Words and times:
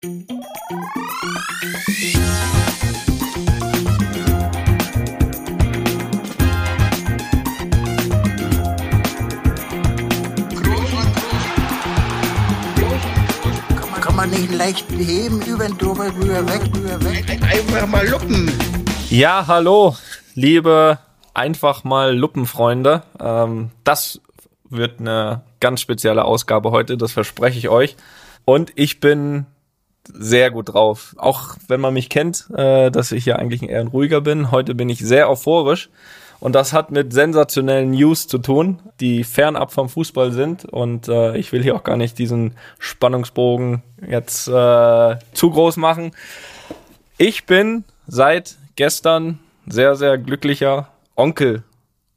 Kann 0.00 0.12
man 14.14 14.30
nicht 14.30 14.52
leicht 14.52 14.86
beheben, 14.86 15.42
über 15.42 15.66
den 15.66 15.76
drüber, 15.76 16.14
rüber, 16.14 16.46
weg, 16.46 16.62
rüber, 16.76 17.02
weg. 17.02 17.28
Einfach 17.42 17.88
mal 17.88 18.06
luppen. 18.06 18.52
Ja, 19.10 19.48
hallo, 19.48 19.96
liebe 20.34 21.00
einfach 21.34 21.82
mal 21.82 22.16
Luppenfreunde. 22.16 23.02
Ähm, 23.18 23.72
das 23.82 24.20
wird 24.70 25.00
eine 25.00 25.42
ganz 25.58 25.80
spezielle 25.80 26.24
Ausgabe 26.24 26.70
heute, 26.70 26.96
das 26.96 27.10
verspreche 27.10 27.58
ich 27.58 27.68
euch. 27.68 27.96
Und 28.44 28.70
ich 28.76 29.00
bin 29.00 29.46
sehr 30.12 30.50
gut 30.50 30.72
drauf. 30.72 31.14
Auch 31.18 31.56
wenn 31.68 31.80
man 31.80 31.94
mich 31.94 32.08
kennt, 32.08 32.48
äh, 32.54 32.90
dass 32.90 33.12
ich 33.12 33.26
ja 33.26 33.36
eigentlich 33.36 33.62
eher 33.62 33.80
ein 33.80 33.88
ruhiger 33.88 34.20
bin. 34.20 34.50
Heute 34.50 34.74
bin 34.74 34.88
ich 34.88 35.00
sehr 35.00 35.30
euphorisch. 35.30 35.90
Und 36.40 36.54
das 36.54 36.72
hat 36.72 36.92
mit 36.92 37.12
sensationellen 37.12 37.90
News 37.90 38.28
zu 38.28 38.38
tun, 38.38 38.78
die 39.00 39.24
fernab 39.24 39.72
vom 39.72 39.88
Fußball 39.88 40.32
sind. 40.32 40.64
Und 40.64 41.08
äh, 41.08 41.36
ich 41.36 41.52
will 41.52 41.62
hier 41.62 41.74
auch 41.74 41.82
gar 41.82 41.96
nicht 41.96 42.18
diesen 42.18 42.54
Spannungsbogen 42.78 43.82
jetzt 44.08 44.46
äh, 44.46 45.16
zu 45.32 45.50
groß 45.50 45.76
machen. 45.78 46.12
Ich 47.16 47.46
bin 47.46 47.84
seit 48.06 48.56
gestern 48.76 49.40
sehr, 49.66 49.96
sehr 49.96 50.16
glücklicher 50.18 50.88
Onkel. 51.16 51.64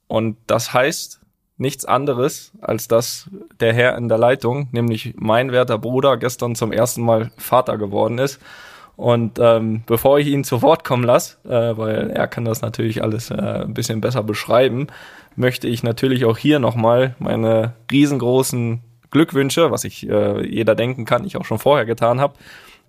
Und 0.07 0.37
das 0.45 0.73
heißt 0.73 1.20
nichts 1.61 1.85
anderes, 1.85 2.51
als 2.59 2.87
dass 2.87 3.29
der 3.59 3.73
Herr 3.73 3.95
in 3.95 4.09
der 4.09 4.17
Leitung, 4.17 4.67
nämlich 4.71 5.13
mein 5.17 5.51
werter 5.51 5.77
Bruder, 5.77 6.17
gestern 6.17 6.55
zum 6.55 6.71
ersten 6.71 7.03
Mal 7.03 7.31
Vater 7.37 7.77
geworden 7.77 8.17
ist. 8.17 8.41
Und 8.97 9.39
ähm, 9.39 9.83
bevor 9.85 10.19
ich 10.19 10.27
ihn 10.27 10.43
zu 10.43 10.61
Wort 10.61 10.83
kommen 10.83 11.03
lasse, 11.03 11.37
äh, 11.45 11.77
weil 11.77 12.09
er 12.09 12.27
kann 12.27 12.45
das 12.45 12.61
natürlich 12.61 13.01
alles 13.03 13.29
äh, 13.29 13.35
ein 13.35 13.73
bisschen 13.73 14.01
besser 14.01 14.23
beschreiben, 14.23 14.87
möchte 15.35 15.67
ich 15.67 15.83
natürlich 15.83 16.25
auch 16.25 16.37
hier 16.37 16.59
nochmal 16.59 17.15
meine 17.19 17.73
riesengroßen 17.91 18.81
Glückwünsche, 19.11 19.71
was 19.71 19.83
ich 19.83 20.09
äh, 20.09 20.45
jeder 20.47 20.75
denken 20.75 21.05
kann, 21.05 21.25
ich 21.25 21.37
auch 21.37 21.45
schon 21.45 21.59
vorher 21.59 21.85
getan 21.85 22.19
habe, 22.19 22.33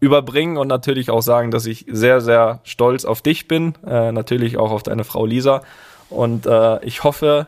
überbringen 0.01 0.57
und 0.57 0.69
natürlich 0.69 1.11
auch 1.11 1.23
sagen, 1.23 1.51
dass 1.51 1.67
ich 1.67 1.87
sehr, 1.89 2.21
sehr 2.21 2.61
stolz 2.65 3.05
auf 3.05 3.23
dich 3.23 3.49
bin, 3.49 3.75
äh, 3.87 4.13
natürlich 4.13 4.57
auch 4.57 4.71
auf 4.71 4.83
deine 4.83 5.05
Frau 5.05 5.27
Lisa. 5.27 5.63
Und 6.11 6.47
äh, 6.47 6.85
ich 6.85 7.05
hoffe, 7.05 7.47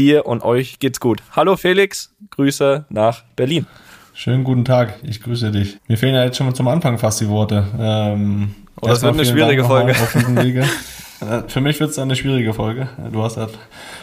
dir 0.00 0.26
und 0.26 0.42
euch 0.42 0.78
geht's 0.78 0.98
gut. 0.98 1.22
Hallo 1.36 1.56
Felix, 1.56 2.14
Grüße 2.30 2.86
nach 2.88 3.24
Berlin. 3.36 3.66
Schönen 4.14 4.44
guten 4.44 4.64
Tag, 4.64 4.94
ich 5.02 5.22
grüße 5.22 5.50
dich. 5.50 5.78
Mir 5.88 5.98
fehlen 5.98 6.14
ja 6.14 6.24
jetzt 6.24 6.38
schon 6.38 6.46
mal 6.46 6.54
zum 6.54 6.68
Anfang 6.68 6.98
fast 6.98 7.20
die 7.20 7.28
Worte. 7.28 7.66
Ähm, 7.78 8.54
oh, 8.80 8.86
das 8.86 9.02
wird 9.02 9.14
eine 9.14 9.26
schwierige 9.26 9.64
Folge. 9.64 9.94
Äh, 11.20 11.42
für 11.48 11.60
mich 11.60 11.78
wird 11.80 11.90
es 11.90 11.98
eine 11.98 12.16
schwierige 12.16 12.54
Folge. 12.54 12.88
Du 13.12 13.22
hast 13.22 13.36
ja 13.36 13.46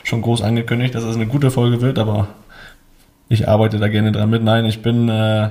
schon 0.04 0.22
groß 0.22 0.44
angekündigt, 0.44 0.94
dass 0.94 1.04
es 1.04 1.16
eine 1.16 1.26
gute 1.26 1.50
Folge 1.50 1.82
wird, 1.82 1.98
aber 1.98 2.28
ich 3.28 3.50
arbeite 3.50 3.80
da 3.80 3.88
gerne 3.88 4.12
dran 4.12 4.30
mit. 4.30 4.44
Nein, 4.44 4.68
ich 4.68 4.84
bin 4.84 5.10
äh, 5.10 5.50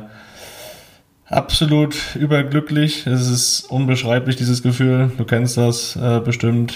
absolut 1.28 1.96
überglücklich. 2.14 3.08
Es 3.08 3.28
ist 3.28 3.64
unbeschreiblich, 3.68 4.36
dieses 4.36 4.62
Gefühl. 4.62 5.10
Du 5.18 5.24
kennst 5.24 5.56
das 5.56 5.96
äh, 5.96 6.20
bestimmt. 6.20 6.74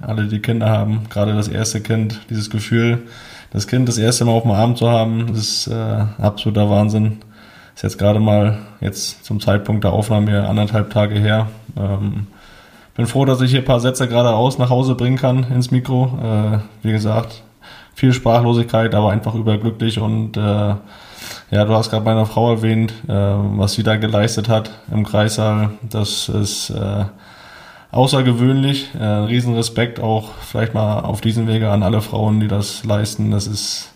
Alle, 0.00 0.26
die 0.26 0.40
Kinder 0.40 0.68
haben, 0.68 1.02
gerade 1.10 1.34
das 1.34 1.48
erste 1.48 1.80
Kind, 1.80 2.20
dieses 2.30 2.50
Gefühl, 2.50 3.02
das 3.52 3.66
Kind 3.66 3.88
das 3.88 3.98
erste 3.98 4.24
Mal 4.24 4.32
auf 4.32 4.42
dem 4.42 4.52
Arm 4.52 4.76
zu 4.76 4.90
haben, 4.90 5.28
ist 5.28 5.68
äh, 5.68 6.04
absoluter 6.18 6.68
Wahnsinn. 6.68 7.18
Ist 7.74 7.82
jetzt 7.82 7.98
gerade 7.98 8.20
mal 8.20 8.58
jetzt 8.80 9.24
zum 9.24 9.40
Zeitpunkt 9.40 9.84
der 9.84 9.92
Aufnahme 9.92 10.48
anderthalb 10.48 10.90
Tage 10.90 11.14
her. 11.14 11.48
Ähm, 11.76 12.26
bin 12.94 13.06
froh, 13.06 13.24
dass 13.24 13.40
ich 13.40 13.50
hier 13.50 13.60
ein 13.60 13.64
paar 13.64 13.80
Sätze 13.80 14.06
geradeaus 14.08 14.58
nach 14.58 14.70
Hause 14.70 14.94
bringen 14.94 15.16
kann 15.16 15.44
ins 15.52 15.70
Mikro. 15.70 16.18
Äh, 16.22 16.58
wie 16.86 16.92
gesagt, 16.92 17.42
viel 17.94 18.12
Sprachlosigkeit, 18.12 18.94
aber 18.94 19.10
einfach 19.10 19.34
überglücklich 19.34 19.98
und 19.98 20.36
äh, 20.36 20.74
ja, 21.50 21.64
du 21.64 21.74
hast 21.74 21.90
gerade 21.90 22.04
meine 22.04 22.26
Frau 22.26 22.50
erwähnt, 22.50 22.92
äh, 23.08 23.12
was 23.12 23.74
sie 23.74 23.82
da 23.82 23.96
geleistet 23.96 24.48
hat 24.48 24.70
im 24.92 25.04
Kreissaal. 25.04 25.70
Das 25.88 26.28
ist 26.28 26.70
äh, 26.70 27.04
außergewöhnlich. 27.94 28.90
Äh, 28.98 29.04
Riesenrespekt 29.04 30.00
auch 30.00 30.32
vielleicht 30.40 30.74
mal 30.74 31.00
auf 31.00 31.20
diesem 31.20 31.46
Wege 31.46 31.70
an 31.70 31.82
alle 31.82 32.00
Frauen, 32.00 32.40
die 32.40 32.48
das 32.48 32.84
leisten. 32.84 33.30
Das 33.30 33.46
ist 33.46 33.92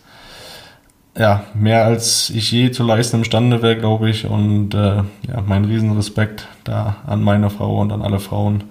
ja 1.17 1.43
mehr 1.53 1.83
als 1.85 2.29
ich 2.29 2.51
je 2.51 2.71
zu 2.71 2.83
leisten 2.83 3.17
imstande 3.17 3.61
wäre, 3.61 3.77
glaube 3.77 4.09
ich. 4.09 4.25
Und 4.25 4.73
äh, 4.73 5.03
ja, 5.27 5.41
mein 5.45 5.65
Riesenrespekt 5.65 6.47
da 6.63 6.97
an 7.05 7.21
meine 7.21 7.49
Frau 7.49 7.79
und 7.79 7.91
an 7.91 8.01
alle 8.01 8.19
Frauen. 8.19 8.65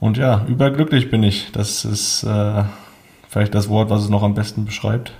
Und 0.00 0.16
ja, 0.16 0.44
überglücklich 0.48 1.10
bin 1.10 1.22
ich. 1.22 1.52
Das 1.52 1.84
ist 1.84 2.24
äh, 2.24 2.64
vielleicht 3.28 3.54
das 3.54 3.68
Wort, 3.68 3.90
was 3.90 4.02
es 4.02 4.08
noch 4.08 4.22
am 4.22 4.34
besten 4.34 4.64
beschreibt. 4.64 5.12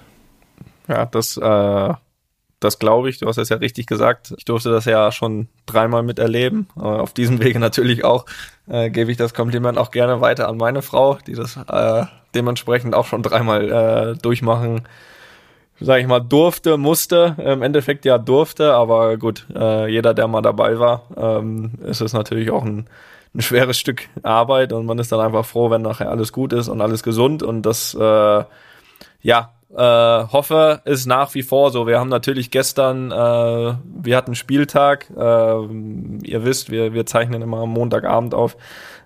Ja, 0.88 1.04
das 1.04 1.36
äh, 1.36 1.94
das 2.60 2.78
glaube 2.78 3.10
ich. 3.10 3.18
Du 3.18 3.26
hast 3.26 3.36
es 3.36 3.48
ja 3.48 3.56
richtig 3.56 3.86
gesagt. 3.86 4.34
Ich 4.36 4.44
durfte 4.44 4.70
das 4.70 4.84
ja 4.84 5.12
schon 5.12 5.48
dreimal 5.66 6.02
miterleben. 6.02 6.68
Auf 6.76 7.12
diesem 7.12 7.42
Wege 7.42 7.58
natürlich 7.58 8.04
auch 8.04 8.26
äh, 8.68 8.90
gebe 8.90 9.10
ich 9.10 9.16
das 9.16 9.34
Kompliment 9.34 9.78
auch 9.78 9.90
gerne 9.90 10.20
weiter 10.20 10.48
an 10.48 10.56
meine 10.56 10.82
Frau, 10.82 11.18
die 11.26 11.34
das 11.34 11.56
äh, 11.56 12.04
dementsprechend 12.34 12.94
auch 12.94 13.06
schon 13.06 13.22
dreimal 13.22 13.70
äh, 13.70 14.18
durchmachen, 14.20 14.82
sage 15.80 16.00
ich 16.00 16.06
mal, 16.06 16.20
durfte, 16.20 16.78
musste. 16.78 17.36
Im 17.38 17.62
Endeffekt 17.62 18.04
ja 18.04 18.18
durfte, 18.18 18.72
aber 18.72 19.18
gut, 19.18 19.46
äh, 19.54 19.90
jeder, 19.90 20.14
der 20.14 20.26
mal 20.26 20.42
dabei 20.42 20.78
war, 20.78 21.02
ähm, 21.16 21.72
ist 21.84 22.00
es 22.00 22.14
natürlich 22.14 22.50
auch 22.50 22.64
ein, 22.64 22.86
ein 23.34 23.42
schweres 23.42 23.78
Stück 23.78 24.08
Arbeit 24.22 24.72
und 24.72 24.86
man 24.86 24.98
ist 24.98 25.12
dann 25.12 25.20
einfach 25.20 25.44
froh, 25.44 25.70
wenn 25.70 25.82
nachher 25.82 26.10
alles 26.10 26.32
gut 26.32 26.54
ist 26.54 26.68
und 26.68 26.80
alles 26.80 27.02
gesund 27.02 27.42
und 27.42 27.62
das 27.62 27.94
äh, 27.94 28.44
ja 29.20 29.55
äh, 29.74 29.78
hoffe, 29.78 30.80
ist 30.84 31.06
nach 31.06 31.34
wie 31.34 31.42
vor 31.42 31.70
so. 31.70 31.86
Wir 31.86 31.98
haben 31.98 32.08
natürlich 32.08 32.50
gestern, 32.50 33.10
äh, 33.10 33.14
wir 33.14 34.16
hatten 34.16 34.34
Spieltag. 34.34 35.10
Äh, 35.10 35.20
ihr 35.20 36.44
wisst, 36.44 36.70
wir, 36.70 36.92
wir 36.92 37.06
zeichnen 37.06 37.42
immer 37.42 37.58
am 37.58 37.70
Montagabend 37.70 38.34
auf. 38.34 38.56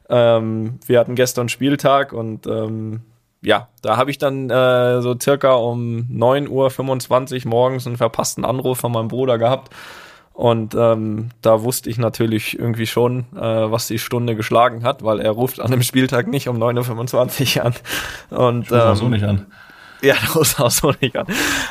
Ähm, 0.08 0.78
wir 0.86 0.98
hatten 0.98 1.14
gestern 1.14 1.48
Spieltag 1.48 2.12
und 2.12 2.46
ähm, 2.46 3.02
ja, 3.42 3.68
da 3.80 3.96
habe 3.96 4.10
ich 4.10 4.18
dann 4.18 4.50
äh, 4.50 5.00
so 5.00 5.16
circa 5.18 5.52
um 5.54 6.08
9.25 6.12 7.44
Uhr 7.44 7.50
morgens 7.50 7.86
einen 7.86 7.96
verpassten 7.96 8.44
Anruf 8.44 8.78
von 8.78 8.92
meinem 8.92 9.08
Bruder 9.08 9.38
gehabt. 9.38 9.74
Und 10.32 10.74
ähm, 10.74 11.30
da 11.42 11.62
wusste 11.62 11.90
ich 11.90 11.98
natürlich 11.98 12.58
irgendwie 12.58 12.86
schon, 12.86 13.26
äh, 13.34 13.70
was 13.70 13.88
die 13.88 13.98
Stunde 13.98 14.36
geschlagen 14.36 14.84
hat, 14.84 15.02
weil 15.04 15.20
er 15.20 15.32
ruft 15.32 15.60
an 15.60 15.70
dem 15.70 15.82
Spieltag 15.82 16.28
nicht 16.28 16.48
um 16.48 16.56
9.25 16.56 17.58
Uhr 17.58 17.64
an. 17.66 17.74
Und, 18.30 18.66
ich 18.66 18.72
ähm, 18.72 18.94
so 18.94 19.08
nicht 19.08 19.24
an. 19.24 19.46
Ja, 20.02 20.16
das 20.34 20.58
auch 20.58 20.70
so 20.70 20.92
nicht 21.00 21.16
an. 21.16 21.26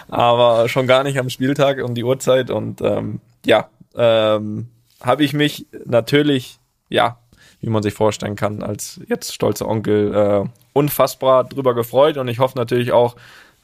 Aber 0.07 0.69
schon 0.69 0.87
gar 0.87 1.03
nicht 1.03 1.19
am 1.19 1.29
Spieltag 1.29 1.83
um 1.83 1.95
die 1.95 2.03
Uhrzeit. 2.03 2.49
Und 2.49 2.81
ähm, 2.81 3.19
ja, 3.45 3.69
ähm, 3.95 4.67
habe 5.01 5.23
ich 5.23 5.33
mich 5.33 5.67
natürlich, 5.85 6.59
ja, 6.89 7.17
wie 7.61 7.69
man 7.69 7.83
sich 7.83 7.93
vorstellen 7.93 8.35
kann, 8.35 8.63
als 8.63 8.99
jetzt 9.07 9.33
stolzer 9.33 9.67
Onkel 9.67 10.13
äh, 10.13 10.49
unfassbar 10.73 11.43
drüber 11.43 11.73
gefreut. 11.75 12.17
Und 12.17 12.27
ich 12.27 12.39
hoffe 12.39 12.57
natürlich 12.57 12.91
auch, 12.91 13.15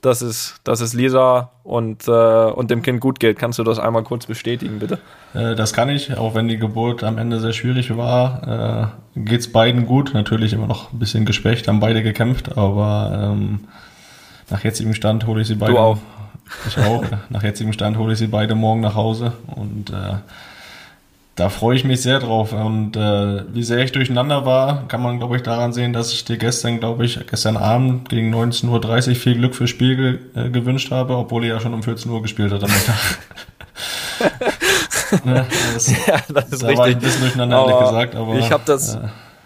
dass 0.01 0.21
es, 0.21 0.59
dass 0.63 0.81
es 0.81 0.93
Lisa 0.93 1.51
und, 1.63 2.07
äh, 2.07 2.11
und 2.11 2.69
dem 2.69 2.81
Kind 2.81 2.99
gut 2.99 3.19
geht. 3.19 3.39
Kannst 3.39 3.57
du 3.57 3.63
das 3.63 3.79
einmal 3.79 4.03
kurz 4.03 4.25
bestätigen, 4.25 4.79
bitte? 4.79 4.99
Äh, 5.33 5.55
das 5.55 5.73
kann 5.73 5.89
ich, 5.89 6.15
auch 6.17 6.35
wenn 6.35 6.47
die 6.47 6.57
Geburt 6.57 7.03
am 7.03 7.17
Ende 7.17 7.39
sehr 7.39 7.53
schwierig 7.53 7.95
war, 7.97 8.93
äh, 9.15 9.19
geht 9.19 9.39
es 9.39 9.51
beiden 9.51 9.85
gut. 9.85 10.13
Natürlich 10.13 10.53
immer 10.53 10.67
noch 10.67 10.93
ein 10.93 10.99
bisschen 10.99 11.25
geschwächt, 11.25 11.67
haben 11.67 11.79
beide 11.79 12.03
gekämpft, 12.03 12.57
aber 12.57 13.33
ähm, 13.33 13.61
nach 14.49 14.63
jetzigem 14.63 14.93
Stand 14.93 15.25
hole 15.27 15.41
ich 15.41 15.47
sie 15.47 15.55
beide. 15.55 15.73
Du 15.73 15.79
auch. 15.79 15.97
Ich 16.67 16.77
auch. 16.77 17.03
nach 17.29 17.43
jetzigem 17.43 17.73
Stand 17.73 17.97
hole 17.97 18.13
ich 18.13 18.19
sie 18.19 18.27
beide 18.27 18.55
morgen 18.55 18.81
nach 18.81 18.95
Hause 18.95 19.33
und 19.47 19.89
äh, 19.89 20.15
da 21.35 21.49
freue 21.49 21.75
ich 21.75 21.83
mich 21.83 22.01
sehr 22.01 22.19
drauf. 22.19 22.53
Und 22.53 22.95
äh, 22.95 23.43
wie 23.53 23.63
sehr 23.63 23.79
ich 23.79 23.91
durcheinander 23.91 24.45
war, 24.45 24.87
kann 24.87 25.01
man, 25.01 25.17
glaube 25.17 25.35
ich, 25.35 25.43
daran 25.43 25.73
sehen, 25.73 25.91
dass 25.91 26.13
ich 26.13 26.23
dir 26.23 26.37
gestern, 26.37 26.79
glaube 26.79 27.05
ich, 27.05 27.19
gestern 27.27 27.57
Abend 27.57 28.07
gegen 28.09 28.33
19.30 28.33 29.09
Uhr 29.09 29.15
viel 29.15 29.35
Glück 29.35 29.55
fürs 29.55 29.69
Spiel 29.69 29.95
ge 29.95 30.19
äh, 30.35 30.49
gewünscht 30.49 30.91
habe, 30.91 31.17
obwohl 31.17 31.43
ihr 31.43 31.55
ja 31.55 31.59
schon 31.59 31.73
um 31.73 31.83
14 31.83 32.09
Uhr 32.09 32.21
gespielt 32.21 32.53
hat 32.53 32.63
am 32.63 32.71
Mittag. 32.71 32.95
ne, 35.25 35.45
das, 35.73 36.07
ja, 36.07 36.21
das 36.33 36.49
ist 36.51 36.63
da 36.63 36.67
richtig. 36.67 36.77
war 36.77 36.85
ein 36.85 36.99
bisschen 36.99 37.21
durcheinander, 37.21 37.59
ehrlich 37.59 37.79
gesagt. 37.79 38.15
Aber, 38.15 38.35
ich 38.35 38.51
habe 38.51 38.63
das... 38.65 38.95
Äh, 38.95 38.99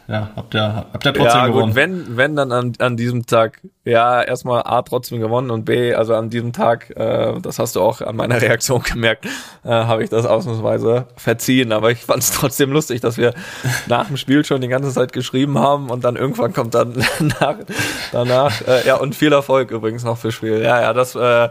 ja, 0.10 0.32
habt 0.36 0.56
ihr, 0.56 0.88
habt 0.92 1.06
ihr 1.06 1.14
trotzdem 1.14 1.40
ja, 1.42 1.48
gewonnen. 1.48 1.68
Gut, 1.68 1.76
wenn, 1.76 2.18
wenn 2.18 2.36
dann 2.36 2.52
an, 2.52 2.74
an 2.80 2.98
diesem 2.98 3.28
Tag, 3.28 3.62
ja, 3.86 4.24
erstmal 4.24 4.64
A 4.64 4.82
trotzdem 4.82 5.20
gewonnen 5.20 5.52
und 5.52 5.66
B, 5.66 5.94
also 5.94 6.16
an 6.16 6.32
diesem 6.32 6.52
Tag, 6.52 6.90
äh, 6.98 7.40
das 7.40 7.60
hast 7.60 7.76
du 7.76 7.82
auch 7.82 8.02
an 8.02 8.16
meiner 8.16 8.42
Reaktion 8.42 8.82
gemerkt, 8.82 9.26
äh, 9.64 9.70
habe 9.70 10.04
ich 10.04 10.10
das 10.10 10.26
ausnahmsweise 10.26 11.06
verziehen. 11.16 11.72
Aber 11.72 11.92
ich 11.92 12.00
fand 12.00 12.24
es 12.24 12.32
trotzdem 12.32 12.72
lustig, 12.72 13.02
dass 13.02 13.18
wir 13.18 13.36
nach 13.86 14.08
dem 14.08 14.18
Spiel 14.18 14.44
schon 14.44 14.62
die 14.62 14.68
ganze 14.68 14.92
Zeit 14.92 15.14
geschrieben 15.14 15.60
haben 15.60 15.92
und 15.92 16.04
dann 16.04 16.16
irgendwann 16.16 16.54
kommt 16.54 16.74
dann 16.74 16.94
nach, 17.20 17.58
danach, 18.12 18.68
äh, 18.68 18.88
ja, 18.88 18.96
und 18.96 19.14
viel 19.14 19.32
Erfolg 19.32 19.70
übrigens 19.70 20.04
noch 20.04 20.18
fürs 20.18 20.34
Spiel. 20.34 20.64
Ja, 20.64 20.82
ja, 20.82 20.94
das, 20.94 21.14
äh, 21.14 21.50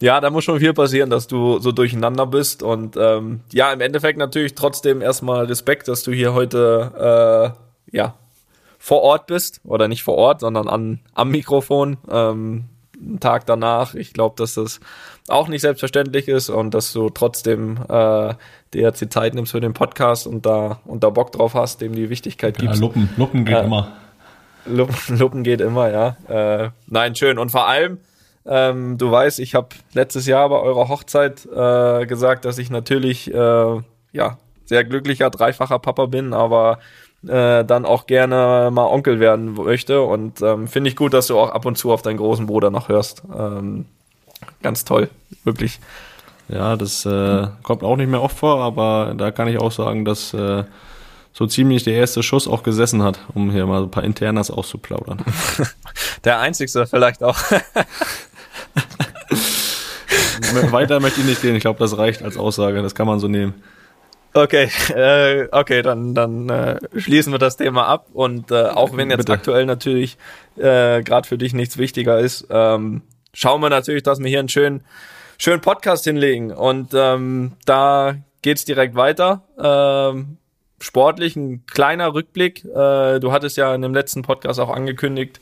Ja, 0.00 0.20
da 0.20 0.30
muss 0.30 0.42
schon 0.42 0.58
viel 0.58 0.74
passieren, 0.74 1.10
dass 1.10 1.28
du 1.28 1.60
so 1.60 1.70
durcheinander 1.70 2.26
bist. 2.26 2.64
Und 2.64 2.96
ähm, 2.96 3.42
ja, 3.52 3.72
im 3.72 3.80
Endeffekt 3.80 4.18
natürlich 4.18 4.56
trotzdem 4.56 5.00
erstmal 5.00 5.44
Respekt, 5.44 5.86
dass 5.86 6.02
du 6.02 6.10
hier 6.10 6.34
heute 6.34 7.54
äh, 7.56 7.63
ja 7.90 8.14
vor 8.84 9.00
Ort 9.00 9.26
bist. 9.26 9.60
Oder 9.64 9.88
nicht 9.88 10.02
vor 10.02 10.16
Ort, 10.16 10.40
sondern 10.40 10.68
an, 10.68 11.00
am 11.14 11.30
Mikrofon. 11.30 11.96
Ähm, 12.10 12.64
einen 13.00 13.20
Tag 13.20 13.46
danach. 13.46 13.94
Ich 13.94 14.12
glaube, 14.12 14.34
dass 14.36 14.54
das 14.54 14.80
auch 15.28 15.48
nicht 15.48 15.62
selbstverständlich 15.62 16.28
ist 16.28 16.50
und 16.50 16.74
dass 16.74 16.92
du 16.92 17.10
trotzdem 17.10 17.78
äh, 17.88 18.34
dir 18.74 18.82
jetzt 18.82 19.00
die 19.00 19.08
Zeit 19.08 19.34
nimmst 19.34 19.52
für 19.52 19.60
den 19.60 19.72
Podcast 19.72 20.26
und 20.26 20.44
da, 20.44 20.80
und 20.84 21.02
da 21.02 21.10
Bock 21.10 21.32
drauf 21.32 21.54
hast, 21.54 21.80
dem 21.80 21.94
die 21.94 22.10
Wichtigkeit 22.10 22.58
gibst. 22.58 22.76
Ja, 22.76 22.80
Luppen, 22.80 23.08
Luppen 23.16 23.44
geht 23.44 23.56
äh, 23.56 23.64
immer. 23.64 23.92
Luppen, 24.66 24.96
Luppen 25.18 25.44
geht 25.44 25.60
immer, 25.60 25.90
ja. 25.90 26.16
Äh, 26.64 26.70
nein, 26.86 27.14
schön. 27.14 27.38
Und 27.38 27.50
vor 27.50 27.66
allem, 27.66 27.98
ähm, 28.46 28.98
du 28.98 29.10
weißt, 29.10 29.40
ich 29.40 29.54
habe 29.54 29.68
letztes 29.94 30.26
Jahr 30.26 30.48
bei 30.50 30.60
eurer 30.60 30.88
Hochzeit 30.88 31.46
äh, 31.46 32.06
gesagt, 32.06 32.44
dass 32.44 32.58
ich 32.58 32.70
natürlich 32.70 33.32
äh, 33.32 33.80
ja 34.12 34.38
sehr 34.66 34.84
glücklicher 34.84 35.30
dreifacher 35.30 35.78
Papa 35.78 36.06
bin, 36.06 36.32
aber 36.32 36.78
äh, 37.28 37.64
dann 37.64 37.84
auch 37.84 38.06
gerne 38.06 38.70
mal 38.72 38.86
Onkel 38.86 39.20
werden 39.20 39.54
möchte. 39.54 40.02
Und 40.02 40.42
ähm, 40.42 40.68
finde 40.68 40.90
ich 40.90 40.96
gut, 40.96 41.14
dass 41.14 41.28
du 41.28 41.38
auch 41.38 41.50
ab 41.50 41.66
und 41.66 41.76
zu 41.76 41.92
auf 41.92 42.02
deinen 42.02 42.18
großen 42.18 42.46
Bruder 42.46 42.70
noch 42.70 42.88
hörst. 42.88 43.22
Ähm, 43.36 43.86
ganz 44.62 44.84
toll, 44.84 45.08
wirklich. 45.44 45.80
Ja, 46.48 46.76
das 46.76 47.06
äh, 47.06 47.46
kommt 47.62 47.82
auch 47.82 47.96
nicht 47.96 48.10
mehr 48.10 48.22
oft 48.22 48.36
vor, 48.36 48.60
aber 48.60 49.14
da 49.16 49.30
kann 49.30 49.48
ich 49.48 49.58
auch 49.58 49.72
sagen, 49.72 50.04
dass 50.04 50.34
äh, 50.34 50.64
so 51.32 51.46
ziemlich 51.46 51.84
der 51.84 51.94
erste 51.94 52.22
Schuss 52.22 52.46
auch 52.46 52.62
gesessen 52.62 53.02
hat, 53.02 53.18
um 53.34 53.50
hier 53.50 53.66
mal 53.66 53.82
ein 53.82 53.90
paar 53.90 54.04
Internas 54.04 54.50
auszuplaudern. 54.50 55.18
der 56.24 56.40
einzigste 56.40 56.86
vielleicht 56.86 57.22
auch. 57.22 57.38
Weiter 60.70 61.00
möchte 61.00 61.20
ich 61.20 61.26
nicht 61.26 61.42
gehen. 61.42 61.56
Ich 61.56 61.62
glaube, 61.62 61.78
das 61.78 61.96
reicht 61.98 62.22
als 62.22 62.36
Aussage. 62.36 62.82
Das 62.82 62.94
kann 62.94 63.06
man 63.06 63.18
so 63.18 63.28
nehmen. 63.28 63.54
Okay, 64.36 64.68
äh, 64.94 65.48
okay, 65.52 65.82
dann, 65.82 66.14
dann 66.14 66.48
äh, 66.48 66.78
schließen 66.96 67.32
wir 67.32 67.38
das 67.38 67.56
Thema 67.56 67.86
ab. 67.86 68.08
Und 68.12 68.50
äh, 68.50 68.64
auch 68.64 68.96
wenn 68.96 69.10
jetzt 69.10 69.18
Bitte. 69.18 69.32
aktuell 69.32 69.64
natürlich 69.64 70.18
äh, 70.56 71.02
gerade 71.02 71.26
für 71.26 71.38
dich 71.38 71.54
nichts 71.54 71.78
wichtiger 71.78 72.18
ist, 72.18 72.48
ähm, 72.50 73.02
schauen 73.32 73.60
wir 73.60 73.70
natürlich, 73.70 74.02
dass 74.02 74.18
wir 74.18 74.28
hier 74.28 74.40
einen 74.40 74.48
schönen, 74.48 74.82
schönen 75.38 75.60
Podcast 75.60 76.04
hinlegen. 76.04 76.50
Und 76.50 76.90
ähm, 76.94 77.52
da 77.64 78.16
geht's 78.42 78.64
direkt 78.64 78.96
weiter. 78.96 79.44
Ähm, 79.56 80.38
sportlich 80.80 81.36
ein 81.36 81.64
kleiner 81.66 82.12
Rückblick. 82.12 82.64
Äh, 82.64 83.20
du 83.20 83.30
hattest 83.30 83.56
ja 83.56 83.72
in 83.72 83.82
dem 83.82 83.94
letzten 83.94 84.22
Podcast 84.22 84.58
auch 84.58 84.70
angekündigt, 84.70 85.38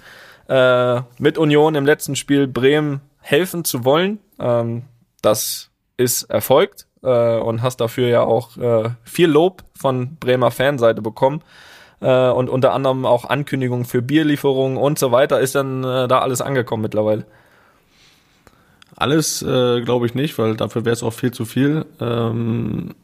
äh, 0.49 1.01
mit 1.19 1.39
Union 1.39 1.77
im 1.77 1.87
letzten 1.87 2.15
Spiel 2.15 2.47
Bremen 2.47 3.01
helfen 3.21 3.65
zu 3.65 3.87
wollen. 3.87 4.19
Ähm, 4.39 4.83
das 5.23 5.71
ist 5.97 6.25
erfolgt 6.25 6.87
äh, 7.03 7.39
und 7.39 7.63
hast 7.63 7.79
dafür 7.81 8.09
ja 8.09 8.23
auch 8.23 8.57
äh, 8.57 8.91
viel 9.05 9.29
Lob 9.29 9.65
von 9.75 10.17
Bremer 10.17 10.51
Fanseite 10.51 11.03
bekommen. 11.03 11.43
Äh, 12.01 12.31
und 12.31 12.49
unter 12.49 12.73
anderem 12.73 13.07
auch 13.07 13.25
Ankündigungen 13.25 13.85
für 13.85 14.03
Bierlieferungen 14.03 14.77
und 14.77 14.99
so 14.99 15.13
weiter. 15.13 15.41
Ist 15.41 15.55
dann 15.55 15.85
äh, 15.85 16.09
da 16.09 16.21
alles 16.21 16.41
angekommen 16.41 16.83
mittlerweile? 16.83 17.25
Alles 18.97 19.43
äh, 19.43 19.81
glaube 19.81 20.07
ich 20.07 20.15
nicht, 20.15 20.39
weil 20.39 20.57
dafür 20.57 20.85
wäre 20.85 20.93
es 20.93 21.03
auch 21.03 21.13
viel 21.13 21.33
zu 21.33 21.45
viel. 21.45 21.87
Ähm, 22.01 22.95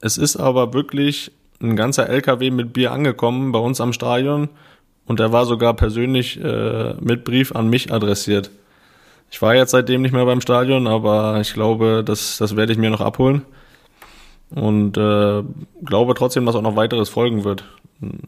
es 0.00 0.16
ist 0.16 0.36
aber 0.36 0.72
wirklich 0.72 1.32
ein 1.60 1.76
ganzer 1.76 2.08
LKW 2.08 2.50
mit 2.50 2.72
Bier 2.72 2.92
angekommen 2.92 3.52
bei 3.52 3.58
uns 3.58 3.80
am 3.80 3.92
Stadion 3.92 4.48
und 5.04 5.20
der 5.20 5.32
war 5.32 5.44
sogar 5.44 5.74
persönlich 5.74 6.42
äh, 6.42 6.94
mit 7.00 7.24
Brief 7.24 7.54
an 7.54 7.68
mich 7.68 7.92
adressiert. 7.92 8.50
Ich 9.30 9.40
war 9.40 9.54
jetzt 9.54 9.70
seitdem 9.70 10.02
nicht 10.02 10.12
mehr 10.12 10.24
beim 10.24 10.40
Stadion, 10.40 10.86
aber 10.86 11.40
ich 11.40 11.54
glaube, 11.54 12.02
das, 12.04 12.38
das 12.38 12.56
werde 12.56 12.72
ich 12.72 12.78
mir 12.78 12.90
noch 12.90 13.00
abholen. 13.00 13.42
Und 14.50 14.96
äh, 14.96 15.42
glaube 15.84 16.14
trotzdem, 16.14 16.44
dass 16.46 16.56
auch 16.56 16.62
noch 16.62 16.74
weiteres 16.74 17.08
folgen 17.08 17.44
wird. 17.44 17.64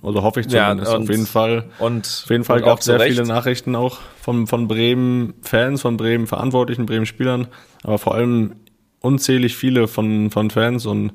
Also 0.02 0.22
hoffe 0.22 0.40
ich 0.40 0.48
zumindest. 0.48 0.90
Ja, 0.90 0.96
und, 0.96 1.04
auf 1.04 1.10
jeden 1.10 1.26
Fall. 1.26 1.64
Und 1.78 2.06
auf 2.24 2.30
jeden 2.30 2.44
Fall 2.44 2.60
gab 2.60 2.78
es 2.78 2.84
sehr 2.84 3.00
viele 3.00 3.24
Nachrichten 3.24 3.74
auch 3.74 3.98
von, 4.20 4.46
von 4.46 4.68
Bremen-Fans, 4.68 5.80
von 5.80 5.96
Bremen-Verantwortlichen, 5.96 6.86
Bremen-Spielern, 6.86 7.48
aber 7.82 7.98
vor 7.98 8.14
allem 8.14 8.56
unzählig 9.00 9.56
viele 9.56 9.88
von, 9.88 10.30
von 10.30 10.50
Fans. 10.50 10.86
Und 10.86 11.12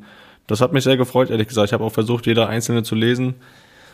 das 0.47 0.59
hat 0.59 0.73
mich 0.73 0.83
sehr 0.83 0.97
gefreut, 0.97 1.29
ehrlich 1.29 1.47
gesagt. 1.47 1.67
Ich 1.69 1.73
habe 1.73 1.83
auch 1.83 1.93
versucht, 1.93 2.25
jeder 2.25 2.49
einzelne 2.49 2.83
zu 2.83 2.95
lesen. 2.95 3.35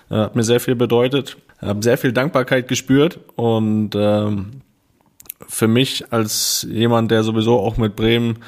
Äh, 0.10 0.16
hat 0.16 0.36
mir 0.36 0.44
sehr 0.44 0.60
viel 0.60 0.76
bedeutet. 0.76 1.38
Habe 1.62 1.84
sehr 1.84 1.98
viel 1.98 2.14
Dankbarkeit 2.14 2.68
gespürt 2.68 3.20
und 3.36 3.92
ähm, 3.96 4.62
für 5.48 5.68
mich 5.68 6.12
als 6.12 6.68
jemand, 6.70 7.12
der 7.12 7.24
sowieso 7.24 7.60
auch 7.60 7.78
mit 7.78 7.96
Bremen 7.96 8.40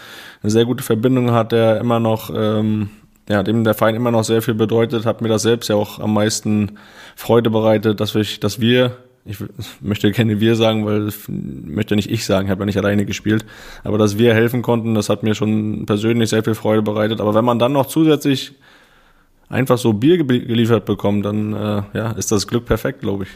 eine 0.42 0.51
sehr 0.51 0.65
gute 0.65 0.83
Verbindung 0.83 1.31
hat, 1.31 1.51
der 1.51 1.80
immer 1.80 2.00
noch, 2.00 2.30
ähm, 2.36 2.89
ja, 3.27 3.44
dem 3.44 3.63
der 3.63 3.74
Verein 3.74 3.95
immer 3.95 4.12
noch 4.12 4.24
sehr 4.24 4.42
viel 4.42 4.53
bedeutet, 4.53 5.06
hat 5.06 5.21
mir 5.21 5.30
das 5.30 5.42
selbst 5.42 5.69
ja 5.69 5.75
auch 5.75 6.00
am 6.00 6.13
meisten 6.13 6.77
Freude 7.15 7.50
bereitet, 7.50 8.00
dass 8.00 8.15
wir, 8.15 8.25
dass 8.39 8.59
wir 8.59 8.97
ich 9.25 9.38
möchte 9.81 10.12
gerne 10.12 10.39
wir 10.39 10.56
sagen, 10.56 10.86
weil 10.86 11.09
möchte 11.27 11.95
nicht 11.95 12.12
ich 12.12 12.25
sagen, 12.25 12.45
ich 12.45 12.51
habe 12.51 12.62
ja 12.62 12.65
nicht 12.68 12.77
alleine 12.77 13.06
gespielt, 13.06 13.45
aber 13.83 13.98
dass 13.98 14.18
wir 14.18 14.33
helfen 14.33 14.62
konnten, 14.62 14.94
das 14.94 15.09
hat 15.09 15.24
mir 15.24 15.36
schon 15.36 15.86
persönlich 15.86 16.30
sehr 16.30 16.44
viel 16.44 16.56
Freude 16.56 16.83
bereitet. 16.83 17.19
Aber 17.19 17.33
wenn 17.33 17.45
man 17.45 17.59
dann 17.59 17.74
noch 17.74 17.88
zusätzlich 17.88 18.53
einfach 19.50 19.77
so 19.77 19.94
Bier 19.94 20.24
geliefert 20.24 20.86
bekommt, 20.86 21.25
dann 21.25 21.53
äh, 21.53 21.83
ja, 21.94 22.12
ist 22.12 22.31
das 22.31 22.48
Glück 22.48 22.65
perfekt, 22.65 23.01
glaube 23.01 23.24
ich. 23.24 23.30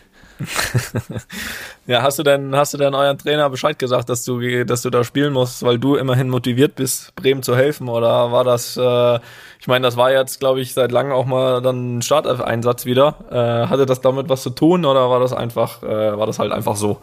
Ja, 1.88 2.02
hast 2.02 2.20
du 2.20 2.24
denn, 2.24 2.56
hast 2.56 2.74
du 2.74 2.78
denn 2.78 2.94
euren 2.94 3.18
Trainer 3.18 3.50
Bescheid 3.50 3.78
gesagt, 3.78 4.10
dass 4.10 4.24
du, 4.24 4.66
dass 4.66 4.82
du 4.82 4.90
da 4.90 5.04
spielen 5.04 5.34
musst, 5.34 5.64
weil 5.64 5.78
du 5.80 5.96
immerhin 5.96 6.30
motiviert 6.30 6.76
bist, 6.76 7.14
Bremen 7.16 7.44
zu 7.44 7.56
helfen? 7.56 7.90
Oder 7.90 8.32
war 8.32 8.44
das, 8.44 8.78
äh, 8.78 9.20
ich 9.60 9.68
meine, 9.68 9.84
das 9.84 9.98
war 9.98 10.12
jetzt, 10.12 10.40
glaube 10.40 10.62
ich, 10.62 10.74
seit 10.74 10.92
langem 10.92 11.12
auch 11.12 11.26
mal 11.26 11.62
dann 11.62 11.98
ein 11.98 12.02
Starteinsatz 12.02 12.86
wieder. 12.86 13.16
Äh, 13.32 13.68
hatte 13.68 13.86
das 13.86 14.02
damit 14.02 14.30
was 14.30 14.44
zu 14.44 14.52
tun 14.52 14.86
oder 14.86 15.10
war 15.10 15.20
das 15.20 15.34
einfach, 15.34 15.84
äh, 15.84 16.18
war 16.18 16.26
das 16.26 16.40
halt 16.40 16.52
einfach 16.52 16.76
so? 16.76 17.00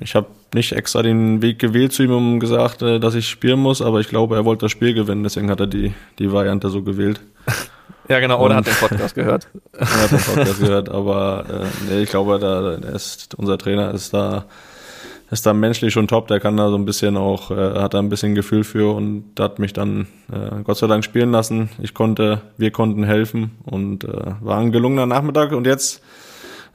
Ich 0.00 0.14
habe 0.14 0.26
nicht 0.54 0.72
extra 0.72 1.02
den 1.02 1.42
Weg 1.42 1.58
gewählt 1.58 1.92
zu 1.92 2.02
ihm 2.02 2.12
und 2.12 2.40
gesagt, 2.40 2.82
äh, 2.82 2.98
dass 2.98 3.14
ich 3.14 3.28
spielen 3.28 3.58
muss, 3.58 3.82
aber 3.82 4.00
ich 4.00 4.08
glaube, 4.08 4.36
er 4.36 4.44
wollte 4.44 4.66
das 4.66 4.72
Spiel 4.72 4.94
gewinnen, 4.94 5.22
deswegen 5.22 5.50
hat 5.50 5.60
er 5.60 5.66
die, 5.66 5.92
die 6.18 6.32
Variante 6.32 6.70
so 6.70 6.82
gewählt. 6.82 7.20
Ja, 8.08 8.20
genau, 8.20 8.42
oder 8.42 8.56
hat 8.56 8.66
den 8.66 8.74
Podcast 8.74 9.14
gehört. 9.14 9.48
er 9.72 9.86
hat 9.86 10.10
den 10.10 10.18
Podcast 10.18 10.60
gehört, 10.60 10.88
aber 10.88 11.44
äh, 11.48 11.90
nee, 11.90 12.02
ich 12.02 12.10
glaube, 12.10 12.38
da, 12.38 12.74
ist, 12.94 13.34
unser 13.34 13.58
Trainer 13.58 13.92
ist 13.92 14.14
da, 14.14 14.46
ist 15.30 15.44
da 15.44 15.52
menschlich 15.52 15.92
schon 15.92 16.08
top, 16.08 16.26
der 16.28 16.40
kann 16.40 16.56
da 16.56 16.70
so 16.70 16.76
ein 16.76 16.86
bisschen 16.86 17.18
auch, 17.18 17.50
äh, 17.50 17.80
hat 17.80 17.92
da 17.92 17.98
ein 17.98 18.08
bisschen 18.08 18.34
Gefühl 18.34 18.64
für 18.64 18.94
und 18.94 19.38
hat 19.38 19.58
mich 19.58 19.74
dann 19.74 20.06
äh, 20.32 20.62
Gott 20.64 20.78
sei 20.78 20.86
Dank 20.86 21.04
spielen 21.04 21.32
lassen. 21.32 21.68
Ich 21.82 21.92
konnte, 21.92 22.40
wir 22.56 22.70
konnten 22.70 23.04
helfen 23.04 23.50
und 23.64 24.04
äh, 24.04 24.32
war 24.40 24.58
ein 24.58 24.72
gelungener 24.72 25.06
Nachmittag 25.06 25.52
und 25.52 25.66
jetzt 25.66 26.02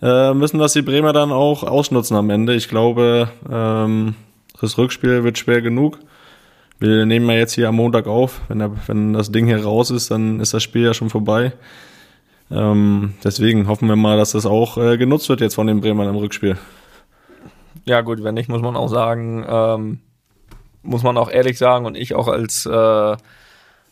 äh, 0.04 0.36
müssen 0.36 0.60
das 0.60 0.74
die 0.74 0.84
Bremer 0.84 1.14
dann 1.14 1.32
auch 1.32 1.64
ausnutzen 1.64 2.16
am 2.16 2.30
Ende. 2.30 2.54
Ich 2.54 2.70
glaube, 2.70 3.30
ähm, 3.52 4.14
das 4.62 4.78
Rückspiel 4.78 5.24
wird 5.24 5.40
schwer 5.40 5.62
genug 5.62 5.98
wir 6.80 7.06
nehmen 7.06 7.30
ja 7.30 7.36
jetzt 7.36 7.54
hier 7.54 7.70
am 7.70 7.76
Montag 7.76 8.08
auf. 8.08 8.42
Wenn, 8.48 8.60
der, 8.60 8.72
wenn 8.88 9.14
das 9.14 9.32
Ding 9.32 9.48
hier 9.48 9.64
raus 9.64 9.92
ist, 9.92 10.12
dann 10.12 10.40
ist 10.40 10.54
das 10.54 10.64
Spiel 10.64 10.84
ja 10.84 10.94
schon 10.94 11.10
vorbei. 11.10 11.54
Ähm, 12.52 13.14
deswegen 13.24 13.68
hoffen 13.68 13.88
wir 13.88 13.96
mal, 13.96 14.18
dass 14.18 14.32
das 14.34 14.46
auch 14.46 14.78
äh, 14.78 14.98
genutzt 14.98 15.30
wird 15.30 15.42
jetzt 15.42 15.56
von 15.56 15.68
den 15.68 15.82
Bremern 15.82 16.10
im 16.10 16.16
Rückspiel. 16.16 16.58
Ja 17.86 18.02
gut, 18.02 18.24
wenn 18.24 18.36
nicht, 18.36 18.50
muss 18.50 18.62
man 18.62 18.76
auch 18.76 18.90
sagen, 18.90 19.46
ähm, 19.48 20.00
muss 20.84 21.04
man 21.04 21.18
auch 21.18 21.30
ehrlich 21.30 21.58
sagen 21.58 21.86
und 21.86 21.96
ich 21.96 22.14
auch 22.16 22.28
als 22.28 22.66
äh, 22.66 23.18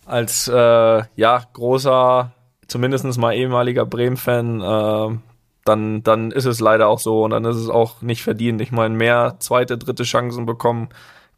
als 0.06 0.48
äh, 0.48 1.04
ja 1.16 1.44
großer, 1.54 2.32
zumindest 2.68 3.18
mal 3.18 3.34
ehemaliger 3.34 3.86
Bremen-Fan, 3.86 4.62
äh, 4.62 5.18
dann 5.66 6.04
dann 6.04 6.32
ist 6.32 6.46
es 6.46 6.60
leider 6.60 6.88
auch 6.88 7.00
so 7.00 7.24
und 7.24 7.32
dann 7.32 7.46
ist 7.46 7.58
es 7.58 7.70
auch 7.70 8.02
nicht 8.02 8.24
verdient. 8.24 8.62
Ich 8.62 8.72
meine, 8.72 8.96
mehr 8.96 9.38
zweite, 9.40 9.78
dritte 9.78 10.04
Chancen 10.04 10.46
bekommen 10.46 10.90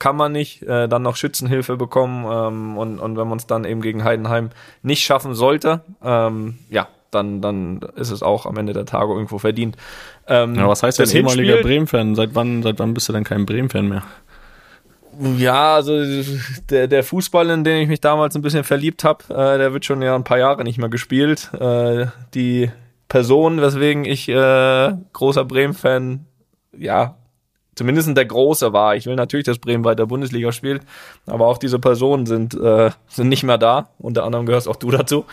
kann 0.04 0.18
man 0.18 0.34
nicht, 0.34 0.64
äh, 0.64 0.90
dann 0.90 1.02
noch 1.02 1.16
Schützenhilfe 1.16 1.78
bekommen 1.78 2.26
ähm, 2.30 2.78
und, 2.78 3.00
und 3.00 3.16
wenn 3.16 3.26
man 3.26 3.38
es 3.38 3.48
dann 3.48 3.64
eben 3.64 3.82
gegen 3.82 4.04
Heidenheim 4.04 4.50
nicht 4.82 5.02
schaffen 5.02 5.34
sollte, 5.34 5.80
ähm, 6.04 6.60
ja, 6.70 6.90
dann, 7.10 7.40
dann 7.42 7.80
ist 7.96 8.12
es 8.12 8.22
auch 8.22 8.46
am 8.46 8.58
Ende 8.58 8.74
der 8.74 8.86
Tage 8.86 9.14
irgendwo 9.14 9.38
verdient. 9.38 9.78
Ähm, 10.28 10.56
ja, 10.56 10.68
was 10.68 10.84
heißt 10.84 11.00
denn 11.00 11.10
ehemaliger 11.10 11.62
Bremen-Fan? 11.62 12.16
Seit 12.16 12.36
wann, 12.36 12.64
seit 12.64 12.80
wann 12.80 12.94
bist 12.94 13.08
du 13.08 13.14
denn 13.14 13.24
kein 13.24 13.46
Bremen-Fan 13.46 13.88
mehr? 13.88 14.04
Ja, 15.38 15.76
also 15.76 16.04
der, 16.70 16.90
der 16.90 17.04
Fußball, 17.06 17.50
in 17.52 17.64
den 17.64 17.84
ich 17.84 17.88
mich 17.88 18.02
damals 18.02 18.36
ein 18.36 18.42
bisschen 18.42 18.66
verliebt 18.66 19.06
habe, 19.06 19.24
äh, 19.30 19.58
der 19.58 19.72
wird 19.72 19.86
schon 19.86 20.02
ja 20.02 20.16
ein 20.16 20.26
paar 20.26 20.38
Jahre 20.38 20.66
nicht 20.66 20.80
mehr 20.80 20.90
gespielt. 20.90 21.50
Äh, 21.54 22.08
die 22.34 22.70
Person, 23.08 23.62
weswegen 23.62 24.04
ich 24.04 24.28
äh, 24.28 24.92
großer 25.14 25.46
Bremen-Fan 25.46 26.26
ja 26.78 27.16
zumindest 27.76 28.16
der 28.16 28.26
Große 28.26 28.74
war. 28.74 28.96
Ich 28.96 29.06
will 29.06 29.16
natürlich, 29.16 29.46
dass 29.46 29.60
Bremen 29.60 29.84
weiter 29.84 30.06
Bundesliga 30.06 30.52
spielt, 30.52 30.82
aber 31.26 31.48
auch 31.48 31.58
diese 31.58 31.80
Personen 31.80 32.26
sind, 32.26 32.54
äh, 32.54 32.92
sind 33.08 33.30
nicht 33.30 33.44
mehr 33.44 33.58
da. 33.58 33.90
Unter 34.00 34.24
anderem 34.24 34.46
gehörst 34.46 34.68
auch 34.68 34.76
du 34.76 34.92
dazu. 34.92 35.26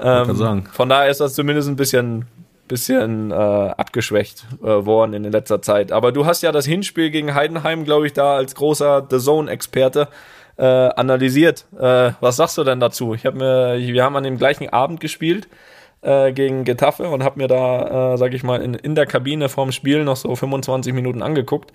Ähm, 0.00 0.66
von 0.72 0.88
daher 0.88 1.10
ist 1.10 1.20
das 1.20 1.34
zumindest 1.34 1.68
ein 1.68 1.76
bisschen, 1.76 2.26
bisschen 2.68 3.30
äh, 3.30 3.34
abgeschwächt 3.34 4.46
äh, 4.62 4.66
worden 4.66 5.14
in 5.14 5.24
letzter 5.24 5.62
Zeit. 5.62 5.92
Aber 5.92 6.12
du 6.12 6.26
hast 6.26 6.42
ja 6.42 6.52
das 6.52 6.66
Hinspiel 6.66 7.10
gegen 7.10 7.34
Heidenheim, 7.34 7.84
glaube 7.84 8.06
ich, 8.06 8.12
da 8.12 8.36
als 8.36 8.54
großer 8.54 9.06
The 9.10 9.18
Zone-Experte 9.18 10.08
äh, 10.56 10.64
analysiert. 10.64 11.66
Äh, 11.78 12.12
was 12.20 12.36
sagst 12.36 12.58
du 12.58 12.64
denn 12.64 12.80
dazu? 12.80 13.14
Ich 13.14 13.26
habe 13.26 13.38
mir, 13.38 13.78
wir 13.78 14.04
haben 14.04 14.16
an 14.16 14.24
dem 14.24 14.36
gleichen 14.36 14.68
Abend 14.68 15.00
gespielt 15.00 15.48
äh, 16.02 16.32
gegen 16.32 16.64
Getafe 16.64 17.08
und 17.08 17.24
habe 17.24 17.38
mir 17.38 17.48
da, 17.48 18.14
äh, 18.14 18.18
sag 18.18 18.34
ich 18.34 18.42
mal, 18.42 18.62
in, 18.62 18.74
in 18.74 18.94
der 18.94 19.06
Kabine 19.06 19.48
vorm 19.48 19.72
Spiel 19.72 20.04
noch 20.04 20.16
so 20.16 20.34
25 20.34 20.92
Minuten 20.92 21.22
angeguckt 21.22 21.72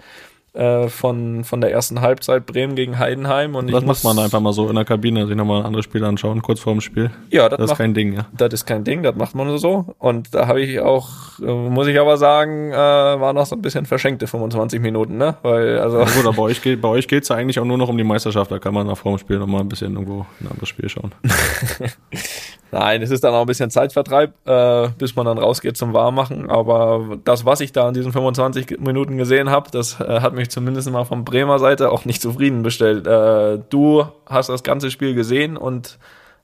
äh, 0.55 0.87
von, 0.87 1.43
von 1.43 1.61
der 1.61 1.71
ersten 1.71 2.01
Halbzeit 2.01 2.45
Bremen 2.45 2.75
gegen 2.75 2.97
Heidenheim. 2.97 3.55
Und 3.55 3.71
das 3.71 3.83
macht 3.83 4.03
man 4.03 4.17
einfach 4.19 4.39
mal 4.39 4.53
so 4.53 4.69
in 4.69 4.75
der 4.75 4.85
Kabine, 4.85 5.27
sich 5.27 5.35
nochmal 5.35 5.61
ein 5.61 5.65
anderes 5.65 5.85
Spiel 5.85 6.03
anschauen, 6.03 6.41
kurz 6.41 6.59
vor 6.59 6.73
dem 6.73 6.81
Spiel. 6.81 7.11
Ja, 7.29 7.49
das, 7.49 7.57
das 7.57 7.67
macht, 7.67 7.71
ist 7.71 7.77
kein 7.77 7.93
Ding, 7.93 8.13
ja. 8.13 8.27
Das 8.31 8.53
ist 8.53 8.65
kein 8.65 8.83
Ding, 8.83 9.03
das 9.03 9.15
macht 9.15 9.35
man 9.35 9.57
so. 9.57 9.95
Und 9.99 10.33
da 10.33 10.47
habe 10.47 10.61
ich 10.61 10.79
auch, 10.79 11.09
äh, 11.41 11.45
muss 11.45 11.87
ich 11.87 11.99
aber 11.99 12.17
sagen, 12.17 12.71
äh, 12.71 12.75
war 12.75 13.33
noch 13.33 13.45
so 13.45 13.55
ein 13.55 13.61
bisschen 13.61 13.85
verschenkte 13.85 14.27
25 14.27 14.79
Minuten, 14.79 15.17
ne? 15.17 15.35
Weil, 15.43 15.79
also. 15.79 15.99
Ja, 15.99 16.05
gut, 16.05 16.25
aber 16.25 16.33
bei 16.33 16.43
euch 16.43 16.61
geht 16.61 16.81
bei 16.81 16.89
euch 16.89 17.07
geht's 17.07 17.27
ja 17.27 17.35
eigentlich 17.35 17.59
auch 17.59 17.65
nur 17.65 17.77
noch 17.77 17.89
um 17.89 17.97
die 17.97 18.03
Meisterschaft, 18.03 18.49
da 18.49 18.59
kann 18.59 18.73
man 18.73 18.87
nach 18.87 18.97
vor 18.97 19.11
dem 19.11 19.19
Spiel 19.19 19.37
nochmal 19.39 19.61
ein 19.61 19.69
bisschen 19.69 19.93
irgendwo 19.93 20.25
ein 20.39 20.47
anderes 20.49 20.69
Spiel 20.69 20.89
schauen. 20.89 21.11
Nein, 22.71 23.01
es 23.01 23.11
ist 23.11 23.23
dann 23.23 23.33
auch 23.33 23.41
ein 23.41 23.45
bisschen 23.45 23.69
Zeitvertreib, 23.69 24.33
äh, 24.45 24.89
bis 24.97 25.15
man 25.15 25.25
dann 25.25 25.37
rausgeht 25.37 25.77
zum 25.77 25.93
Warmmachen. 25.93 26.49
Aber 26.49 27.17
das, 27.23 27.45
was 27.45 27.61
ich 27.61 27.71
da 27.71 27.87
in 27.87 27.93
diesen 27.93 28.11
25 28.11 28.79
Minuten 28.79 29.17
gesehen 29.17 29.49
habe, 29.49 29.71
das 29.71 29.99
äh, 30.01 30.19
hat 30.19 30.33
mich 30.33 30.49
zumindest 30.49 30.89
mal 30.91 31.05
vom 31.05 31.23
Bremer 31.23 31.59
Seite 31.59 31.91
auch 31.91 32.05
nicht 32.05 32.21
zufriedenbestellt. 32.21 33.07
Äh, 33.07 33.59
du 33.69 34.05
hast 34.25 34.49
das 34.49 34.63
ganze 34.63 34.91
Spiel 34.91 35.13
gesehen 35.13 35.57
und 35.57 35.99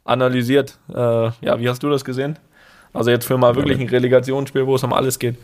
analysiert. 0.05 0.77
Äh, 0.89 0.95
ja, 0.95 1.59
wie 1.59 1.67
hast 1.67 1.83
du 1.83 1.89
das 1.89 2.05
gesehen? 2.05 2.37
Also 2.93 3.09
jetzt 3.09 3.25
für 3.25 3.37
mal 3.37 3.55
wirklich 3.55 3.79
ein 3.79 3.89
Relegationsspiel, 3.89 4.67
wo 4.67 4.75
es 4.75 4.83
um 4.83 4.93
alles 4.93 5.17
geht. 5.17 5.35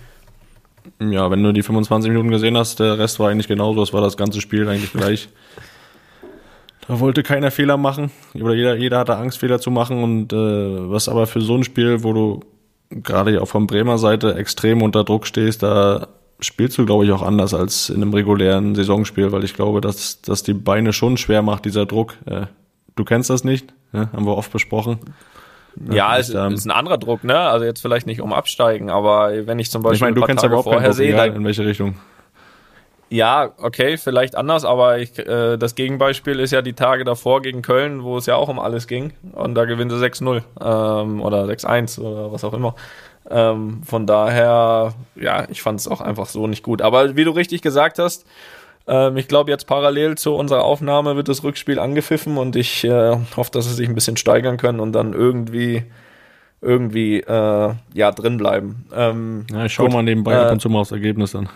Ja, 1.00 1.30
wenn 1.30 1.44
du 1.44 1.52
die 1.52 1.64
25 1.64 2.10
Minuten 2.10 2.30
gesehen 2.30 2.58
hast, 2.58 2.80
der 2.80 2.98
Rest 2.98 3.20
war 3.20 3.30
eigentlich 3.30 3.48
genauso. 3.48 3.80
Das 3.80 3.94
war 3.94 4.02
das 4.02 4.16
ganze 4.16 4.42
Spiel 4.42 4.68
eigentlich 4.68 4.94
gleich. 4.94 5.30
Da 6.88 7.00
wollte 7.00 7.24
keiner 7.24 7.52
Fehler 7.52 7.78
machen. 7.78 8.12
Oder 8.34 8.54
jeder, 8.54 8.76
jeder 8.76 9.00
hatte 9.00 9.18
Angst, 9.18 9.40
Fehler 9.40 9.60
zu 9.60 9.72
machen. 9.72 10.04
Und 10.04 10.34
äh, 10.34 10.36
was 10.90 11.10
aber 11.10 11.28
für 11.28 11.42
so 11.42 11.56
ein 11.56 11.64
Spiel, 11.64 12.04
wo 12.04 12.14
du 12.14 12.40
gerade 12.90 13.42
auch 13.42 13.48
von 13.48 13.68
Bremer 13.68 13.98
Seite 13.98 14.36
extrem 14.36 14.82
unter 14.82 15.04
Druck 15.04 15.28
stehst, 15.28 15.64
da 15.64 16.08
spielst 16.40 16.78
du, 16.78 16.86
glaube 16.86 17.06
ich, 17.06 17.12
auch 17.12 17.22
anders 17.22 17.54
als 17.54 17.90
in 17.90 18.02
einem 18.02 18.14
regulären 18.14 18.76
Saisonspiel, 18.76 19.32
weil 19.32 19.44
ich 19.44 19.54
glaube, 19.54 19.82
dass, 19.82 20.22
dass 20.22 20.44
die 20.44 20.54
Beine 20.54 20.94
schon 20.94 21.18
schwer 21.18 21.42
macht, 21.42 21.66
dieser 21.66 21.86
Druck. 21.86 22.16
Äh, 22.26 22.46
du 22.96 23.04
kennst 23.04 23.30
das 23.30 23.44
nicht, 23.44 23.74
ja, 23.92 24.12
haben 24.14 24.26
wir 24.26 24.38
oft 24.38 24.52
besprochen. 24.52 25.00
Ja, 25.92 26.18
es 26.18 26.30
ist 26.30 26.36
ein 26.36 26.72
anderer 26.72 26.98
Druck, 26.98 27.24
ne? 27.24 27.38
Also 27.38 27.66
jetzt 27.66 27.82
vielleicht 27.82 28.08
nicht 28.08 28.22
um 28.22 28.34
Absteigen, 28.34 28.90
aber 28.90 29.46
wenn 29.46 29.60
ich 29.60 29.70
zum 29.70 29.84
Beispiel 29.84 29.96
ich 29.96 30.02
meine, 30.02 30.16
du 30.16 30.22
kennst 30.22 30.44
Tage 30.44 30.54
aber 30.54 30.62
auch 30.62 30.72
vorher 30.72 30.94
sehe, 30.94 31.26
in 31.28 31.46
welche 31.46 31.66
Richtung. 31.66 31.96
Ja, 33.10 33.52
okay, 33.58 33.98
vielleicht 33.98 34.36
anders, 34.36 34.66
aber 34.66 35.00
ich, 35.00 35.18
äh, 35.18 35.58
das 35.58 35.76
Gegenbeispiel 35.76 36.40
ist 36.40 36.52
ja 36.52 36.62
die 36.62 36.74
Tage 36.74 37.04
davor 37.04 37.42
gegen 37.42 37.62
Köln, 37.62 38.04
wo 38.04 38.18
es 38.18 38.26
ja 38.26 38.36
auch 38.36 38.50
um 38.50 38.60
alles 38.60 38.88
ging 38.88 39.14
und 39.34 39.56
da 39.56 39.66
gewinnen 39.66 39.90
sie 39.90 39.98
6-0 39.98 40.42
ähm, 40.60 41.22
oder 41.22 41.46
6-1 41.46 42.00
oder 42.00 42.32
was 42.32 42.44
auch 42.44 42.54
immer. 42.54 42.76
Ähm, 43.30 43.82
von 43.84 44.06
daher, 44.06 44.94
ja, 45.16 45.46
ich 45.50 45.62
fand 45.62 45.80
es 45.80 45.88
auch 45.88 46.02
einfach 46.02 46.28
so 46.28 46.48
nicht 46.48 46.64
gut. 46.64 46.82
Aber 46.82 47.16
wie 47.16 47.24
du 47.26 47.32
richtig 47.32 47.62
gesagt 47.62 48.00
hast, 48.00 48.26
ähm, 48.88 49.18
ich 49.18 49.28
glaube, 49.28 49.52
jetzt 49.52 49.68
parallel 49.68 50.16
zu 50.18 50.34
unserer 50.34 50.64
Aufnahme 50.64 51.16
wird 51.16 51.28
das 51.28 51.44
Rückspiel 51.44 51.80
angepfiffen 51.80 52.38
und 52.38 52.56
ich 52.56 52.84
äh, 52.86 53.18
hoffe, 53.36 53.52
dass 53.52 53.66
sie 53.66 53.74
sich 53.74 53.88
ein 53.90 53.96
bisschen 53.96 54.18
steigern 54.18 54.58
können 54.58 54.80
und 54.80 54.94
dann 54.94 55.14
irgendwie 55.14 55.84
irgendwie 56.62 57.20
äh, 57.20 57.74
ja 57.94 58.12
drin 58.12 58.38
bleiben. 58.38 58.86
Ähm, 58.96 59.46
Ja, 59.52 59.66
ich 59.66 59.74
schaue 59.74 59.90
mal 59.90 60.04
nebenbei 60.04 60.34
äh, 60.34 60.38
ab 60.38 60.52
und 60.54 60.62
zu 60.62 60.70
mal 60.70 60.80
aufs 60.80 60.92
Ergebnis 60.92 61.34
dann. 61.34 61.50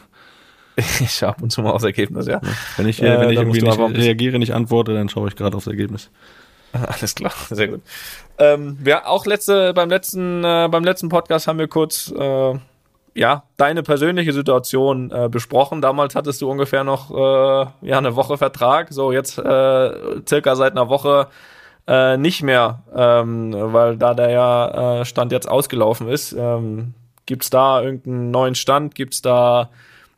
ich 1.00 1.12
schaue 1.12 1.30
ab 1.30 1.42
und 1.42 1.52
zu 1.52 1.62
mal 1.62 1.72
aufs 1.72 1.84
Ergebnis, 1.84 2.28
ja. 2.28 2.42
Wenn 2.78 2.88
ich, 2.88 3.02
Äh, 3.02 3.20
wenn 3.20 3.30
ich 3.30 3.38
irgendwie 3.38 3.62
nicht 3.62 3.80
reagiere, 3.80 4.40
nicht 4.40 4.54
antworte, 4.54 4.94
dann 4.94 5.10
schaue 5.10 5.28
ich 5.28 5.36
gerade 5.36 5.56
aufs 5.56 5.68
Ergebnis. 5.68 6.10
Alles 6.74 7.16
klar, 7.16 7.34
sehr 7.50 7.68
gut. 7.68 7.82
Ähm, 8.38 8.78
wir 8.80 9.08
auch 9.08 9.26
letzte 9.26 9.74
beim 9.74 9.90
letzten 9.90 10.44
äh, 10.44 10.70
beim 10.72 10.84
letzten 10.84 11.10
Podcast 11.10 11.48
haben 11.48 11.60
wir 11.60 11.68
kurz 11.68 12.14
äh, 12.18 12.54
ja 13.14 13.44
deine 13.58 13.84
persönliche 13.84 14.32
Situation 14.32 15.12
äh, 15.12 15.28
besprochen. 15.30 15.82
Damals 15.82 16.16
hattest 16.16 16.42
du 16.42 16.50
ungefähr 16.50 16.84
noch 16.84 17.12
äh, 17.12 17.88
ja 17.88 17.98
eine 17.98 18.16
Woche 18.16 18.38
Vertrag. 18.38 18.88
So 18.92 19.12
jetzt 19.12 19.38
äh, 19.38 20.22
circa 20.28 20.56
seit 20.56 20.72
einer 20.72 20.88
Woche 20.88 21.28
äh, 21.88 22.16
nicht 22.16 22.42
mehr, 22.42 22.84
ähm, 22.96 23.54
weil 23.54 23.98
da 23.98 24.14
der 24.14 24.30
ja 24.30 25.02
äh, 25.02 25.06
Stand 25.06 25.32
jetzt 25.34 25.50
ausgelaufen 25.50 26.08
ist. 26.08 26.32
Ähm, 26.32 26.94
gibt's 27.26 27.50
da 27.50 27.82
irgendeinen 27.82 28.32
neuen 28.32 28.56
Stand? 28.56 28.96
Gibt's 28.96 29.22
da 29.22 29.70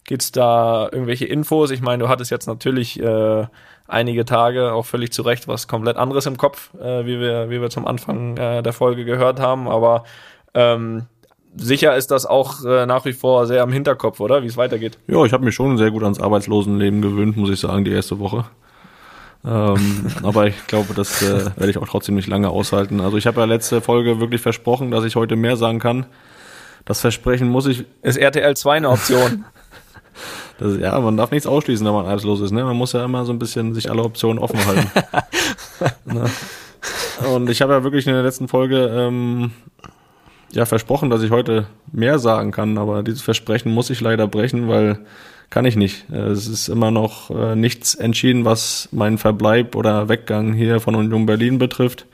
gibt's 0.06 0.32
da 0.32 0.90
irgendwelche 0.92 1.26
Infos? 1.26 1.72
Ich 1.72 1.82
meine, 1.82 2.04
du 2.04 2.10
hattest 2.10 2.32
jetzt 2.32 2.48
natürlich 2.48 3.00
äh, 3.00 3.46
einige 3.88 4.26
Tage 4.26 4.74
auch 4.74 4.86
völlig 4.86 5.12
zu 5.12 5.22
Recht 5.22 5.48
was 5.48 5.68
komplett 5.68 5.98
anderes 5.98 6.26
im 6.26 6.38
Kopf, 6.38 6.74
äh, 6.76 7.06
wie 7.06 7.20
wir 7.20 7.50
wie 7.50 7.62
wir 7.62 7.70
zum 7.70 7.88
Anfang 7.88 8.38
äh, 8.38 8.62
der 8.62 8.74
Folge 8.74 9.06
gehört 9.06 9.40
haben. 9.40 9.68
Aber 9.68 10.04
ähm, 10.54 11.08
sicher 11.56 11.96
ist 11.96 12.12
das 12.12 12.26
auch 12.26 12.64
äh, 12.66 12.86
nach 12.86 13.06
wie 13.06 13.14
vor 13.14 13.46
sehr 13.48 13.64
am 13.64 13.72
Hinterkopf, 13.72 14.20
oder? 14.20 14.44
Wie 14.44 14.48
es 14.48 14.58
weitergeht. 14.58 14.98
Ja, 15.08 15.24
ich 15.26 15.34
habe 15.34 15.46
mich 15.46 15.56
schon 15.56 15.78
sehr 15.78 15.92
gut 15.92 16.04
ans 16.04 16.20
Arbeitslosenleben 16.20 17.02
gewöhnt, 17.02 17.38
muss 17.38 17.50
ich 17.50 17.60
sagen, 17.60 17.86
die 17.86 17.92
erste 17.92 18.20
Woche. 18.20 18.46
ähm, 19.46 20.08
aber 20.24 20.48
ich 20.48 20.68
glaube, 20.68 20.94
das 20.94 21.22
äh, 21.22 21.46
werde 21.56 21.70
ich 21.70 21.78
auch 21.78 21.88
trotzdem 21.88 22.16
nicht 22.16 22.28
lange 22.28 22.50
aushalten. 22.50 23.02
Also 23.02 23.18
ich 23.18 23.28
habe 23.28 23.40
ja 23.40 23.46
letzte 23.46 23.82
Folge 23.82 24.20
wirklich 24.20 24.42
versprochen, 24.42 24.92
dass 24.92 25.04
ich 25.04 25.16
heute 25.16 25.36
mehr 25.36 25.58
sagen 25.58 25.80
kann. 25.80 26.06
Das 26.86 27.00
Versprechen 27.00 27.48
muss 27.48 27.66
ich, 27.66 27.86
Ist 28.02 28.18
RTL 28.18 28.56
2 28.58 28.76
eine 28.76 28.90
Option? 28.90 29.46
das, 30.58 30.78
ja, 30.78 31.00
man 31.00 31.18
darf 31.18 31.32
nichts 31.32 31.48
ausschließen, 31.48 31.86
wenn 31.86 31.94
man 31.94 32.06
arbeitslos 32.06 32.42
ist. 32.42 32.52
Ne? 32.52 32.64
Man 32.64 32.78
muss 32.78 32.94
ja 32.94 33.04
immer 33.04 33.26
so 33.26 33.34
ein 33.34 33.40
bisschen 33.40 33.74
sich 33.74 33.90
alle 33.90 34.04
Optionen 34.04 34.40
offen 34.40 34.60
halten. 34.66 34.92
ne? 36.06 36.26
Und 37.34 37.50
ich 37.50 37.62
habe 37.62 37.74
ja 37.74 37.84
wirklich 37.84 38.08
in 38.08 38.14
der 38.14 38.24
letzten 38.24 38.48
Folge 38.48 38.88
ähm, 38.88 39.52
ja 40.52 40.66
versprochen, 40.66 41.10
dass 41.10 41.24
ich 41.24 41.32
heute 41.32 41.68
mehr 41.92 42.20
sagen 42.20 42.52
kann, 42.52 42.78
aber 42.78 43.04
dieses 43.04 43.22
Versprechen 43.22 43.72
muss 43.72 43.90
ich 43.90 44.02
leider 44.02 44.28
brechen, 44.28 44.68
weil 44.68 45.00
kann 45.50 45.66
ich 45.66 45.76
nicht. 45.76 46.10
Äh, 46.12 46.30
Es 46.30 46.48
ist 46.48 46.68
immer 46.68 46.92
noch 46.92 47.30
äh, 47.30 47.56
nichts 47.56 47.96
entschieden, 47.96 48.46
was 48.46 48.90
meinen 48.92 49.18
Verbleib 49.18 49.76
oder 49.76 50.10
Weggang 50.10 50.54
hier 50.54 50.80
von 50.80 50.96
Union 50.96 51.26
Berlin 51.26 51.60
betrifft. 51.60 52.08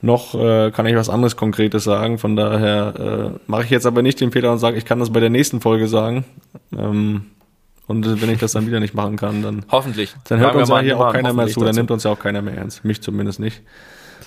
Noch 0.00 0.34
äh, 0.34 0.70
kann 0.70 0.86
ich 0.86 0.94
was 0.94 1.10
anderes 1.10 1.36
Konkretes 1.36 1.84
sagen. 1.84 2.18
Von 2.18 2.36
daher 2.36 2.94
äh, 3.34 3.38
mache 3.46 3.64
ich 3.64 3.70
jetzt 3.70 3.84
aber 3.86 4.02
nicht 4.02 4.20
den 4.20 4.32
Fehler 4.32 4.52
und 4.52 4.58
sage, 4.58 4.78
ich 4.78 4.84
kann 4.84 5.00
das 5.00 5.12
bei 5.12 5.20
der 5.20 5.28
nächsten 5.28 5.60
Folge 5.60 5.88
sagen. 5.88 6.24
Ähm, 6.76 7.26
und 7.88 8.22
wenn 8.22 8.30
ich 8.30 8.38
das 8.38 8.52
dann 8.52 8.66
wieder 8.66 8.78
nicht 8.78 8.94
machen 8.94 9.16
kann, 9.16 9.42
dann, 9.42 9.64
Hoffentlich. 9.70 10.14
dann 10.28 10.38
hört 10.38 10.54
uns 10.54 10.68
ja 10.68 10.74
mal 10.76 10.84
hier 10.84 10.98
auch 11.00 11.12
keiner 11.12 11.32
mehr 11.32 11.48
zu. 11.48 11.60
Dann 11.64 11.74
nimmt 11.74 11.90
uns 11.90 12.04
ja 12.04 12.12
auch 12.12 12.18
keiner 12.20 12.40
mehr 12.42 12.54
ernst. 12.56 12.84
Mich 12.84 13.00
zumindest 13.02 13.40
nicht. 13.40 13.62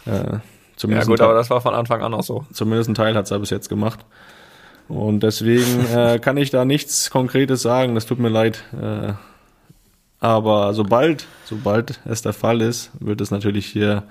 Äh, 0.06 0.10
Ja 0.10 0.42
zumindest 0.76 1.08
gut, 1.08 1.20
ein 1.22 1.24
aber 1.26 1.34
Teil- 1.34 1.40
das 1.40 1.50
war 1.52 1.62
von 1.62 1.74
Anfang 1.76 2.02
an 2.02 2.14
auch 2.14 2.24
so. 2.24 2.46
Zumindest 2.52 2.90
ein 2.90 2.96
Teil 2.96 3.16
hat 3.16 3.26
es 3.26 3.32
er 3.32 3.40
bis 3.40 3.52
jetzt 3.52 3.70
gemacht. 3.70 4.00
Und 4.90 5.22
deswegen 5.22 5.86
äh, 5.96 6.20
kann 6.22 6.36
ich 6.38 6.50
da 6.50 6.66
nichts 6.66 7.12
Konkretes 7.12 7.62
sagen. 7.62 7.96
Das 7.96 8.06
tut 8.08 8.20
mir 8.20 8.30
leid. 8.30 8.64
Äh, 8.74 9.14
aber 10.20 10.74
sobald, 10.74 11.26
sobald 11.46 12.00
es 12.06 12.22
der 12.22 12.34
Fall 12.34 12.62
ist, 12.62 12.92
wird 13.00 13.22
es 13.22 13.32
natürlich 13.32 13.66
hier 13.66 14.04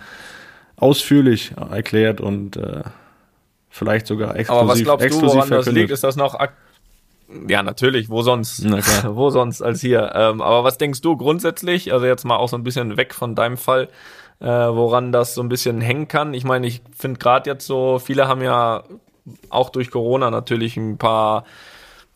ausführlich 0.76 1.52
erklärt 1.70 2.20
und 2.20 2.56
äh, 2.56 2.82
vielleicht 3.68 4.06
sogar 4.06 4.34
exklusiv, 4.36 4.60
Aber 4.62 4.68
was 4.72 4.82
glaubst 4.82 5.02
du, 5.02 5.06
exklusiv 5.06 5.36
woran 5.36 5.50
das 5.50 5.66
liegt? 5.66 5.90
Ist 5.90 6.02
das 6.04 6.16
noch 6.16 6.34
ak 6.34 6.52
ja, 7.48 7.62
natürlich, 7.62 8.10
wo 8.10 8.22
sonst? 8.22 8.64
Wo 9.04 9.30
sonst 9.30 9.62
als 9.62 9.80
hier? 9.80 10.12
Ähm, 10.14 10.40
aber 10.40 10.64
was 10.64 10.78
denkst 10.78 11.00
du 11.00 11.16
grundsätzlich, 11.16 11.92
also 11.92 12.06
jetzt 12.06 12.24
mal 12.24 12.36
auch 12.36 12.48
so 12.48 12.56
ein 12.56 12.64
bisschen 12.64 12.96
weg 12.96 13.14
von 13.14 13.34
deinem 13.34 13.56
Fall, 13.56 13.88
äh, 14.40 14.46
woran 14.46 15.12
das 15.12 15.34
so 15.34 15.42
ein 15.42 15.48
bisschen 15.48 15.80
hängen 15.80 16.08
kann? 16.08 16.34
Ich 16.34 16.44
meine, 16.44 16.66
ich 16.66 16.82
finde 16.96 17.18
gerade 17.18 17.48
jetzt 17.50 17.66
so, 17.66 17.98
viele 17.98 18.28
haben 18.28 18.42
ja 18.42 18.84
auch 19.50 19.70
durch 19.70 19.90
Corona 19.90 20.30
natürlich 20.30 20.76
ein 20.76 20.98
paar 20.98 21.44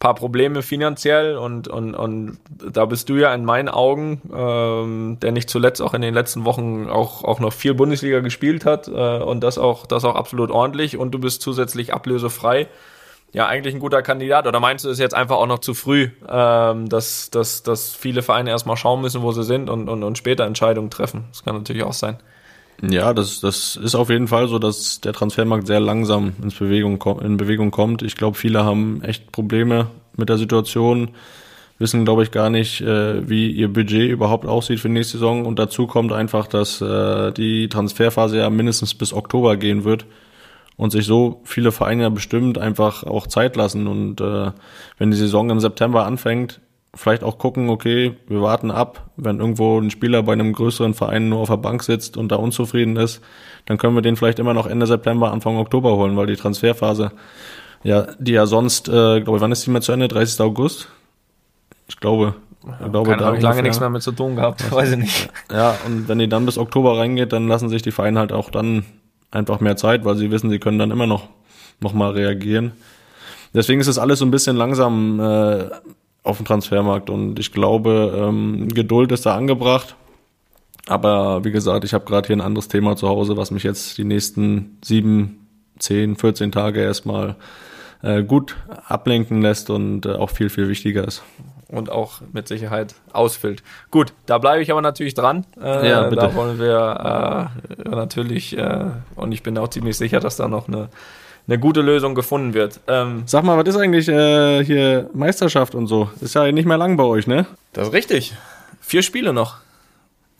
paar 0.05 0.15
Probleme 0.15 0.61
finanziell 0.61 1.39
und, 1.39 1.67
und, 1.67 1.95
und 1.95 2.39
da 2.49 2.85
bist 2.85 3.09
du 3.09 3.15
ja 3.15 3.33
in 3.33 3.43
meinen 3.43 3.71
Augen, 3.71 4.21
ähm, 4.37 5.17
der 5.23 5.33
nicht 5.33 5.49
zuletzt 5.49 5.81
auch 5.81 5.95
in 5.95 6.03
den 6.03 6.13
letzten 6.13 6.45
Wochen 6.45 6.91
auch, 6.91 7.25
auch 7.25 7.41
noch 7.41 7.55
viel 7.55 7.73
Bundesliga 7.73 8.21
gespielt 8.21 8.67
hat 8.67 8.87
äh, 8.87 8.91
und 9.23 9.41
das 9.41 9.57
auch, 9.57 9.87
das 9.87 10.05
auch 10.05 10.15
absolut 10.15 10.51
ordentlich 10.51 10.99
und 10.99 11.13
du 11.13 11.19
bist 11.19 11.41
zusätzlich 11.41 11.95
ablösefrei. 11.95 12.69
Ja, 13.35 13.49
eigentlich 13.49 13.75
ein 13.75 13.81
guter 13.81 14.01
Kandidat. 14.01 14.47
Oder 14.47 14.61
meinst 14.61 14.85
du, 14.85 14.89
es 14.89 14.95
ist 14.95 15.01
jetzt 15.01 15.15
einfach 15.15 15.37
auch 15.37 15.49
noch 15.49 15.59
zu 15.59 15.75
früh, 15.75 16.09
ähm, 16.29 16.89
dass, 16.89 17.31
dass, 17.31 17.65
dass 17.65 17.93
viele 17.93 18.23
Vereine 18.23 18.51
erstmal 18.51 18.77
schauen 18.77 19.01
müssen, 19.01 19.23
wo 19.23 19.33
sie 19.33 19.43
sind 19.43 19.69
und, 19.69 19.89
und, 19.89 20.05
und 20.05 20.17
später 20.17 20.45
Entscheidungen 20.45 20.89
treffen? 20.89 21.25
Das 21.33 21.45
kann 21.45 21.57
natürlich 21.57 21.83
auch 21.83 21.93
sein. 21.93 22.17
Ja, 22.81 23.13
das, 23.13 23.41
das 23.41 23.75
ist 23.75 23.97
auf 23.97 24.09
jeden 24.09 24.29
Fall 24.29 24.47
so, 24.47 24.61
dass 24.61 25.01
der 25.01 25.13
Transfermarkt 25.13 25.67
sehr 25.67 25.81
langsam 25.81 26.35
ins 26.43 26.55
Bewegung, 26.55 27.03
in 27.23 27.37
Bewegung 27.37 27.73
kommt. 27.73 28.03
Ich 28.03 28.17
glaube, 28.17 28.37
viele 28.39 28.65
haben 28.65 29.03
echt 29.03 29.33
Probleme 29.33 29.89
mit 30.17 30.29
der 30.29 30.39
Situation, 30.39 31.11
wissen, 31.81 32.05
glaube 32.05 32.23
ich, 32.23 32.31
gar 32.31 32.51
nicht, 32.51 32.83
äh, 32.83 33.29
wie 33.29 33.51
ihr 33.51 33.73
Budget 33.73 34.11
überhaupt 34.11 34.47
aussieht 34.47 34.79
für 34.79 34.89
nächste 34.89 35.19
Saison. 35.19 35.45
Und 35.45 35.59
dazu 35.59 35.89
kommt 35.89 36.13
einfach, 36.13 36.47
dass 36.47 36.81
äh, 36.81 37.33
die 37.33 37.69
Transferphase 37.69 38.39
ja 38.39 38.49
mindestens 38.49 38.95
bis 38.95 39.13
Oktober 39.13 39.57
gehen 39.57 39.83
wird. 39.83 40.07
Und 40.77 40.91
sich 40.91 41.07
so 41.07 41.41
viele 41.45 41.73
Vereine 41.73 42.11
bestimmt 42.11 42.59
einfach 42.59 43.05
auch 43.05 43.27
Zeit 43.27 43.57
lassen. 43.57 43.87
Und 43.87 44.21
äh, 44.21 44.51
wenn 44.99 45.11
die 45.11 45.17
Saison 45.17 45.51
im 45.51 45.61
September 45.61 46.05
anfängt, 46.07 46.61
vielleicht 46.95 47.25
auch 47.25 47.39
gucken, 47.39 47.69
okay, 47.69 48.17
wir 48.29 48.41
warten 48.41 48.71
ab, 48.71 49.11
wenn 49.17 49.41
irgendwo 49.41 49.79
ein 49.81 49.91
Spieler 49.91 50.23
bei 50.23 50.33
einem 50.33 50.53
größeren 50.53 50.95
Verein 50.95 51.29
nur 51.29 51.41
auf 51.41 51.49
der 51.49 51.57
Bank 51.57 51.83
sitzt 51.83 52.17
und 52.17 52.31
da 52.31 52.37
unzufrieden 52.37 52.97
ist, 52.97 53.21
dann 53.67 53.79
können 53.79 53.95
wir 53.95 54.03
den 54.03 54.17
vielleicht 54.17 54.39
immer 54.39 54.55
noch 54.55 54.67
Ende 54.67 54.87
September, 54.87 55.33
Anfang 55.33 55.57
Oktober 55.57 55.97
holen, 55.97 56.17
weil 56.17 56.27
die 56.27 56.37
Transferphase, 56.37 57.13
ja, 57.83 58.07
die 58.19 58.33
ja 58.33 58.47
sonst, 58.47 58.89
äh, 58.89 59.21
glaube 59.21 59.37
ich, 59.37 59.41
wann 59.41 59.53
ist 59.53 59.67
die 59.67 59.71
mal 59.71 59.83
zu 59.83 59.93
Ende? 59.93 60.09
30. 60.09 60.41
August? 60.41 60.89
Ich 61.89 61.99
glaube. 61.99 62.35
Ich 62.63 62.91
glaube, 62.91 63.11
Keine 63.11 63.21
da 63.21 63.29
Ahnung, 63.29 63.41
lange 63.43 63.57
ungefähr. 63.57 63.63
nichts 63.63 63.81
mehr 63.81 63.91
mit 63.91 64.03
zu 64.03 64.13
tun 64.13 64.37
gehabt, 64.37 64.71
weiß 64.73 64.93
ich 64.93 64.97
nicht. 64.97 65.29
Ja, 65.53 65.77
und 65.85 66.09
wenn 66.09 66.19
die 66.19 66.29
dann 66.31 66.47
bis 66.47 66.57
Oktober 66.57 66.97
reingeht, 66.97 67.33
dann 67.35 67.47
lassen 67.47 67.69
sich 67.69 67.83
die 67.83 67.91
Vereine 67.91 68.21
halt 68.21 68.33
auch 68.33 68.49
dann 68.51 68.87
einfach 69.35 69.61
mehr 69.61 69.77
Zeit, 69.77 70.05
weil 70.05 70.17
sie 70.17 70.31
wissen, 70.31 70.51
sie 70.51 70.59
können 70.59 70.79
dann 70.79 70.91
immer 70.91 71.07
noch, 71.07 71.29
noch 71.81 71.93
mal 71.93 72.13
reagieren. 72.13 72.73
Deswegen 73.55 73.81
ist 73.81 73.87
es 73.87 73.99
alles 73.99 74.19
so 74.19 74.25
ein 74.25 74.31
bisschen 74.31 74.57
langsam 74.57 75.21
äh, 75.21 75.71
auf 76.23 76.39
dem 76.39 76.47
Transfermarkt 76.47 77.11
und 77.11 77.39
ich 77.39 77.53
glaube, 77.53 78.13
ähm, 78.17 78.69
Geduld 78.69 79.13
ist 79.13 79.27
da 79.27 79.37
angebracht. 79.37 79.95
Aber 80.87 81.45
wie 81.45 81.51
gesagt, 81.51 81.85
ich 81.85 81.95
habe 81.95 82.05
gerade 82.05 82.27
hier 82.27 82.37
ein 82.37 82.43
anderes 82.43 82.69
Thema 82.69 82.97
zu 82.97 83.09
Hause, 83.09 83.37
was 83.37 83.51
mich 83.51 83.63
jetzt 83.63 83.97
die 83.97 84.05
nächsten 84.05 84.79
sieben, 84.85 85.47
zehn, 85.79 86.17
14 86.17 86.53
Tage 86.53 86.81
erstmal 86.81 87.37
äh, 88.03 88.23
gut 88.23 88.57
ablenken 88.87 89.41
lässt 89.41 89.71
und 89.71 90.05
äh, 90.05 90.13
auch 90.13 90.31
viel, 90.31 90.51
viel 90.51 90.69
wichtiger 90.69 91.07
ist. 91.07 91.23
Und 91.69 91.91
auch 91.91 92.21
mit 92.33 92.49
Sicherheit 92.49 92.95
ausfüllt. 93.13 93.63
Gut, 93.91 94.13
da 94.27 94.39
bleibe 94.39 94.63
ich 94.63 94.71
aber 94.71 94.83
natürlich 94.83 95.15
dran. 95.15 95.47
Äh, 95.61 95.89
Ja, 95.89 96.03
bitte. 96.05 96.23
Da 96.23 96.35
wollen 96.35 96.59
wir 96.59 97.51
äh, 97.85 97.89
natürlich, 97.89 98.57
äh, 98.57 98.87
und 99.17 99.33
ich 99.33 99.43
bin 99.43 99.57
auch 99.59 99.69
ziemlich 99.69 99.97
sicher, 99.97 100.21
dass 100.21 100.37
da 100.37 100.49
noch 100.49 100.69
eine, 100.69 100.89
eine 101.47 101.59
gute 101.59 101.81
Lösung 101.81 102.15
gefunden 102.15 102.55
wird. 102.55 102.81
Ähm, 102.87 103.23
Sag 103.27 103.45
mal, 103.45 103.57
was 103.59 103.69
ist 103.69 103.81
eigentlich 103.81 104.09
äh, 104.09 104.65
hier 104.65 105.11
Meisterschaft 105.15 105.75
und 105.75 105.87
so? 105.87 106.11
Ist 106.21 106.35
ja 106.35 106.51
nicht 106.53 106.67
mehr 106.67 106.79
lang 106.79 106.97
bei 106.97 107.05
euch, 107.05 107.27
ne? 107.27 107.47
das 107.73 107.89
ist 107.89 107.95
richtig. 107.95 108.35
Vier 108.81 109.03
Spiele 109.03 109.33
noch. 109.33 109.57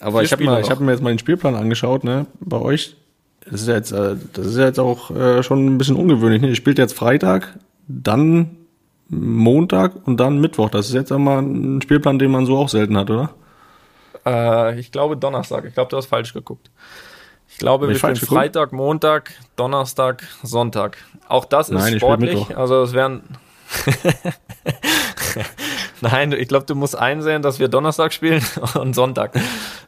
Aber 0.01 0.19
Vier 0.19 0.25
ich 0.25 0.33
habe 0.33 0.63
hab 0.69 0.81
mir 0.81 0.93
jetzt 0.93 1.03
mal 1.03 1.11
den 1.11 1.19
Spielplan 1.19 1.55
angeschaut, 1.55 2.05
ne? 2.05 2.27
Bei 2.41 2.59
euch, 2.59 2.97
das 3.51 3.63
ist 3.63 3.69
ja 3.69 3.75
jetzt, 3.75 3.93
äh, 3.93 4.17
das 4.33 4.47
ist 4.47 4.57
ja 4.57 4.65
jetzt 4.67 4.79
auch 4.81 5.11
äh, 5.11 5.43
schon 5.43 5.65
ein 5.65 5.79
bisschen 5.79 5.97
ungewöhnlich. 5.97 6.43
Ne? 6.43 6.49
Ihr 6.49 6.57
spielt 6.57 6.79
jetzt 6.79 6.95
Freitag, 6.95 7.59
dann 7.89 8.57
Montag 9.09 9.93
und 10.07 10.19
dann 10.19 10.41
Mittwoch. 10.41 10.71
Das 10.71 10.89
ist 10.89 10.95
jetzt 10.95 11.13
einmal 11.13 11.41
ein 11.41 11.83
Spielplan, 11.83 12.19
den 12.19 12.31
man 12.31 12.47
so 12.47 12.57
auch 12.57 12.69
selten 12.69 12.97
hat, 12.97 13.11
oder? 13.11 13.31
Äh, 14.27 14.79
ich 14.79 14.93
glaube 14.93 15.17
Donnerstag. 15.17 15.65
Ich 15.67 15.75
glaube, 15.75 15.91
du 15.91 15.97
hast 15.97 16.07
falsch 16.07 16.33
geguckt. 16.33 16.71
Ich 17.49 17.59
glaube, 17.59 17.89
wir 17.89 17.95
spielen? 17.97 18.17
Freitag, 18.17 18.73
Montag, 18.73 19.33
Donnerstag, 19.57 20.25
Sonntag. 20.43 20.97
Auch 21.29 21.45
das 21.45 21.69
ist 21.69 21.75
Nein, 21.75 21.99
sportlich. 21.99 22.57
Also 22.57 22.83
es 22.83 22.93
wären. 22.95 23.23
Nein, 26.01 26.33
ich 26.33 26.49
glaube, 26.49 26.67
du 26.67 26.75
musst 26.75 26.97
einsehen, 26.97 27.43
dass 27.43 27.59
wir 27.59 27.69
Donnerstag 27.69 28.13
spielen 28.13 28.45
und 28.75 28.95
Sonntag. 28.95 29.37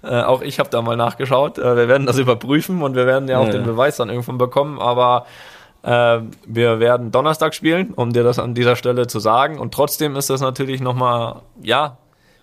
Äh, 0.02 0.22
auch 0.22 0.42
ich 0.42 0.58
habe 0.58 0.70
da 0.70 0.80
mal 0.82 0.96
nachgeschaut. 0.96 1.58
Äh, 1.58 1.76
wir 1.76 1.88
werden 1.88 2.06
das 2.06 2.18
überprüfen 2.18 2.82
und 2.82 2.94
wir 2.94 3.06
werden 3.06 3.28
ja 3.28 3.38
auch 3.38 3.46
Ja, 3.46 3.52
den. 3.52 3.64
Beweis 3.64 3.96
dann 3.96 4.10
irgendwann 4.10 4.38
bekommen. 4.38 4.78
Aber 4.78 5.26
wir 5.82 6.80
werden 6.80 7.12
Donnerstag 7.12 7.54
spielen, 7.54 7.94
um 7.94 8.12
dir 8.12 8.24
das 8.24 8.38
an 8.40 8.54
dieser 8.54 8.74
Stelle 8.74 9.06
zu 9.06 9.20
sagen. 9.20 9.58
Und 9.58 9.72
trotzdem 9.72 10.16
ist 10.16 10.30
das 10.30 10.40
natürlich 10.40 10.80
nochmal, 10.80 11.42
ja, 11.62 11.98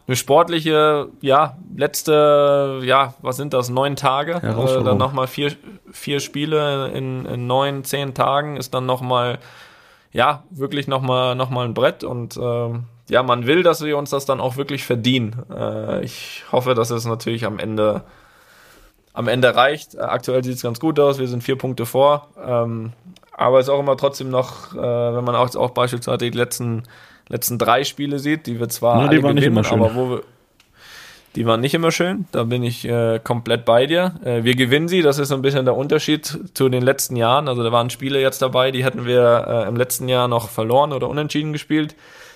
eine 0.06 0.16
sportliche, 0.16 1.08
ja, 1.22 1.58
letzte, 1.76 2.82
ja, 2.84 3.14
was 3.22 3.38
sind 3.38 3.54
das, 3.54 3.70
neun 3.70 3.96
Tage? 3.96 4.34
Äh, 4.36 4.84
dann 4.84 4.98
nochmal 4.98 5.28
vier, 5.28 5.54
vier 5.92 6.20
Spiele 6.20 6.90
in, 6.90 7.26
in 7.26 7.48
neun, 7.48 7.84
zehn 7.84 8.14
Tagen 8.14 8.58
ist 8.58 8.74
dann 8.74 8.86
nochmal, 8.86 9.40
ja, 10.12 10.44
wirklich 10.50 10.88
nochmal 10.88 11.36
noch 11.36 11.50
mal 11.50 11.66
ein 11.66 11.74
Brett 11.74 12.04
und 12.04 12.38
ähm, 12.38 12.86
ja, 13.10 13.24
man 13.24 13.48
will, 13.48 13.64
dass 13.64 13.84
wir 13.84 13.98
uns 13.98 14.10
das 14.10 14.26
dann 14.26 14.42
auch 14.42 14.58
wirklich 14.58 14.84
verdienen. 14.84 15.44
Äh, 15.50 16.04
ich 16.04 16.44
hoffe, 16.52 16.74
dass 16.74 16.90
es 16.90 17.06
natürlich 17.06 17.46
am 17.46 17.60
Ende 17.60 18.04
am 19.14 19.28
Ende 19.28 19.56
reicht. 19.56 19.96
Äh, 19.96 20.00
Aktuell 20.00 20.44
sieht 20.44 20.56
es 20.56 20.64
ganz 20.64 20.80
gut 20.80 21.00
aus, 21.00 21.20
wir 21.20 21.28
sind 21.28 21.44
vier 21.44 21.58
Punkte 21.58 21.86
vor. 21.86 22.28
Ähm, 22.44 22.94
aber 23.34 23.60
es 23.60 23.68
ist 23.68 23.70
auch 23.70 23.80
immer 23.80 23.98
trotzdem 23.98 24.30
noch, 24.30 24.74
äh, 24.74 24.78
wenn 24.78 25.24
man 25.24 25.36
auch, 25.36 25.46
jetzt 25.46 25.56
auch 25.56 25.72
beispielsweise 25.72 26.30
die 26.30 26.38
letzten, 26.38 26.84
letzten 27.30 27.58
drei 27.58 27.84
Spiele 27.84 28.20
sieht, 28.20 28.48
die 28.48 28.60
wir 28.60 28.70
zwar 28.70 29.02
Ja, 29.02 29.08
die 29.08 29.16
alle 29.16 29.24
waren 29.24 29.36
nicht 29.36 29.44
gewinnen, 29.46 29.58
immer 29.58 29.64
schön. 29.64 29.80
aber 29.80 29.96
wo 29.96 30.10
wir, 30.12 30.22
die 31.36 31.48
waren 31.48 31.62
nicht 31.62 31.74
immer 31.74 31.92
schön, 31.92 32.26
da 32.32 32.44
bin 32.44 32.64
ich 32.64 32.86
äh, 32.86 33.20
komplett 33.24 33.66
bei 33.66 33.88
dir. 33.88 34.16
Äh, 34.24 34.44
wir 34.44 34.56
gewinnen 34.56 34.88
sie, 34.88 35.02
das 35.02 35.18
ist 35.18 35.30
so 35.30 35.36
ein 35.36 35.42
bisschen 35.42 35.66
der 35.66 35.76
Unterschied 35.76 36.40
zu 36.54 36.70
den 36.70 36.84
letzten 36.84 37.16
Jahren. 37.16 37.48
Also 37.48 37.64
da 37.64 37.72
waren 37.72 37.90
Spiele 37.90 38.22
jetzt 38.22 38.42
dabei, 38.44 38.70
die 38.70 38.84
hätten 38.84 39.06
wir 39.06 39.46
äh, 39.48 39.68
im 39.68 39.76
letzten 39.76 40.08
Jahr 40.08 40.28
noch 40.28 40.50
verloren 40.50 40.94
oder 40.94 41.10
unentschieden 41.10 41.52
gespielt. 41.52 41.96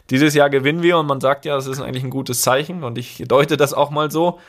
Dieses 0.09 0.33
Jahr 0.33 0.49
gewinnen 0.49 0.81
wir 0.81 0.97
und 0.97 1.05
man 1.05 1.21
sagt 1.21 1.45
ja, 1.45 1.55
das 1.55 1.67
ist 1.67 1.79
eigentlich 1.79 2.03
ein 2.03 2.09
gutes 2.09 2.41
Zeichen 2.41 2.83
und 2.83 2.97
ich 2.97 3.23
deute 3.27 3.55
das 3.55 3.73
auch 3.73 3.91
mal 3.91 4.09
so. 4.09 4.39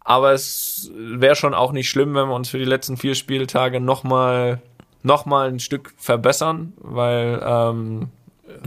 Aber 0.00 0.32
es 0.32 0.90
wäre 0.96 1.36
schon 1.36 1.54
auch 1.54 1.72
nicht 1.72 1.88
schlimm, 1.88 2.14
wenn 2.14 2.28
wir 2.28 2.34
uns 2.34 2.48
für 2.48 2.58
die 2.58 2.64
letzten 2.64 2.96
vier 2.96 3.14
Spieltage 3.14 3.80
nochmal 3.80 4.52
noch 4.52 4.75
mal 5.26 5.48
ein 5.48 5.60
Stück 5.60 5.92
verbessern, 5.96 6.72
weil 6.78 7.40
ähm, 7.44 8.08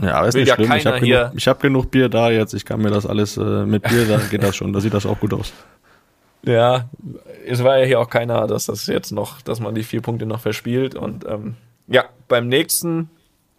Ja, 0.02 0.14
aber 0.18 0.28
ist 0.28 0.34
nicht 0.34 0.48
ja 0.48 0.54
schlimm. 0.54 0.72
Ich 0.72 0.86
habe 0.86 1.00
genug, 1.00 1.32
ich 1.36 1.48
hab 1.48 1.60
genug 1.60 1.90
Bier 1.90 2.08
da 2.08 2.30
jetzt. 2.30 2.54
Ich 2.54 2.64
kann 2.64 2.80
mir 2.80 2.90
das 2.90 3.06
alles 3.06 3.36
äh, 3.36 3.64
mit 3.66 3.82
Bier, 3.82 4.06
da 4.06 4.18
geht 4.18 4.42
das 4.42 4.56
schon. 4.56 4.72
Da 4.72 4.80
sieht 4.80 4.94
das 4.94 5.06
auch 5.06 5.20
gut 5.20 5.34
aus. 5.34 5.52
Ja, 6.42 6.88
es 7.46 7.62
war 7.62 7.78
ja 7.78 7.84
hier 7.84 8.00
auch 8.00 8.08
keiner, 8.08 8.46
dass 8.46 8.64
das 8.64 8.86
jetzt 8.86 9.12
noch, 9.12 9.42
dass 9.42 9.60
man 9.60 9.74
die 9.74 9.82
vier 9.82 10.00
Punkte 10.00 10.24
noch 10.24 10.40
verspielt. 10.40 10.94
Und 10.94 11.26
ähm, 11.26 11.56
ja, 11.86 12.04
beim 12.28 12.48
nächsten 12.48 13.10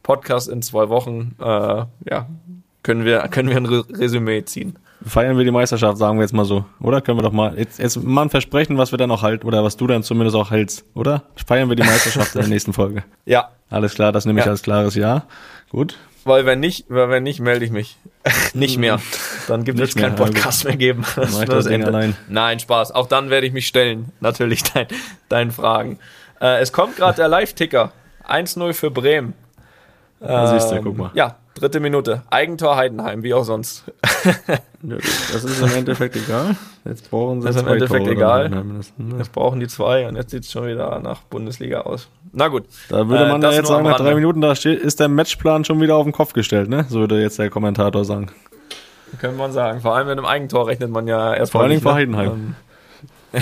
Podcast 0.01 0.49
in 0.49 0.63
zwei 0.63 0.89
Wochen, 0.89 1.35
äh, 1.39 1.45
ja, 1.45 2.27
können 2.81 3.05
wir, 3.05 3.19
können 3.27 3.49
wir 3.49 3.57
ein 3.57 3.67
Re 3.67 3.83
Resümee 3.87 4.43
ziehen. 4.45 4.79
Feiern 5.05 5.37
wir 5.37 5.45
die 5.45 5.51
Meisterschaft, 5.51 5.97
sagen 5.97 6.17
wir 6.17 6.23
jetzt 6.23 6.33
mal 6.33 6.45
so. 6.45 6.65
Oder 6.79 7.01
können 7.01 7.17
wir 7.17 7.23
doch 7.23 7.31
mal 7.31 7.57
jetzt, 7.57 7.79
jetzt 7.79 8.01
mal 8.03 8.23
ein 8.23 8.29
Versprechen, 8.29 8.77
was 8.77 8.91
wir 8.91 8.97
dann 8.97 9.09
auch 9.11 9.21
halten, 9.23 9.47
oder 9.47 9.63
was 9.63 9.75
du 9.77 9.87
dann 9.87 10.03
zumindest 10.03 10.35
auch 10.35 10.51
hältst, 10.51 10.85
oder? 10.93 11.23
Feiern 11.47 11.69
wir 11.69 11.75
die 11.75 11.83
Meisterschaft 11.83 12.35
in 12.35 12.41
der 12.41 12.49
nächsten 12.49 12.73
Folge. 12.73 13.03
Ja, 13.25 13.49
Alles 13.69 13.93
klar, 13.95 14.11
das 14.11 14.25
nehme 14.25 14.39
ich 14.39 14.45
Ja. 14.45 14.51
als 14.51 14.61
klares 14.61 14.95
Ja. 14.95 15.23
Gut. 15.69 15.97
weil 16.25 16.45
wenn 16.45 16.59
nicht, 16.59 16.85
weil 16.89 17.09
wenn 17.09 17.23
nicht, 17.23 17.39
melde 17.39 17.65
ich 17.65 17.71
mich. 17.71 17.97
nicht 18.53 18.77
mehr. 18.77 18.99
Dann 19.47 19.63
gibt 19.63 19.79
es 19.79 19.95
keinen 19.95 20.15
Podcast 20.15 20.65
mehr 20.65 20.75
geben. 20.77 21.03
Das 21.15 21.31
das 21.39 21.45
das 21.45 21.65
Ende. 21.65 21.87
allein. 21.87 22.15
Nein, 22.29 22.59
Spaß. 22.59 22.91
Auch 22.91 23.07
dann 23.07 23.29
werde 23.29 23.47
ich 23.47 23.53
mich 23.53 23.65
stellen. 23.67 24.11
Natürlich 24.19 24.61
dein, 24.63 24.85
deinen 25.29 25.51
Fragen. 25.51 25.97
Äh, 26.39 26.59
es 26.61 26.71
kommt 26.73 26.97
gerade 26.97 27.15
der 27.15 27.27
Live-Ticker. 27.27 27.91
1-0 28.27 28.73
für 28.73 28.91
Bremen. 28.91 29.33
Da 30.21 30.47
siehst 30.47 30.71
du, 30.71 30.75
Ähm, 30.75 30.83
guck 30.83 30.97
mal. 30.97 31.11
Ja, 31.15 31.35
dritte 31.55 31.79
Minute. 31.79 32.21
Eigentor 32.29 32.75
Heidenheim, 32.75 33.23
wie 33.23 33.33
auch 33.33 33.43
sonst. 33.43 33.83
Das 34.83 35.43
ist 35.43 35.61
im 35.61 35.71
Endeffekt 35.77 36.15
egal. 36.15 36.55
Jetzt 36.85 37.11
brauchen 37.11 37.39
sie 37.41 37.45
Das 37.47 37.55
ist 37.55 37.61
im 37.61 37.67
zwei 37.67 37.73
Endeffekt 37.73 38.03
Tore 38.05 38.15
egal. 38.15 38.49
ne? 38.49 38.63
Jetzt 39.19 39.31
brauchen 39.31 39.59
die 39.59 39.67
zwei 39.67 40.07
und 40.07 40.15
jetzt 40.15 40.31
sieht 40.31 40.43
es 40.43 40.51
schon 40.51 40.65
wieder 40.65 40.97
nach 40.99 41.21
Bundesliga 41.21 41.81
aus. 41.81 42.07
Na 42.33 42.47
gut. 42.47 42.63
Da 42.89 43.07
würde 43.07 43.25
Äh, 43.25 43.27
man 43.29 43.41
ja 43.43 43.49
das 43.49 43.57
jetzt 43.57 43.67
sagen, 43.67 43.83
nach 43.87 43.97
drei. 43.97 44.15
Minuten, 44.15 44.41
da 44.41 44.55
steht, 44.55 44.79
ist 44.79 44.99
der 44.99 45.07
Matchplan 45.07 45.65
schon 45.65 45.79
wieder 45.81 45.95
auf 45.97 46.03
den 46.05 46.13
Kopf 46.13 46.33
gestellt, 46.33 46.67
ne? 46.67 46.85
So 46.89 46.99
würde 47.01 47.21
jetzt 47.21 47.37
der 47.37 47.51
Kommentator 47.51 48.03
sagen. 48.05 48.31
Können 49.19 49.37
man 49.37 49.51
sagen. 49.51 49.81
Vor 49.81 49.95
allem 49.95 50.07
mit 50.07 50.17
einem 50.17 50.25
Eigentor 50.25 50.65
rechnet 50.67 50.89
man 50.89 51.05
ja 51.07 51.31
erst 51.35 51.51
Vor 51.51 51.61
allen 51.61 51.69
Dingen 51.69 51.81
vor 51.83 51.93
Heidenheim. 51.93 52.55
Ähm, 53.33 53.41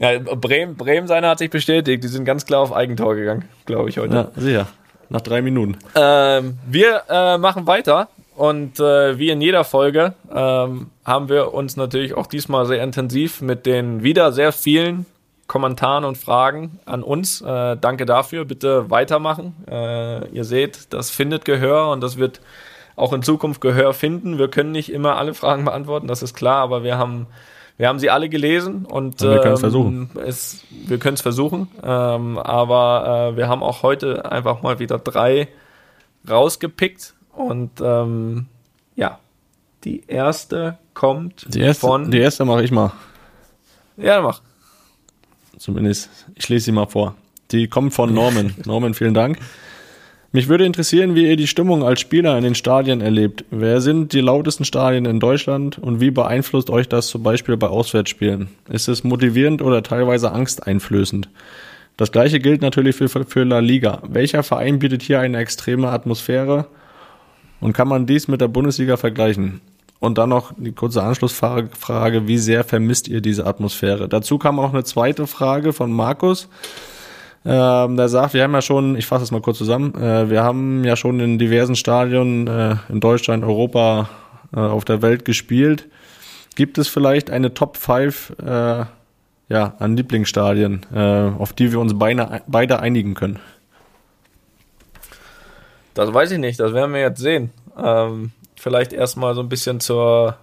ja, 0.00 0.18
Bremen, 0.18 0.76
Bremen 0.76 1.06
seiner 1.06 1.28
hat 1.28 1.38
sich 1.38 1.50
bestätigt. 1.50 2.02
Die 2.02 2.08
sind 2.08 2.24
ganz 2.24 2.46
klar 2.46 2.60
auf 2.60 2.74
Eigentor 2.74 3.14
gegangen, 3.14 3.44
glaube 3.66 3.90
ich 3.90 3.98
heute. 3.98 4.14
Ja, 4.14 4.28
sicher. 4.34 4.66
Nach 5.10 5.20
drei 5.20 5.42
Minuten. 5.42 5.76
Ähm, 5.94 6.58
wir 6.66 7.02
äh, 7.08 7.36
machen 7.36 7.66
weiter 7.66 8.08
und 8.34 8.80
äh, 8.80 9.18
wie 9.18 9.28
in 9.28 9.42
jeder 9.42 9.64
Folge 9.64 10.14
ähm, 10.34 10.90
haben 11.04 11.28
wir 11.28 11.52
uns 11.52 11.76
natürlich 11.76 12.14
auch 12.14 12.26
diesmal 12.26 12.64
sehr 12.64 12.82
intensiv 12.82 13.42
mit 13.42 13.66
den 13.66 14.02
wieder 14.02 14.32
sehr 14.32 14.52
vielen 14.52 15.04
Kommentaren 15.46 16.04
und 16.04 16.16
Fragen 16.16 16.78
an 16.86 17.02
uns. 17.02 17.42
Äh, 17.42 17.76
danke 17.76 18.06
dafür. 18.06 18.46
Bitte 18.46 18.88
weitermachen. 18.88 19.54
Äh, 19.68 20.28
ihr 20.28 20.44
seht, 20.44 20.94
das 20.94 21.10
findet 21.10 21.44
Gehör 21.44 21.90
und 21.90 22.00
das 22.00 22.16
wird 22.16 22.40
auch 22.96 23.12
in 23.12 23.22
Zukunft 23.22 23.60
Gehör 23.60 23.92
finden. 23.92 24.38
Wir 24.38 24.48
können 24.48 24.72
nicht 24.72 24.92
immer 24.92 25.16
alle 25.16 25.34
Fragen 25.34 25.64
beantworten, 25.66 26.06
das 26.06 26.22
ist 26.22 26.34
klar, 26.34 26.62
aber 26.62 26.84
wir 26.84 26.96
haben 26.96 27.26
wir 27.80 27.88
haben 27.88 27.98
sie 27.98 28.10
alle 28.10 28.28
gelesen 28.28 28.84
und 28.84 29.22
wir 29.22 29.40
können's 29.40 29.60
ähm, 29.60 29.70
versuchen. 29.70 30.10
Es, 30.26 30.64
wir 30.70 30.98
können 30.98 31.14
es 31.14 31.22
versuchen, 31.22 31.68
ähm, 31.82 32.36
aber 32.36 33.32
äh, 33.32 33.36
wir 33.38 33.48
haben 33.48 33.62
auch 33.62 33.82
heute 33.82 34.30
einfach 34.30 34.60
mal 34.60 34.78
wieder 34.80 34.98
drei 34.98 35.48
rausgepickt 36.28 37.14
und 37.34 37.70
ähm, 37.80 38.48
ja, 38.96 39.18
die 39.84 40.04
erste 40.06 40.76
kommt 40.92 41.46
Die 41.54 41.60
erste, 41.60 41.86
von 41.86 42.10
die 42.10 42.18
erste 42.18 42.44
mache 42.44 42.62
ich 42.64 42.70
mal. 42.70 42.92
ja 43.96 44.20
mach 44.20 44.42
Zumindest, 45.56 46.10
ich 46.34 46.50
lese 46.50 46.66
sie 46.66 46.72
mal 46.72 46.86
vor. 46.86 47.14
Die 47.50 47.66
kommt 47.66 47.94
von 47.94 48.12
Norman. 48.12 48.56
Norman, 48.66 48.92
vielen 48.92 49.14
Dank. 49.14 49.38
Mich 50.32 50.46
würde 50.46 50.64
interessieren, 50.64 51.16
wie 51.16 51.28
ihr 51.28 51.36
die 51.36 51.48
Stimmung 51.48 51.82
als 51.82 51.98
Spieler 51.98 52.38
in 52.38 52.44
den 52.44 52.54
Stadien 52.54 53.00
erlebt. 53.00 53.44
Wer 53.50 53.80
sind 53.80 54.12
die 54.12 54.20
lautesten 54.20 54.64
Stadien 54.64 55.04
in 55.04 55.18
Deutschland 55.18 55.76
und 55.76 55.98
wie 56.00 56.12
beeinflusst 56.12 56.70
euch 56.70 56.88
das 56.88 57.08
zum 57.08 57.24
Beispiel 57.24 57.56
bei 57.56 57.66
Auswärtsspielen? 57.66 58.48
Ist 58.68 58.86
es 58.86 59.02
motivierend 59.02 59.60
oder 59.60 59.82
teilweise 59.82 60.30
angsteinflößend? 60.30 61.28
Das 61.96 62.12
gleiche 62.12 62.38
gilt 62.38 62.62
natürlich 62.62 62.94
für, 62.94 63.08
für 63.08 63.42
La 63.42 63.58
Liga. 63.58 64.02
Welcher 64.08 64.44
Verein 64.44 64.78
bietet 64.78 65.02
hier 65.02 65.18
eine 65.18 65.38
extreme 65.38 65.88
Atmosphäre 65.88 66.66
und 67.60 67.72
kann 67.72 67.88
man 67.88 68.06
dies 68.06 68.28
mit 68.28 68.40
der 68.40 68.48
Bundesliga 68.48 68.96
vergleichen? 68.96 69.60
Und 69.98 70.16
dann 70.16 70.28
noch 70.28 70.52
die 70.56 70.72
kurze 70.72 71.02
Anschlussfrage, 71.02 72.28
wie 72.28 72.38
sehr 72.38 72.62
vermisst 72.62 73.08
ihr 73.08 73.20
diese 73.20 73.46
Atmosphäre? 73.46 74.08
Dazu 74.08 74.38
kam 74.38 74.60
auch 74.60 74.72
eine 74.72 74.84
zweite 74.84 75.26
Frage 75.26 75.72
von 75.72 75.90
Markus. 75.90 76.48
Ähm, 77.44 77.96
der 77.96 78.08
sagt, 78.08 78.34
wir 78.34 78.42
haben 78.42 78.52
ja 78.52 78.60
schon, 78.60 78.96
ich 78.96 79.06
fasse 79.06 79.24
es 79.24 79.30
mal 79.30 79.40
kurz 79.40 79.58
zusammen, 79.58 79.94
äh, 79.94 80.28
wir 80.28 80.42
haben 80.42 80.84
ja 80.84 80.94
schon 80.94 81.20
in 81.20 81.38
diversen 81.38 81.74
Stadien 81.74 82.46
äh, 82.46 82.76
in 82.90 83.00
Deutschland, 83.00 83.44
Europa, 83.44 84.10
äh, 84.54 84.60
auf 84.60 84.84
der 84.84 85.00
Welt 85.00 85.24
gespielt. 85.24 85.86
Gibt 86.54 86.76
es 86.76 86.88
vielleicht 86.88 87.30
eine 87.30 87.54
Top 87.54 87.78
5 87.78 88.34
äh, 88.44 88.84
ja, 89.48 89.74
an 89.78 89.96
Lieblingsstadien, 89.96 90.84
äh, 90.94 91.30
auf 91.38 91.52
die 91.52 91.72
wir 91.72 91.80
uns 91.80 91.98
beide, 91.98 92.42
beide 92.46 92.80
einigen 92.80 93.14
können? 93.14 93.38
Das 95.94 96.12
weiß 96.12 96.32
ich 96.32 96.38
nicht, 96.38 96.60
das 96.60 96.74
werden 96.74 96.92
wir 96.92 97.00
jetzt 97.00 97.20
sehen. 97.20 97.50
Ähm, 97.82 98.32
vielleicht 98.56 98.92
erstmal 98.92 99.34
so 99.34 99.40
ein 99.40 99.48
bisschen 99.48 99.80
zur, 99.80 100.36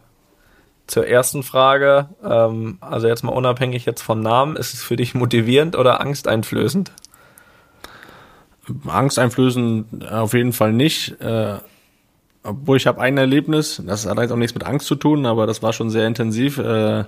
zur 0.88 1.08
ersten 1.08 1.43
Frage. 1.43 2.10
Ähm, 2.23 2.78
also 2.82 3.08
jetzt 3.08 3.23
mal 3.23 3.32
unabhängig 3.32 3.86
jetzt 3.86 4.02
vom 4.02 4.21
Namen, 4.21 4.56
ist 4.56 4.73
es 4.73 4.84
für 4.84 4.95
dich 4.95 5.13
motivierend 5.13 5.76
oder 5.76 6.02
angsteinflößend? 6.02 6.91
Angsteinflößend 8.88 10.12
auf 10.12 10.34
jeden 10.34 10.54
Fall 10.54 10.73
nicht. 10.73 11.19
Äh, 11.21 11.58
obwohl 12.43 12.78
ich 12.78 12.88
habe 12.88 13.02
ein 13.02 13.17
Erlebnis, 13.17 13.82
das 13.86 14.06
hat 14.06 14.17
jetzt 14.17 14.32
auch 14.32 14.38
nichts 14.38 14.54
mit 14.54 14.65
Angst 14.65 14.88
zu 14.88 14.95
tun, 14.95 15.26
aber 15.26 15.45
das 15.47 15.62
war 15.62 15.73
schon 15.73 15.89
sehr 15.89 16.08
intensiv. 16.08 16.58
Äh, 16.58 17.06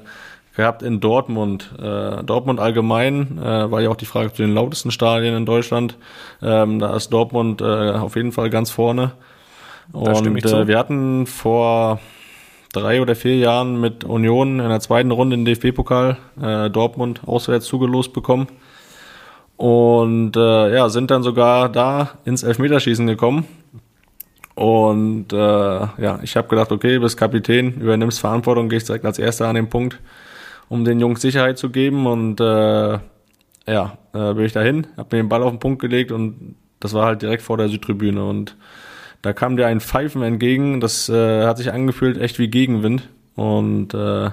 gehabt 0.56 0.84
in 0.84 1.00
Dortmund. 1.00 1.74
Äh, 1.80 2.24
Dortmund 2.24 2.60
allgemein 2.60 3.38
äh, 3.38 3.72
war 3.72 3.82
ja 3.82 3.90
auch 3.90 3.96
die 3.96 4.06
Frage 4.06 4.34
zu 4.34 4.42
den 4.42 4.54
lautesten 4.54 4.92
Stadien 4.92 5.34
in 5.34 5.46
Deutschland. 5.46 5.96
Ähm, 6.42 6.80
da 6.80 6.96
ist 6.98 7.12
Dortmund 7.12 7.62
äh, 7.62 7.92
auf 7.92 8.18
jeden 8.18 8.34
Fall 8.34 8.50
ganz 8.50 8.70
vorne. 8.70 9.14
Und 9.94 10.46
äh, 10.46 10.68
wir 10.68 10.78
hatten 10.78 11.26
vor 11.26 12.00
drei 12.74 13.02
oder 13.02 13.16
vier 13.16 13.38
Jahren 13.38 13.80
mit 13.80 14.04
Union 14.04 14.60
in 14.60 14.70
der 14.70 14.80
zweiten 14.80 15.12
Runde 15.12 15.36
im 15.36 15.46
DFB-Pokal 15.46 16.18
äh, 16.42 16.70
Dortmund 16.70 17.22
auswärts 17.26 17.66
zugelost 17.66 18.14
bekommen. 18.14 18.48
Und 19.58 20.38
äh, 20.38 20.74
ja, 20.74 20.88
sind 20.90 21.12
dann 21.12 21.24
sogar 21.24 21.70
da 21.70 22.12
ins 22.26 22.44
Elfmeterschießen 22.44 23.08
gekommen. 23.08 23.46
Und 24.56 25.34
äh, 25.34 25.36
ja, 25.38 26.20
ich 26.22 26.36
habe 26.36 26.48
gedacht, 26.48 26.72
okay, 26.72 27.00
bist 27.00 27.18
Kapitän, 27.18 27.74
übernimmst 27.74 28.20
Verantwortung, 28.20 28.70
gehst 28.70 28.90
direkt 28.90 29.06
als 29.06 29.20
Erster 29.20 29.48
an 29.48 29.56
den 29.56 29.70
Punkt, 29.70 30.00
um 30.68 30.86
den 30.86 31.00
Jungs 31.00 31.22
Sicherheit 31.22 31.58
zu 31.58 31.70
geben. 31.70 32.08
Und 32.08 32.40
äh, 32.40 33.00
ja, 33.68 33.98
äh, 34.14 34.34
bin 34.34 34.46
ich 34.46 34.54
dahin, 34.54 34.88
habe 34.98 35.16
mir 35.16 35.24
den 35.24 35.30
Ball 35.30 35.44
auf 35.44 35.52
den 35.52 35.60
Punkt 35.60 35.82
gelegt 35.82 36.12
und 36.12 36.56
das 36.80 36.94
war 36.94 37.06
halt 37.06 37.22
direkt 37.22 37.42
vor 37.42 37.58
der 37.58 37.70
Südtribüne. 37.70 38.24
Und 38.24 38.56
da 39.22 39.34
kam 39.34 39.58
dir 39.58 39.68
ein 39.68 39.82
Pfeifen 39.82 40.22
entgegen, 40.22 40.80
das 40.80 41.10
äh, 41.10 41.46
hat 41.46 41.58
sich 41.58 41.72
angefühlt 41.72 42.20
echt 42.20 42.40
wie 42.40 42.48
Gegenwind. 42.48 43.10
Und 43.36 43.94
äh, 43.94 44.32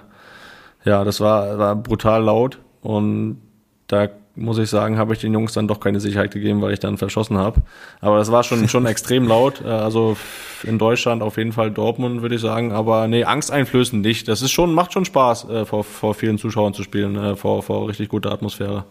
ja, 0.85 1.05
das 1.05 1.21
war, 1.21 1.59
war 1.59 1.77
brutal 1.77 2.23
laut. 2.23 2.59
Und 2.83 3.41
da 3.89 4.09
muss 4.37 4.59
ich 4.59 4.69
sagen, 4.69 4.99
habe 4.99 5.15
ich 5.15 5.21
den 5.21 5.33
Jungs 5.33 5.55
dann 5.55 5.67
doch 5.67 5.81
keine 5.81 5.99
Sicherheit 5.99 6.31
gegeben, 6.31 6.61
weil 6.61 6.73
ich 6.73 6.79
dann 6.79 6.99
verschossen 6.99 7.39
habe. 7.39 7.63
Aber 8.01 8.19
das 8.19 8.31
war 8.31 8.45
schon 8.45 8.69
schon 8.69 8.87
extrem 8.87 9.27
laut. 9.27 9.63
Äh, 9.65 9.69
also 9.69 10.17
in 10.63 10.79
Deutschland 10.79 11.23
auf 11.23 11.37
jeden 11.37 11.53
Fall 11.53 11.71
Dortmund, 11.71 12.23
würde 12.23 12.37
ich 12.37 12.41
sagen. 12.41 12.73
Aber 12.73 13.09
nee, 13.09 13.25
angsteinflößend 13.25 14.03
nicht. 14.03 14.29
Das 14.29 14.43
ist 14.43 14.53
schon, 14.53 14.73
macht 14.73 14.93
schon 14.93 15.05
Spaß, 15.05 15.49
äh, 15.49 15.65
vor, 15.65 15.85
vor 15.85 16.15
vielen 16.15 16.39
Zuschauern 16.39 16.75
zu 16.75 16.83
spielen, 16.83 17.17
äh, 17.17 17.37
vor, 17.37 17.63
vor 17.63 17.89
richtig 17.89 18.09
guter 18.09 18.31
Atmosphäre. 18.31 18.85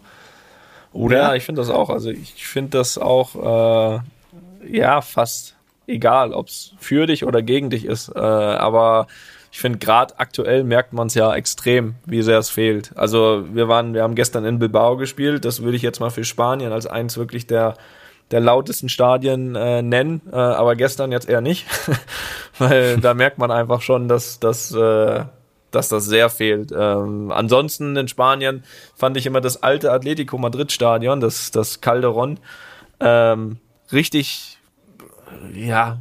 Oder? 0.92 1.16
Ja, 1.16 1.34
ich 1.34 1.44
finde 1.44 1.60
das 1.62 1.70
auch. 1.70 1.90
Also 1.90 2.10
ich 2.10 2.46
finde 2.46 2.78
das 2.78 2.98
auch 2.98 3.34
äh, 3.36 4.00
ja 4.70 5.00
fast 5.00 5.55
egal, 5.86 6.32
ob 6.32 6.48
es 6.48 6.72
für 6.78 7.06
dich 7.06 7.24
oder 7.24 7.42
gegen 7.42 7.70
dich 7.70 7.84
ist. 7.84 8.08
Äh, 8.14 8.18
aber 8.18 9.06
ich 9.52 9.58
finde, 9.58 9.78
gerade 9.78 10.18
aktuell 10.18 10.64
merkt 10.64 10.92
man 10.92 11.06
es 11.06 11.14
ja 11.14 11.34
extrem, 11.34 11.94
wie 12.04 12.22
sehr 12.22 12.38
es 12.38 12.50
fehlt. 12.50 12.90
Also 12.96 13.44
wir 13.52 13.68
waren, 13.68 13.94
wir 13.94 14.02
haben 14.02 14.14
gestern 14.14 14.44
in 14.44 14.58
Bilbao 14.58 14.96
gespielt, 14.96 15.44
das 15.44 15.62
würde 15.62 15.76
ich 15.76 15.82
jetzt 15.82 16.00
mal 16.00 16.10
für 16.10 16.24
Spanien 16.24 16.72
als 16.72 16.86
eins 16.86 17.16
wirklich 17.16 17.46
der 17.46 17.74
der 18.30 18.40
lautesten 18.40 18.88
Stadien 18.88 19.54
äh, 19.54 19.82
nennen, 19.82 20.20
äh, 20.32 20.36
aber 20.36 20.74
gestern 20.74 21.12
jetzt 21.12 21.28
eher 21.28 21.40
nicht, 21.40 21.66
weil 22.58 22.98
da 22.98 23.14
merkt 23.14 23.38
man 23.38 23.50
einfach 23.50 23.82
schon, 23.82 24.08
dass, 24.08 24.40
dass, 24.40 24.72
äh, 24.74 25.24
dass 25.70 25.88
das 25.88 26.06
sehr 26.06 26.28
fehlt. 26.28 26.72
Ähm, 26.76 27.30
ansonsten 27.30 27.96
in 27.96 28.08
Spanien 28.08 28.64
fand 28.96 29.16
ich 29.16 29.26
immer 29.26 29.40
das 29.40 29.62
alte 29.62 29.92
Atletico 29.92 30.38
Madrid 30.38 30.72
Stadion, 30.72 31.20
das, 31.20 31.50
das 31.52 31.80
Calderon, 31.80 32.40
ähm, 32.98 33.58
richtig 33.92 34.55
ja, 35.54 35.98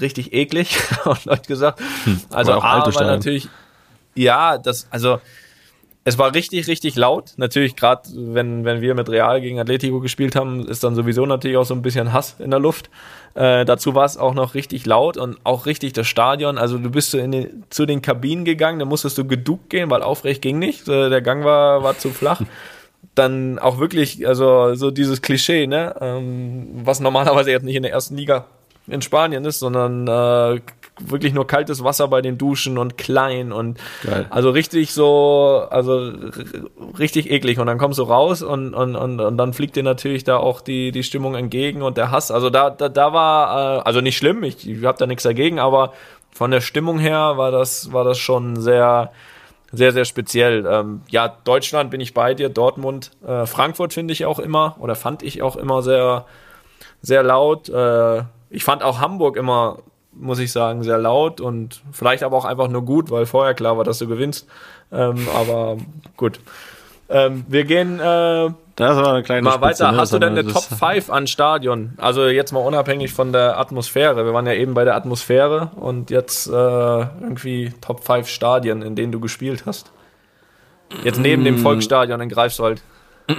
richtig 0.00 0.32
eklig, 0.32 0.78
haben 1.04 1.18
Leute 1.24 1.46
gesagt. 1.46 1.80
Hm, 2.04 2.20
also 2.30 2.54
auch 2.54 2.64
alte 2.64 2.96
aber 2.96 3.06
natürlich, 3.06 3.48
ja, 4.14 4.58
das, 4.58 4.86
also 4.90 5.20
es 6.04 6.18
war 6.18 6.34
richtig, 6.34 6.66
richtig 6.66 6.96
laut. 6.96 7.34
Natürlich, 7.36 7.76
gerade 7.76 8.02
wenn, 8.12 8.64
wenn 8.64 8.80
wir 8.80 8.94
mit 8.94 9.08
Real 9.08 9.40
gegen 9.40 9.60
Atletico 9.60 10.00
gespielt 10.00 10.34
haben, 10.34 10.66
ist 10.66 10.82
dann 10.82 10.96
sowieso 10.96 11.26
natürlich 11.26 11.56
auch 11.56 11.64
so 11.64 11.74
ein 11.74 11.82
bisschen 11.82 12.12
Hass 12.12 12.36
in 12.40 12.50
der 12.50 12.58
Luft. 12.58 12.90
Äh, 13.34 13.64
dazu 13.64 13.94
war 13.94 14.04
es 14.04 14.16
auch 14.16 14.34
noch 14.34 14.54
richtig 14.54 14.84
laut 14.84 15.16
und 15.16 15.38
auch 15.44 15.66
richtig 15.66 15.92
das 15.92 16.08
Stadion. 16.08 16.58
Also 16.58 16.78
du 16.78 16.90
bist 16.90 17.12
so 17.12 17.18
in 17.18 17.30
den, 17.30 17.64
zu 17.70 17.86
den 17.86 18.02
Kabinen 18.02 18.44
gegangen, 18.44 18.80
da 18.80 18.84
musstest 18.84 19.16
du 19.16 19.24
geduckt 19.24 19.70
gehen, 19.70 19.90
weil 19.90 20.02
aufrecht 20.02 20.42
ging 20.42 20.58
nicht. 20.58 20.88
Der 20.88 21.20
Gang 21.20 21.44
war, 21.44 21.84
war 21.84 21.96
zu 21.96 22.10
flach. 22.10 22.40
Dann 23.14 23.58
auch 23.58 23.78
wirklich, 23.78 24.26
also 24.26 24.74
so 24.74 24.90
dieses 24.90 25.20
Klischee, 25.20 25.66
ne, 25.66 25.94
ähm, 26.00 26.68
was 26.84 27.00
normalerweise 27.00 27.50
jetzt 27.50 27.64
nicht 27.64 27.76
in 27.76 27.82
der 27.82 27.92
ersten 27.92 28.16
Liga 28.16 28.46
in 28.86 29.02
Spanien 29.02 29.44
ist, 29.44 29.58
sondern 29.58 30.08
äh, 30.08 30.60
wirklich 30.98 31.32
nur 31.32 31.46
kaltes 31.46 31.82
Wasser 31.82 32.08
bei 32.08 32.20
den 32.20 32.38
Duschen 32.38 32.78
und 32.78 32.98
klein 32.98 33.52
und 33.52 33.78
Geil. 34.04 34.26
also 34.30 34.50
richtig 34.50 34.92
so, 34.92 35.66
also 35.70 36.12
richtig 36.98 37.30
eklig. 37.30 37.58
Und 37.58 37.66
dann 37.66 37.78
kommst 37.78 37.98
du 37.98 38.02
raus 38.02 38.42
und, 38.42 38.74
und, 38.74 38.96
und, 38.96 39.20
und 39.20 39.36
dann 39.36 39.52
fliegt 39.52 39.76
dir 39.76 39.82
natürlich 39.82 40.24
da 40.24 40.36
auch 40.36 40.60
die, 40.60 40.92
die 40.92 41.02
Stimmung 41.02 41.34
entgegen 41.34 41.82
und 41.82 41.96
der 41.96 42.10
Hass. 42.10 42.30
Also 42.30 42.50
da, 42.50 42.70
da, 42.70 42.88
da 42.88 43.12
war, 43.12 43.78
äh, 43.78 43.82
also 43.82 44.00
nicht 44.00 44.16
schlimm, 44.16 44.42
ich, 44.42 44.68
ich 44.68 44.84
habe 44.84 44.98
da 44.98 45.06
nichts 45.06 45.22
dagegen, 45.22 45.58
aber 45.58 45.92
von 46.30 46.50
der 46.50 46.60
Stimmung 46.60 46.98
her 46.98 47.36
war 47.36 47.50
das, 47.50 47.92
war 47.92 48.04
das 48.04 48.18
schon 48.18 48.60
sehr, 48.60 49.12
sehr, 49.72 49.92
sehr 49.92 50.04
speziell. 50.04 50.66
Ähm, 50.66 51.02
ja, 51.08 51.28
Deutschland 51.44 51.90
bin 51.90 52.00
ich 52.00 52.14
bei 52.14 52.34
dir, 52.34 52.48
Dortmund, 52.48 53.10
äh, 53.26 53.46
Frankfurt 53.46 53.92
finde 53.92 54.12
ich 54.12 54.26
auch 54.26 54.38
immer 54.38 54.76
oder 54.78 54.94
fand 54.94 55.22
ich 55.22 55.42
auch 55.42 55.56
immer 55.56 55.82
sehr, 55.82 56.26
sehr 57.00 57.22
laut. 57.22 57.68
Äh, 57.68 58.22
ich 58.50 58.64
fand 58.64 58.82
auch 58.82 59.00
Hamburg 59.00 59.36
immer, 59.36 59.78
muss 60.12 60.38
ich 60.38 60.52
sagen, 60.52 60.82
sehr 60.82 60.98
laut 60.98 61.40
und 61.40 61.82
vielleicht 61.90 62.22
aber 62.22 62.36
auch 62.36 62.44
einfach 62.44 62.68
nur 62.68 62.82
gut, 62.82 63.10
weil 63.10 63.24
vorher 63.24 63.54
klar 63.54 63.78
war, 63.78 63.84
dass 63.84 63.98
du 63.98 64.06
gewinnst. 64.06 64.46
Ähm, 64.92 65.26
aber 65.34 65.78
gut. 66.16 66.40
Ähm, 67.08 67.44
wir 67.48 67.64
gehen 67.64 67.98
äh, 67.98 68.50
das 68.88 68.96
war 68.96 69.14
eine 69.14 69.22
kleine 69.22 69.42
mal 69.42 69.52
Spitze, 69.52 69.84
weiter. 69.84 69.92
Ne? 69.92 69.98
Hast 69.98 70.12
du 70.12 70.18
denn 70.18 70.38
eine 70.38 70.46
Top 70.46 70.62
5 70.62 71.10
an 71.10 71.26
Stadion? 71.26 71.92
Also 71.98 72.26
jetzt 72.26 72.52
mal 72.52 72.60
unabhängig 72.60 73.12
von 73.12 73.32
der 73.32 73.58
Atmosphäre. 73.58 74.24
Wir 74.24 74.32
waren 74.32 74.46
ja 74.46 74.54
eben 74.54 74.74
bei 74.74 74.84
der 74.84 74.94
Atmosphäre 74.94 75.70
und 75.76 76.10
jetzt 76.10 76.48
äh, 76.48 76.52
irgendwie 76.52 77.72
Top 77.80 78.04
5 78.04 78.28
Stadien, 78.28 78.82
in 78.82 78.94
denen 78.94 79.12
du 79.12 79.20
gespielt 79.20 79.64
hast. 79.66 79.90
Jetzt 81.04 81.18
neben 81.18 81.42
mm. 81.42 81.44
dem 81.46 81.58
Volksstadion 81.58 82.20
in 82.20 82.28
Greifswald. 82.28 82.82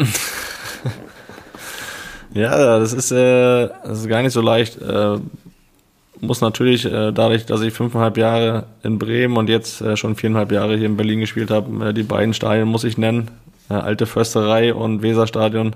Ja, 2.33 2.79
das 2.79 2.93
ist, 2.93 3.11
äh, 3.11 3.69
das 3.83 3.99
ist 3.99 4.07
gar 4.07 4.21
nicht 4.23 4.33
so 4.33 4.41
leicht. 4.41 4.81
Äh, 4.81 5.17
muss 6.19 6.41
natürlich, 6.41 6.85
äh, 6.85 7.11
dadurch, 7.11 7.45
dass 7.45 7.61
ich 7.61 7.73
fünfeinhalb 7.73 8.17
Jahre 8.17 8.65
in 8.81 8.97
Bremen 8.97 9.37
und 9.37 9.49
jetzt 9.49 9.81
äh, 9.81 9.97
schon 9.97 10.15
viereinhalb 10.15 10.51
Jahre 10.51 10.75
hier 10.75 10.87
in 10.87 10.97
Berlin 10.97 11.19
gespielt 11.19 11.51
habe, 11.51 11.89
äh, 11.89 11.93
die 11.93 12.03
beiden 12.03 12.33
Stadien 12.33 12.67
muss 12.67 12.85
ich 12.85 12.97
nennen. 12.97 13.29
Alte 13.69 14.05
Försterei 14.05 14.73
und 14.73 15.01
Weserstadion. 15.01 15.75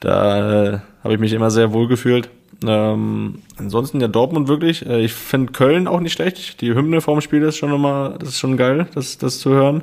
Da 0.00 0.74
äh, 0.74 0.78
habe 1.02 1.14
ich 1.14 1.20
mich 1.20 1.32
immer 1.32 1.50
sehr 1.50 1.72
wohl 1.72 1.88
gefühlt. 1.88 2.28
Ähm, 2.66 3.42
ansonsten 3.56 4.00
ja 4.00 4.08
Dortmund 4.08 4.48
wirklich. 4.48 4.84
Äh, 4.86 5.04
ich 5.04 5.12
finde 5.12 5.52
Köln 5.52 5.86
auch 5.86 6.00
nicht 6.00 6.12
schlecht. 6.12 6.60
Die 6.60 6.74
Hymne 6.74 7.00
vorm 7.00 7.20
Spiel 7.20 7.42
ist 7.42 7.56
schon 7.56 7.72
immer, 7.72 8.16
das 8.18 8.30
ist 8.30 8.38
schon 8.38 8.56
geil, 8.56 8.86
das, 8.94 9.18
das 9.18 9.38
zu 9.38 9.50
hören. 9.50 9.82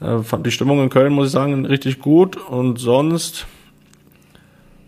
Äh, 0.00 0.18
fand 0.22 0.46
die 0.46 0.50
Stimmung 0.50 0.82
in 0.82 0.90
Köln, 0.90 1.12
muss 1.12 1.26
ich 1.26 1.32
sagen, 1.32 1.66
richtig 1.66 2.00
gut. 2.00 2.36
Und 2.36 2.78
sonst, 2.78 3.46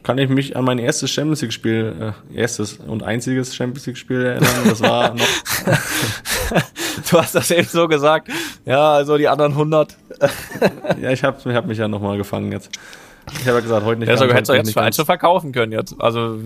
kann 0.02 0.18
ich 0.18 0.28
mich 0.28 0.56
an 0.56 0.64
mein 0.64 0.78
erstes 0.78 1.10
Champions 1.10 1.42
League 1.42 1.52
Spiel, 1.52 2.14
äh, 2.32 2.36
erstes 2.36 2.78
und 2.78 3.02
einziges 3.02 3.54
Champions 3.54 3.86
League 3.86 3.98
Spiel 3.98 4.22
erinnern. 4.22 4.50
Das 4.64 4.82
war 4.82 5.14
noch. 5.14 5.24
du 7.10 7.18
hast 7.18 7.34
das 7.34 7.50
eben 7.50 7.68
so 7.68 7.88
gesagt. 7.88 8.28
Ja, 8.64 8.92
also 8.92 9.16
die 9.16 9.28
anderen 9.28 9.52
100. 9.52 9.96
ja, 11.00 11.10
ich 11.10 11.22
habe 11.24 11.38
ich 11.48 11.54
hab 11.54 11.66
mich 11.66 11.78
ja 11.78 11.88
nochmal 11.88 12.16
gefangen 12.16 12.52
jetzt. 12.52 12.70
Ich 13.32 13.46
habe 13.46 13.58
ja 13.58 13.60
gesagt, 13.60 13.84
heute 13.86 14.00
nicht. 14.00 14.08
Ja, 14.08 14.16
sogar 14.16 14.34
hättest 14.34 14.50
du 14.50 14.54
jetzt 14.54 14.72
für 14.72 14.82
Einzel 14.82 15.04
verkaufen 15.04 15.52
können 15.52 15.72
jetzt. 15.72 15.94
Also 16.00 16.38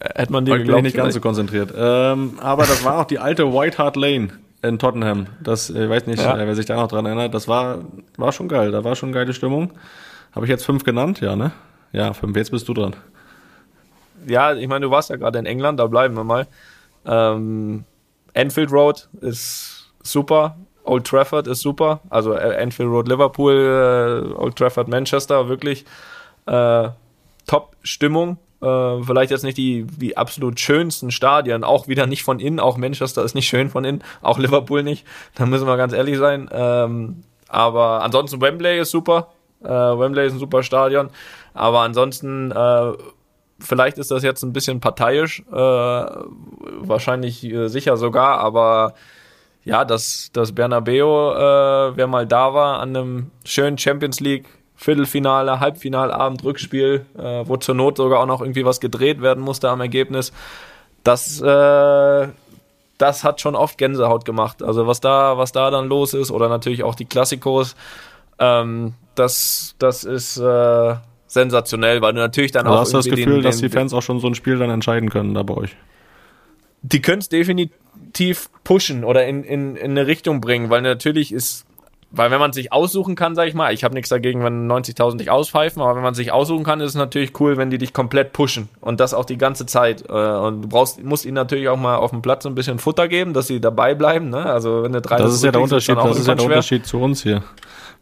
hätte 0.00 0.32
man 0.32 0.44
die 0.44 0.52
geglaubt, 0.52 0.82
nicht 0.82 0.96
ganz 0.96 1.14
so 1.14 1.20
konzentriert. 1.20 1.72
Ähm, 1.76 2.38
aber 2.40 2.64
das 2.64 2.84
war 2.84 3.00
auch 3.00 3.04
die 3.04 3.18
alte 3.18 3.52
White 3.52 3.78
Hart 3.78 3.96
Lane 3.96 4.28
in 4.62 4.78
Tottenham. 4.78 5.26
Das, 5.42 5.70
ich 5.70 5.88
weiß 5.88 6.06
nicht, 6.06 6.22
ja. 6.22 6.36
wer 6.38 6.54
sich 6.54 6.66
da 6.66 6.76
noch 6.76 6.88
dran 6.88 7.04
erinnert. 7.06 7.34
Das 7.34 7.48
war, 7.48 7.80
war 8.16 8.32
schon 8.32 8.48
geil. 8.48 8.70
Da 8.70 8.84
war 8.84 8.96
schon 8.96 9.12
geile 9.12 9.34
Stimmung. 9.34 9.72
Habe 10.34 10.46
ich 10.46 10.50
jetzt 10.50 10.64
fünf 10.64 10.84
genannt? 10.84 11.20
Ja, 11.20 11.36
ne? 11.36 11.52
Ja, 11.96 12.12
fünf. 12.12 12.36
Jetzt 12.36 12.50
bist 12.50 12.68
du 12.68 12.74
dran. 12.74 12.94
Ja, 14.26 14.54
ich 14.54 14.68
meine, 14.68 14.84
du 14.84 14.90
warst 14.90 15.08
ja 15.08 15.16
gerade 15.16 15.38
in 15.38 15.46
England, 15.46 15.80
da 15.80 15.86
bleiben 15.86 16.14
wir 16.14 16.24
mal. 16.24 16.46
Ähm, 17.06 17.84
Enfield 18.34 18.70
Road 18.70 19.08
ist 19.22 19.90
super. 20.02 20.58
Old 20.84 21.06
Trafford 21.06 21.46
ist 21.46 21.62
super. 21.62 22.00
Also 22.10 22.34
äh, 22.34 22.56
Enfield 22.56 22.90
Road 22.90 23.08
Liverpool, 23.08 23.54
äh, 23.54 24.34
Old 24.34 24.56
Trafford 24.56 24.88
Manchester, 24.88 25.48
wirklich 25.48 25.86
äh, 26.44 26.90
Top-Stimmung. 27.46 28.36
Äh, 28.60 29.02
vielleicht 29.02 29.30
jetzt 29.30 29.44
nicht 29.44 29.56
die, 29.56 29.84
die 29.84 30.18
absolut 30.18 30.60
schönsten 30.60 31.10
Stadien, 31.10 31.64
auch 31.64 31.88
wieder 31.88 32.06
nicht 32.06 32.24
von 32.24 32.40
innen, 32.40 32.60
auch 32.60 32.76
Manchester 32.76 33.24
ist 33.24 33.34
nicht 33.34 33.48
schön 33.48 33.70
von 33.70 33.84
innen, 33.84 34.02
auch 34.20 34.38
Liverpool 34.38 34.82
nicht, 34.82 35.06
da 35.34 35.46
müssen 35.46 35.66
wir 35.66 35.76
ganz 35.76 35.92
ehrlich 35.92 36.18
sein. 36.18 36.48
Ähm, 36.52 37.22
aber 37.48 38.02
ansonsten 38.02 38.40
Wembley 38.40 38.80
ist 38.80 38.90
super. 38.90 39.28
Äh, 39.62 39.68
Wembley 39.68 40.26
ist 40.26 40.34
ein 40.34 40.38
super 40.38 40.62
Stadion. 40.62 41.10
Aber 41.54 41.80
ansonsten, 41.80 42.50
äh, 42.52 42.92
vielleicht 43.58 43.98
ist 43.98 44.10
das 44.10 44.22
jetzt 44.22 44.42
ein 44.42 44.52
bisschen 44.52 44.80
parteiisch, 44.80 45.42
äh, 45.50 45.54
wahrscheinlich 45.54 47.44
äh, 47.44 47.68
sicher 47.68 47.96
sogar, 47.96 48.38
aber 48.38 48.94
ja, 49.64 49.84
das, 49.84 50.30
das 50.32 50.52
Bernabeo, 50.52 51.32
äh, 51.32 51.96
wer 51.96 52.06
mal 52.06 52.26
da 52.26 52.54
war, 52.54 52.80
an 52.80 52.96
einem 52.96 53.30
schönen 53.44 53.78
Champions 53.78 54.20
League 54.20 54.46
Viertelfinale, 54.78 55.58
Halbfinalabend, 55.58 56.44
Rückspiel, 56.44 57.06
äh, 57.16 57.42
wo 57.46 57.56
zur 57.56 57.74
Not 57.74 57.96
sogar 57.96 58.20
auch 58.20 58.26
noch 58.26 58.42
irgendwie 58.42 58.66
was 58.66 58.78
gedreht 58.78 59.22
werden 59.22 59.42
musste 59.42 59.70
am 59.70 59.80
Ergebnis. 59.80 60.32
Das, 61.02 61.38
das 61.38 63.24
hat 63.24 63.40
schon 63.40 63.54
oft 63.54 63.78
Gänsehaut 63.78 64.24
gemacht. 64.24 64.62
Also 64.62 64.86
was 64.86 65.00
da, 65.00 65.38
was 65.38 65.52
da 65.52 65.70
dann 65.70 65.88
los 65.88 66.14
ist, 66.14 66.30
oder 66.30 66.48
natürlich 66.48 66.82
auch 66.82 66.94
die 66.94 67.04
Klassikos, 67.04 67.76
ähm, 68.38 68.94
das, 69.14 69.74
das 69.78 70.04
ist 70.04 70.36
äh, 70.38 70.94
sensationell, 71.26 72.02
weil 72.02 72.12
du 72.12 72.20
natürlich 72.20 72.52
dann 72.52 72.66
also 72.66 72.76
auch. 72.76 72.80
Hast 72.82 72.92
du 72.92 72.96
das 72.98 73.06
Gefühl, 73.06 73.34
den, 73.34 73.42
dass 73.42 73.58
die 73.58 73.68
Fans 73.68 73.92
auch 73.92 74.02
schon 74.02 74.20
so 74.20 74.26
ein 74.26 74.34
Spiel 74.34 74.58
dann 74.58 74.70
entscheiden 74.70 75.10
können 75.10 75.34
da 75.34 75.42
bei 75.42 75.54
euch? 75.54 75.76
Die 76.82 77.02
können 77.02 77.18
es 77.20 77.28
definitiv 77.28 78.48
pushen 78.62 79.04
oder 79.04 79.26
in, 79.26 79.42
in, 79.42 79.76
in 79.76 79.90
eine 79.92 80.06
Richtung 80.06 80.40
bringen, 80.40 80.70
weil 80.70 80.82
natürlich 80.82 81.32
ist 81.32 81.66
weil 82.12 82.30
wenn 82.30 82.38
man 82.38 82.52
sich 82.52 82.72
aussuchen 82.72 83.16
kann, 83.16 83.34
sag 83.34 83.48
ich 83.48 83.54
mal, 83.54 83.74
ich 83.74 83.82
habe 83.82 83.94
nichts 83.94 84.08
dagegen, 84.08 84.42
wenn 84.44 84.70
90.000 84.70 85.18
dich 85.18 85.30
auspfeifen, 85.30 85.82
aber 85.82 85.96
wenn 85.96 86.02
man 86.02 86.14
sich 86.14 86.30
aussuchen 86.30 86.64
kann, 86.64 86.80
ist 86.80 86.90
es 86.90 86.94
natürlich 86.94 87.38
cool, 87.40 87.56
wenn 87.56 87.68
die 87.68 87.78
dich 87.78 87.92
komplett 87.92 88.32
pushen 88.32 88.68
und 88.80 89.00
das 89.00 89.12
auch 89.12 89.24
die 89.24 89.36
ganze 89.36 89.66
Zeit. 89.66 90.04
Äh, 90.08 90.12
und 90.12 90.62
du 90.62 90.68
brauchst, 90.68 91.02
musst 91.02 91.24
ihnen 91.24 91.34
natürlich 91.34 91.68
auch 91.68 91.76
mal 91.76 91.96
auf 91.96 92.10
dem 92.10 92.22
Platz 92.22 92.46
ein 92.46 92.54
bisschen 92.54 92.78
Futter 92.78 93.08
geben, 93.08 93.34
dass 93.34 93.48
sie 93.48 93.60
dabei 93.60 93.94
bleiben. 93.94 94.30
Ne? 94.30 94.46
Also 94.46 94.84
wenn 94.84 94.92
du 94.92 95.00
drei 95.00 95.18
Das 95.18 95.34
ist 95.34 95.42
ja 95.42 95.50
der 95.50 95.60
Unterschied. 95.60 95.96
Das 95.96 96.18
ist 96.18 96.28
ja 96.28 96.34
der 96.36 96.46
Unterschied 96.46 96.86
zu 96.86 97.00
uns 97.00 97.22
hier. 97.22 97.42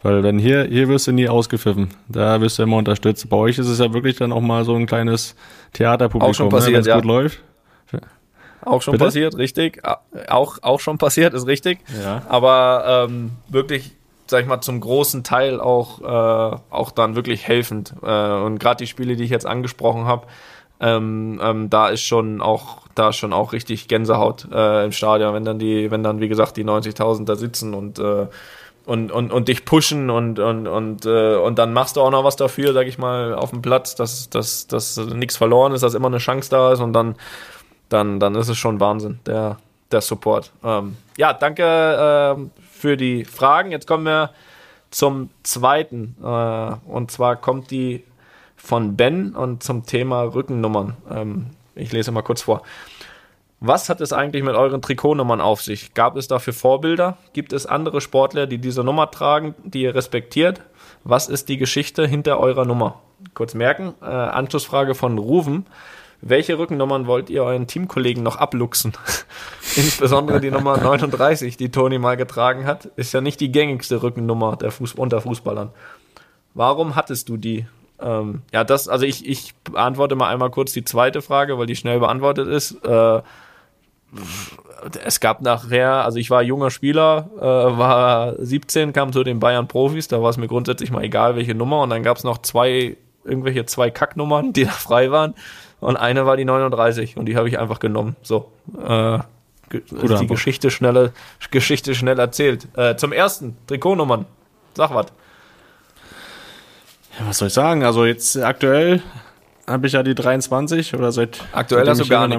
Weil 0.04 0.20
dann 0.20 0.38
hier, 0.38 0.64
hier 0.64 0.88
wirst 0.88 1.06
du 1.06 1.12
nie 1.12 1.30
ausgepfiffen. 1.30 1.88
Da 2.08 2.38
wirst 2.42 2.58
du 2.58 2.62
immer 2.64 2.76
unterstützt. 2.76 3.26
Bei 3.30 3.38
euch 3.38 3.56
ist 3.56 3.68
es 3.68 3.78
ja 3.78 3.94
wirklich 3.94 4.16
dann 4.16 4.32
auch 4.32 4.42
mal 4.42 4.62
so 4.66 4.74
ein 4.74 4.84
kleines 4.84 5.34
Theaterpublikum, 5.72 6.30
auch 6.30 6.34
schon 6.34 6.50
passiert, 6.50 6.84
ne, 6.84 6.90
ja. 6.90 6.96
gut 6.96 7.06
läuft. 7.06 7.40
Auch 8.66 8.82
schon 8.82 8.92
Bitte? 8.92 9.04
passiert, 9.04 9.36
richtig. 9.38 9.82
Auch, 10.28 10.58
auch 10.60 10.80
schon 10.80 10.98
passiert, 10.98 11.32
ist 11.32 11.46
richtig. 11.46 11.78
Ja. 12.02 12.20
Aber 12.28 13.06
ähm, 13.08 13.30
wirklich, 13.48 13.92
sag 14.26 14.42
ich 14.42 14.46
mal, 14.46 14.60
zum 14.60 14.78
großen 14.78 15.24
Teil 15.24 15.58
auch, 15.58 16.02
äh, 16.02 16.56
auch 16.68 16.90
dann 16.90 17.16
wirklich 17.16 17.48
helfend. 17.48 17.94
Äh, 18.02 18.32
und 18.32 18.58
gerade 18.58 18.84
die 18.84 18.86
Spiele, 18.86 19.16
die 19.16 19.24
ich 19.24 19.30
jetzt 19.30 19.46
angesprochen 19.46 20.04
habe, 20.04 20.26
ähm, 20.80 21.40
ähm, 21.42 21.70
da 21.70 21.88
ist 21.88 22.02
schon 22.02 22.42
auch, 22.42 22.82
da 22.94 23.08
ist 23.08 23.16
schon 23.16 23.32
auch 23.32 23.54
richtig 23.54 23.88
Gänsehaut 23.88 24.48
äh, 24.52 24.84
im 24.84 24.92
Stadion, 24.92 25.32
wenn 25.32 25.46
dann 25.46 25.58
die, 25.58 25.90
wenn 25.90 26.02
dann, 26.02 26.20
wie 26.20 26.28
gesagt, 26.28 26.58
die 26.58 26.64
90.000 26.64 27.24
da 27.24 27.36
sitzen 27.36 27.72
und 27.72 27.98
äh, 27.98 28.26
und, 28.86 29.10
und, 29.10 29.32
und 29.32 29.48
dich 29.48 29.64
pushen 29.64 30.10
und, 30.10 30.38
und, 30.38 30.66
und, 30.66 31.06
äh, 31.06 31.36
und 31.36 31.58
dann 31.58 31.72
machst 31.72 31.96
du 31.96 32.00
auch 32.00 32.10
noch 32.10 32.24
was 32.24 32.36
dafür, 32.36 32.72
sag 32.72 32.86
ich 32.86 32.98
mal, 32.98 33.34
auf 33.34 33.50
dem 33.50 33.62
Platz, 33.62 33.94
dass, 33.94 34.28
dass, 34.30 34.66
dass 34.66 34.96
nichts 34.96 35.36
verloren 35.36 35.72
ist, 35.72 35.82
dass 35.82 35.94
immer 35.94 36.08
eine 36.08 36.18
Chance 36.18 36.50
da 36.50 36.72
ist 36.72 36.80
und 36.80 36.92
dann, 36.92 37.16
dann, 37.88 38.20
dann 38.20 38.34
ist 38.34 38.48
es 38.48 38.58
schon 38.58 38.80
Wahnsinn, 38.80 39.20
der, 39.26 39.56
der 39.90 40.00
Support. 40.00 40.52
Ähm, 40.62 40.96
ja, 41.16 41.32
danke 41.32 41.64
ähm, 41.64 42.50
für 42.70 42.96
die 42.96 43.24
Fragen. 43.24 43.70
Jetzt 43.70 43.86
kommen 43.86 44.04
wir 44.04 44.30
zum 44.90 45.30
zweiten. 45.42 46.16
Äh, 46.22 46.72
und 46.86 47.10
zwar 47.10 47.36
kommt 47.36 47.70
die 47.70 48.04
von 48.56 48.96
Ben 48.96 49.34
und 49.34 49.62
zum 49.62 49.86
Thema 49.86 50.22
Rückennummern. 50.22 50.96
Ähm, 51.10 51.46
ich 51.74 51.92
lese 51.92 52.12
mal 52.12 52.22
kurz 52.22 52.42
vor. 52.42 52.62
Was 53.66 53.88
hat 53.88 54.02
es 54.02 54.12
eigentlich 54.12 54.44
mit 54.44 54.56
euren 54.56 54.82
Trikotnummern 54.82 55.40
auf 55.40 55.62
sich? 55.62 55.94
Gab 55.94 56.16
es 56.16 56.28
dafür 56.28 56.52
Vorbilder? 56.52 57.16
Gibt 57.32 57.54
es 57.54 57.64
andere 57.64 58.02
Sportler, 58.02 58.46
die 58.46 58.58
diese 58.58 58.84
Nummer 58.84 59.10
tragen, 59.10 59.54
die 59.64 59.80
ihr 59.80 59.94
respektiert? 59.94 60.60
Was 61.02 61.30
ist 61.30 61.48
die 61.48 61.56
Geschichte 61.56 62.06
hinter 62.06 62.38
eurer 62.38 62.66
Nummer? 62.66 63.00
Kurz 63.32 63.54
merken. 63.54 63.94
Äh, 64.02 64.04
Anschlussfrage 64.04 64.94
von 64.94 65.16
Ruven. 65.16 65.64
Welche 66.20 66.58
Rückennummern 66.58 67.06
wollt 67.06 67.30
ihr 67.30 67.42
euren 67.42 67.66
Teamkollegen 67.66 68.22
noch 68.22 68.36
abluchsen? 68.36 68.92
Insbesondere 69.76 70.42
die 70.42 70.50
Nummer 70.50 70.76
39, 70.76 71.56
die 71.56 71.70
Toni 71.70 71.98
mal 71.98 72.18
getragen 72.18 72.66
hat, 72.66 72.84
ist 72.96 73.14
ja 73.14 73.22
nicht 73.22 73.40
die 73.40 73.50
gängigste 73.50 74.02
Rückennummer 74.02 74.56
der 74.56 74.72
Fuß 74.72 74.92
unter 74.92 75.22
Fußballern. 75.22 75.70
Warum 76.52 76.96
hattest 76.96 77.30
du 77.30 77.38
die? 77.38 77.66
Ähm, 77.98 78.42
ja, 78.52 78.62
das, 78.62 78.88
also 78.88 79.06
ich, 79.06 79.26
ich 79.26 79.54
beantworte 79.64 80.16
mal 80.16 80.28
einmal 80.28 80.50
kurz 80.50 80.74
die 80.74 80.84
zweite 80.84 81.22
Frage, 81.22 81.58
weil 81.58 81.66
die 81.66 81.76
schnell 81.76 82.00
beantwortet 82.00 82.46
ist. 82.46 82.84
Äh, 82.84 83.22
es 85.04 85.20
gab 85.20 85.40
nachher, 85.40 86.04
also 86.04 86.18
ich 86.18 86.30
war 86.30 86.42
junger 86.42 86.70
Spieler, 86.70 87.30
äh, 87.36 87.42
war 87.42 88.34
17, 88.38 88.92
kam 88.92 89.12
zu 89.12 89.24
den 89.24 89.40
Bayern 89.40 89.68
Profis, 89.68 90.08
da 90.08 90.22
war 90.22 90.30
es 90.30 90.36
mir 90.36 90.48
grundsätzlich 90.48 90.90
mal 90.90 91.02
egal, 91.02 91.36
welche 91.36 91.54
Nummer. 91.54 91.80
Und 91.80 91.90
dann 91.90 92.02
gab 92.02 92.16
es 92.16 92.24
noch 92.24 92.38
zwei, 92.38 92.96
irgendwelche 93.24 93.66
zwei 93.66 93.90
Kacknummern, 93.90 94.52
die 94.54 94.64
da 94.64 94.70
frei 94.70 95.10
waren. 95.10 95.34
Und 95.80 95.96
eine 95.96 96.26
war 96.26 96.36
die 96.36 96.44
39 96.44 97.16
und 97.16 97.26
die 97.26 97.36
habe 97.36 97.48
ich 97.48 97.58
einfach 97.58 97.78
genommen. 97.78 98.16
So. 98.22 98.50
Äh, 98.78 99.18
ist 99.70 100.20
die. 100.20 100.26
Geschichte 100.26 100.70
schnell, 100.70 101.12
Geschichte 101.50 101.94
schnell 101.94 102.18
erzählt. 102.18 102.68
Äh, 102.76 102.96
zum 102.96 103.12
ersten, 103.12 103.56
Trikotnummern. 103.66 104.26
Sag 104.74 104.94
was. 104.94 105.06
Ja, 107.18 107.26
was 107.26 107.38
soll 107.38 107.48
ich 107.48 107.54
sagen? 107.54 107.84
Also 107.84 108.04
jetzt 108.04 108.36
aktuell 108.36 109.02
habe 109.66 109.86
ich 109.86 109.92
ja 109.94 110.02
die 110.02 110.14
23 110.14 110.94
oder 110.94 111.12
seit 111.12 111.40
Aktuell 111.52 111.88
hast 111.88 111.98
du 111.98 112.04
ich 112.04 112.10
gar 112.10 112.28
bin, 112.28 112.32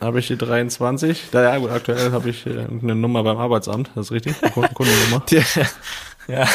habe 0.00 0.18
ich 0.18 0.26
die 0.28 0.32
habe 0.32 0.36
ich 0.36 0.38
die 0.38 0.38
23. 0.38 1.22
Da, 1.30 1.42
ja, 1.42 1.58
gut, 1.58 1.70
aktuell 1.70 2.12
habe 2.12 2.30
ich 2.30 2.46
äh, 2.46 2.66
eine 2.82 2.94
Nummer 2.94 3.22
beim 3.22 3.38
Arbeitsamt, 3.38 3.90
das 3.94 4.06
ist 4.06 4.12
richtig, 4.12 4.34
eine 4.42 4.50
Kunden- 4.52 4.74
Kundennummer. 4.74 5.22
ja. 6.28 6.46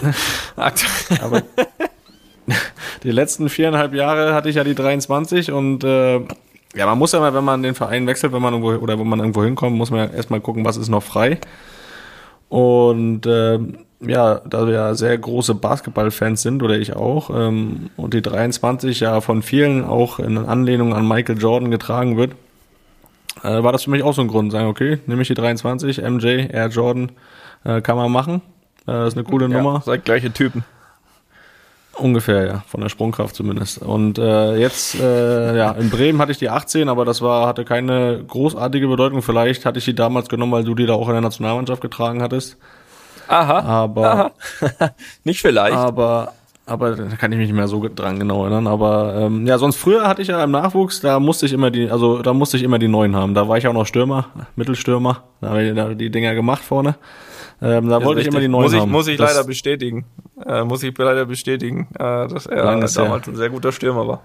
Aktuell. 0.56 1.20
Aber 1.22 1.42
die 3.02 3.10
letzten 3.10 3.48
viereinhalb 3.48 3.94
Jahre 3.94 4.34
hatte 4.34 4.48
ich 4.48 4.56
ja 4.56 4.64
die 4.64 4.74
23 4.74 5.52
und 5.52 5.84
äh, 5.84 6.20
ja, 6.74 6.86
man 6.86 6.98
muss 6.98 7.12
ja 7.12 7.20
mal, 7.20 7.34
wenn 7.34 7.44
man 7.44 7.62
den 7.62 7.74
Verein 7.74 8.06
wechselt, 8.06 8.32
wenn 8.32 8.42
man 8.42 8.54
irgendwo 8.54 8.72
oder 8.82 8.98
wenn 8.98 9.08
man 9.08 9.20
irgendwo 9.20 9.44
hinkommt, 9.44 9.76
muss 9.76 9.90
man 9.90 10.08
ja 10.08 10.14
erstmal 10.14 10.40
gucken, 10.40 10.64
was 10.64 10.76
ist 10.76 10.88
noch 10.88 11.02
frei. 11.02 11.38
Und 12.48 13.26
ähm, 13.26 13.78
ja, 14.00 14.40
da 14.44 14.66
wir 14.66 14.74
ja 14.74 14.94
sehr 14.94 15.16
große 15.16 15.54
Basketballfans 15.54 16.42
sind, 16.42 16.62
oder 16.62 16.76
ich 16.78 16.94
auch, 16.94 17.30
ähm, 17.30 17.90
und 17.96 18.14
die 18.14 18.22
23 18.22 19.00
ja 19.00 19.20
von 19.20 19.42
vielen 19.42 19.84
auch 19.84 20.18
in 20.18 20.38
Anlehnung 20.38 20.94
an 20.94 21.06
Michael 21.06 21.38
Jordan 21.38 21.70
getragen 21.70 22.16
wird, 22.16 22.32
äh, 23.42 23.62
war 23.62 23.72
das 23.72 23.84
für 23.84 23.90
mich 23.90 24.02
auch 24.02 24.14
so 24.14 24.22
ein 24.22 24.28
Grund, 24.28 24.52
sagen, 24.52 24.68
okay, 24.68 24.98
nehme 25.06 25.22
ich 25.22 25.28
die 25.28 25.34
23, 25.34 26.02
MJ, 26.02 26.46
Air 26.50 26.68
Jordan, 26.68 27.12
äh, 27.64 27.80
kann 27.80 27.96
man 27.96 28.10
machen. 28.10 28.42
Äh, 28.86 29.06
ist 29.06 29.16
eine 29.16 29.24
coole 29.24 29.48
Nummer. 29.48 29.74
Ja, 29.74 29.80
seid 29.80 30.04
gleiche 30.04 30.32
Typen. 30.32 30.64
Ungefähr, 31.94 32.46
ja, 32.46 32.64
von 32.66 32.80
der 32.80 32.88
Sprungkraft 32.88 33.34
zumindest. 33.34 33.78
Und 33.78 34.18
äh, 34.18 34.56
jetzt, 34.56 34.94
äh, 34.94 35.56
ja, 35.56 35.72
in 35.72 35.90
Bremen 35.90 36.20
hatte 36.20 36.32
ich 36.32 36.38
die 36.38 36.48
18, 36.48 36.88
aber 36.88 37.04
das 37.04 37.20
war, 37.20 37.46
hatte 37.46 37.64
keine 37.64 38.24
großartige 38.26 38.88
Bedeutung. 38.88 39.20
Vielleicht 39.20 39.66
hatte 39.66 39.78
ich 39.78 39.84
die 39.84 39.94
damals 39.94 40.28
genommen, 40.30 40.52
weil 40.52 40.64
du 40.64 40.74
die 40.74 40.86
da 40.86 40.94
auch 40.94 41.08
in 41.08 41.12
der 41.12 41.20
Nationalmannschaft 41.20 41.82
getragen 41.82 42.22
hattest. 42.22 42.56
Aha. 43.28 43.60
Aber, 43.60 44.06
Aha. 44.10 44.32
Nicht 45.24 45.42
vielleicht. 45.42 45.76
aber, 45.76 46.32
aber 46.66 46.92
da 46.96 47.16
kann 47.16 47.32
ich 47.32 47.38
mich 47.38 47.48
nicht 47.48 47.56
mehr 47.56 47.68
so 47.68 47.88
dran 47.94 48.18
genau 48.18 48.42
erinnern. 48.42 48.66
Aber 48.66 49.14
ähm, 49.16 49.46
ja, 49.46 49.58
sonst 49.58 49.76
früher 49.76 50.06
hatte 50.06 50.22
ich 50.22 50.28
ja 50.28 50.42
im 50.44 50.50
Nachwuchs, 50.52 51.00
da 51.00 51.18
musste 51.20 51.46
ich 51.46 51.52
immer 51.52 51.70
die, 51.70 51.90
also 51.90 52.22
da 52.22 52.32
musste 52.32 52.56
ich 52.56 52.62
immer 52.62 52.78
die 52.78 52.88
neuen 52.88 53.16
haben. 53.16 53.34
Da 53.34 53.48
war 53.48 53.58
ich 53.58 53.66
auch 53.66 53.72
noch 53.72 53.86
Stürmer, 53.86 54.26
Mittelstürmer. 54.56 55.22
Da 55.40 55.50
habe 55.50 55.62
ich 55.64 55.74
da 55.74 55.94
die 55.94 56.10
Dinger 56.10 56.34
gemacht 56.34 56.62
vorne. 56.62 56.96
Ähm, 57.60 57.88
da 57.88 57.98
Ist 57.98 58.04
wollte 58.04 58.20
ich 58.22 58.26
immer 58.26 58.40
die 58.40 58.48
neuen 58.48 58.64
muss 58.64 58.72
ich, 58.72 58.80
haben. 58.80 58.90
Muss 58.90 59.06
ich 59.08 59.16
Das- 59.16 59.34
leider 59.34 59.46
bestätigen. 59.46 60.04
Äh, 60.44 60.64
muss 60.64 60.82
ich 60.82 60.96
leider 60.98 61.24
bestätigen, 61.26 61.88
äh, 61.94 62.26
dass 62.28 62.46
er 62.46 62.64
damals 62.64 62.96
ein 63.28 63.36
sehr 63.36 63.50
guter 63.50 63.70
Stürmer 63.72 64.06
war. 64.08 64.22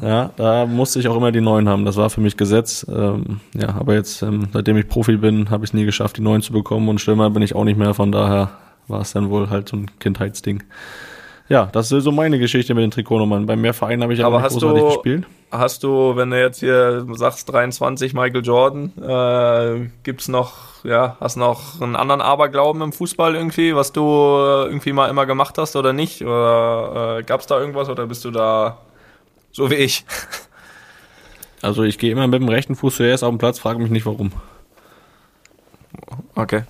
Ja, 0.00 0.30
da 0.36 0.66
musste 0.66 1.00
ich 1.00 1.08
auch 1.08 1.16
immer 1.16 1.32
die 1.32 1.40
neuen 1.40 1.68
haben. 1.68 1.84
Das 1.84 1.96
war 1.96 2.10
für 2.10 2.20
mich 2.20 2.36
Gesetz. 2.36 2.86
Ähm, 2.88 3.40
ja, 3.54 3.70
aber 3.70 3.94
jetzt, 3.94 4.22
ähm, 4.22 4.46
seitdem 4.52 4.76
ich 4.76 4.86
Profi 4.88 5.16
bin, 5.16 5.50
habe 5.50 5.64
ich 5.64 5.70
es 5.70 5.74
nie 5.74 5.84
geschafft, 5.84 6.16
die 6.18 6.22
neuen 6.22 6.42
zu 6.42 6.52
bekommen 6.52 6.88
und 6.88 7.00
Stürmer 7.00 7.28
bin 7.30 7.42
ich 7.42 7.56
auch 7.56 7.64
nicht 7.64 7.76
mehr. 7.78 7.92
Von 7.94 8.12
daher 8.12 8.50
war 8.86 9.00
es 9.00 9.12
dann 9.12 9.30
wohl 9.30 9.50
halt 9.50 9.68
so 9.68 9.76
ein 9.76 9.90
Kindheitsding. 9.98 10.62
Ja, 11.50 11.66
das 11.72 11.90
ist 11.90 12.04
so 12.04 12.12
meine 12.12 12.38
Geschichte 12.38 12.74
mit 12.74 12.82
den 12.84 12.92
Trikotnummern. 12.92 13.44
Bei 13.44 13.56
mehr 13.56 13.74
Vereinen 13.74 14.04
habe 14.04 14.14
ich 14.14 14.24
Aber 14.24 14.40
nicht 14.40 14.50
großartig 14.52 14.80
du- 14.82 14.86
gespielt. 14.88 15.26
Hast 15.50 15.82
du, 15.82 16.14
wenn 16.14 16.30
du 16.30 16.40
jetzt 16.40 16.60
hier 16.60 17.04
sagst 17.14 17.50
23 17.52 18.14
Michael 18.14 18.44
Jordan, 18.44 18.92
äh, 19.02 19.90
gibt's 20.04 20.28
noch, 20.28 20.84
ja, 20.84 21.16
hast 21.18 21.36
noch 21.36 21.80
einen 21.80 21.96
anderen 21.96 22.20
Aberglauben 22.20 22.80
im 22.82 22.92
Fußball 22.92 23.34
irgendwie, 23.34 23.74
was 23.74 23.90
du 23.90 24.00
äh, 24.02 24.66
irgendwie 24.66 24.92
mal 24.92 25.08
immer 25.10 25.26
gemacht 25.26 25.58
hast 25.58 25.74
oder 25.74 25.92
nicht? 25.92 26.22
Oder 26.22 27.18
äh, 27.18 27.22
gab's 27.24 27.48
da 27.48 27.58
irgendwas 27.58 27.88
oder 27.88 28.06
bist 28.06 28.24
du 28.24 28.30
da 28.30 28.78
so 29.52 29.70
wie 29.70 29.74
ich? 29.74 30.04
Also 31.62 31.82
ich 31.82 31.98
gehe 31.98 32.10
immer 32.10 32.26
mit 32.26 32.40
dem 32.40 32.48
rechten 32.48 32.74
Fuß 32.74 32.96
zuerst 32.96 33.22
auf 33.22 33.28
den 33.30 33.36
Platz, 33.36 33.58
frage 33.58 33.80
mich 33.80 33.90
nicht 33.90 34.06
warum. 34.06 34.32
Okay. 36.34 36.62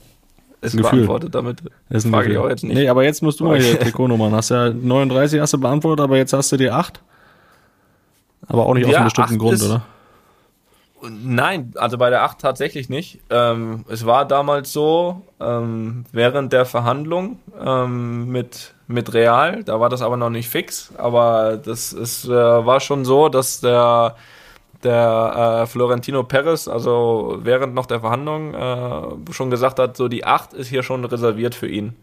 Ist 0.63 0.75
Ein 0.75 0.79
Gefühl. 0.83 0.91
beantwortet 1.07 1.35
damit. 1.35 1.61
Das 1.89 1.99
ist 1.99 2.05
ein 2.07 2.13
Frage 2.13 2.25
ich 2.29 2.33
Gefühl. 2.35 2.47
auch 2.47 2.51
jetzt 2.51 2.65
nicht. 2.65 2.75
Nee, 2.77 2.89
aber 2.89 3.03
jetzt 3.05 3.23
musst 3.23 3.41
du 3.41 3.45
mal 3.45 3.59
hier. 3.61 3.79
Trikotnummern. 3.81 4.33
Hast 4.35 4.51
ja 4.51 4.71
39 4.71 5.41
hast 5.41 5.53
du 5.55 5.59
beantwortet, 5.59 6.05
aber 6.05 6.17
jetzt 6.19 6.33
hast 6.33 6.53
du 6.53 6.57
die 6.57 6.71
8. 6.71 7.01
Aber 8.47 8.67
auch 8.67 8.75
nicht 8.75 8.85
aus 8.87 8.93
Ja, 8.93 8.99
einem 8.99 9.07
bestimmten 9.07 9.39
Grund, 9.39 9.63
oder? 9.63 9.83
Nein, 11.03 11.73
also 11.77 11.97
bei 11.97 12.11
der 12.11 12.23
8 12.25 12.39
tatsächlich 12.39 12.91
nicht. 12.91 13.21
Ähm, 13.31 13.87
es 13.89 14.05
war 14.05 14.27
damals 14.27 14.71
so, 14.71 15.23
ähm, 15.41 16.05
während 16.13 16.53
der 16.53 16.67
Verhandlung 16.67 17.39
ähm, 17.59 18.29
mit, 18.29 18.75
mit 18.87 19.15
Real, 19.15 19.65
da 19.65 19.81
war 19.81 19.89
das 19.89 20.03
aber 20.03 20.19
noch 20.19 20.29
nicht 20.29 20.51
fix, 20.51 20.93
aber 20.99 21.57
das 21.57 21.95
ist, 21.95 22.27
äh, 22.27 22.31
war 22.31 22.81
schon 22.81 23.07
so, 23.07 23.31
dass 23.31 23.61
der, 23.61 24.15
der 24.83 25.63
äh, 25.63 25.67
Florentino 25.67 26.23
Perez, 26.23 26.69
also 26.69 27.39
während 27.43 27.75
noch 27.75 27.87
der 27.87 28.01
Verhandlung, 28.01 28.55
äh, 28.55 29.33
schon 29.33 29.51
gesagt 29.51 29.79
hat, 29.79 29.97
so 29.97 30.09
die 30.09 30.25
8 30.25 30.53
ist 30.55 30.69
hier 30.69 30.83
schon 30.83 31.05
reserviert 31.05 31.55
für 31.55 31.69
ihn. 31.69 31.95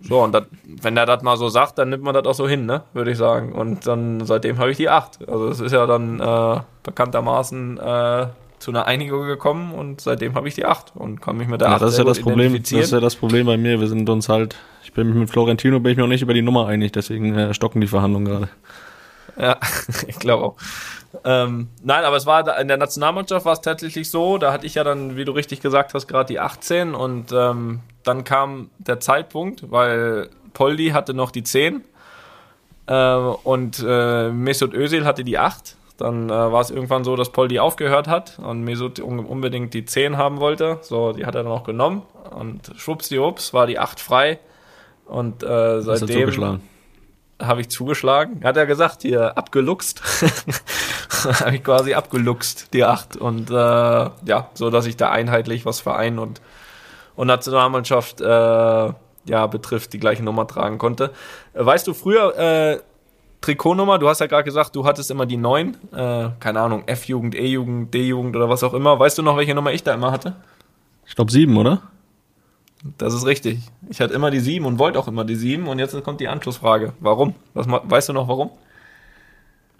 So, 0.00 0.20
und 0.20 0.32
dat, 0.32 0.46
wenn 0.64 0.96
er 0.96 1.06
das 1.06 1.22
mal 1.22 1.36
so 1.36 1.48
sagt, 1.48 1.78
dann 1.78 1.90
nimmt 1.90 2.02
man 2.02 2.14
das 2.14 2.24
auch 2.24 2.34
so 2.34 2.48
hin, 2.48 2.66
ne, 2.66 2.82
würde 2.92 3.12
ich 3.12 3.18
sagen. 3.18 3.52
Und 3.52 3.86
dann 3.86 4.24
seitdem 4.24 4.58
habe 4.58 4.70
ich 4.70 4.76
die 4.76 4.88
8. 4.88 5.28
Also 5.28 5.48
es 5.48 5.60
ist 5.60 5.72
ja 5.72 5.86
dann 5.86 6.18
äh, 6.18 6.60
bekanntermaßen 6.82 7.78
äh, 7.78 8.26
zu 8.58 8.70
einer 8.70 8.86
Einigung 8.86 9.26
gekommen 9.26 9.72
und 9.72 10.00
seitdem 10.00 10.34
habe 10.34 10.48
ich 10.48 10.54
die 10.54 10.64
8 10.64 10.92
und 10.94 11.20
kann 11.20 11.36
mich 11.36 11.48
mit 11.48 11.60
der 11.60 11.68
Ja, 11.68 11.74
8 11.74 11.82
das 11.82 11.92
ist 11.92 11.98
ja 11.98 12.04
das 12.04 12.20
Problem. 12.20 12.52
Das 12.52 12.72
ist 12.72 12.92
ja 12.92 13.00
das 13.00 13.16
Problem 13.16 13.46
bei 13.46 13.56
mir. 13.56 13.80
Wir 13.80 13.88
sind 13.88 14.08
uns 14.08 14.28
halt, 14.28 14.56
ich 14.82 14.92
bin 14.92 15.08
mich 15.08 15.16
mit 15.16 15.30
Florentino 15.30 15.78
bin 15.80 15.92
ich 15.92 15.96
mir 15.96 16.02
noch 16.02 16.08
nicht 16.08 16.22
über 16.22 16.34
die 16.34 16.42
Nummer 16.42 16.66
einig, 16.66 16.92
deswegen 16.92 17.36
äh, 17.36 17.54
stocken 17.54 17.80
die 17.80 17.86
Verhandlungen 17.86 18.24
gerade. 18.24 18.48
Ja, 19.42 19.58
ich 20.06 20.18
glaube 20.18 20.44
auch. 20.44 20.56
Ähm, 21.24 21.68
nein, 21.82 22.04
aber 22.04 22.16
es 22.16 22.26
war 22.26 22.58
in 22.58 22.68
der 22.68 22.76
Nationalmannschaft 22.76 23.44
war 23.44 23.52
es 23.52 23.60
tatsächlich 23.60 24.08
so, 24.08 24.38
da 24.38 24.52
hatte 24.52 24.66
ich 24.66 24.76
ja 24.76 24.84
dann, 24.84 25.16
wie 25.16 25.24
du 25.24 25.32
richtig 25.32 25.60
gesagt 25.60 25.92
hast, 25.92 26.06
gerade 26.06 26.32
die 26.32 26.38
18 26.38 26.94
und 26.94 27.32
ähm, 27.32 27.80
dann 28.04 28.24
kam 28.24 28.70
der 28.78 29.00
Zeitpunkt, 29.00 29.70
weil 29.70 30.30
Poldi 30.54 30.90
hatte 30.90 31.12
noch 31.12 31.32
die 31.32 31.42
10 31.42 31.82
äh, 32.86 33.14
und 33.14 33.84
äh, 33.86 34.30
Mesut 34.30 34.74
Özil 34.74 35.04
hatte 35.04 35.24
die 35.24 35.38
8. 35.38 35.76
Dann 35.98 36.30
äh, 36.30 36.32
war 36.32 36.60
es 36.60 36.70
irgendwann 36.70 37.04
so, 37.04 37.16
dass 37.16 37.30
Poldi 37.30 37.58
aufgehört 37.58 38.08
hat 38.08 38.38
und 38.38 38.62
Mesut 38.62 38.98
un 39.00 39.18
unbedingt 39.18 39.74
die 39.74 39.84
10 39.84 40.16
haben 40.16 40.40
wollte. 40.40 40.78
So, 40.82 41.12
die 41.12 41.26
hat 41.26 41.34
er 41.34 41.42
dann 41.42 41.52
auch 41.52 41.64
genommen 41.64 42.02
und 42.30 42.72
schwuppsdiwupps 42.76 43.52
war 43.52 43.66
die 43.66 43.78
8 43.78 44.00
frei 44.00 44.38
und 45.04 45.42
äh, 45.42 45.82
seitdem. 45.82 46.60
Habe 47.46 47.60
ich 47.60 47.68
zugeschlagen. 47.68 48.40
Hat 48.44 48.56
er 48.56 48.66
gesagt, 48.66 49.02
hier 49.02 49.36
abgeluchst. 49.36 50.02
habe 51.40 51.56
ich 51.56 51.64
quasi 51.64 51.94
abgeluchst, 51.94 52.72
die 52.72 52.84
acht. 52.84 53.16
Und 53.16 53.50
äh, 53.50 53.54
ja, 53.54 54.48
so 54.54 54.70
dass 54.70 54.86
ich 54.86 54.96
da 54.96 55.10
einheitlich 55.10 55.66
was 55.66 55.80
Verein 55.80 56.18
und, 56.18 56.40
und 57.16 57.26
Nationalmannschaft 57.26 58.20
äh, 58.20 58.24
ja, 58.24 59.46
betrifft, 59.46 59.92
die 59.92 59.98
gleiche 59.98 60.22
Nummer 60.22 60.46
tragen 60.46 60.78
konnte. 60.78 61.10
Äh, 61.54 61.64
weißt 61.64 61.86
du, 61.86 61.94
früher 61.94 62.36
äh, 62.36 62.78
Trikotnummer, 63.40 63.98
du 63.98 64.08
hast 64.08 64.20
ja 64.20 64.26
gerade 64.26 64.44
gesagt, 64.44 64.76
du 64.76 64.84
hattest 64.84 65.10
immer 65.10 65.26
die 65.26 65.36
9, 65.36 65.76
äh, 65.92 66.28
keine 66.38 66.60
Ahnung, 66.60 66.84
F-Jugend, 66.86 67.34
E-Jugend, 67.34 67.92
D-Jugend 67.92 68.36
oder 68.36 68.48
was 68.48 68.62
auch 68.62 68.72
immer. 68.74 68.98
Weißt 68.98 69.18
du 69.18 69.22
noch, 69.22 69.36
welche 69.36 69.54
Nummer 69.54 69.72
ich 69.72 69.82
da 69.82 69.94
immer 69.94 70.12
hatte? 70.12 70.36
Ich 71.06 71.16
glaube 71.16 71.32
sieben, 71.32 71.56
oder? 71.56 71.82
Das 72.98 73.14
ist 73.14 73.26
richtig. 73.26 73.60
Ich 73.90 74.00
hatte 74.00 74.14
immer 74.14 74.30
die 74.30 74.40
7 74.40 74.66
und 74.66 74.78
wollte 74.78 74.98
auch 74.98 75.06
immer 75.08 75.24
die 75.24 75.36
7 75.36 75.68
und 75.68 75.78
jetzt 75.78 76.00
kommt 76.02 76.20
die 76.20 76.28
Anschlussfrage. 76.28 76.92
Warum? 77.00 77.34
Was, 77.54 77.66
weißt 77.68 78.08
du 78.08 78.12
noch 78.12 78.26
warum? 78.28 78.50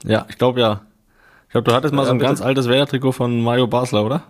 Ja, 0.04 0.26
ich 0.28 0.38
glaube 0.38 0.60
ja. 0.60 0.82
Ich 1.46 1.52
glaube, 1.52 1.68
du 1.68 1.74
hattest 1.74 1.92
mal 1.92 2.02
Ja, 2.02 2.06
so 2.06 2.12
ein 2.12 2.18
bitte. 2.18 2.28
ganz 2.28 2.40
altes 2.40 2.68
Werder-Trikot 2.68 3.12
von 3.12 3.42
Mario 3.42 3.66
Basler, 3.66 4.04
oder? 4.04 4.22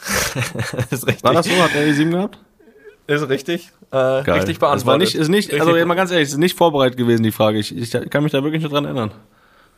ist 0.90 1.06
richtig. 1.06 1.24
War 1.24 1.34
das 1.34 1.46
so? 1.46 1.52
Hat 1.62 1.74
er 1.74 1.84
die 1.84 1.92
sieben 1.92 2.10
gehabt? 2.10 2.38
Ist 3.06 3.28
richtig. 3.28 3.70
Äh, 3.90 3.96
richtig 3.96 4.58
beantwortet. 4.60 4.80
Das 4.80 4.86
war 4.86 4.98
nicht, 4.98 5.14
ist 5.14 5.28
nicht, 5.28 5.52
also 5.52 5.64
Richtig. 5.64 5.78
jetzt 5.80 5.88
mal 5.88 5.94
ganz 5.94 6.10
ehrlich, 6.12 6.28
ist 6.28 6.36
nicht 6.38 6.56
vorbereitet 6.56 6.96
gewesen, 6.96 7.22
die 7.22 7.32
Frage. 7.32 7.58
Ich, 7.58 7.76
ich 7.76 7.90
kann 8.10 8.22
mich 8.22 8.32
da 8.32 8.42
wirklich 8.42 8.62
nicht 8.62 8.72
dran 8.72 8.84
erinnern. 8.84 9.10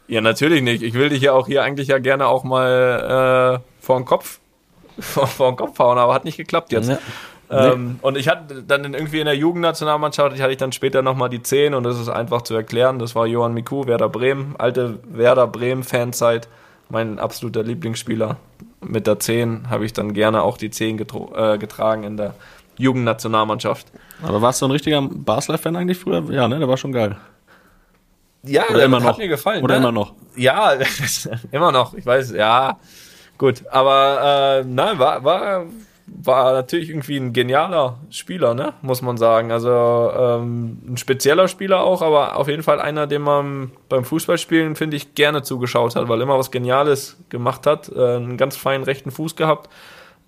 Ja, 0.06 0.20
natürlich 0.20 0.62
nicht. 0.62 0.82
Ich 0.82 0.94
will 0.94 1.08
dich 1.08 1.22
ja 1.22 1.32
auch 1.32 1.46
hier 1.46 1.62
eigentlich 1.62 1.88
ja 1.88 1.98
gerne 1.98 2.26
auch 2.26 2.44
mal 2.44 3.60
äh, 3.62 3.82
vor 3.84 3.98
den 3.98 4.04
Kopf, 4.04 4.38
vor, 4.98 5.26
vor 5.26 5.50
den 5.50 5.56
Kopf 5.56 5.78
hauen, 5.78 5.98
aber 5.98 6.12
hat 6.14 6.24
nicht 6.24 6.36
geklappt 6.36 6.72
jetzt. 6.72 6.90
Ja. 6.90 6.98
Ähm, 7.52 7.98
Und 8.02 8.16
ich 8.16 8.28
hatte 8.28 8.62
dann 8.62 8.94
irgendwie 8.94 9.20
in 9.20 9.26
der 9.26 9.36
Jugendnationalmannschaft, 9.36 10.34
ich 10.34 10.40
hatte 10.42 10.52
ich 10.52 10.58
dann 10.58 10.72
später 10.72 11.02
nochmal 11.02 11.28
die 11.28 11.42
10 11.42 11.74
und 11.74 11.82
das 11.84 11.98
ist 12.00 12.08
einfach 12.08 12.42
zu 12.42 12.54
erklären. 12.54 12.98
Das 12.98 13.14
war 13.14 13.26
Johann 13.26 13.52
Miku, 13.54 13.86
Werder 13.86 14.08
Bremen, 14.08 14.54
alte 14.58 14.98
Werder 15.04 15.46
Bremen-Fanzeit, 15.46 16.48
mein 16.88 17.18
absoluter 17.18 17.62
Lieblingsspieler. 17.62 18.36
Mit 18.80 19.06
der 19.06 19.18
10 19.18 19.70
habe 19.70 19.84
ich 19.84 19.92
dann 19.92 20.12
gerne 20.14 20.42
auch 20.42 20.56
die 20.56 20.70
10 20.70 20.98
getro- 20.98 21.34
äh, 21.54 21.58
getragen 21.58 22.04
in 22.04 22.16
der 22.16 22.34
Jugendnationalmannschaft. 22.78 23.86
Aber 24.22 24.40
warst 24.42 24.60
du 24.62 24.66
ein 24.66 24.70
richtiger 24.70 25.02
Basler-Fan 25.02 25.76
eigentlich 25.76 25.98
früher? 25.98 26.22
Ja, 26.30 26.48
ne, 26.48 26.58
der 26.58 26.68
war 26.68 26.76
schon 26.76 26.92
geil. 26.92 27.16
Ja, 28.44 28.64
Oder 28.70 28.84
immer 28.84 28.96
das 28.96 29.04
noch. 29.04 29.10
hat 29.12 29.18
mir 29.18 29.28
gefallen. 29.28 29.62
Oder 29.62 29.74
ne? 29.74 29.80
immer 29.80 29.92
noch. 29.92 30.14
Ja, 30.36 30.72
immer 31.52 31.70
noch. 31.70 31.94
Ich 31.94 32.04
weiß, 32.04 32.32
ja, 32.32 32.76
gut. 33.38 33.62
Aber 33.70 34.62
äh, 34.62 34.64
nein, 34.66 34.98
war, 34.98 35.22
war, 35.22 35.64
war 36.20 36.52
natürlich 36.52 36.90
irgendwie 36.90 37.16
ein 37.16 37.32
genialer 37.32 37.98
Spieler, 38.10 38.54
ne? 38.54 38.74
Muss 38.82 39.02
man 39.02 39.16
sagen. 39.16 39.50
Also 39.50 39.70
ähm, 39.70 40.78
ein 40.86 40.96
spezieller 40.96 41.48
Spieler 41.48 41.82
auch, 41.82 42.02
aber 42.02 42.36
auf 42.36 42.48
jeden 42.48 42.62
Fall 42.62 42.80
einer, 42.80 43.06
dem 43.06 43.22
man 43.22 43.72
beim 43.88 44.04
Fußballspielen, 44.04 44.76
finde 44.76 44.96
ich, 44.96 45.14
gerne 45.14 45.42
zugeschaut 45.42 45.96
hat, 45.96 46.08
weil 46.08 46.20
er 46.20 46.24
immer 46.24 46.38
was 46.38 46.50
Geniales 46.50 47.16
gemacht 47.28 47.66
hat. 47.66 47.90
Äh, 47.94 48.16
einen 48.16 48.36
ganz 48.36 48.56
feinen 48.56 48.84
rechten 48.84 49.10
Fuß 49.10 49.36
gehabt. 49.36 49.70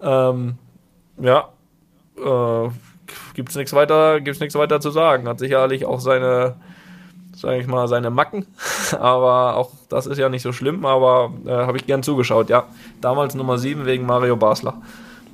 Ähm, 0.00 0.56
ja, 1.20 1.48
äh, 2.18 2.68
gibt's 3.34 3.54
nichts 3.54 3.72
weiter, 3.72 4.20
weiter 4.24 4.80
zu 4.80 4.90
sagen. 4.90 5.28
Hat 5.28 5.38
sicherlich 5.38 5.84
auch 5.86 6.00
seine 6.00 6.56
sage 7.36 7.60
ich 7.60 7.66
mal, 7.66 7.88
seine 7.88 8.10
Macken. 8.10 8.46
Aber 8.98 9.56
auch 9.56 9.70
das 9.88 10.06
ist 10.06 10.18
ja 10.18 10.28
nicht 10.28 10.42
so 10.42 10.52
schlimm, 10.52 10.84
aber 10.86 11.32
äh, 11.46 11.50
habe 11.50 11.76
ich 11.76 11.86
gern 11.86 12.02
zugeschaut, 12.02 12.48
ja. 12.48 12.64
Damals 13.00 13.34
Nummer 13.34 13.58
7 13.58 13.86
wegen 13.86 14.06
Mario 14.06 14.36
Basler. 14.36 14.80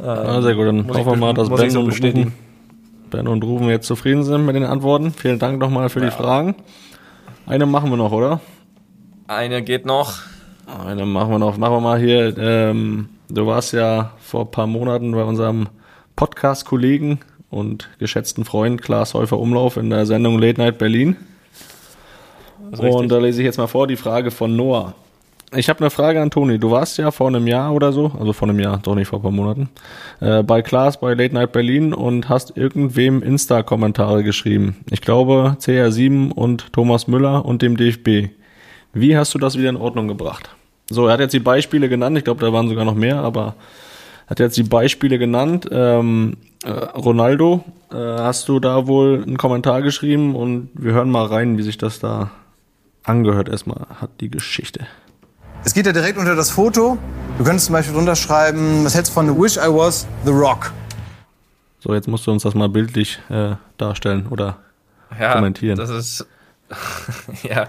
Äh, 0.02 0.06
Ah, 0.06 0.42
sehr 0.42 0.54
gut, 0.54 0.66
dann 0.66 0.88
hoffen 0.88 1.06
wir 1.06 1.16
mal, 1.16 1.34
dass 1.34 1.48
Ben 1.48 1.70
so 1.70 1.80
und. 1.80 2.02
Ruben, 2.02 2.32
ben 3.10 3.28
und 3.28 3.44
Ruben 3.44 3.68
jetzt 3.68 3.86
zufrieden 3.86 4.22
sind 4.22 4.46
mit 4.46 4.54
den 4.56 4.64
Antworten. 4.64 5.12
Vielen 5.12 5.38
Dank 5.38 5.58
nochmal 5.58 5.88
für 5.88 6.00
die 6.00 6.10
Fragen. 6.10 6.54
Eine 7.46 7.66
machen 7.66 7.90
wir 7.90 7.96
noch, 7.96 8.12
oder? 8.12 8.40
Eine 9.26 9.62
geht 9.62 9.84
noch. 9.86 10.18
Eine 10.86 11.04
machen 11.06 11.30
wir 11.32 11.38
noch. 11.38 11.56
Machen 11.56 11.74
wir 11.74 11.80
mal 11.80 11.98
hier. 11.98 12.36
Ähm, 12.38 13.08
du 13.28 13.46
warst 13.46 13.72
ja 13.72 14.12
vor 14.20 14.42
ein 14.42 14.50
paar 14.50 14.66
Monaten 14.66 15.12
bei 15.12 15.24
unserem 15.24 15.68
Podcast-Kollegen 16.16 17.20
und 17.50 17.88
geschätzten 17.98 18.44
Freund 18.44 18.80
Klaas 18.80 19.14
Häufer 19.14 19.38
Umlauf 19.38 19.76
in 19.76 19.90
der 19.90 20.06
Sendung 20.06 20.38
Late 20.38 20.60
Night 20.60 20.78
Berlin. 20.78 21.16
Und 22.78 23.10
da 23.10 23.18
lese 23.18 23.40
ich 23.42 23.46
jetzt 23.46 23.58
mal 23.58 23.66
vor 23.66 23.86
die 23.88 23.96
Frage 23.96 24.30
von 24.30 24.54
Noah. 24.54 24.94
Ich 25.56 25.68
habe 25.68 25.80
eine 25.80 25.90
Frage 25.90 26.22
an 26.22 26.30
Toni. 26.30 26.60
Du 26.60 26.70
warst 26.70 26.96
ja 26.96 27.10
vor 27.10 27.26
einem 27.26 27.48
Jahr 27.48 27.72
oder 27.72 27.92
so, 27.92 28.12
also 28.16 28.32
vor 28.32 28.48
einem 28.48 28.60
Jahr, 28.60 28.78
doch 28.78 28.94
nicht 28.94 29.08
vor 29.08 29.18
ein 29.18 29.22
paar 29.22 29.32
Monaten, 29.32 29.68
äh, 30.20 30.44
bei 30.44 30.62
Klaas 30.62 31.00
bei 31.00 31.14
Late 31.14 31.34
Night 31.34 31.50
Berlin 31.50 31.92
und 31.92 32.28
hast 32.28 32.56
irgendwem 32.56 33.20
Insta-Kommentare 33.20 34.22
geschrieben. 34.22 34.76
Ich 34.90 35.00
glaube 35.00 35.56
CR7 35.58 36.30
und 36.30 36.72
Thomas 36.72 37.08
Müller 37.08 37.44
und 37.44 37.62
dem 37.62 37.76
DFB. 37.76 38.30
Wie 38.92 39.16
hast 39.16 39.34
du 39.34 39.38
das 39.38 39.58
wieder 39.58 39.70
in 39.70 39.76
Ordnung 39.76 40.06
gebracht? 40.06 40.50
So, 40.88 41.08
er 41.08 41.14
hat 41.14 41.20
jetzt 41.20 41.32
die 41.32 41.40
Beispiele 41.40 41.88
genannt. 41.88 42.16
Ich 42.16 42.22
glaube, 42.22 42.44
da 42.44 42.52
waren 42.52 42.68
sogar 42.68 42.84
noch 42.84 42.94
mehr, 42.94 43.16
aber 43.16 43.56
hat 44.28 44.38
jetzt 44.38 44.56
die 44.56 44.62
Beispiele 44.62 45.18
genannt. 45.18 45.68
Ähm, 45.72 46.36
äh, 46.62 46.70
Ronaldo, 46.70 47.64
äh, 47.90 47.96
hast 47.96 48.48
du 48.48 48.60
da 48.60 48.86
wohl 48.86 49.24
einen 49.26 49.36
Kommentar 49.36 49.82
geschrieben 49.82 50.36
und 50.36 50.70
wir 50.74 50.92
hören 50.92 51.10
mal 51.10 51.26
rein, 51.26 51.58
wie 51.58 51.62
sich 51.62 51.76
das 51.76 51.98
da 51.98 52.30
angehört 53.02 53.48
erstmal 53.48 53.86
hat, 54.00 54.10
die 54.20 54.30
Geschichte. 54.30 54.86
Es 55.62 55.74
geht 55.74 55.84
ja 55.84 55.92
direkt 55.92 56.18
unter 56.18 56.34
das 56.34 56.50
Foto. 56.50 56.96
Du 57.36 57.44
könntest 57.44 57.66
zum 57.66 57.74
Beispiel 57.74 57.94
drunter 57.94 58.16
schreiben, 58.16 58.82
was 58.84 58.94
hältst 58.94 59.12
du 59.12 59.14
von 59.14 59.40
Wish 59.40 59.58
I 59.58 59.68
Was 59.68 60.06
The 60.24 60.30
Rock? 60.30 60.72
So, 61.80 61.92
jetzt 61.92 62.08
musst 62.08 62.26
du 62.26 62.30
uns 62.30 62.44
das 62.44 62.54
mal 62.54 62.70
bildlich 62.70 63.20
äh, 63.28 63.56
darstellen 63.76 64.26
oder 64.28 64.56
ja, 65.18 65.34
kommentieren. 65.34 65.76
Das 65.76 65.90
ist, 65.90 66.26
ja, 67.42 67.68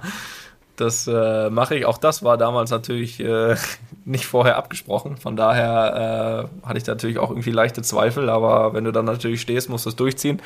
das 0.81 1.07
äh, 1.07 1.49
mache 1.49 1.75
ich. 1.75 1.85
Auch 1.85 1.97
das 1.97 2.23
war 2.23 2.37
damals 2.37 2.71
natürlich 2.71 3.19
äh, 3.19 3.55
nicht 4.05 4.25
vorher 4.25 4.57
abgesprochen. 4.57 5.17
Von 5.17 5.35
daher 5.35 6.49
äh, 6.63 6.67
hatte 6.67 6.77
ich 6.77 6.87
natürlich 6.87 7.19
auch 7.19 7.29
irgendwie 7.29 7.51
leichte 7.51 7.81
Zweifel. 7.81 8.29
Aber 8.29 8.73
wenn 8.73 8.83
du 8.83 8.91
dann 8.91 9.05
natürlich 9.05 9.41
stehst, 9.41 9.69
musst 9.69 9.85
du 9.85 9.89
es 9.89 9.95
durchziehen. 9.95 10.41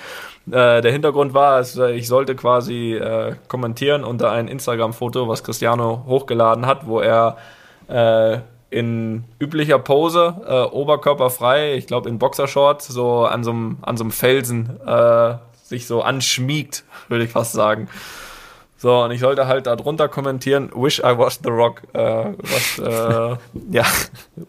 Äh, 0.48 0.82
der 0.82 0.92
Hintergrund 0.92 1.34
war, 1.34 1.66
äh, 1.78 1.96
ich 1.96 2.08
sollte 2.08 2.36
quasi 2.36 2.94
äh, 2.94 3.36
kommentieren 3.48 4.04
unter 4.04 4.32
ein 4.32 4.48
Instagram-Foto, 4.48 5.28
was 5.28 5.44
Cristiano 5.44 6.04
hochgeladen 6.08 6.66
hat, 6.66 6.88
wo 6.88 7.00
er 7.00 7.38
in 8.76 9.24
üblicher 9.40 9.80
Pose, 9.80 10.36
äh, 10.46 10.64
oberkörperfrei, 10.76 11.76
ich 11.76 11.88
glaube 11.88 12.10
in 12.10 12.20
Boxershorts, 12.20 12.88
so 12.88 13.26
an 13.26 13.44
so 13.44 13.52
einem 13.52 14.12
Felsen 14.12 14.80
äh, 14.86 15.36
sich 15.64 15.88
so 15.88 16.02
anschmiegt, 16.02 16.84
würde 17.08 17.24
ich 17.24 17.32
fast 17.32 17.54
sagen. 17.54 17.88
So, 18.78 19.04
und 19.04 19.12
ich 19.12 19.22
sollte 19.22 19.48
halt 19.48 19.68
darunter 19.68 20.10
kommentieren, 20.10 20.70
wish 20.76 21.00
I 21.00 21.18
was 21.18 21.40
the 21.42 21.50
Rock, 21.50 21.84
äh, 21.94 22.34
was, 22.38 22.80
äh, 22.80 23.38
ja, 23.72 23.86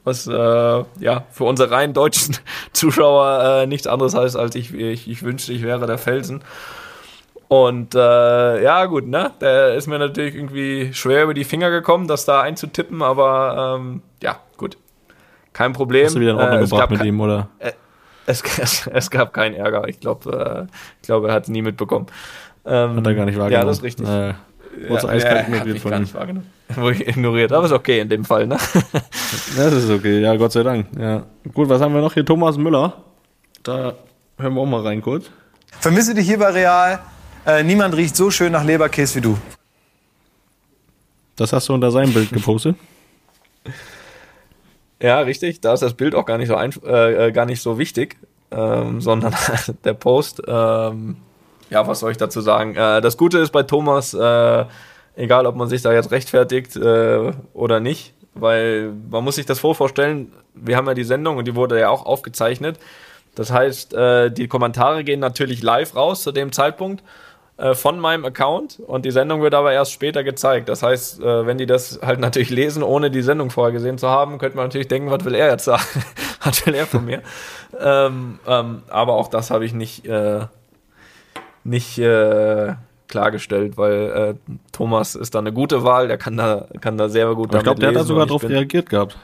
was, 0.03 0.27
äh, 0.27 0.85
ja, 1.01 1.25
für 1.31 1.45
unsere 1.45 1.71
rein 1.71 1.93
deutschen 1.93 2.37
Zuschauer 2.73 3.63
äh, 3.63 3.67
nichts 3.67 3.87
anderes 3.87 4.15
heißt, 4.15 4.37
als 4.37 4.57
ich, 4.57 4.75
ich, 4.75 5.09
ich 5.09 5.23
wünschte, 5.23 5.53
ich 5.53 5.63
wäre 5.63 5.87
der 5.87 5.99
Felsen. 5.99 6.43
Und 7.49 7.95
äh, 7.95 8.63
ja, 8.63 8.87
gut, 8.87 9.07
ne? 9.07 9.31
Der 9.41 9.75
ist 9.75 9.87
mir 9.87 10.01
natürlich 10.01 10.35
irgendwie 10.35 10.93
schwer 10.93 11.23
über 11.23 11.35
die 11.35 11.45
Finger 11.45 11.71
gekommen, 11.71 12.09
das 12.09 12.25
da 12.25 12.41
einzutippen, 12.41 13.03
aber 13.03 13.77
ähm, 13.79 14.03
ja, 14.21 14.41
gut. 14.57 14.77
Kein 15.53 15.73
Problem. 15.73 16.07
Hast 16.07 16.17
du 16.17 16.21
wieder 16.21 16.33
in 16.33 16.39
Ordnung 16.39 16.59
äh, 16.59 16.65
gebracht 16.65 16.91
mit 16.91 17.05
ihm, 17.05 17.21
oder? 17.21 17.49
Äh, 17.61 17.73
es, 18.27 18.43
es, 18.59 18.87
es, 18.89 19.11
gab 19.11 19.33
keinen 19.33 19.55
Ärger. 19.55 19.87
Ich 19.89 20.01
glaube, 20.01 20.69
äh, 20.69 20.73
ich 21.01 21.07
glaube, 21.07 21.29
er 21.29 21.35
hat 21.35 21.45
es 21.45 21.49
nie 21.49 21.63
mitbekommen. 21.63 22.07
Ähm, 22.67 22.97
hat 22.97 23.07
er 23.07 23.15
gar 23.15 23.25
nicht 23.25 23.39
wahrgenommen. 23.39 23.53
Ja, 23.53 23.65
das 23.65 23.79
ist 23.79 23.85
richtig. 23.85 24.09
Äh, 24.09 24.35
ja, 24.89 25.01
so 25.01 25.09
eiskalt 25.09 25.49
ja, 25.49 25.55
ignoriert 25.55 25.79
von 25.79 25.91
gar 25.91 26.01
nicht 26.01 26.15
wahrgenommen. 26.15 26.51
Wurde 26.75 26.97
ich 26.97 27.09
ignoriert, 27.09 27.53
aber 27.53 27.67
ist 27.67 27.73
okay 27.73 28.01
in 28.01 28.09
dem 28.09 28.25
Fall, 28.25 28.47
ne? 28.47 28.57
das 29.57 29.73
ist 29.73 29.91
okay, 29.91 30.21
ja, 30.21 30.35
Gott 30.37 30.53
sei 30.53 30.63
Dank. 30.63 30.87
Ja. 30.99 31.25
Gut, 31.55 31.69
was 31.69 31.81
haben 31.81 31.95
wir 31.95 32.01
noch 32.01 32.13
hier? 32.13 32.25
Thomas 32.25 32.57
Müller. 32.59 33.05
Da 33.63 33.95
hören 34.39 34.55
wir 34.55 34.61
auch 34.61 34.67
mal 34.67 34.83
rein 34.83 35.01
kurz. 35.01 35.31
Vermisse 35.81 36.15
dich 36.15 36.27
hier 36.27 36.39
bei 36.39 36.51
Real. 36.51 36.99
Äh, 37.47 37.63
niemand 37.63 37.97
riecht 37.97 38.17
so 38.17 38.31
schön 38.31 38.53
nach 38.53 38.65
Leberkäse 38.65 39.17
wie 39.17 39.21
du. 39.21 39.39
Das 41.37 41.53
hast 41.53 41.69
du 41.69 41.75
unter 41.75 41.91
seinem 41.91 42.13
Bild 42.13 42.33
gepostet. 42.33 42.77
Ja, 45.01 45.21
richtig. 45.21 45.61
Da 45.61 45.75
ist 45.75 45.81
das 45.81 45.95
Bild 45.95 46.15
auch 46.15 46.25
gar 46.25 46.39
nicht 46.39 46.49
so, 46.49 46.57
ein, 46.57 46.73
äh, 46.85 47.31
gar 47.33 47.47
nicht 47.47 47.61
so 47.61 47.79
wichtig, 47.79 48.17
ähm, 48.51 49.01
sondern 49.01 49.35
der 49.85 49.95
Post. 49.95 50.43
Ähm, 50.47 51.17
ja, 51.71 51.87
was 51.87 52.01
soll 52.01 52.11
ich 52.11 52.17
dazu 52.17 52.41
sagen? 52.41 52.75
Äh, 52.77 53.01
das 53.01 53.17
Gute 53.17 53.39
ist 53.39 53.51
bei 53.53 53.63
Thomas, 53.63 54.15
äh, 54.15 54.65
egal 55.17 55.47
ob 55.47 55.57
man 55.57 55.69
sich 55.69 55.83
da 55.83 55.93
jetzt 55.93 56.11
rechtfertigt 56.11 56.77
äh, 56.77 57.33
oder 57.55 57.81
nicht, 57.81 58.15
weil 58.35 58.93
man 59.11 59.25
muss 59.25 59.37
sich 59.37 59.47
das 59.47 59.59
vorstellen, 59.59 60.33
wir 60.55 60.77
haben 60.77 60.87
ja 60.87 60.95
die 60.95 61.05
Sendung 61.05 61.37
und 61.37 61.47
die 61.47 61.55
wurde 61.55 61.79
ja 61.79 61.89
auch 61.89 62.05
aufgezeichnet. 62.07 62.79
Das 63.35 63.53
heißt, 63.53 63.95
äh, 63.95 64.31
die 64.31 64.49
Kommentare 64.49 65.05
gehen 65.05 65.21
natürlich 65.21 65.63
live 65.63 65.95
raus 65.95 66.23
zu 66.23 66.33
dem 66.33 66.53
Zeitpunkt 66.53 67.03
äh, 67.59 67.75
von 67.75 67.99
meinem 67.99 68.25
Account 68.25 68.81
und 68.81 69.05
die 69.05 69.11
Sendung 69.11 69.43
wird 69.43 69.55
aber 69.55 69.73
erst 69.73 69.93
später 69.93 70.25
gezeigt. 70.25 70.69
Das 70.69 70.83
heißt, 70.83 71.21
äh, 71.21 71.47
wenn 71.47 71.59
die 71.59 71.67
das 71.67 72.01
halt 72.03 72.21
natürlich 72.21 72.51
lesen, 72.51 72.83
ohne 72.83 73.11
die 73.11 73.23
Sendung 73.23 73.51
vorher 73.51 73.73
gesehen 73.73 73.99
zu 73.99 74.09
haben, 74.09 74.39
könnte 74.39 74.57
man 74.57 74.67
natürlich 74.67 74.89
denken, 74.89 75.11
was 75.11 75.25
will 75.25 75.35
er 75.35 75.51
jetzt 75.51 75.65
sagen? 75.65 75.85
was 76.43 76.67
will 76.67 76.75
er 76.75 76.87
von 76.87 77.05
mir? 77.05 77.23
ähm, 77.79 78.39
ähm, 78.47 78.83
aber 78.89 79.15
auch 79.15 79.29
das 79.29 79.51
habe 79.51 79.65
ich 79.65 79.75
nicht, 79.75 80.07
äh, 80.07 80.47
nicht 81.67 81.99
äh, 81.99 82.75
klargestellt, 83.09 83.77
weil 83.77 83.93
äh, 83.93 84.55
Thomas 84.73 85.15
ist 85.15 85.35
da 85.35 85.41
eine 85.41 85.53
gute 85.53 85.85
Wahl, 85.85 86.09
der 86.09 86.19
kann 86.19 86.37
da, 86.37 86.67
kann 86.81 86.99
da 86.99 87.09
sehr 87.09 87.35
gut 87.35 87.51
aber 87.51 87.59
Ich 87.59 87.65
glaube, 87.65 87.81
der 87.81 87.89
hat 87.91 87.97
da 87.97 88.05
sogar 88.05 88.27
drauf 88.27 88.45
reagiert 88.45 88.89
gehabt. 88.89 89.17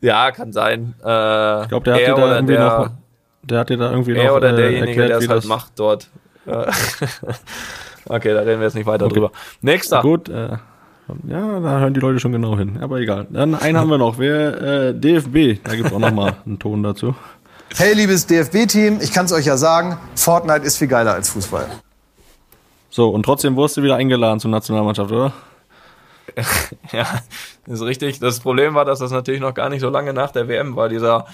Ja, 0.00 0.30
kann 0.32 0.52
sein. 0.52 0.94
Äh, 1.04 1.62
ich 1.62 1.68
glaube, 1.68 1.84
der 1.84 1.94
hat 1.94 2.00
dir 2.00 2.14
da 2.14 2.34
irgendwie 2.34 2.54
der, 2.54 2.64
noch, 2.64 2.90
der 3.42 3.58
hat 3.60 3.70
dir 3.70 3.76
da 3.76 3.90
irgendwie 3.90 4.16
er 4.16 4.28
noch 4.28 4.36
oder 4.36 4.52
derjenige, 4.52 4.86
erklärt, 4.88 5.10
der 5.10 5.18
es 5.18 5.28
halt 5.28 5.44
macht 5.46 5.72
dort. 5.76 6.10
okay, 6.46 8.34
da 8.34 8.40
reden 8.40 8.58
wir 8.58 8.62
jetzt 8.62 8.74
nicht 8.74 8.86
weiter 8.86 9.06
okay. 9.06 9.14
drüber. 9.14 9.30
Nächster. 9.60 10.02
Gut, 10.02 10.28
äh, 10.28 10.56
ja, 11.28 11.60
da 11.60 11.80
hören 11.80 11.94
die 11.94 12.00
Leute 12.00 12.20
schon 12.20 12.32
genau 12.32 12.56
hin. 12.56 12.78
Aber 12.80 12.98
egal. 12.98 13.26
Dann 13.30 13.54
einen 13.54 13.78
haben 13.78 13.90
wir 13.90 13.98
noch. 13.98 14.18
Wer 14.18 14.88
äh, 14.88 14.94
DFB, 14.94 15.62
da 15.62 15.74
gibt 15.76 15.88
es 15.88 15.92
auch 15.92 15.98
noch 15.98 16.12
mal 16.12 16.36
einen 16.46 16.58
Ton 16.58 16.82
dazu. 16.82 17.14
Hey, 17.76 17.94
liebes 17.94 18.26
DFB-Team, 18.26 19.00
ich 19.00 19.12
kann 19.12 19.24
es 19.24 19.32
euch 19.32 19.46
ja 19.46 19.56
sagen, 19.56 19.98
Fortnite 20.14 20.64
ist 20.64 20.76
viel 20.76 20.88
geiler 20.88 21.14
als 21.14 21.30
Fußball. 21.30 21.66
So, 22.90 23.08
und 23.08 23.22
trotzdem 23.22 23.56
wurdest 23.56 23.78
du 23.78 23.82
wieder 23.82 23.96
eingeladen 23.96 24.40
zur 24.40 24.50
Nationalmannschaft, 24.50 25.10
oder? 25.10 25.32
ja, 26.92 27.06
ist 27.66 27.82
richtig. 27.82 28.20
Das 28.20 28.40
Problem 28.40 28.74
war, 28.74 28.84
dass 28.84 28.98
das 28.98 29.10
natürlich 29.10 29.40
noch 29.40 29.54
gar 29.54 29.70
nicht 29.70 29.80
so 29.80 29.88
lange 29.88 30.12
nach 30.12 30.30
der 30.30 30.48
WM 30.48 30.76
war, 30.76 30.90
dieser, 30.90 31.26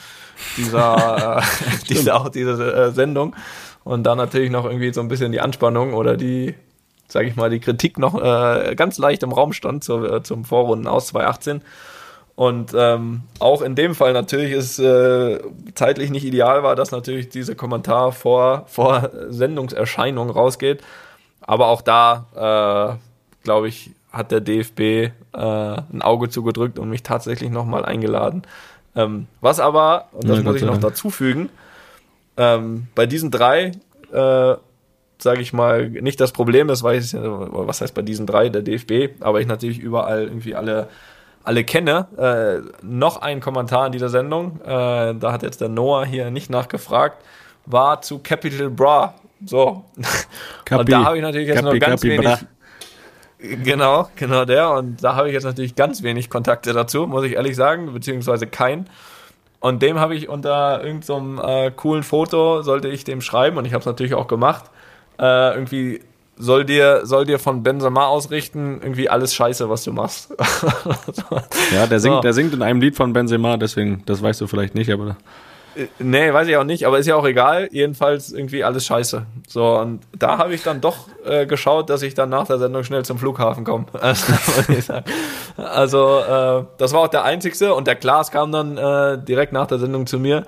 dieser, 0.56 1.38
äh, 1.42 1.42
diese, 1.88 2.14
auch 2.14 2.28
diese 2.28 2.72
äh, 2.72 2.92
Sendung 2.92 3.34
und 3.82 4.04
dann 4.04 4.16
natürlich 4.16 4.50
noch 4.50 4.64
irgendwie 4.64 4.92
so 4.92 5.00
ein 5.00 5.08
bisschen 5.08 5.32
die 5.32 5.40
Anspannung 5.40 5.92
oder 5.92 6.16
die, 6.16 6.54
sage 7.08 7.28
ich 7.28 7.34
mal, 7.34 7.50
die 7.50 7.60
Kritik 7.60 7.98
noch 7.98 8.14
äh, 8.14 8.74
ganz 8.76 8.96
leicht 8.98 9.24
im 9.24 9.32
Raum 9.32 9.52
stand 9.52 9.82
zu, 9.82 10.04
äh, 10.04 10.22
zum 10.22 10.44
Vorrunden 10.44 10.86
aus 10.86 11.08
2018. 11.08 11.62
Und 12.38 12.72
ähm, 12.72 13.22
auch 13.40 13.62
in 13.62 13.74
dem 13.74 13.96
Fall 13.96 14.12
natürlich 14.12 14.52
ist 14.52 14.78
äh, 14.78 15.40
zeitlich 15.74 16.10
nicht 16.10 16.24
ideal 16.24 16.62
war, 16.62 16.76
dass 16.76 16.92
natürlich 16.92 17.30
dieser 17.30 17.56
Kommentar 17.56 18.12
vor, 18.12 18.62
vor 18.68 19.10
Sendungserscheinung 19.28 20.30
rausgeht. 20.30 20.80
Aber 21.40 21.66
auch 21.66 21.82
da, 21.82 22.96
äh, 22.96 23.42
glaube 23.42 23.66
ich, 23.66 23.90
hat 24.12 24.30
der 24.30 24.40
DFB 24.40 24.80
äh, 24.80 25.10
ein 25.32 26.00
Auge 26.00 26.28
zugedrückt 26.28 26.78
und 26.78 26.88
mich 26.88 27.02
tatsächlich 27.02 27.50
nochmal 27.50 27.84
eingeladen. 27.84 28.42
Ähm, 28.94 29.26
was 29.40 29.58
aber, 29.58 30.06
und 30.12 30.28
das 30.28 30.38
ja, 30.38 30.44
muss 30.44 30.56
ich 30.58 30.62
noch 30.62 30.78
dazu 30.78 31.10
fügen, 31.10 31.48
ähm, 32.36 32.86
bei 32.94 33.06
diesen 33.06 33.32
drei, 33.32 33.72
äh, 34.12 34.54
sage 35.18 35.40
ich 35.40 35.52
mal, 35.52 35.88
nicht 35.88 36.20
das 36.20 36.30
Problem 36.30 36.70
ist, 36.70 36.84
weil 36.84 37.00
ich, 37.00 37.14
was 37.14 37.80
heißt 37.80 37.96
bei 37.96 38.02
diesen 38.02 38.26
drei, 38.26 38.48
der 38.48 38.62
DFB, 38.62 39.20
aber 39.24 39.40
ich 39.40 39.48
natürlich 39.48 39.80
überall 39.80 40.22
irgendwie 40.22 40.54
alle 40.54 40.86
alle 41.48 41.64
kenne. 41.64 42.06
Äh, 42.18 42.84
noch 42.84 43.22
ein 43.22 43.40
Kommentar 43.40 43.86
in 43.86 43.92
dieser 43.92 44.10
Sendung, 44.10 44.60
äh, 44.60 45.14
da 45.14 45.32
hat 45.32 45.42
jetzt 45.42 45.62
der 45.62 45.70
Noah 45.70 46.04
hier 46.04 46.30
nicht 46.30 46.50
nachgefragt, 46.50 47.24
war 47.64 48.02
zu 48.02 48.18
Capital 48.18 48.68
Bra. 48.68 49.14
So. 49.44 49.84
Capi, 50.66 50.80
und 50.80 50.92
da 50.92 51.04
habe 51.04 51.16
ich 51.16 51.22
natürlich 51.22 51.48
jetzt 51.48 51.62
Capi, 51.62 51.74
noch 51.74 51.80
ganz 51.80 52.02
Capi, 52.02 52.12
wenig. 52.12 52.26
Bra. 52.26 52.38
Genau, 53.38 54.08
genau 54.16 54.44
der. 54.44 54.72
Und 54.72 55.02
da 55.02 55.14
habe 55.14 55.28
ich 55.28 55.34
jetzt 55.34 55.44
natürlich 55.44 55.74
ganz 55.74 56.02
wenig 56.02 56.28
Kontakte 56.28 56.74
dazu, 56.74 57.06
muss 57.06 57.24
ich 57.24 57.34
ehrlich 57.34 57.56
sagen, 57.56 57.94
beziehungsweise 57.94 58.46
kein. 58.46 58.86
Und 59.60 59.80
dem 59.80 59.98
habe 59.98 60.16
ich 60.16 60.28
unter 60.28 60.84
irgendeinem 60.84 61.38
so 61.38 61.42
äh, 61.42 61.70
coolen 61.70 62.02
Foto, 62.02 62.62
sollte 62.62 62.88
ich 62.88 63.04
dem 63.04 63.22
schreiben, 63.22 63.56
und 63.56 63.64
ich 63.64 63.72
habe 63.72 63.80
es 63.80 63.86
natürlich 63.86 64.14
auch 64.14 64.28
gemacht, 64.28 64.64
äh, 65.18 65.54
irgendwie 65.54 66.00
soll 66.38 66.64
dir, 66.64 67.04
soll 67.04 67.26
dir 67.26 67.38
von 67.38 67.62
Benzema 67.62 68.06
ausrichten, 68.06 68.80
irgendwie 68.82 69.08
alles 69.08 69.34
scheiße, 69.34 69.68
was 69.68 69.84
du 69.84 69.92
machst. 69.92 70.34
ja, 71.74 71.86
der 71.86 72.00
singt, 72.00 72.16
so. 72.16 72.20
der 72.20 72.32
singt 72.32 72.54
in 72.54 72.62
einem 72.62 72.80
Lied 72.80 72.96
von 72.96 73.12
Benzema, 73.12 73.56
deswegen, 73.56 74.02
das 74.06 74.22
weißt 74.22 74.40
du 74.40 74.46
vielleicht 74.46 74.74
nicht, 74.74 74.90
aber. 74.90 75.16
Äh, 75.74 75.86
nee, 75.98 76.32
weiß 76.32 76.48
ich 76.48 76.56
auch 76.56 76.64
nicht, 76.64 76.86
aber 76.86 76.98
ist 76.98 77.06
ja 77.06 77.16
auch 77.16 77.26
egal. 77.26 77.68
Jedenfalls 77.72 78.32
irgendwie 78.32 78.64
alles 78.64 78.86
scheiße. 78.86 79.26
So, 79.46 79.78
und 79.78 80.00
da 80.16 80.38
habe 80.38 80.54
ich 80.54 80.62
dann 80.62 80.80
doch 80.80 81.08
äh, 81.24 81.46
geschaut, 81.46 81.90
dass 81.90 82.02
ich 82.02 82.14
dann 82.14 82.30
nach 82.30 82.46
der 82.46 82.58
Sendung 82.58 82.84
schnell 82.84 83.04
zum 83.04 83.18
Flughafen 83.18 83.64
komme. 83.64 83.86
Also, 85.56 86.20
äh, 86.20 86.64
das 86.78 86.92
war 86.92 87.00
auch 87.00 87.08
der 87.08 87.24
einzigste. 87.24 87.74
Und 87.74 87.88
der 87.88 87.96
Klaas 87.96 88.30
kam 88.30 88.52
dann 88.52 88.76
äh, 88.76 89.18
direkt 89.18 89.52
nach 89.52 89.66
der 89.66 89.80
Sendung 89.80 90.06
zu 90.06 90.20
mir. 90.20 90.44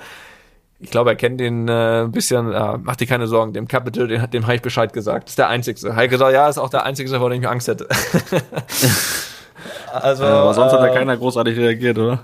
Ich 0.82 0.90
glaube, 0.90 1.10
er 1.10 1.16
kennt 1.16 1.40
den 1.40 1.68
äh, 1.68 2.02
ein 2.02 2.10
bisschen, 2.10 2.52
äh, 2.52 2.78
mach 2.78 2.96
dir 2.96 3.06
keine 3.06 3.26
Sorgen, 3.26 3.52
dem 3.52 3.68
Capital, 3.68 4.08
dem, 4.08 4.30
dem 4.30 4.44
habe 4.44 4.54
ich 4.54 4.62
Bescheid 4.62 4.94
gesagt. 4.94 5.24
Das 5.24 5.32
ist 5.32 5.38
der 5.38 5.48
einzigste. 5.48 5.94
Habe 5.94 6.08
gesagt, 6.08 6.32
ja, 6.32 6.48
ist 6.48 6.56
auch 6.56 6.70
der 6.70 6.84
einzigste, 6.84 7.18
vor 7.18 7.28
dem 7.28 7.42
ich 7.42 7.48
Angst 7.48 7.68
hätte. 7.68 7.86
also, 9.92 10.24
ja, 10.24 10.40
aber 10.40 10.54
sonst 10.54 10.72
äh, 10.72 10.76
hat 10.76 10.82
da 10.82 10.88
keiner 10.88 11.18
großartig 11.18 11.58
reagiert, 11.58 11.98
oder? 11.98 12.20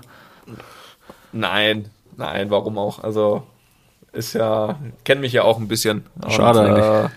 Nein, 1.31 1.91
nein, 2.15 2.49
warum 2.49 2.79
auch? 2.79 3.03
Also, 3.03 3.43
ist 4.11 4.33
ja, 4.33 4.79
kennt 5.03 5.21
mich 5.21 5.33
ja 5.33 5.43
auch 5.43 5.59
ein 5.59 5.67
bisschen. 5.67 6.05
Schade 6.27 6.59
und, 6.59 6.65
eigentlich. 6.65 6.85
Äh, 6.85 7.09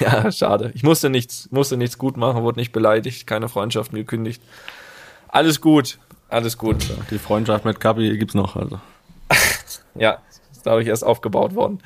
ja, 0.04 0.32
schade. 0.32 0.72
Ich 0.74 0.82
musste 0.82 1.10
nichts, 1.10 1.48
musste 1.50 1.76
nichts 1.76 1.98
gut 1.98 2.16
machen, 2.16 2.42
wurde 2.42 2.58
nicht 2.58 2.72
beleidigt, 2.72 3.26
keine 3.26 3.50
Freundschaften 3.50 3.96
gekündigt. 3.96 4.40
Alles 5.28 5.60
gut, 5.60 5.98
alles 6.30 6.56
gut. 6.56 6.86
Die 7.10 7.18
Freundschaft 7.18 7.66
mit 7.66 7.78
Kapi 7.78 8.16
gibt's 8.16 8.34
noch, 8.34 8.56
also. 8.56 8.80
ja, 9.94 10.18
ich 10.80 10.88
erst 10.88 11.04
aufgebaut 11.04 11.54
worden. 11.54 11.80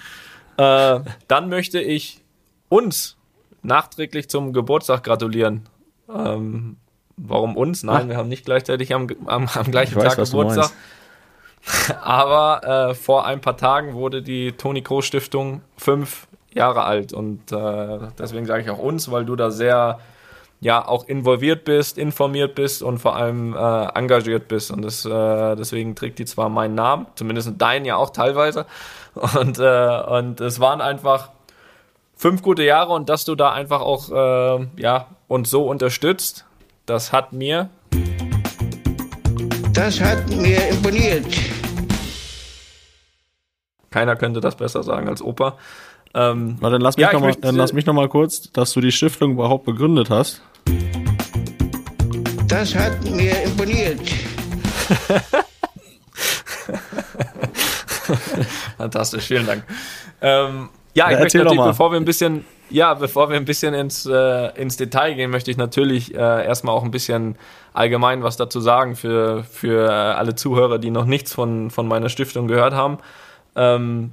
Äh, 0.56 1.00
dann 1.28 1.48
möchte 1.48 1.80
ich 1.80 2.20
uns 2.68 3.16
nachträglich 3.62 4.28
zum 4.28 4.52
Geburtstag 4.52 5.04
gratulieren. 5.04 5.68
Ähm, 6.14 6.76
warum 7.16 7.56
uns? 7.56 7.82
Nein, 7.82 8.02
Ach. 8.04 8.08
wir 8.08 8.16
haben 8.16 8.28
nicht 8.28 8.44
gleichzeitig 8.44 8.94
am, 8.94 9.08
am, 9.26 9.48
am 9.48 9.70
gleichen 9.70 9.96
weiß, 9.96 10.16
Tag 10.16 10.24
Geburtstag. 10.24 10.70
Aber 12.02 12.90
äh, 12.90 12.94
vor 12.94 13.26
ein 13.26 13.40
paar 13.40 13.56
Tagen 13.56 13.94
wurde 13.94 14.22
die 14.22 14.52
Toni 14.52 14.82
Kroos 14.82 15.04
Stiftung 15.04 15.60
fünf 15.76 16.26
Jahre 16.52 16.84
alt 16.84 17.12
und 17.12 17.52
äh, 17.52 17.98
deswegen 18.18 18.46
sage 18.46 18.62
ich 18.62 18.70
auch 18.70 18.78
uns, 18.78 19.10
weil 19.10 19.24
du 19.24 19.36
da 19.36 19.50
sehr 19.50 20.00
ja 20.60 20.86
auch 20.86 21.08
involviert 21.08 21.64
bist, 21.64 21.96
informiert 21.96 22.54
bist 22.54 22.82
und 22.82 22.98
vor 22.98 23.16
allem 23.16 23.54
äh, 23.54 23.86
engagiert 23.94 24.48
bist. 24.48 24.70
Und 24.70 24.82
das, 24.82 25.04
äh, 25.04 25.56
deswegen 25.56 25.94
trägt 25.94 26.18
die 26.18 26.26
zwar 26.26 26.48
meinen 26.48 26.74
Namen, 26.74 27.06
zumindest 27.14 27.52
deinen 27.58 27.84
ja 27.84 27.96
auch 27.96 28.10
teilweise. 28.10 28.66
Und, 29.40 29.58
äh, 29.58 30.02
und 30.02 30.40
es 30.40 30.60
waren 30.60 30.80
einfach 30.80 31.30
fünf 32.14 32.42
gute 32.42 32.62
Jahre 32.62 32.92
und 32.92 33.08
dass 33.08 33.24
du 33.24 33.34
da 33.34 33.50
einfach 33.52 33.80
auch 33.80 34.08
äh, 34.08 34.66
ja, 34.76 35.08
uns 35.26 35.50
so 35.50 35.66
unterstützt, 35.66 36.44
das 36.86 37.12
hat 37.12 37.32
mir. 37.32 37.70
Das 39.72 40.00
hat 40.00 40.28
mir 40.28 40.68
imponiert. 40.68 41.26
Keiner 43.90 44.14
könnte 44.14 44.40
das 44.40 44.54
besser 44.54 44.84
sagen 44.84 45.08
als 45.08 45.22
Opa. 45.22 45.56
Ähm, 46.14 46.56
Na, 46.60 46.70
dann 46.70 46.80
lass 46.80 46.96
mich 46.96 47.06
ja, 47.06 47.12
noch 47.12 47.20
mal, 47.20 47.34
dann 47.34 47.56
lass 47.56 47.72
mich 47.72 47.86
noch 47.86 47.94
mal 47.94 48.08
kurz, 48.08 48.52
dass 48.52 48.72
du 48.72 48.80
die 48.80 48.92
Stiftung 48.92 49.32
überhaupt 49.32 49.64
begründet 49.64 50.10
hast. 50.10 50.42
Das 52.50 52.74
hat 52.74 53.02
mir 53.04 53.44
imponiert. 53.44 54.00
Fantastisch, 58.76 59.26
vielen 59.26 59.46
Dank. 59.46 59.62
Ähm, 60.20 60.68
ja, 60.94 61.06
ich 61.06 61.12
ja, 61.12 61.20
möchte 61.20 61.38
natürlich, 61.38 61.62
bevor 61.62 61.92
wir 61.92 61.96
ein 61.96 62.04
bisschen, 62.04 62.44
ja, 62.68 62.92
bevor 62.94 63.30
wir 63.30 63.36
ein 63.36 63.44
bisschen 63.44 63.72
ins, 63.72 64.04
äh, 64.04 64.48
ins 64.60 64.76
Detail 64.76 65.14
gehen, 65.14 65.30
möchte 65.30 65.52
ich 65.52 65.58
natürlich 65.58 66.12
äh, 66.12 66.18
erstmal 66.18 66.74
auch 66.74 66.82
ein 66.82 66.90
bisschen 66.90 67.36
allgemein 67.72 68.24
was 68.24 68.36
dazu 68.36 68.58
sagen 68.58 68.96
für, 68.96 69.44
für 69.44 69.88
alle 69.92 70.34
Zuhörer, 70.34 70.80
die 70.80 70.90
noch 70.90 71.04
nichts 71.04 71.32
von, 71.32 71.70
von 71.70 71.86
meiner 71.86 72.08
Stiftung 72.08 72.48
gehört 72.48 72.74
haben. 72.74 72.98
Ähm, 73.54 74.10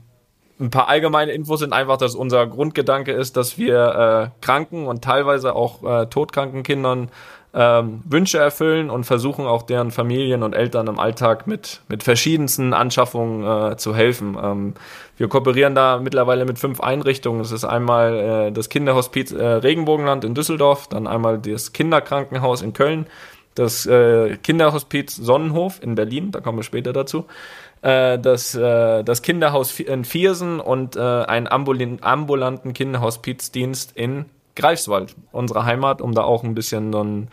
ein 0.59 0.69
paar 0.69 0.87
allgemeine 0.89 1.31
Infos 1.31 1.59
sind 1.59 1.73
einfach, 1.73 1.97
dass 1.97 2.15
unser 2.15 2.47
Grundgedanke 2.47 3.11
ist, 3.11 3.37
dass 3.37 3.57
wir 3.57 4.31
äh, 4.33 4.45
kranken 4.45 4.87
und 4.87 5.03
teilweise 5.03 5.55
auch 5.55 5.83
äh, 5.83 6.05
todkranken 6.07 6.63
Kindern 6.63 7.09
ähm, 7.53 8.01
Wünsche 8.05 8.37
erfüllen 8.37 8.89
und 8.89 9.05
versuchen 9.05 9.45
auch 9.45 9.63
deren 9.63 9.91
Familien 9.91 10.43
und 10.43 10.53
Eltern 10.53 10.87
im 10.87 10.99
Alltag 10.99 11.47
mit, 11.47 11.81
mit 11.87 12.03
verschiedensten 12.03 12.73
Anschaffungen 12.73 13.71
äh, 13.71 13.77
zu 13.77 13.95
helfen. 13.95 14.37
Ähm, 14.41 14.73
wir 15.17 15.27
kooperieren 15.27 15.73
da 15.73 15.99
mittlerweile 15.99 16.45
mit 16.45 16.59
fünf 16.59 16.81
Einrichtungen. 16.81 17.41
Es 17.41 17.51
ist 17.51 17.65
einmal 17.65 18.47
äh, 18.47 18.51
das 18.51 18.69
Kinderhospiz 18.69 19.31
äh, 19.31 19.43
Regenbogenland 19.43 20.23
in 20.23 20.35
Düsseldorf, 20.35 20.87
dann 20.87 21.07
einmal 21.07 21.39
das 21.39 21.73
Kinderkrankenhaus 21.73 22.61
in 22.61 22.73
Köln, 22.73 23.07
das 23.55 23.85
äh, 23.85 24.37
Kinderhospiz 24.37 25.15
Sonnenhof 25.15 25.81
in 25.81 25.95
Berlin, 25.95 26.31
da 26.31 26.41
kommen 26.41 26.59
wir 26.59 26.63
später 26.63 26.93
dazu, 26.93 27.25
äh, 27.81 28.19
das, 28.19 28.53
äh, 28.55 29.03
das 29.03 29.21
Kinderhaus 29.21 29.79
in 29.79 30.05
Viersen 30.05 30.59
und 30.59 30.97
einen 30.97 31.47
ambulanten 31.47 32.73
Kinderhospizdienst 32.73 33.93
in 33.95 34.25
Greifswald, 34.57 35.15
unsere 35.31 35.63
Heimat, 35.65 36.01
um 36.01 36.13
da 36.13 36.23
auch 36.23 36.43
ein 36.43 36.55
bisschen 36.55 36.91
so 36.91 36.99
einen, 36.99 37.29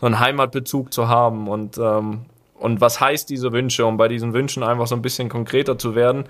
so 0.00 0.06
einen 0.06 0.20
Heimatbezug 0.20 0.92
zu 0.92 1.08
haben 1.08 1.48
und 1.48 1.78
ähm, 1.78 2.26
und 2.58 2.80
was 2.80 3.00
heißt 3.00 3.30
diese 3.30 3.52
Wünsche? 3.52 3.86
Um 3.86 3.96
bei 3.96 4.08
diesen 4.08 4.32
Wünschen 4.32 4.62
einfach 4.62 4.86
so 4.86 4.96
ein 4.96 5.02
bisschen 5.02 5.28
konkreter 5.28 5.78
zu 5.78 5.94
werden, 5.94 6.24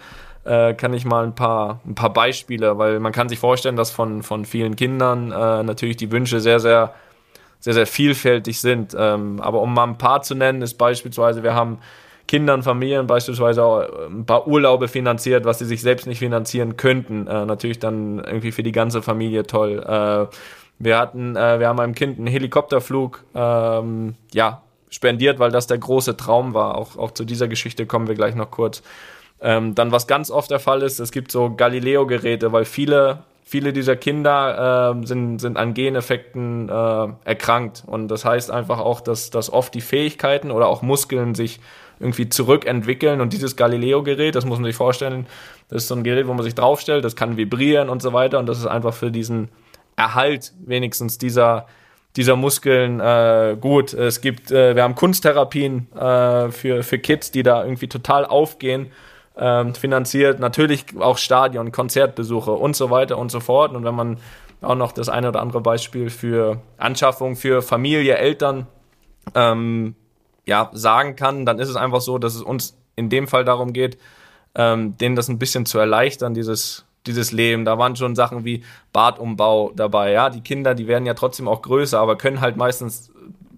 äh, 0.45 0.74
kann 0.74 0.93
ich 0.93 1.05
mal 1.05 1.24
ein 1.24 1.34
paar, 1.34 1.80
ein 1.86 1.95
paar 1.95 2.12
Beispiele, 2.12 2.78
weil 2.78 3.01
man 3.01 3.12
kann 3.12 3.28
sich 3.28 3.39
vorstellen, 3.39 3.76
dass 3.76 3.91
von, 3.91 4.22
von 4.22 4.45
vielen 4.45 4.76
Kindern 4.76 5.32
äh, 5.32 5.62
natürlich 5.62 5.97
die 5.97 6.11
Wünsche 6.11 6.41
sehr, 6.41 6.61
sehr, 6.61 6.93
sehr, 7.61 7.74
sehr 7.74 7.86
vielfältig 7.86 8.61
sind. 8.61 8.95
Ähm, 8.99 9.41
aber 9.41 9.61
um 9.61 9.72
mal 9.72 9.84
ein 9.84 9.99
paar 9.99 10.22
zu 10.22 10.34
nennen, 10.34 10.62
ist 10.62 10.74
beispielsweise, 10.74 11.43
wir 11.43 11.55
haben 11.55 11.78
Kindern, 12.29 12.62
Familien 12.62 13.07
beispielsweise 13.07 13.64
auch 13.64 13.81
äh, 13.81 14.07
ein 14.07 14.24
paar 14.24 14.47
Urlaube 14.47 14.87
finanziert, 14.87 15.45
was 15.45 15.59
sie 15.59 15.64
sich 15.64 15.81
selbst 15.81 16.07
nicht 16.07 16.20
finanzieren 16.20 16.76
könnten. 16.76 17.26
Äh, 17.26 17.47
natürlich 17.47 17.81
dann 17.81 18.18
irgendwie 18.18 18.53
für 18.53 18.62
die 18.62 18.72
ganze 18.72 19.03
Familie 19.03 19.45
toll. 19.45 19.83
Äh, 19.83 20.26
wir 20.79 20.99
hatten, 20.99 21.35
äh, 21.35 21.59
wir 21.59 21.66
haben 21.66 21.81
einem 21.81 21.95
Kind 21.95 22.18
einen 22.18 22.29
Helikopterflug, 22.29 23.24
ähm, 23.35 24.14
ja, 24.33 24.62
spendiert, 24.91 25.39
weil 25.39 25.51
das 25.51 25.66
der 25.66 25.79
große 25.79 26.16
Traum 26.16 26.55
war. 26.55 26.76
Auch, 26.76 26.97
auch 26.97 27.11
zu 27.11 27.24
dieser 27.24 27.49
Geschichte 27.49 27.87
kommen 27.87 28.07
wir 28.07 28.14
gleich 28.14 28.35
noch 28.35 28.51
kurz. 28.51 28.83
Ähm, 29.41 29.74
dann, 29.74 29.93
was 29.93 30.07
ganz 30.07 30.31
oft 30.31 30.51
der 30.51 30.61
Fall 30.61 30.83
ist, 30.83 30.99
es 30.99 31.12
gibt 31.12 31.33
so 31.33 31.55
Galileo-Geräte, 31.55 32.53
weil 32.53 32.64
viele, 32.64 33.24
viele 33.45 33.72
dieser 33.72 33.97
Kinder 33.97 34.95
äh, 34.97 35.07
sind, 35.07 35.39
sind 35.39 35.57
an 35.57 35.74
Geneffekten 35.74 36.68
äh, 36.68 37.09
erkrankt. 37.24 37.85
Und 37.87 38.09
das 38.09 38.24
heißt 38.24 38.51
einfach 38.51 38.79
auch, 38.79 39.01
dass, 39.01 39.31
dass 39.31 39.53
oft 39.53 39.74
die 39.74 39.81
Fähigkeiten 39.81 40.51
oder 40.51 40.68
auch 40.68 40.83
Muskeln 40.83 41.35
sich 41.35 41.61
irgendwie 42.01 42.28
zurückentwickeln. 42.28 43.20
Und 43.20 43.32
dieses 43.32 43.57
Galileo-Gerät, 43.57 44.34
das 44.34 44.44
muss 44.44 44.59
man 44.59 44.66
sich 44.66 44.76
vorstellen, 44.76 45.26
das 45.68 45.82
ist 45.82 45.88
so 45.88 45.94
ein 45.94 46.05
Gerät, 46.05 46.26
wo 46.26 46.34
man 46.34 46.44
sich 46.44 46.55
draufstellt, 46.55 47.05
das 47.05 47.16
kann 47.16 47.36
vibrieren 47.36 47.88
und 47.88 48.03
so 48.03 48.12
weiter. 48.12 48.38
Und 48.38 48.46
das 48.46 48.59
ist 48.59 48.66
einfach 48.66 48.94
für 48.94 49.11
diesen 49.11 49.49
Erhalt 49.96 50.53
wenigstens 50.64 51.18
dieser, 51.18 51.66
dieser 52.16 52.36
Muskeln 52.36 53.01
äh, 53.01 53.57
gut. 53.61 53.92
Es 53.92 54.20
gibt, 54.20 54.51
äh, 54.51 54.76
wir 54.76 54.82
haben 54.82 54.94
Kunsttherapien 54.94 55.92
äh, 55.92 56.51
für, 56.51 56.82
für 56.82 56.99
Kids, 56.99 57.30
die 57.30 57.42
da 57.42 57.64
irgendwie 57.64 57.88
total 57.88 58.24
aufgehen, 58.24 58.92
äh, 59.34 59.72
finanziert. 59.74 60.38
Natürlich 60.40 60.86
auch 60.99 61.18
Stadion, 61.18 61.72
Konzertbesuche 61.72 62.53
und 62.53 62.76
so 62.76 62.90
weiter 62.90 63.18
und 63.18 63.30
so 63.30 63.40
fort. 63.40 63.74
Und 63.74 63.84
wenn 63.84 63.94
man 63.94 64.18
auch 64.61 64.74
noch 64.74 64.92
das 64.92 65.09
eine 65.09 65.28
oder 65.28 65.40
andere 65.40 65.61
Beispiel 65.61 66.11
für 66.11 66.61
Anschaffung 66.78 67.36
für 67.36 67.62
Familie, 67.62 68.16
Eltern 68.16 68.66
ähm, 69.34 69.94
ja, 70.49 70.70
sagen 70.72 71.14
kann, 71.14 71.44
dann 71.44 71.59
ist 71.59 71.68
es 71.68 71.76
einfach 71.76 72.01
so, 72.01 72.16
dass 72.16 72.34
es 72.34 72.40
uns 72.40 72.74
in 72.96 73.11
dem 73.11 73.28
Fall 73.28 73.44
darum 73.44 73.74
geht, 73.74 73.99
ähm, 74.55 74.96
denen 74.96 75.14
das 75.14 75.28
ein 75.28 75.38
bisschen 75.38 75.66
zu 75.66 75.78
erleichtern, 75.78 76.32
dieses, 76.32 76.86
dieses 77.07 77.32
Leben. 77.32 77.66
Da 77.66 77.76
waren 77.76 77.96
schon 77.96 78.16
Sachen 78.16 78.46
wie 78.46 78.64
Badumbau 78.94 79.72
dabei. 79.76 80.11
Ja, 80.12 80.30
die 80.30 80.40
Kinder, 80.40 80.74
die 80.74 80.88
werden 80.88 81.05
ja 81.05 81.12
trotzdem 81.12 81.49
auch 81.49 81.61
größer, 81.61 82.01
aber 82.01 82.16
können 82.16 82.40
halt 82.40 82.57
meistens 82.57 83.12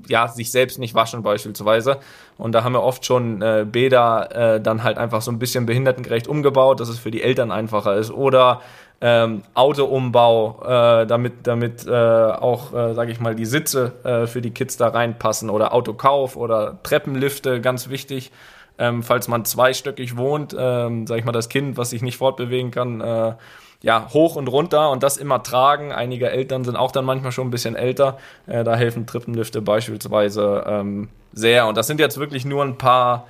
ja 0.08 0.26
sich 0.26 0.50
selbst 0.50 0.80
nicht 0.80 0.96
waschen 0.96 1.22
beispielsweise. 1.22 2.00
Und 2.36 2.52
da 2.52 2.64
haben 2.64 2.72
wir 2.72 2.82
oft 2.82 3.06
schon 3.06 3.40
äh, 3.40 3.64
Bäder 3.70 4.56
äh, 4.56 4.60
dann 4.60 4.82
halt 4.82 4.98
einfach 4.98 5.22
so 5.22 5.30
ein 5.30 5.38
bisschen 5.38 5.66
behindertengerecht 5.66 6.26
umgebaut, 6.26 6.80
dass 6.80 6.88
es 6.88 6.98
für 6.98 7.12
die 7.12 7.22
Eltern 7.22 7.52
einfacher 7.52 7.94
ist. 7.94 8.10
Oder 8.10 8.62
ähm, 9.00 9.42
Autoumbau, 9.54 10.62
äh, 10.62 11.06
damit, 11.06 11.46
damit 11.46 11.86
äh, 11.86 11.90
auch, 11.90 12.74
äh, 12.74 12.94
sage 12.94 13.12
ich 13.12 13.20
mal, 13.20 13.34
die 13.34 13.46
Sitze 13.46 13.92
äh, 14.04 14.26
für 14.26 14.42
die 14.42 14.50
Kids 14.50 14.76
da 14.76 14.88
reinpassen 14.88 15.48
oder 15.48 15.72
Autokauf 15.72 16.36
oder 16.36 16.82
Treppenlifte, 16.82 17.60
ganz 17.60 17.88
wichtig. 17.88 18.30
Ähm, 18.78 19.02
falls 19.02 19.28
man 19.28 19.44
zweistöckig 19.44 20.16
wohnt, 20.16 20.56
ähm, 20.58 21.06
sage 21.06 21.20
ich 21.20 21.26
mal, 21.26 21.32
das 21.32 21.48
Kind, 21.50 21.76
was 21.76 21.90
sich 21.90 22.00
nicht 22.02 22.16
fortbewegen 22.16 22.70
kann, 22.70 23.00
äh, 23.00 23.34
ja, 23.82 24.08
hoch 24.12 24.36
und 24.36 24.48
runter 24.48 24.90
und 24.90 25.02
das 25.02 25.16
immer 25.16 25.42
tragen. 25.42 25.92
Einige 25.92 26.30
Eltern 26.30 26.64
sind 26.64 26.76
auch 26.76 26.92
dann 26.92 27.04
manchmal 27.04 27.32
schon 27.32 27.48
ein 27.48 27.50
bisschen 27.50 27.76
älter. 27.76 28.18
Äh, 28.46 28.64
da 28.64 28.76
helfen 28.76 29.06
Treppenlifte 29.06 29.62
beispielsweise 29.62 30.64
ähm, 30.66 31.08
sehr. 31.32 31.66
Und 31.66 31.76
das 31.76 31.86
sind 31.86 32.00
jetzt 32.00 32.18
wirklich 32.18 32.44
nur 32.44 32.62
ein 32.62 32.76
paar, 32.76 33.26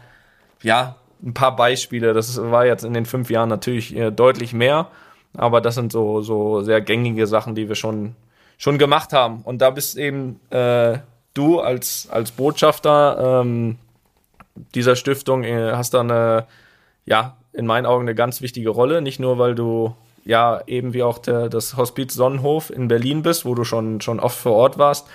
ja, 0.62 0.96
ein 1.22 1.34
paar 1.34 1.54
Beispiele. 1.54 2.12
Das 2.12 2.40
war 2.40 2.66
jetzt 2.66 2.84
in 2.84 2.94
den 2.94 3.06
fünf 3.06 3.30
Jahren 3.30 3.48
natürlich 3.48 3.96
äh, 3.96 4.10
deutlich 4.10 4.52
mehr. 4.52 4.88
Aber 5.36 5.60
das 5.60 5.74
sind 5.74 5.92
so, 5.92 6.22
so 6.22 6.62
sehr 6.62 6.80
gängige 6.80 7.26
Sachen, 7.26 7.54
die 7.54 7.68
wir 7.68 7.76
schon, 7.76 8.14
schon 8.58 8.78
gemacht 8.78 9.12
haben. 9.12 9.42
Und 9.42 9.62
da 9.62 9.70
bist 9.70 9.96
eben 9.96 10.40
äh, 10.50 10.98
du 11.34 11.60
als, 11.60 12.08
als 12.10 12.32
Botschafter 12.32 13.42
ähm, 13.42 13.78
dieser 14.74 14.96
Stiftung, 14.96 15.44
äh, 15.44 15.72
hast 15.72 15.94
da 15.94 16.00
eine, 16.00 16.46
ja, 17.06 17.36
in 17.52 17.66
meinen 17.66 17.86
Augen 17.86 18.04
eine 18.04 18.14
ganz 18.14 18.42
wichtige 18.42 18.70
Rolle. 18.70 19.02
Nicht 19.02 19.20
nur, 19.20 19.38
weil 19.38 19.54
du 19.54 19.94
ja 20.24 20.60
eben 20.66 20.92
wie 20.92 21.02
auch 21.02 21.18
der, 21.18 21.48
das 21.48 21.76
Hospiz 21.76 22.14
Sonnenhof 22.14 22.70
in 22.70 22.88
Berlin 22.88 23.22
bist, 23.22 23.44
wo 23.44 23.54
du 23.54 23.64
schon, 23.64 24.00
schon 24.00 24.20
oft 24.20 24.38
vor 24.38 24.52
Ort 24.52 24.78
warst, 24.78 25.06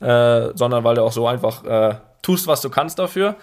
äh, 0.00 0.48
sondern 0.54 0.84
weil 0.84 0.96
du 0.96 1.02
auch 1.02 1.12
so 1.12 1.26
einfach 1.26 1.64
äh, 1.64 1.94
tust, 2.22 2.46
was 2.46 2.60
du 2.60 2.70
kannst 2.70 2.98
dafür. 2.98 3.36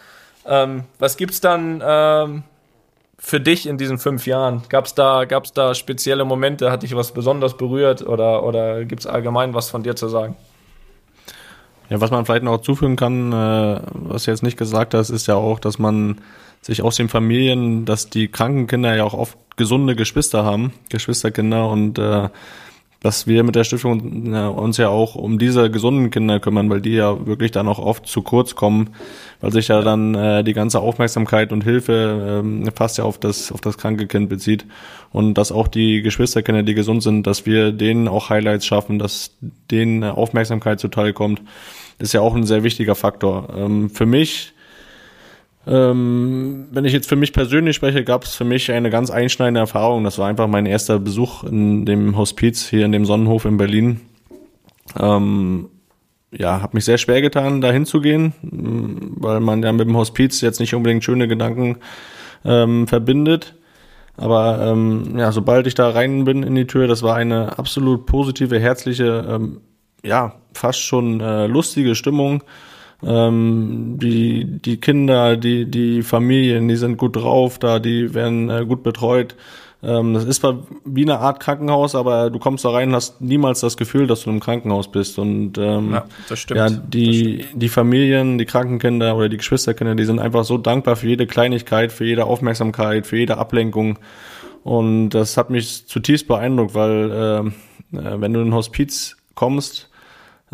Ähm, 0.46 0.84
was 1.00 1.18
gibt's 1.18 1.42
dann 1.42 1.82
ähm, 1.84 2.44
für 3.18 3.40
dich 3.40 3.68
in 3.68 3.78
diesen 3.78 3.98
fünf 3.98 4.28
Jahren? 4.28 4.64
Gab 4.70 4.86
es 4.86 4.94
da, 4.94 5.26
gab's 5.26 5.54
da 5.54 5.74
spezielle 5.74 6.26
Momente? 6.26 6.72
Hat 6.72 6.84
dich 6.84 6.96
was 6.96 7.14
besonders 7.14 7.58
berührt 7.58 8.02
oder, 8.02 8.44
oder 8.44 8.86
gibt 8.86 9.02
es 9.02 9.08
allgemein 9.08 9.54
was 9.54 9.70
von 9.70 9.84
dir 9.84 9.96
zu 9.96 10.10
sagen? 10.10 10.36
Ja, 11.90 12.02
was 12.02 12.12
man 12.12 12.26
vielleicht 12.26 12.44
noch 12.44 12.62
zufügen 12.62 12.96
kann, 12.96 13.32
äh, 13.32 13.80
was 13.92 14.24
du 14.24 14.32
jetzt 14.32 14.44
nicht 14.44 14.58
gesagt 14.58 14.94
hast, 14.94 15.12
ist 15.12 15.28
ja 15.28 15.36
auch, 15.36 15.60
dass 15.60 15.78
man 15.78 16.20
sich 16.62 16.82
aus 16.82 16.96
den 16.96 17.10
Familien, 17.10 17.86
dass 17.86 18.10
die 18.10 18.28
kranken 18.28 18.66
Kinder 18.66 18.96
ja 18.96 19.04
auch 19.04 19.14
oft 19.14 19.38
gesunde 19.56 19.96
Geschwister 19.96 20.44
haben, 20.44 20.74
Geschwisterkinder 20.90 21.70
und 21.70 22.00
äh, 22.00 22.30
dass 23.02 23.28
wir 23.28 23.44
mit 23.44 23.56
der 23.56 23.64
Stiftung 23.64 24.34
uns 24.34 24.78
ja 24.78 24.90
auch 24.90 25.16
um 25.16 25.38
diese 25.38 25.70
gesunden 25.70 26.10
Kinder 26.10 26.40
kümmern, 26.40 26.70
weil 26.70 26.82
die 26.82 26.94
ja 26.94 27.28
wirklich 27.28 27.52
dann 27.52 27.68
auch 27.68 27.78
oft 27.78 28.08
zu 28.08 28.24
kurz 28.24 28.56
kommen, 28.56 28.90
weil 29.42 29.52
sich 29.52 29.68
ja 29.68 29.82
dann 29.82 30.16
äh, 30.16 30.44
die 30.44 30.54
ganze 30.54 30.80
Aufmerksamkeit 30.80 31.52
und 31.52 31.64
Hilfe 31.64 32.42
ähm, 32.44 32.68
fast 32.74 32.98
ja 32.98 33.04
auf 33.04 33.20
das 33.20 33.52
auf 33.52 33.62
das 33.62 33.78
kranke 33.78 34.08
Kind 34.08 34.28
bezieht 34.30 34.66
und 35.12 35.36
dass 35.36 35.52
auch 35.52 35.68
die 35.68 36.02
Geschwisterkinder, 36.02 36.64
die 36.64 36.74
gesund 36.74 37.04
sind, 37.04 37.28
dass 37.28 37.46
wir 37.46 37.72
denen 37.72 38.08
auch 38.08 38.30
Highlights 38.30 38.66
schaffen, 38.66 38.98
dass 38.98 39.32
denen 39.70 40.04
Aufmerksamkeit 40.04 40.80
zuteil 40.80 41.14
kommt, 41.14 41.42
ist 42.00 42.14
ja 42.14 42.22
auch 42.22 42.36
ein 42.36 42.46
sehr 42.46 42.64
wichtiger 42.64 42.96
Faktor. 42.96 43.50
Ähm, 43.56 43.90
für 43.90 44.06
mich 44.06 44.55
ähm, 45.68 46.68
wenn 46.72 46.86
ich 46.86 46.94
jetzt 46.94 47.10
für 47.10 47.16
mich 47.16 47.34
persönlich 47.34 47.76
spreche, 47.76 48.04
gab 48.04 48.24
es 48.24 48.36
für 48.36 48.46
mich 48.46 48.72
eine 48.72 48.90
ganz 48.90 49.10
einschneidende 49.10 49.62
Erfahrung. 49.62 50.04
Das 50.04 50.20
war 50.20 50.28
einfach 50.28 50.48
mein 50.48 50.66
erster 50.66 51.00
Besuch 51.00 51.44
in 51.44 51.86
dem 51.86 52.18
Hospiz 52.18 52.68
hier 52.68 52.86
in 52.86 52.92
dem 52.92 53.06
Sonnenhof 53.06 53.46
in 53.46 53.58
Berlin. 53.58 54.02
Ähm, 55.00 55.70
ja, 56.32 56.62
habe 56.62 56.76
mich 56.76 56.86
sehr 56.86 56.98
schwer 56.98 57.22
getan, 57.22 57.62
da 57.62 57.72
hinzugehen, 57.72 58.34
weil 58.42 59.40
man 59.40 59.64
ja 59.64 59.72
mit 59.72 59.88
dem 59.88 59.98
Hospiz 59.98 60.42
jetzt 60.42 60.60
nicht 60.60 60.76
unbedingt 60.76 61.04
schöne 61.04 61.28
Gedanken 61.28 61.78
ähm, 62.44 62.88
verbindet. 62.88 63.56
Aber 64.18 64.60
ähm, 64.62 65.18
ja, 65.18 65.32
sobald 65.32 65.68
ich 65.68 65.76
da 65.76 65.90
rein 65.90 66.26
bin 66.26 66.44
in 66.44 66.56
die 66.56 66.68
Tür, 66.68 66.88
das 66.88 67.04
war 67.04 67.16
eine 67.16 67.58
absolut 67.58 68.06
positive, 68.06 68.60
herzliche, 68.60 69.26
ähm, 69.30 69.62
ja, 70.04 70.36
fast 70.54 70.82
schon 70.82 71.20
äh, 71.22 71.48
lustige 71.48 71.96
Stimmung. 71.96 72.44
Ähm, 73.04 73.98
die, 74.02 74.46
die 74.46 74.78
Kinder, 74.78 75.38
die, 75.38 75.66
die 75.66 76.02
Familien, 76.02 76.68
die 76.68 76.76
sind 76.76 76.98
gut 76.98 77.16
drauf 77.16 77.60
da, 77.60 77.80
die 77.80 78.14
werden 78.14 78.50
äh, 78.50 78.66
gut 78.66 78.84
betreut. 78.84 79.36
Ähm, 79.84 80.14
das 80.16 80.26
ist 80.26 80.42
zwar 80.42 80.64
wie 80.84 81.04
eine 81.04 81.20
Art 81.20 81.40
Krankenhaus, 81.40 81.94
aber 81.94 82.30
du 82.32 82.40
kommst 82.40 82.66
da 82.66 82.70
rein 82.70 82.90
und 82.90 82.96
hast 82.96 83.22
niemals 83.22 83.60
das 83.60 83.78
Gefühl, 83.78 84.08
dass 84.08 84.24
du 84.24 84.32
im 84.32 84.40
Krankenhaus 84.40 84.92
bist. 84.92 85.20
Und 85.20 85.58
ähm, 85.58 85.94
ja, 85.94 86.06
das 86.28 86.40
stimmt. 86.40 86.58
Ja, 86.58 86.70
die, 86.70 87.44
stimmt. 87.44 87.62
die 87.62 87.70
Familien, 87.70 88.38
die 88.38 88.46
Krankenkinder 88.46 89.16
oder 89.16 89.30
die 89.30 89.38
Geschwisterkinder, 89.38 89.96
die 89.96 90.06
sind 90.06 90.20
einfach 90.20 90.44
so 90.44 90.58
dankbar 90.58 90.96
für 90.96 91.08
jede 91.08 91.28
Kleinigkeit, 91.28 91.92
für 91.92 92.06
jede 92.06 92.26
Aufmerksamkeit, 92.26 93.06
für 93.06 93.18
jede 93.18 93.38
Ablenkung. 93.38 94.00
Und 94.64 95.10
das 95.12 95.38
hat 95.38 95.52
mich 95.52 95.86
zutiefst 95.86 96.28
beeindruckt, 96.28 96.74
weil 96.74 97.12
ähm, 97.14 97.54
äh, 97.94 98.20
wenn 98.20 98.34
du 98.34 98.40
in 98.40 98.48
ein 98.48 98.54
Hospiz 98.56 99.18
kommst, 99.36 99.90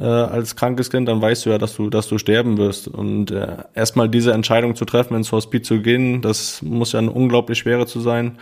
äh, 0.02 0.06
als 0.06 0.56
krankes 0.56 0.90
Kind, 0.90 1.08
dann 1.08 1.22
weißt 1.22 1.46
du 1.46 1.52
ja, 1.52 1.58
dass 1.58 1.76
du, 1.76 1.90
dass 1.90 2.08
du 2.08 2.18
sterben 2.18 2.58
wirst. 2.58 2.88
Und 2.88 3.32
äh, 3.32 3.58
erstmal 3.76 4.10
diese 4.10 4.34
Entscheidung 4.34 4.76
zu 4.76 4.86
treffen, 4.86 5.16
ins 5.16 5.32
Hospiz 5.32 5.68
zu 5.68 5.80
gehen, 5.82 6.22
das 6.22 6.62
muss 6.62 6.94
ja 6.94 7.00
eine 7.00 7.12
unglaublich 7.12 7.60
schwere 7.60 7.86
zu 7.86 8.00
sein. 8.00 8.40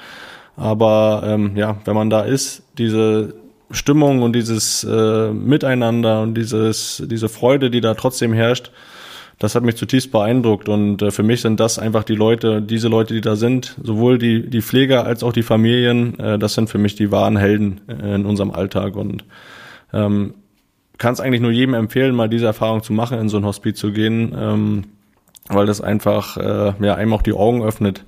Aber 0.55 1.23
ähm, 1.25 1.55
ja, 1.55 1.77
wenn 1.85 1.95
man 1.95 2.09
da 2.09 2.21
ist, 2.21 2.63
diese 2.77 3.33
Stimmung 3.71 4.23
und 4.23 4.33
dieses 4.33 4.83
äh, 4.83 5.31
Miteinander 5.31 6.21
und 6.21 6.33
dieses, 6.33 7.03
diese 7.05 7.29
Freude, 7.29 7.69
die 7.69 7.81
da 7.81 7.93
trotzdem 7.93 8.33
herrscht, 8.33 8.71
das 9.37 9.55
hat 9.55 9.63
mich 9.63 9.77
zutiefst 9.77 10.11
beeindruckt 10.11 10.67
und 10.67 11.01
äh, 11.01 11.11
für 11.11 11.23
mich 11.23 11.41
sind 11.41 11.59
das 11.59 11.79
einfach 11.79 12.03
die 12.03 12.15
Leute, 12.15 12.61
diese 12.61 12.89
Leute, 12.89 13.13
die 13.13 13.21
da 13.21 13.35
sind, 13.35 13.77
sowohl 13.81 14.17
die, 14.17 14.49
die 14.49 14.61
Pfleger 14.61 15.05
als 15.05 15.23
auch 15.23 15.31
die 15.31 15.43
Familien, 15.43 16.19
äh, 16.19 16.37
das 16.39 16.55
sind 16.55 16.69
für 16.69 16.77
mich 16.77 16.95
die 16.95 17.11
wahren 17.11 17.37
Helden 17.37 17.79
äh, 17.87 18.15
in 18.15 18.25
unserem 18.25 18.51
Alltag 18.51 18.95
und 18.95 19.23
ähm, 19.93 20.33
kann 20.99 21.13
es 21.13 21.19
eigentlich 21.19 21.41
nur 21.41 21.51
jedem 21.51 21.73
empfehlen, 21.73 22.13
mal 22.13 22.29
diese 22.29 22.45
Erfahrung 22.45 22.83
zu 22.83 22.93
machen, 22.93 23.17
in 23.17 23.29
so 23.29 23.37
ein 23.37 23.45
Hospiz 23.45 23.79
zu 23.79 23.91
gehen, 23.91 24.35
ähm, 24.37 24.83
weil 25.47 25.65
das 25.65 25.81
einfach 25.81 26.37
äh, 26.37 26.73
ja 26.79 26.95
einem 26.95 27.13
auch 27.13 27.23
die 27.23 27.33
Augen 27.33 27.63
öffnet. 27.63 28.05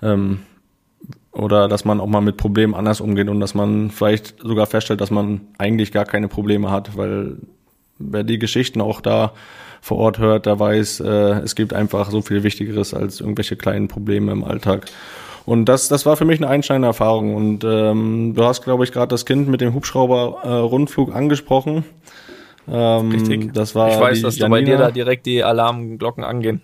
Ähm, 0.00 0.40
oder 1.32 1.68
dass 1.68 1.84
man 1.84 2.00
auch 2.00 2.06
mal 2.06 2.20
mit 2.20 2.36
Problemen 2.36 2.74
anders 2.74 3.00
umgeht 3.00 3.28
und 3.28 3.40
dass 3.40 3.54
man 3.54 3.90
vielleicht 3.90 4.38
sogar 4.40 4.66
feststellt, 4.66 5.00
dass 5.00 5.10
man 5.10 5.42
eigentlich 5.58 5.92
gar 5.92 6.04
keine 6.04 6.28
Probleme 6.28 6.70
hat, 6.70 6.96
weil 6.96 7.36
wer 7.98 8.24
die 8.24 8.38
Geschichten 8.38 8.80
auch 8.80 9.00
da 9.00 9.32
vor 9.80 9.98
Ort 9.98 10.18
hört, 10.18 10.46
der 10.46 10.58
weiß, 10.58 11.00
äh, 11.00 11.40
es 11.40 11.54
gibt 11.54 11.72
einfach 11.72 12.10
so 12.10 12.22
viel 12.22 12.42
Wichtigeres 12.42 12.94
als 12.94 13.20
irgendwelche 13.20 13.56
kleinen 13.56 13.88
Probleme 13.88 14.32
im 14.32 14.44
Alltag. 14.44 14.86
Und 15.46 15.66
das, 15.66 15.88
das 15.88 16.04
war 16.04 16.16
für 16.16 16.24
mich 16.24 16.40
eine 16.40 16.48
einschneidende 16.48 16.88
Erfahrung. 16.88 17.34
Und 17.34 17.64
ähm, 17.64 18.34
du 18.34 18.44
hast, 18.44 18.62
glaube 18.64 18.84
ich, 18.84 18.92
gerade 18.92 19.08
das 19.08 19.24
Kind 19.24 19.48
mit 19.48 19.60
dem 19.60 19.74
Hubschrauber-Rundflug 19.74 21.10
äh, 21.10 21.12
angesprochen. 21.12 21.84
Ähm, 22.68 23.12
Richtig. 23.12 23.54
Das 23.54 23.76
war 23.76 23.90
ich 23.90 24.00
weiß, 24.00 24.22
dass 24.22 24.38
Janina. 24.38 24.56
bei 24.56 24.62
dir 24.62 24.76
da 24.76 24.90
direkt 24.90 25.24
die 25.24 25.44
Alarmglocken 25.44 26.24
angehen. 26.24 26.62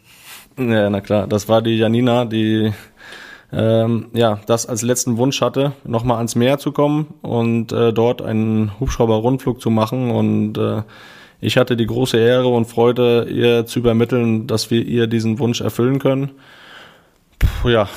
Ja, 0.59 0.91
na 0.91 1.01
klar. 1.01 1.29
Das 1.29 1.49
war 1.49 1.63
die 1.63 1.79
Janina, 1.79 2.25
die 2.25 2.73
ähm, 3.53 4.09
ja, 4.15 4.41
das 4.47 4.67
als 4.67 4.83
letzten 4.83 5.17
Wunsch 5.17 5.41
hatte, 5.41 5.73
nochmal 5.85 6.17
ans 6.17 6.35
Meer 6.35 6.59
zu 6.59 6.73
kommen 6.73 7.15
und 7.23 7.71
äh, 7.71 7.93
dort 7.93 8.21
einen 8.21 8.73
Hubschrauber-Rundflug 8.81 9.61
zu 9.61 9.71
machen. 9.71 10.11
Und 10.11 10.59
äh, 10.59 10.83
ich 11.41 11.57
hatte 11.57 11.77
die 11.77 11.87
große 11.87 12.19
Ehre 12.19 12.49
und 12.49 12.65
Freude, 12.65 13.29
ihr 13.31 13.67
zu 13.67 13.79
übermitteln, 13.79 14.47
dass 14.47 14.71
wir 14.71 14.85
ihr 14.85 15.07
diesen 15.07 15.39
Wunsch 15.39 15.61
erfüllen 15.61 15.99
können. 15.99 16.33
Puh, 17.43 17.71
ja, 17.71 17.89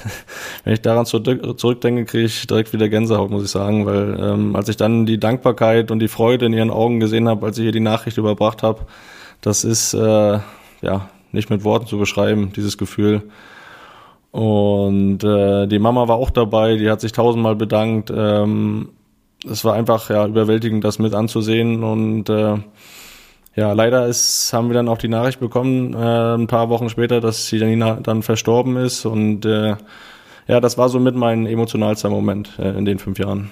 wenn 0.64 0.72
ich 0.72 0.82
daran 0.82 1.06
zurückdenke, 1.06 2.04
kriege 2.04 2.24
ich 2.24 2.46
direkt 2.46 2.72
wieder 2.72 2.88
Gänsehaut, 2.88 3.30
muss 3.30 3.44
ich 3.44 3.50
sagen, 3.50 3.86
weil 3.86 4.18
ähm, 4.20 4.56
als 4.56 4.68
ich 4.68 4.76
dann 4.76 5.06
die 5.06 5.18
Dankbarkeit 5.18 5.90
und 5.90 6.00
die 6.00 6.08
Freude 6.08 6.46
in 6.46 6.52
ihren 6.52 6.70
Augen 6.70 7.00
gesehen 7.00 7.28
habe, 7.28 7.46
als 7.46 7.58
ich 7.58 7.64
ihr 7.64 7.72
die 7.72 7.80
Nachricht 7.80 8.18
überbracht 8.18 8.62
habe, 8.62 8.86
das 9.40 9.64
ist 9.64 9.94
äh, 9.94 10.38
ja 10.80 11.08
nicht 11.32 11.50
mit 11.50 11.64
Worten 11.64 11.86
zu 11.86 11.98
beschreiben, 11.98 12.52
dieses 12.54 12.78
Gefühl. 12.78 13.22
Und 14.30 15.24
äh, 15.24 15.66
die 15.66 15.78
Mama 15.78 16.08
war 16.08 16.16
auch 16.16 16.30
dabei, 16.30 16.76
die 16.76 16.90
hat 16.90 17.00
sich 17.00 17.12
tausendmal 17.12 17.56
bedankt. 17.56 18.12
Ähm, 18.14 18.90
es 19.48 19.64
war 19.64 19.74
einfach 19.74 20.10
ja 20.10 20.26
überwältigend, 20.26 20.84
das 20.84 20.98
mit 20.98 21.14
anzusehen. 21.14 21.82
Und 21.82 22.28
äh, 22.28 22.56
ja, 23.58 23.72
leider 23.72 24.06
ist, 24.06 24.52
haben 24.52 24.68
wir 24.68 24.74
dann 24.74 24.88
auch 24.88 24.98
die 24.98 25.08
Nachricht 25.08 25.40
bekommen, 25.40 25.92
äh, 25.92 26.34
ein 26.36 26.46
paar 26.46 26.68
Wochen 26.68 26.88
später, 26.88 27.20
dass 27.20 27.50
Janina 27.50 27.94
dann 28.00 28.22
verstorben 28.22 28.76
ist. 28.76 29.04
Und 29.04 29.44
äh, 29.44 29.74
ja, 30.46 30.60
das 30.60 30.78
war 30.78 30.88
somit 30.88 31.16
mein 31.16 31.44
emotionalster 31.44 32.08
Moment 32.08 32.56
äh, 32.60 32.70
in 32.78 32.84
den 32.84 33.00
fünf 33.00 33.18
Jahren. 33.18 33.50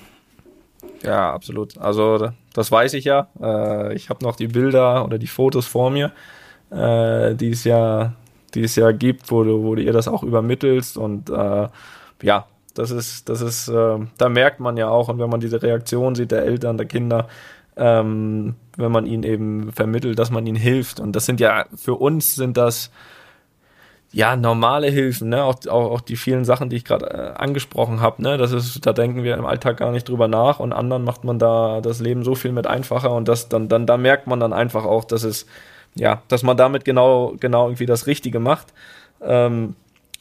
Ja, 1.03 1.33
absolut. 1.35 1.77
Also 1.79 2.29
das 2.55 2.71
weiß 2.71 2.95
ich 2.95 3.05
ja. 3.05 3.27
Äh, 3.43 3.97
ich 3.97 4.09
habe 4.09 4.25
noch 4.25 4.37
die 4.37 4.47
Bilder 4.47 5.05
oder 5.05 5.19
die 5.19 5.27
Fotos 5.27 5.67
vor 5.67 5.91
mir, 5.91 6.13
äh, 6.71 7.35
die 7.35 7.51
es 7.51 7.65
ja 7.65 8.13
die 8.55 8.63
es 8.63 8.77
ja 8.77 8.93
gibt, 8.93 9.33
wo 9.33 9.43
du, 9.43 9.65
wo 9.65 9.75
du 9.75 9.83
ihr 9.83 9.93
das 9.93 10.07
auch 10.07 10.23
übermittelst 10.23 10.97
und 10.97 11.31
äh, 11.31 11.69
ja, 12.23 12.47
das 12.75 12.93
ist, 12.93 13.29
das 13.29 13.41
ist, 13.41 13.69
da 13.69 14.29
merkt 14.29 14.61
man 14.61 14.77
ja 14.77 14.89
auch 14.89 15.09
und 15.09 15.19
wenn 15.19 15.31
man 15.31 15.41
diese 15.41 15.63
Reaktion 15.63 16.15
sieht 16.15 16.31
der 16.31 16.45
Eltern, 16.45 16.77
der 16.77 16.87
Kinder, 16.87 17.27
ähm, 17.77 18.55
wenn 18.77 18.93
man 18.93 19.07
ihnen 19.07 19.23
eben 19.23 19.73
vermittelt, 19.73 20.19
dass 20.19 20.31
man 20.31 20.47
ihnen 20.47 20.57
hilft 20.57 21.01
und 21.01 21.15
das 21.15 21.27
sind 21.27 21.41
ja 21.41 21.67
für 21.77 21.95
uns 21.95 22.35
sind 22.35 22.57
das 22.57 22.91
ja 24.13 24.37
normale 24.37 24.89
Hilfen, 24.89 25.29
ne? 25.29 25.45
auch, 25.45 25.57
auch, 25.67 25.91
auch 25.91 26.01
die 26.01 26.17
vielen 26.17 26.45
Sachen, 26.45 26.71
die 26.71 26.77
ich 26.77 26.85
gerade 26.85 27.07
äh, 27.07 27.39
angesprochen 27.39 28.01
habe, 28.01 28.23
ne? 28.23 28.39
das 28.39 28.53
ist, 28.53 28.87
da 28.87 28.93
denken 28.93 29.25
wir 29.25 29.37
im 29.37 29.45
Alltag 29.45 29.79
gar 29.79 29.93
nicht 29.93 30.09
drüber 30.09 30.29
nach 30.29 30.59
und 30.59 30.73
anderen 30.73 31.05
macht 31.05 31.25
man 31.25 31.39
da 31.39 31.81
das 31.81 32.01
Leben 32.01 32.25
so 32.25 32.35
viel 32.35 32.53
mit 32.53 32.67
einfacher 32.67 33.13
und 33.13 33.29
das 33.29 33.49
dann, 33.49 33.69
dann 33.69 33.87
da 33.87 33.97
merkt 33.97 34.27
man 34.27 34.41
dann 34.41 34.53
einfach 34.53 34.85
auch, 34.85 35.05
dass 35.05 35.23
es 35.23 35.47
ja, 35.97 36.23
dass 36.29 36.43
man 36.43 36.57
damit 36.57 36.85
genau, 36.85 37.35
genau 37.41 37.67
irgendwie 37.67 37.87
das 37.87 38.07
Richtige 38.07 38.39
macht. 38.39 38.73
Ähm, 39.23 39.75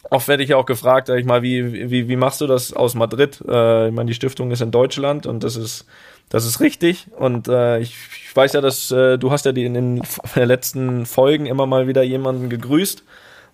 oft 0.09 0.27
werde 0.27 0.43
ich 0.43 0.53
auch 0.53 0.65
gefragt, 0.65 1.07
sag 1.07 1.19
ich 1.19 1.25
mal, 1.25 1.41
wie, 1.41 1.91
wie, 1.91 2.07
wie 2.07 2.15
machst 2.15 2.41
du 2.41 2.47
das 2.47 2.73
aus 2.73 2.95
Madrid? 2.95 3.43
Äh, 3.47 3.89
ich 3.89 3.93
meine, 3.93 4.07
die 4.07 4.13
Stiftung 4.13 4.51
ist 4.51 4.61
in 4.61 4.71
Deutschland 4.71 5.25
und 5.25 5.43
das 5.43 5.57
ist, 5.57 5.85
das 6.29 6.45
ist 6.45 6.59
richtig. 6.59 7.07
Und 7.17 7.47
äh, 7.47 7.79
ich, 7.79 7.95
ich 8.27 8.35
weiß 8.35 8.53
ja, 8.53 8.61
dass 8.61 8.91
äh, 8.91 9.17
du 9.17 9.31
hast 9.31 9.45
ja 9.45 9.51
die 9.51 9.65
in 9.65 9.73
den 9.73 10.01
letzten 10.35 11.05
Folgen 11.05 11.45
immer 11.45 11.65
mal 11.65 11.87
wieder 11.87 12.03
jemanden 12.03 12.49
gegrüßt. 12.49 13.03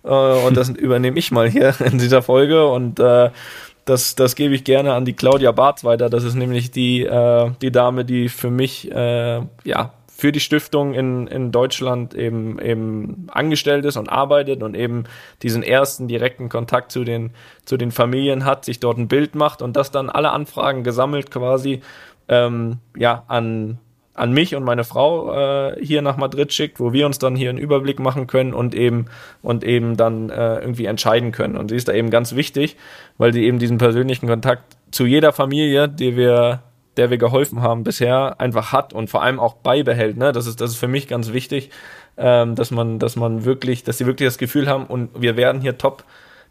Äh, 0.04 0.08
und 0.08 0.56
das 0.56 0.68
übernehme 0.70 1.18
ich 1.18 1.30
mal 1.30 1.48
hier 1.48 1.74
in 1.80 1.98
dieser 1.98 2.22
Folge. 2.22 2.66
Und 2.66 2.98
äh, 2.98 3.30
das, 3.84 4.14
das 4.14 4.36
gebe 4.36 4.54
ich 4.54 4.64
gerne 4.64 4.94
an 4.94 5.04
die 5.04 5.14
Claudia 5.14 5.52
Barth 5.52 5.84
weiter. 5.84 6.08
Das 6.08 6.24
ist 6.24 6.34
nämlich 6.34 6.70
die, 6.70 7.02
äh, 7.02 7.50
die 7.60 7.72
Dame, 7.72 8.04
die 8.04 8.28
für 8.28 8.50
mich 8.50 8.90
äh, 8.90 9.40
ja 9.64 9.92
für 10.22 10.30
die 10.30 10.38
Stiftung 10.38 10.94
in, 10.94 11.26
in 11.26 11.50
Deutschland 11.50 12.14
eben, 12.14 12.60
eben 12.60 13.26
angestellt 13.32 13.84
ist 13.84 13.96
und 13.96 14.08
arbeitet 14.08 14.62
und 14.62 14.76
eben 14.76 15.02
diesen 15.42 15.64
ersten 15.64 16.06
direkten 16.06 16.48
Kontakt 16.48 16.92
zu 16.92 17.02
den, 17.02 17.30
zu 17.64 17.76
den 17.76 17.90
Familien 17.90 18.44
hat, 18.44 18.64
sich 18.64 18.78
dort 18.78 18.98
ein 18.98 19.08
Bild 19.08 19.34
macht 19.34 19.62
und 19.62 19.74
das 19.74 19.90
dann 19.90 20.10
alle 20.10 20.30
Anfragen 20.30 20.84
gesammelt 20.84 21.32
quasi 21.32 21.80
ähm, 22.28 22.78
ja, 22.96 23.24
an, 23.28 23.78
an 24.14 24.32
mich 24.32 24.54
und 24.54 24.64
meine 24.64 24.84
Frau 24.84 25.32
äh, 25.32 25.84
hier 25.84 26.02
nach 26.02 26.16
Madrid 26.16 26.52
schickt, 26.52 26.80
wo 26.80 26.92
wir 26.92 27.06
uns 27.06 27.18
dann 27.18 27.36
hier 27.36 27.50
einen 27.50 27.58
Überblick 27.58 27.98
machen 27.98 28.26
können 28.26 28.54
und 28.54 28.74
eben 28.74 29.06
und 29.42 29.64
eben 29.64 29.96
dann 29.96 30.30
äh, 30.30 30.60
irgendwie 30.60 30.86
entscheiden 30.86 31.32
können. 31.32 31.56
Und 31.56 31.68
sie 31.68 31.76
ist 31.76 31.88
da 31.88 31.92
eben 31.92 32.10
ganz 32.10 32.34
wichtig, 32.34 32.76
weil 33.18 33.32
sie 33.32 33.44
eben 33.44 33.58
diesen 33.58 33.78
persönlichen 33.78 34.28
Kontakt 34.28 34.76
zu 34.90 35.06
jeder 35.06 35.32
Familie, 35.32 35.88
die 35.88 36.16
wir 36.16 36.62
der 36.96 37.10
wir 37.10 37.18
geholfen 37.18 37.62
haben 37.62 37.84
bisher, 37.84 38.40
einfach 38.40 38.72
hat 38.72 38.92
und 38.92 39.08
vor 39.08 39.22
allem 39.22 39.40
auch 39.40 39.54
beibehält. 39.54 40.16
Ne? 40.16 40.32
Das 40.32 40.46
ist, 40.46 40.60
das 40.60 40.72
ist 40.72 40.76
für 40.76 40.88
mich 40.88 41.08
ganz 41.08 41.32
wichtig, 41.32 41.70
ähm, 42.16 42.54
dass 42.54 42.70
man, 42.70 42.98
dass 42.98 43.16
man 43.16 43.44
wirklich, 43.44 43.82
dass 43.84 43.98
sie 43.98 44.06
wirklich 44.06 44.26
das 44.26 44.38
Gefühl 44.38 44.68
haben 44.68 44.86
und 44.86 45.10
wir 45.20 45.36
werden 45.36 45.60
hier 45.60 45.78
top 45.78 46.04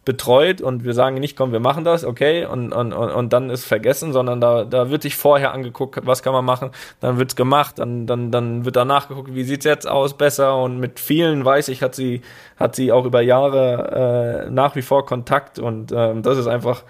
betreut 0.04 0.60
und 0.60 0.84
wir 0.84 0.94
sagen 0.94 1.16
nicht, 1.20 1.36
komm, 1.36 1.52
wir 1.52 1.60
machen 1.60 1.84
das, 1.84 2.04
okay, 2.04 2.44
und, 2.44 2.72
und, 2.72 2.92
und, 2.92 3.10
und 3.10 3.32
dann 3.32 3.50
ist 3.50 3.64
vergessen, 3.64 4.12
sondern 4.12 4.40
da, 4.40 4.64
da 4.64 4.90
wird 4.90 5.02
sich 5.02 5.14
vorher 5.14 5.52
angeguckt, 5.52 6.00
was 6.04 6.22
kann 6.22 6.32
man 6.32 6.44
machen, 6.44 6.70
dann 7.00 7.18
wird's 7.18 7.36
gemacht, 7.36 7.78
dann, 7.78 8.06
dann, 8.06 8.32
dann 8.32 8.64
wird 8.64 8.76
danach 8.76 9.08
geguckt, 9.08 9.34
wie 9.34 9.44
sieht's 9.44 9.64
jetzt 9.64 9.88
aus, 9.88 10.16
besser 10.16 10.60
und 10.60 10.78
mit 10.78 10.98
vielen 10.98 11.44
weiß 11.44 11.68
ich, 11.68 11.82
hat 11.82 11.94
sie, 11.94 12.22
hat 12.56 12.74
sie 12.74 12.90
auch 12.90 13.04
über 13.04 13.20
Jahre 13.20 14.46
äh, 14.46 14.50
nach 14.50 14.74
wie 14.74 14.82
vor 14.82 15.06
Kontakt 15.06 15.60
und 15.60 15.92
ähm, 15.92 16.22
das 16.22 16.38
ist 16.38 16.48
einfach 16.48 16.82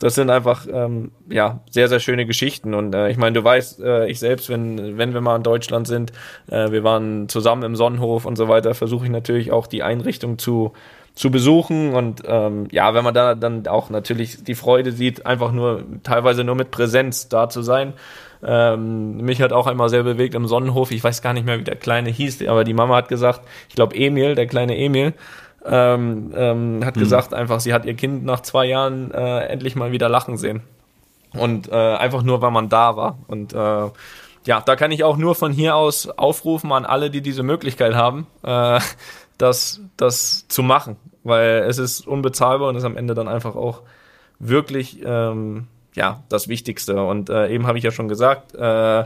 das 0.00 0.14
sind 0.14 0.30
einfach 0.30 0.66
ähm, 0.72 1.12
ja 1.28 1.60
sehr 1.70 1.88
sehr 1.88 2.00
schöne 2.00 2.24
Geschichten 2.24 2.72
und 2.72 2.94
äh, 2.94 3.10
ich 3.10 3.18
meine 3.18 3.34
du 3.34 3.44
weißt 3.44 3.80
äh, 3.80 4.06
ich 4.08 4.18
selbst 4.18 4.48
wenn 4.48 4.96
wenn 4.96 5.12
wir 5.12 5.20
mal 5.20 5.36
in 5.36 5.42
Deutschland 5.42 5.86
sind 5.86 6.12
äh, 6.50 6.70
wir 6.70 6.82
waren 6.82 7.28
zusammen 7.28 7.62
im 7.64 7.76
Sonnenhof 7.76 8.24
und 8.24 8.36
so 8.36 8.48
weiter 8.48 8.72
versuche 8.74 9.04
ich 9.04 9.10
natürlich 9.10 9.52
auch 9.52 9.66
die 9.66 9.82
Einrichtung 9.82 10.38
zu 10.38 10.72
zu 11.14 11.30
besuchen 11.30 11.92
und 11.92 12.22
ähm, 12.26 12.68
ja 12.70 12.94
wenn 12.94 13.04
man 13.04 13.14
da 13.14 13.34
dann 13.34 13.66
auch 13.66 13.90
natürlich 13.90 14.44
die 14.44 14.54
Freude 14.54 14.92
sieht 14.92 15.26
einfach 15.26 15.52
nur 15.52 15.84
teilweise 16.02 16.44
nur 16.44 16.54
mit 16.54 16.70
Präsenz 16.70 17.28
da 17.28 17.48
zu 17.48 17.62
sein 17.62 17.94
Ähm, 18.42 19.18
mich 19.18 19.42
hat 19.42 19.52
auch 19.52 19.66
einmal 19.66 19.88
sehr 19.88 20.02
bewegt 20.02 20.34
im 20.34 20.46
Sonnenhof. 20.46 20.92
Ich 20.92 21.04
weiß 21.04 21.20
gar 21.20 21.32
nicht 21.32 21.44
mehr, 21.44 21.58
wie 21.58 21.64
der 21.64 21.76
Kleine 21.76 22.10
hieß, 22.10 22.46
aber 22.46 22.64
die 22.64 22.74
Mama 22.74 22.96
hat 22.96 23.08
gesagt, 23.08 23.42
ich 23.68 23.74
glaube 23.74 23.94
Emil, 23.94 24.34
der 24.34 24.46
kleine 24.46 24.76
Emil, 24.78 25.12
ähm, 25.64 26.32
ähm, 26.34 26.84
hat 26.84 26.96
mhm. 26.96 27.00
gesagt 27.00 27.34
einfach, 27.34 27.60
sie 27.60 27.74
hat 27.74 27.84
ihr 27.84 27.94
Kind 27.94 28.24
nach 28.24 28.40
zwei 28.40 28.66
Jahren 28.66 29.10
äh, 29.12 29.40
endlich 29.46 29.76
mal 29.76 29.92
wieder 29.92 30.08
lachen 30.08 30.36
sehen. 30.36 30.62
Und 31.34 31.68
äh, 31.68 31.74
einfach 31.74 32.22
nur, 32.22 32.42
weil 32.42 32.50
man 32.50 32.68
da 32.68 32.96
war. 32.96 33.18
Und 33.28 33.52
äh, 33.52 33.90
ja, 34.46 34.60
da 34.64 34.74
kann 34.74 34.90
ich 34.90 35.04
auch 35.04 35.16
nur 35.16 35.34
von 35.34 35.52
hier 35.52 35.76
aus 35.76 36.08
aufrufen 36.08 36.72
an 36.72 36.84
alle, 36.84 37.10
die 37.10 37.20
diese 37.20 37.42
Möglichkeit 37.42 37.94
haben, 37.94 38.26
äh, 38.42 38.80
das, 39.40 39.80
das 39.96 40.46
zu 40.48 40.62
machen. 40.62 40.96
Weil 41.22 41.64
es 41.68 41.78
ist 41.78 42.06
unbezahlbar 42.06 42.68
und 42.68 42.76
ist 42.76 42.84
am 42.84 42.96
Ende 42.96 43.14
dann 43.14 43.28
einfach 43.28 43.54
auch 43.54 43.82
wirklich 44.38 45.00
ähm, 45.04 45.66
ja, 45.94 46.22
das 46.28 46.48
Wichtigste. 46.48 47.02
Und 47.02 47.30
äh, 47.30 47.48
eben 47.48 47.66
habe 47.66 47.78
ich 47.78 47.84
ja 47.84 47.90
schon 47.90 48.08
gesagt, 48.08 48.54
äh, 48.54 49.04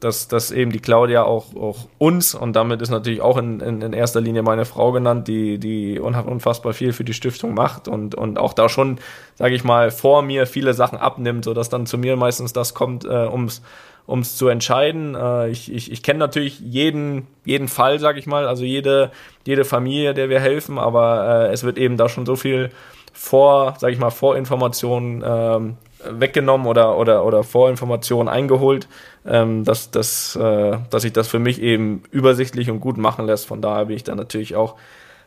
dass, 0.00 0.28
dass 0.28 0.50
eben 0.50 0.70
die 0.70 0.80
Claudia 0.80 1.22
auch, 1.22 1.54
auch 1.56 1.88
uns 1.98 2.34
und 2.34 2.54
damit 2.54 2.82
ist 2.82 2.90
natürlich 2.90 3.22
auch 3.22 3.38
in, 3.38 3.60
in, 3.60 3.80
in 3.80 3.92
erster 3.94 4.20
Linie 4.20 4.42
meine 4.42 4.66
Frau 4.66 4.92
genannt, 4.92 5.28
die, 5.28 5.58
die 5.58 5.98
unfassbar 5.98 6.74
viel 6.74 6.92
für 6.92 7.04
die 7.04 7.14
Stiftung 7.14 7.54
macht 7.54 7.88
und, 7.88 8.14
und 8.14 8.38
auch 8.38 8.52
da 8.52 8.68
schon, 8.68 8.98
sage 9.34 9.54
ich 9.54 9.64
mal, 9.64 9.90
vor 9.90 10.20
mir 10.20 10.46
viele 10.46 10.74
Sachen 10.74 10.98
abnimmt, 10.98 11.46
sodass 11.46 11.70
dann 11.70 11.86
zu 11.86 11.96
mir 11.96 12.16
meistens 12.16 12.52
das 12.52 12.74
kommt, 12.74 13.06
äh, 13.06 13.26
ums 13.26 13.62
um 14.06 14.20
es 14.20 14.36
zu 14.36 14.48
entscheiden. 14.48 15.14
Äh, 15.14 15.48
ich 15.48 15.72
ich, 15.72 15.90
ich 15.90 16.02
kenne 16.02 16.18
natürlich 16.18 16.60
jeden, 16.60 17.26
jeden 17.44 17.68
Fall, 17.68 17.98
sag 17.98 18.16
ich 18.16 18.26
mal, 18.26 18.46
also 18.46 18.64
jede, 18.64 19.10
jede 19.46 19.64
Familie, 19.64 20.14
der 20.14 20.28
wir 20.28 20.40
helfen, 20.40 20.78
aber 20.78 21.48
äh, 21.48 21.52
es 21.52 21.64
wird 21.64 21.78
eben 21.78 21.96
da 21.96 22.08
schon 22.08 22.26
so 22.26 22.36
viel 22.36 22.70
vor, 23.12 23.76
sag 23.78 23.92
ich 23.92 23.98
mal, 23.98 24.10
Vorinformationen 24.10 25.22
ähm, 25.24 25.76
weggenommen 26.10 26.66
oder, 26.66 26.98
oder, 26.98 27.24
oder 27.24 27.44
Vorinformationen 27.44 28.28
eingeholt, 28.28 28.88
ähm, 29.26 29.64
dass, 29.64 29.90
dass, 29.90 30.36
äh, 30.36 30.78
dass 30.90 31.02
sich 31.02 31.12
das 31.12 31.28
für 31.28 31.38
mich 31.38 31.62
eben 31.62 32.02
übersichtlich 32.10 32.70
und 32.70 32.80
gut 32.80 32.98
machen 32.98 33.26
lässt. 33.26 33.46
Von 33.46 33.62
daher 33.62 33.86
bin 33.86 33.96
ich 33.96 34.04
da 34.04 34.14
natürlich 34.14 34.56
auch 34.56 34.74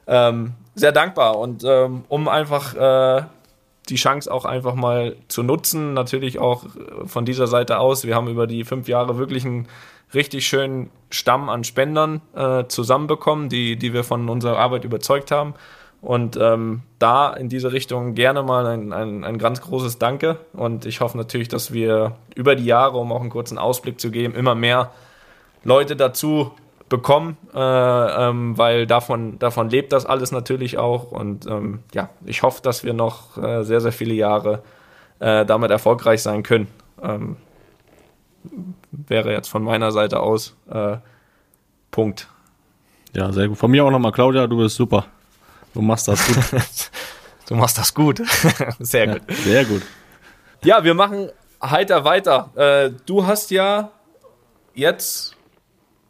ähm, 0.05 0.53
sehr 0.75 0.91
dankbar. 0.91 1.37
Und 1.37 1.63
ähm, 1.65 2.03
um 2.09 2.27
einfach 2.27 2.75
äh, 2.75 3.23
die 3.89 3.95
Chance 3.95 4.31
auch 4.31 4.45
einfach 4.45 4.75
mal 4.75 5.15
zu 5.27 5.43
nutzen. 5.43 5.93
Natürlich 5.93 6.39
auch 6.39 6.65
äh, 6.65 7.05
von 7.05 7.25
dieser 7.25 7.47
Seite 7.47 7.79
aus. 7.79 8.05
Wir 8.05 8.15
haben 8.15 8.27
über 8.27 8.47
die 8.47 8.63
fünf 8.63 8.87
Jahre 8.87 9.17
wirklich 9.17 9.45
einen 9.45 9.67
richtig 10.13 10.47
schönen 10.47 10.89
Stamm 11.09 11.49
an 11.49 11.63
Spendern 11.63 12.21
äh, 12.35 12.65
zusammenbekommen, 12.67 13.49
die, 13.49 13.75
die 13.75 13.93
wir 13.93 14.03
von 14.03 14.29
unserer 14.29 14.57
Arbeit 14.57 14.85
überzeugt 14.85 15.31
haben. 15.31 15.53
Und 15.99 16.37
ähm, 16.37 16.83
da 16.99 17.33
in 17.33 17.49
diese 17.49 17.71
Richtung 17.71 18.13
gerne 18.13 18.43
mal 18.43 18.65
ein, 18.67 18.93
ein, 18.93 19.23
ein 19.23 19.37
ganz 19.39 19.61
großes 19.61 19.97
Danke. 19.97 20.37
Und 20.53 20.85
ich 20.85 21.01
hoffe 21.01 21.17
natürlich, 21.17 21.47
dass 21.47 21.73
wir 21.73 22.15
über 22.35 22.55
die 22.55 22.65
Jahre, 22.65 22.97
um 22.97 23.11
auch 23.11 23.21
einen 23.21 23.31
kurzen 23.31 23.57
Ausblick 23.57 23.99
zu 23.99 24.11
geben, 24.11 24.35
immer 24.35 24.53
mehr 24.53 24.91
Leute 25.63 25.95
dazu 25.95 26.51
bekommen, 26.89 27.37
äh, 27.53 27.59
ähm, 27.59 28.57
weil 28.57 28.87
davon, 28.87 29.39
davon 29.39 29.69
lebt 29.69 29.91
das 29.91 30.05
alles 30.05 30.31
natürlich 30.31 30.77
auch. 30.77 31.11
Und 31.11 31.45
ähm, 31.47 31.79
ja, 31.93 32.09
ich 32.25 32.43
hoffe, 32.43 32.61
dass 32.61 32.83
wir 32.83 32.93
noch 32.93 33.37
äh, 33.37 33.63
sehr, 33.63 33.81
sehr 33.81 33.91
viele 33.91 34.13
Jahre 34.13 34.63
äh, 35.19 35.45
damit 35.45 35.71
erfolgreich 35.71 36.21
sein 36.21 36.43
können. 36.43 36.67
Ähm, 37.01 37.37
wäre 38.91 39.31
jetzt 39.31 39.49
von 39.49 39.63
meiner 39.63 39.91
Seite 39.91 40.21
aus 40.21 40.55
äh, 40.69 40.97
Punkt. 41.91 42.27
Ja, 43.13 43.31
sehr 43.31 43.49
gut. 43.49 43.57
Von 43.57 43.71
mir 43.71 43.83
auch 43.83 43.91
nochmal, 43.91 44.11
Claudia, 44.11 44.47
du 44.47 44.57
bist 44.57 44.75
super. 44.75 45.05
Du 45.73 45.81
machst 45.81 46.07
das 46.07 46.25
gut. 46.25 46.61
du 47.47 47.55
machst 47.55 47.77
das 47.77 47.93
gut. 47.93 48.21
sehr 48.79 49.07
gut. 49.07 49.21
Ja, 49.27 49.35
sehr 49.35 49.65
gut. 49.65 49.81
Ja, 50.63 50.83
wir 50.83 50.93
machen 50.93 51.29
heiter 51.61 52.03
weiter. 52.05 52.51
Äh, 52.55 52.91
du 53.05 53.25
hast 53.25 53.51
ja 53.51 53.91
jetzt, 54.73 55.35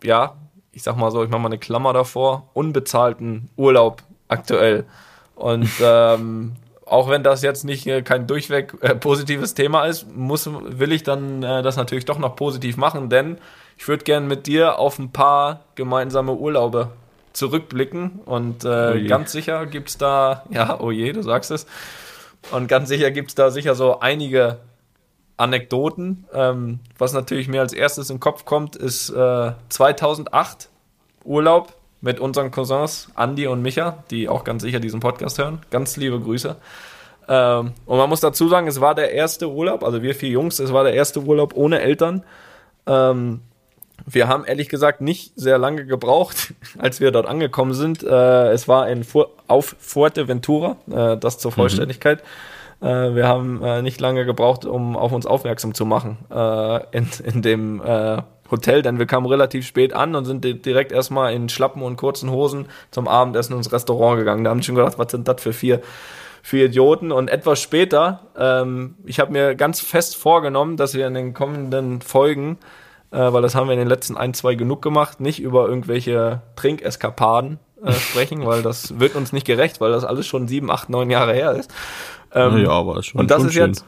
ja, 0.04 0.36
ich 0.78 0.84
sag 0.84 0.96
mal 0.96 1.10
so, 1.10 1.24
ich 1.24 1.30
mache 1.32 1.42
mal 1.42 1.48
eine 1.48 1.58
Klammer 1.58 1.92
davor, 1.92 2.52
unbezahlten 2.54 3.50
Urlaub 3.58 4.04
aktuell. 4.28 4.86
Und 5.34 5.72
ähm, 5.82 6.56
auch 6.86 7.10
wenn 7.10 7.24
das 7.24 7.42
jetzt 7.42 7.66
nicht 7.66 7.88
äh, 7.88 8.04
kein 8.04 8.28
durchweg 8.28 8.76
äh, 8.82 8.94
positives 8.94 9.56
Thema 9.56 9.86
ist, 9.86 10.06
muss, 10.16 10.48
will 10.48 10.92
ich 10.92 11.02
dann 11.02 11.42
äh, 11.42 11.64
das 11.64 11.78
natürlich 11.78 12.06
doch 12.06 12.20
noch 12.20 12.36
positiv 12.36 12.78
machen, 12.78 13.10
denn 13.10 13.40
ich 13.76 13.88
würde 13.88 14.04
gerne 14.04 14.28
mit 14.28 14.46
dir 14.46 14.78
auf 14.78 15.00
ein 15.00 15.12
paar 15.12 15.62
gemeinsame 15.74 16.34
Urlaube 16.34 16.92
zurückblicken. 17.34 18.20
Und 18.26 18.64
äh, 18.64 18.68
oh 19.04 19.08
ganz 19.08 19.32
sicher 19.32 19.66
gibt 19.66 19.90
es 19.90 19.98
da, 19.98 20.44
ja, 20.52 20.80
oh 20.80 20.92
je, 20.92 21.12
du 21.12 21.24
sagst 21.24 21.50
es, 21.50 21.66
und 22.52 22.68
ganz 22.68 22.88
sicher 22.88 23.10
gibt 23.10 23.30
es 23.30 23.36
da 23.36 23.50
sicher 23.50 23.74
so 23.74 24.00
einige 24.00 24.60
Anekdoten. 25.38 26.26
Ähm, 26.34 26.80
was 26.98 27.14
natürlich 27.14 27.48
mir 27.48 27.62
als 27.62 27.74
erstes 27.74 28.10
in 28.10 28.16
den 28.16 28.20
Kopf 28.20 28.46
kommt, 28.46 28.76
ist 28.76 29.10
äh, 29.10 29.52
2008 29.70 30.70
Urlaub 31.24 31.74
mit 32.02 32.20
unseren 32.20 32.52
Cousins 32.52 33.10
Andy 33.18 33.48
und 33.48 33.62
Micha, 33.62 34.04
die 34.12 34.30
auch 34.30 34.44
ganz 34.44 34.64
sicher 34.64 34.80
diesen 34.80 35.00
Podcast 35.00 35.38
hören. 35.38 35.60
Ganz 35.70 35.98
liebe 35.98 36.20
Grüße. 36.20 36.56
Ähm, 37.28 37.74
und 37.86 37.98
man 37.98 38.10
muss 38.10 38.22
dazu 38.22 38.48
sagen, 38.48 38.68
es 38.68 38.82
war 38.82 38.96
der 38.96 39.12
erste 39.12 39.50
Urlaub, 39.50 39.84
also 39.84 40.02
wir 40.02 40.16
vier 40.16 40.30
Jungs, 40.30 40.60
es 40.60 40.72
war 40.74 40.84
der 40.84 40.94
erste 40.94 41.22
Urlaub 41.22 41.56
ohne 41.56 41.82
Eltern. 41.82 42.24
Ähm, 42.86 43.42
wir 44.06 44.28
haben 44.28 44.46
ehrlich 44.46 44.70
gesagt 44.70 45.02
nicht 45.02 45.34
sehr 45.36 45.58
lange 45.58 45.86
gebraucht, 45.86 46.54
als 46.78 47.00
wir 47.00 47.12
dort 47.12 47.26
angekommen 47.26 47.74
sind. 47.74 48.04
Äh, 48.04 48.52
es 48.52 48.68
war 48.68 48.90
in 48.90 49.04
Fu 49.04 49.26
auf 49.48 49.76
Fuerteventura, 49.80 50.78
äh, 50.90 51.18
das 51.18 51.40
zur 51.40 51.52
mhm. 51.52 51.56
Vollständigkeit. 51.56 52.20
Mhm. 52.20 52.57
Äh, 52.82 53.16
wir 53.16 53.28
haben 53.28 53.64
äh, 53.64 53.82
nicht 53.82 54.00
lange 54.00 54.26
gebraucht, 54.26 54.66
um 54.66 54.96
auf 54.96 55.12
uns 55.12 55.26
aufmerksam 55.26 55.74
zu 55.74 55.86
machen 55.86 56.18
äh, 56.30 56.98
in, 56.98 57.08
in 57.24 57.42
dem 57.42 57.82
äh, 57.82 58.22
Hotel, 58.52 58.82
denn 58.82 59.00
wir 59.00 59.06
kamen 59.06 59.26
relativ 59.26 59.66
spät 59.66 59.94
an 59.94 60.16
und 60.16 60.26
sind 60.26 60.44
direkt 60.44 60.92
erstmal 60.92 61.34
in 61.34 61.50
Schlappen 61.50 61.82
und 61.82 61.98
kurzen 61.98 62.32
Hosen 62.32 62.68
zum 62.92 63.08
Abendessen 63.08 63.56
ins 63.56 63.72
Restaurant 63.72 64.20
gegangen. 64.20 64.44
Da 64.44 64.52
haben 64.52 64.64
schon 64.64 64.76
gedacht, 64.76 64.98
was 64.98 65.12
sind 65.12 65.28
das 65.28 65.42
für 65.42 65.54
vier, 65.54 65.82
für 66.42 66.66
Idioten? 66.66 67.12
Und 67.12 67.30
etwas 67.30 67.62
später, 67.62 68.22
ähm, 68.38 68.96
ich 69.06 69.20
habe 69.20 69.32
mir 69.32 69.56
ganz 69.56 69.82
fest 69.82 70.16
vorgenommen, 70.16 70.78
dass 70.78 70.94
wir 70.94 71.08
in 71.08 71.14
den 71.14 71.34
kommenden 71.34 72.02
Folgen, 72.02 72.58
äh, 73.12 73.18
weil 73.18 73.42
das 73.42 73.56
haben 73.56 73.68
wir 73.68 73.74
in 73.74 73.80
den 73.80 73.90
letzten 73.90 74.16
ein, 74.16 74.34
zwei 74.34 74.56
genug 74.56 74.82
gemacht, 74.82 75.20
nicht 75.20 75.42
über 75.42 75.68
irgendwelche 75.68 76.42
Trinkeskapaden 76.56 77.60
äh, 77.84 77.92
sprechen, 77.92 78.46
weil 78.46 78.62
das 78.62 79.00
wird 79.00 79.16
uns 79.16 79.34
nicht 79.34 79.46
gerecht, 79.46 79.82
weil 79.82 79.92
das 79.92 80.06
alles 80.06 80.26
schon 80.26 80.48
sieben, 80.48 80.72
acht, 80.72 80.90
neun 80.90 81.10
Jahre 81.10 81.34
her 81.34 81.52
ist. 81.52 81.74
Ähm, 82.34 82.58
ja, 82.58 82.70
aber 82.70 83.02
schon, 83.04 83.22
und 83.22 83.32
das 83.32 83.40
schon 83.40 83.48
ist 83.48 83.54
schön. 83.54 83.68
jetzt 83.68 83.86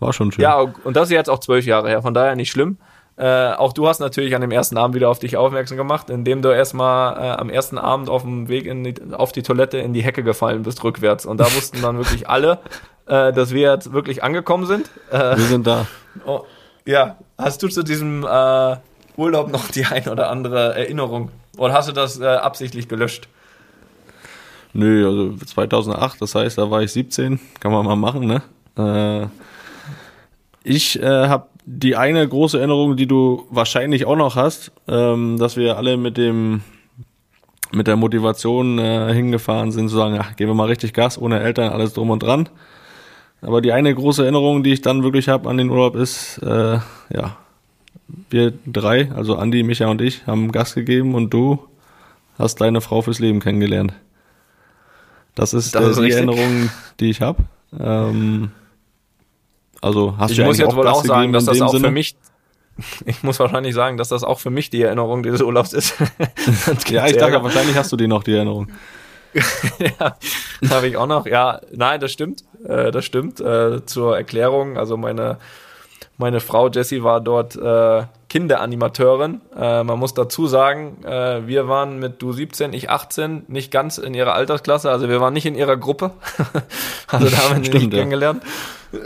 war 0.00 0.12
schon 0.12 0.32
schön. 0.32 0.42
Ja, 0.42 0.58
und 0.58 0.96
das 0.96 1.08
ist 1.08 1.12
jetzt 1.12 1.30
auch 1.30 1.38
zwölf 1.38 1.64
Jahre 1.64 1.88
her, 1.88 2.02
von 2.02 2.14
daher 2.14 2.36
nicht 2.36 2.50
schlimm. 2.50 2.78
Äh, 3.16 3.52
auch 3.52 3.72
du 3.72 3.86
hast 3.86 4.00
natürlich 4.00 4.34
an 4.34 4.40
dem 4.40 4.50
ersten 4.50 4.78
Abend 4.78 4.94
wieder 4.94 5.10
auf 5.10 5.18
dich 5.18 5.36
aufmerksam 5.36 5.76
gemacht, 5.76 6.10
indem 6.10 6.42
du 6.42 6.48
erstmal 6.48 7.16
äh, 7.16 7.30
am 7.38 7.50
ersten 7.50 7.78
Abend 7.78 8.08
auf 8.08 8.22
dem 8.22 8.48
Weg 8.48 8.64
die, 8.64 8.94
auf 9.12 9.32
die 9.32 9.42
Toilette 9.42 9.78
in 9.78 9.92
die 9.92 10.02
Hecke 10.02 10.22
gefallen 10.22 10.62
bist, 10.62 10.82
rückwärts. 10.82 11.26
Und 11.26 11.38
da 11.38 11.44
wussten 11.54 11.82
dann 11.82 11.98
wirklich 11.98 12.28
alle, 12.28 12.58
äh, 13.06 13.32
dass 13.32 13.52
wir 13.52 13.70
jetzt 13.70 13.92
wirklich 13.92 14.24
angekommen 14.24 14.66
sind. 14.66 14.90
Äh, 15.10 15.36
wir 15.36 15.44
sind 15.44 15.66
da. 15.66 15.86
Oh, 16.24 16.40
ja, 16.86 17.16
hast 17.38 17.62
du 17.62 17.68
zu 17.68 17.82
diesem 17.82 18.24
äh, 18.24 18.76
Urlaub 19.16 19.52
noch 19.52 19.68
die 19.68 19.84
ein 19.84 20.08
oder 20.08 20.30
andere 20.30 20.74
Erinnerung? 20.74 21.30
Oder 21.58 21.74
hast 21.74 21.88
du 21.88 21.92
das 21.92 22.18
äh, 22.18 22.26
absichtlich 22.26 22.88
gelöscht? 22.88 23.28
Nö, 24.74 25.06
also 25.06 25.44
2008, 25.44 26.20
das 26.22 26.34
heißt, 26.34 26.58
da 26.58 26.70
war 26.70 26.82
ich 26.82 26.92
17, 26.92 27.38
kann 27.60 27.72
man 27.72 27.84
mal 27.84 27.96
machen, 27.96 28.26
ne? 28.26 28.42
Äh, 28.76 29.26
ich 30.64 31.00
äh, 31.00 31.28
habe 31.28 31.48
die 31.64 31.96
eine 31.96 32.26
große 32.26 32.58
Erinnerung, 32.58 32.96
die 32.96 33.06
du 33.06 33.46
wahrscheinlich 33.50 34.06
auch 34.06 34.16
noch 34.16 34.36
hast, 34.36 34.72
ähm, 34.88 35.38
dass 35.38 35.56
wir 35.56 35.76
alle 35.76 35.96
mit 35.96 36.16
dem 36.16 36.62
mit 37.74 37.86
der 37.86 37.96
Motivation 37.96 38.78
äh, 38.78 39.14
hingefahren 39.14 39.72
sind, 39.72 39.88
zu 39.88 39.96
sagen, 39.96 40.18
ach, 40.20 40.36
geben 40.36 40.50
wir 40.50 40.54
mal 40.54 40.68
richtig 40.68 40.92
Gas, 40.92 41.18
ohne 41.18 41.40
Eltern, 41.40 41.72
alles 41.72 41.94
drum 41.94 42.10
und 42.10 42.22
dran. 42.22 42.50
Aber 43.40 43.62
die 43.62 43.72
eine 43.72 43.94
große 43.94 44.22
Erinnerung, 44.22 44.62
die 44.62 44.72
ich 44.72 44.82
dann 44.82 45.02
wirklich 45.02 45.28
habe 45.28 45.48
an 45.48 45.56
den 45.56 45.70
Urlaub, 45.70 45.96
ist, 45.96 46.38
äh, 46.42 46.78
ja, 47.14 47.36
wir 48.30 48.52
drei, 48.66 49.10
also 49.12 49.36
Andi, 49.36 49.62
Micha 49.62 49.86
und 49.88 50.02
ich, 50.02 50.26
haben 50.26 50.52
Gas 50.52 50.74
gegeben 50.74 51.14
und 51.14 51.30
du 51.30 51.60
hast 52.38 52.60
deine 52.60 52.82
Frau 52.82 53.00
fürs 53.02 53.18
Leben 53.18 53.40
kennengelernt. 53.40 53.94
Das 55.34 55.54
ist, 55.54 55.74
das 55.74 55.84
ist 55.84 55.96
äh, 55.96 56.00
die 56.00 56.06
richtig. 56.06 56.26
Erinnerung, 56.26 56.70
die 57.00 57.10
ich 57.10 57.20
habe. 57.20 57.42
Ähm, 57.78 58.50
also 59.80 60.16
hast 60.18 60.32
ich 60.32 60.36
du 60.36 60.44
muss 60.44 60.58
jetzt 60.58 60.76
wohl 60.76 60.86
auch 60.86 61.04
sagen, 61.04 61.32
dass 61.32 61.46
das 61.46 61.60
auch 61.60 61.70
Sinne? 61.70 61.86
für 61.86 61.90
mich 61.90 62.16
ich 63.06 63.22
muss 63.22 63.38
wahrscheinlich 63.38 63.74
sagen, 63.74 63.96
dass 63.96 64.08
das 64.08 64.24
auch 64.24 64.40
für 64.40 64.50
mich 64.50 64.70
die 64.70 64.82
Erinnerung 64.82 65.22
dieses 65.22 65.42
Urlaubs 65.42 65.72
ist. 65.72 65.94
ja, 66.88 67.06
ich 67.06 67.16
dachte, 67.16 67.42
wahrscheinlich 67.42 67.76
hast 67.76 67.92
du 67.92 67.96
die 67.96 68.08
noch, 68.08 68.22
die 68.22 68.34
Erinnerung. 68.34 68.68
ja, 69.78 70.16
habe 70.70 70.88
ich 70.88 70.96
auch 70.96 71.06
noch. 71.06 71.26
Ja, 71.26 71.60
nein, 71.72 72.00
das 72.00 72.12
stimmt. 72.12 72.44
Äh, 72.66 72.90
das 72.90 73.04
stimmt. 73.04 73.40
Äh, 73.40 73.84
zur 73.86 74.16
Erklärung, 74.16 74.76
also 74.76 74.96
meine, 74.96 75.38
meine 76.18 76.40
Frau 76.40 76.68
Jessie 76.68 77.02
war 77.02 77.20
dort 77.20 77.56
äh, 77.56 78.04
Kinderanimateurin. 78.32 79.42
Äh, 79.54 79.84
man 79.84 79.98
muss 79.98 80.14
dazu 80.14 80.46
sagen, 80.46 81.04
äh, 81.04 81.46
wir 81.46 81.68
waren 81.68 81.98
mit 81.98 82.22
du 82.22 82.32
17, 82.32 82.72
ich 82.72 82.88
18, 82.88 83.44
nicht 83.48 83.70
ganz 83.70 83.98
in 83.98 84.14
ihrer 84.14 84.32
Altersklasse, 84.32 84.90
also 84.90 85.10
wir 85.10 85.20
waren 85.20 85.34
nicht 85.34 85.44
in 85.44 85.54
ihrer 85.54 85.76
Gruppe. 85.76 86.12
also 87.08 87.28
da 87.28 87.36
haben 87.36 87.58
wir 87.58 87.64
Stimmt, 87.66 87.74
nicht 87.74 87.92
ja. 87.92 87.98
kennengelernt. 87.98 88.42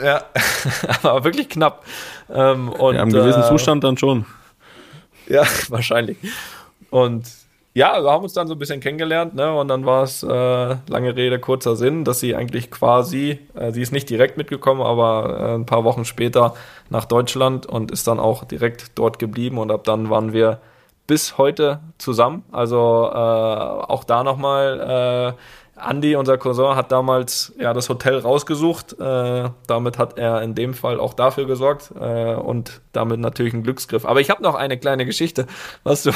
Ja, 0.00 0.22
aber 1.02 1.24
wirklich 1.24 1.48
knapp. 1.48 1.84
Ähm, 2.32 2.68
und, 2.68 2.94
Ja, 2.94 3.02
Im 3.02 3.10
gewissen 3.10 3.42
äh, 3.42 3.48
Zustand 3.48 3.82
dann 3.82 3.98
schon. 3.98 4.26
ja, 5.26 5.42
wahrscheinlich. 5.70 6.18
Und 6.90 7.26
ja, 7.76 8.02
wir 8.02 8.10
haben 8.10 8.22
uns 8.22 8.32
dann 8.32 8.48
so 8.48 8.54
ein 8.54 8.58
bisschen 8.58 8.80
kennengelernt, 8.80 9.34
ne? 9.34 9.52
Und 9.54 9.68
dann 9.68 9.84
war 9.84 10.02
es 10.02 10.22
äh, 10.22 10.26
lange 10.28 11.14
Rede, 11.14 11.38
kurzer 11.38 11.76
Sinn, 11.76 12.04
dass 12.04 12.20
sie 12.20 12.34
eigentlich 12.34 12.70
quasi, 12.70 13.38
äh, 13.54 13.70
sie 13.70 13.82
ist 13.82 13.92
nicht 13.92 14.08
direkt 14.08 14.38
mitgekommen, 14.38 14.80
aber 14.80 15.38
äh, 15.38 15.54
ein 15.56 15.66
paar 15.66 15.84
Wochen 15.84 16.06
später 16.06 16.54
nach 16.88 17.04
Deutschland 17.04 17.66
und 17.66 17.90
ist 17.90 18.06
dann 18.06 18.18
auch 18.18 18.44
direkt 18.44 18.92
dort 18.94 19.18
geblieben 19.18 19.58
und 19.58 19.70
ab 19.70 19.84
dann 19.84 20.08
waren 20.08 20.32
wir 20.32 20.60
bis 21.06 21.36
heute 21.36 21.80
zusammen. 21.98 22.44
Also 22.50 23.10
äh, 23.12 23.14
auch 23.14 24.04
da 24.04 24.24
nochmal, 24.24 25.34
äh, 25.36 25.40
Andy, 25.78 26.16
unser 26.16 26.38
Cousin, 26.38 26.74
hat 26.74 26.90
damals 26.90 27.52
ja 27.58 27.74
das 27.74 27.90
Hotel 27.90 28.18
rausgesucht. 28.18 28.98
Äh, 28.98 29.50
damit 29.66 29.98
hat 29.98 30.16
er 30.18 30.40
in 30.40 30.54
dem 30.54 30.72
Fall 30.72 30.98
auch 30.98 31.12
dafür 31.12 31.46
gesorgt 31.46 31.92
äh, 32.00 32.34
und 32.34 32.80
damit 32.92 33.20
natürlich 33.20 33.52
ein 33.52 33.62
Glücksgriff. 33.62 34.06
Aber 34.06 34.20
ich 34.20 34.30
habe 34.30 34.42
noch 34.42 34.54
eine 34.54 34.78
kleine 34.78 35.04
Geschichte, 35.04 35.46
was 35.84 36.02
du, 36.04 36.12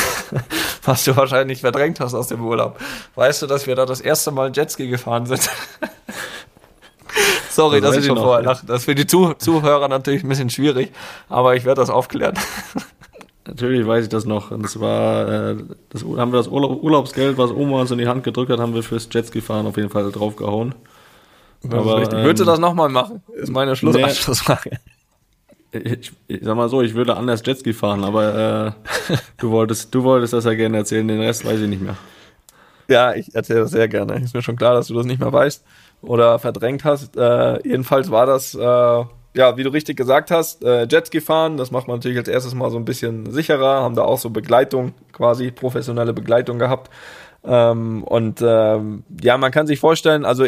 was 0.84 1.04
du 1.04 1.16
wahrscheinlich 1.16 1.62
verdrängt 1.62 2.00
hast 2.00 2.12
aus 2.14 2.26
dem 2.28 2.44
Urlaub. 2.44 2.78
Weißt 3.14 3.40
du, 3.40 3.46
dass 3.46 3.66
wir 3.66 3.76
da 3.76 3.86
das 3.86 4.02
erste 4.02 4.30
Mal 4.30 4.52
Jetski 4.54 4.88
gefahren 4.88 5.24
sind? 5.24 5.48
Sorry, 7.50 7.80
Das 7.80 7.90
dass 7.90 7.98
ich 7.98 8.06
schon 8.06 8.18
vorher 8.18 8.42
lache. 8.42 8.66
Das 8.66 8.80
ist 8.80 8.84
für 8.86 8.94
die 8.94 9.06
Zuh 9.06 9.34
Zuhörer 9.34 9.88
natürlich 9.88 10.22
ein 10.22 10.28
bisschen 10.28 10.50
schwierig, 10.50 10.92
aber 11.28 11.54
ich 11.54 11.64
werde 11.64 11.80
das 11.80 11.90
aufklären. 11.90 12.34
Natürlich 13.46 13.86
weiß 13.86 14.04
ich 14.04 14.10
das 14.10 14.24
noch. 14.24 14.50
Und 14.50 14.62
das 14.62 14.78
war, 14.78 15.28
äh, 15.28 15.56
das 15.90 16.04
haben 16.04 16.32
wir 16.32 16.38
das 16.38 16.48
Urlaub, 16.48 16.82
Urlaubsgeld, 16.82 17.38
was 17.38 17.50
Oma 17.50 17.80
uns 17.80 17.90
in 17.90 17.98
die 17.98 18.06
Hand 18.06 18.22
gedrückt 18.24 18.50
hat, 18.50 18.60
haben 18.60 18.74
wir 18.74 18.82
fürs 18.82 19.08
Jetski-Fahren 19.10 19.66
auf 19.66 19.76
jeden 19.76 19.90
Fall 19.90 20.10
draufgehauen. 20.12 20.74
Aber, 21.64 22.02
ähm, 22.02 22.24
Würdest 22.24 22.40
du 22.40 22.44
das 22.44 22.58
nochmal 22.58 22.88
machen? 22.88 23.22
Ist 23.34 23.50
meine 23.50 23.76
Schluss 23.76 23.96
nee. 23.96 24.04
Abschlussfrage. 24.04 24.78
Ich, 25.72 26.12
ich 26.28 26.40
sag 26.42 26.56
mal 26.56 26.68
so, 26.68 26.82
ich 26.82 26.94
würde 26.94 27.16
anders 27.16 27.42
Jetski 27.44 27.72
fahren, 27.72 28.04
aber 28.04 28.74
äh, 29.08 29.16
du 29.38 29.50
wolltest, 29.50 29.94
du 29.94 30.02
wolltest 30.02 30.34
das 30.34 30.44
ja 30.44 30.54
gerne 30.54 30.76
erzählen, 30.76 31.08
den 31.08 31.20
Rest 31.20 31.44
weiß 31.44 31.60
ich 31.60 31.68
nicht 31.68 31.82
mehr. 31.82 31.96
Ja, 32.88 33.14
ich 33.14 33.34
erzähle 33.34 33.60
das 33.60 33.70
sehr 33.70 33.88
gerne. 33.88 34.16
Ist 34.22 34.34
mir 34.34 34.42
schon 34.42 34.56
klar, 34.56 34.74
dass 34.74 34.88
du 34.88 34.94
das 34.94 35.06
nicht 35.06 35.20
mehr 35.20 35.32
weißt 35.32 35.64
oder 36.02 36.38
verdrängt 36.38 36.84
hast. 36.84 37.16
Äh, 37.16 37.66
jedenfalls 37.66 38.10
war 38.10 38.26
das, 38.26 38.54
äh, 38.54 39.04
ja, 39.34 39.56
wie 39.56 39.62
du 39.62 39.70
richtig 39.70 39.96
gesagt 39.96 40.30
hast, 40.30 40.64
äh, 40.64 40.86
Jetski 40.90 41.20
fahren. 41.20 41.56
Das 41.56 41.70
macht 41.70 41.88
man 41.88 41.96
natürlich 41.96 42.18
als 42.18 42.28
erstes 42.28 42.54
mal 42.54 42.70
so 42.70 42.76
ein 42.76 42.84
bisschen 42.84 43.30
sicherer. 43.30 43.82
Haben 43.82 43.94
da 43.94 44.02
auch 44.02 44.18
so 44.18 44.30
Begleitung, 44.30 44.92
quasi 45.12 45.50
professionelle 45.50 46.12
Begleitung 46.12 46.58
gehabt. 46.58 46.90
Ähm, 47.44 48.04
und 48.04 48.42
ähm, 48.42 49.04
ja, 49.22 49.38
man 49.38 49.50
kann 49.50 49.66
sich 49.66 49.80
vorstellen, 49.80 50.24
also 50.24 50.46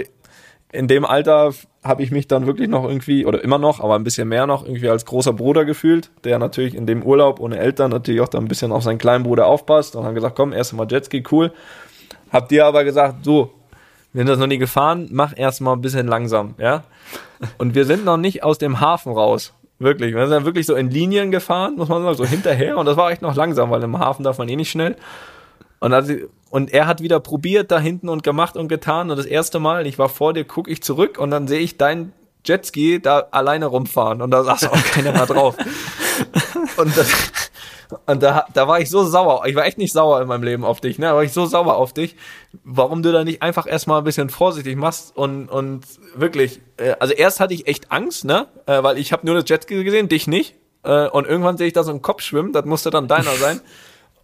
in 0.70 0.89
dem 0.89 1.05
Alter 1.05 1.53
habe 1.85 2.03
ich 2.03 2.11
mich 2.11 2.26
dann 2.26 2.47
wirklich 2.47 2.68
noch 2.68 2.85
irgendwie, 2.85 3.24
oder 3.26 3.43
immer 3.43 3.59
noch, 3.59 3.80
aber 3.80 3.95
ein 3.95 4.05
bisschen 4.05 4.28
mehr 4.28 4.47
noch, 4.47 4.64
irgendwie 4.64 4.89
als 4.89 5.05
großer 5.05 5.32
Bruder 5.32 5.64
gefühlt, 5.64 6.11
der 6.24 6.39
natürlich 6.39 6.74
in 6.74 6.87
dem 6.87 7.03
Urlaub 7.03 7.41
ohne 7.41 7.59
Eltern 7.59 7.91
natürlich 7.91 8.20
auch 8.20 8.28
dann 8.28 8.45
ein 8.45 8.49
bisschen 8.49 8.72
auf 8.72 8.82
seinen 8.82 8.99
kleinen 8.99 9.24
Bruder 9.24 9.47
aufpasst 9.47 9.95
und 9.95 10.05
haben 10.05 10.14
gesagt, 10.14 10.35
komm, 10.37 10.53
erst 10.53 10.72
mal 10.72 10.87
Jetski, 10.91 11.22
cool. 11.30 11.53
Habt 12.32 12.51
ihr 12.51 12.66
aber 12.66 12.82
gesagt, 12.82 13.24
so, 13.24 13.53
wir 14.15 14.21
sind 14.21 14.29
das 14.29 14.39
noch 14.39 14.47
nie 14.47 14.59
gefahren, 14.59 15.09
mach 15.11 15.33
erst 15.37 15.61
mal 15.61 15.73
ein 15.73 15.81
bisschen 15.81 16.07
langsam, 16.07 16.55
ja. 16.59 16.85
Und 17.59 17.75
wir 17.75 17.85
sind 17.85 18.05
noch 18.05 18.17
nicht 18.17 18.45
aus 18.45 18.59
dem 18.59 18.81
Hafen 18.81 19.12
raus. 19.12 19.53
Wirklich. 19.81 20.15
Wir 20.15 20.23
sind 20.23 20.31
dann 20.31 20.45
wirklich 20.45 20.67
so 20.67 20.77
in 20.77 20.89
Linien 20.89 21.33
gefahren, 21.33 21.75
muss 21.77 21.89
man 21.89 22.03
sagen, 22.05 22.17
so 22.17 22.25
hinterher. 22.25 22.79
Und 22.79 22.87
das 22.87 22.97
war 22.97 23.11
echt 23.11 23.23
noch 23.23 23.35
langsam, 23.35 23.71
weil 23.71 23.83
im 23.83 23.99
Hafen 23.99 24.23
darf 24.23 24.39
man 24.39 24.49
eh 24.49 24.55
nicht 24.55 24.71
schnell. 24.71 24.97
Und, 25.81 25.93
als 25.93 26.09
ich, 26.09 26.25
und 26.49 26.73
er 26.73 26.87
hat 26.87 27.03
wieder 27.03 27.19
probiert 27.19 27.73
da 27.73 27.81
hinten 27.81 28.09
und 28.09 28.23
gemacht 28.23 28.57
und 28.57 28.69
getan. 28.69 29.11
Und 29.11 29.17
das 29.17 29.27
erste 29.27 29.59
Mal, 29.59 29.87
ich 29.87 29.99
war 29.99 30.09
vor 30.09 30.33
dir, 30.33 30.45
gucke 30.45 30.71
ich 30.71 30.81
zurück 30.83 31.19
und 31.19 31.33
dann 31.33 31.49
sehe 31.49 31.59
ich 31.59 31.77
dein 31.77 32.12
Jetski 32.47 33.03
da 33.03 33.27
alleine 33.33 33.67
rumfahren. 33.67 34.23
Und 34.23 34.31
da 34.31 34.45
saß 34.45 34.69
auch 34.69 34.85
keiner 34.93 35.11
mehr 35.12 35.27
drauf. 35.27 35.57
Und, 36.77 36.97
das, 36.97 37.44
und 38.07 38.23
da, 38.23 38.47
da 38.53 38.69
war 38.69 38.81
ich 38.81 38.91
so 38.91 39.05
sauer. 39.05 39.45
Ich 39.47 39.55
war 39.55 39.65
echt 39.65 39.79
nicht 39.79 39.93
sauer 39.93 40.21
in 40.21 40.29
meinem 40.29 40.43
Leben 40.43 40.65
auf 40.65 40.81
dich, 40.81 40.99
ne? 40.99 41.07
Da 41.07 41.15
war 41.15 41.25
ich 41.25 41.33
so 41.33 41.47
sauer 41.47 41.77
auf 41.77 41.93
dich, 41.93 42.17
warum 42.65 43.03
du 43.03 43.13
da 43.13 43.25
nicht 43.25 43.43
einfach 43.43 43.67
erstmal 43.67 43.99
ein 43.99 44.05
bisschen 44.05 44.31
vorsichtig 44.31 44.77
machst 44.77 45.17
und, 45.17 45.49
und 45.49 45.85
wirklich, 46.15 46.61
äh, 46.77 46.95
also 46.99 47.15
erst 47.15 47.41
hatte 47.41 47.55
ich 47.55 47.67
echt 47.67 47.91
Angst, 47.93 48.25
ne? 48.25 48.47
Äh, 48.67 48.83
weil 48.83 48.99
ich 48.99 49.13
habe 49.13 49.27
nur 49.27 49.35
das 49.35 49.49
Jetski 49.49 49.83
gesehen, 49.85 50.09
dich 50.09 50.27
nicht. 50.27 50.55
Äh, 50.83 51.09
und 51.09 51.27
irgendwann 51.27 51.57
sehe 51.57 51.67
ich 51.67 51.73
da 51.73 51.83
so 51.83 51.91
einen 51.91 52.03
Kopf 52.03 52.23
schwimmen, 52.23 52.53
das 52.53 52.65
musste 52.65 52.91
dann 52.91 53.09
deiner 53.09 53.33
sein. 53.37 53.61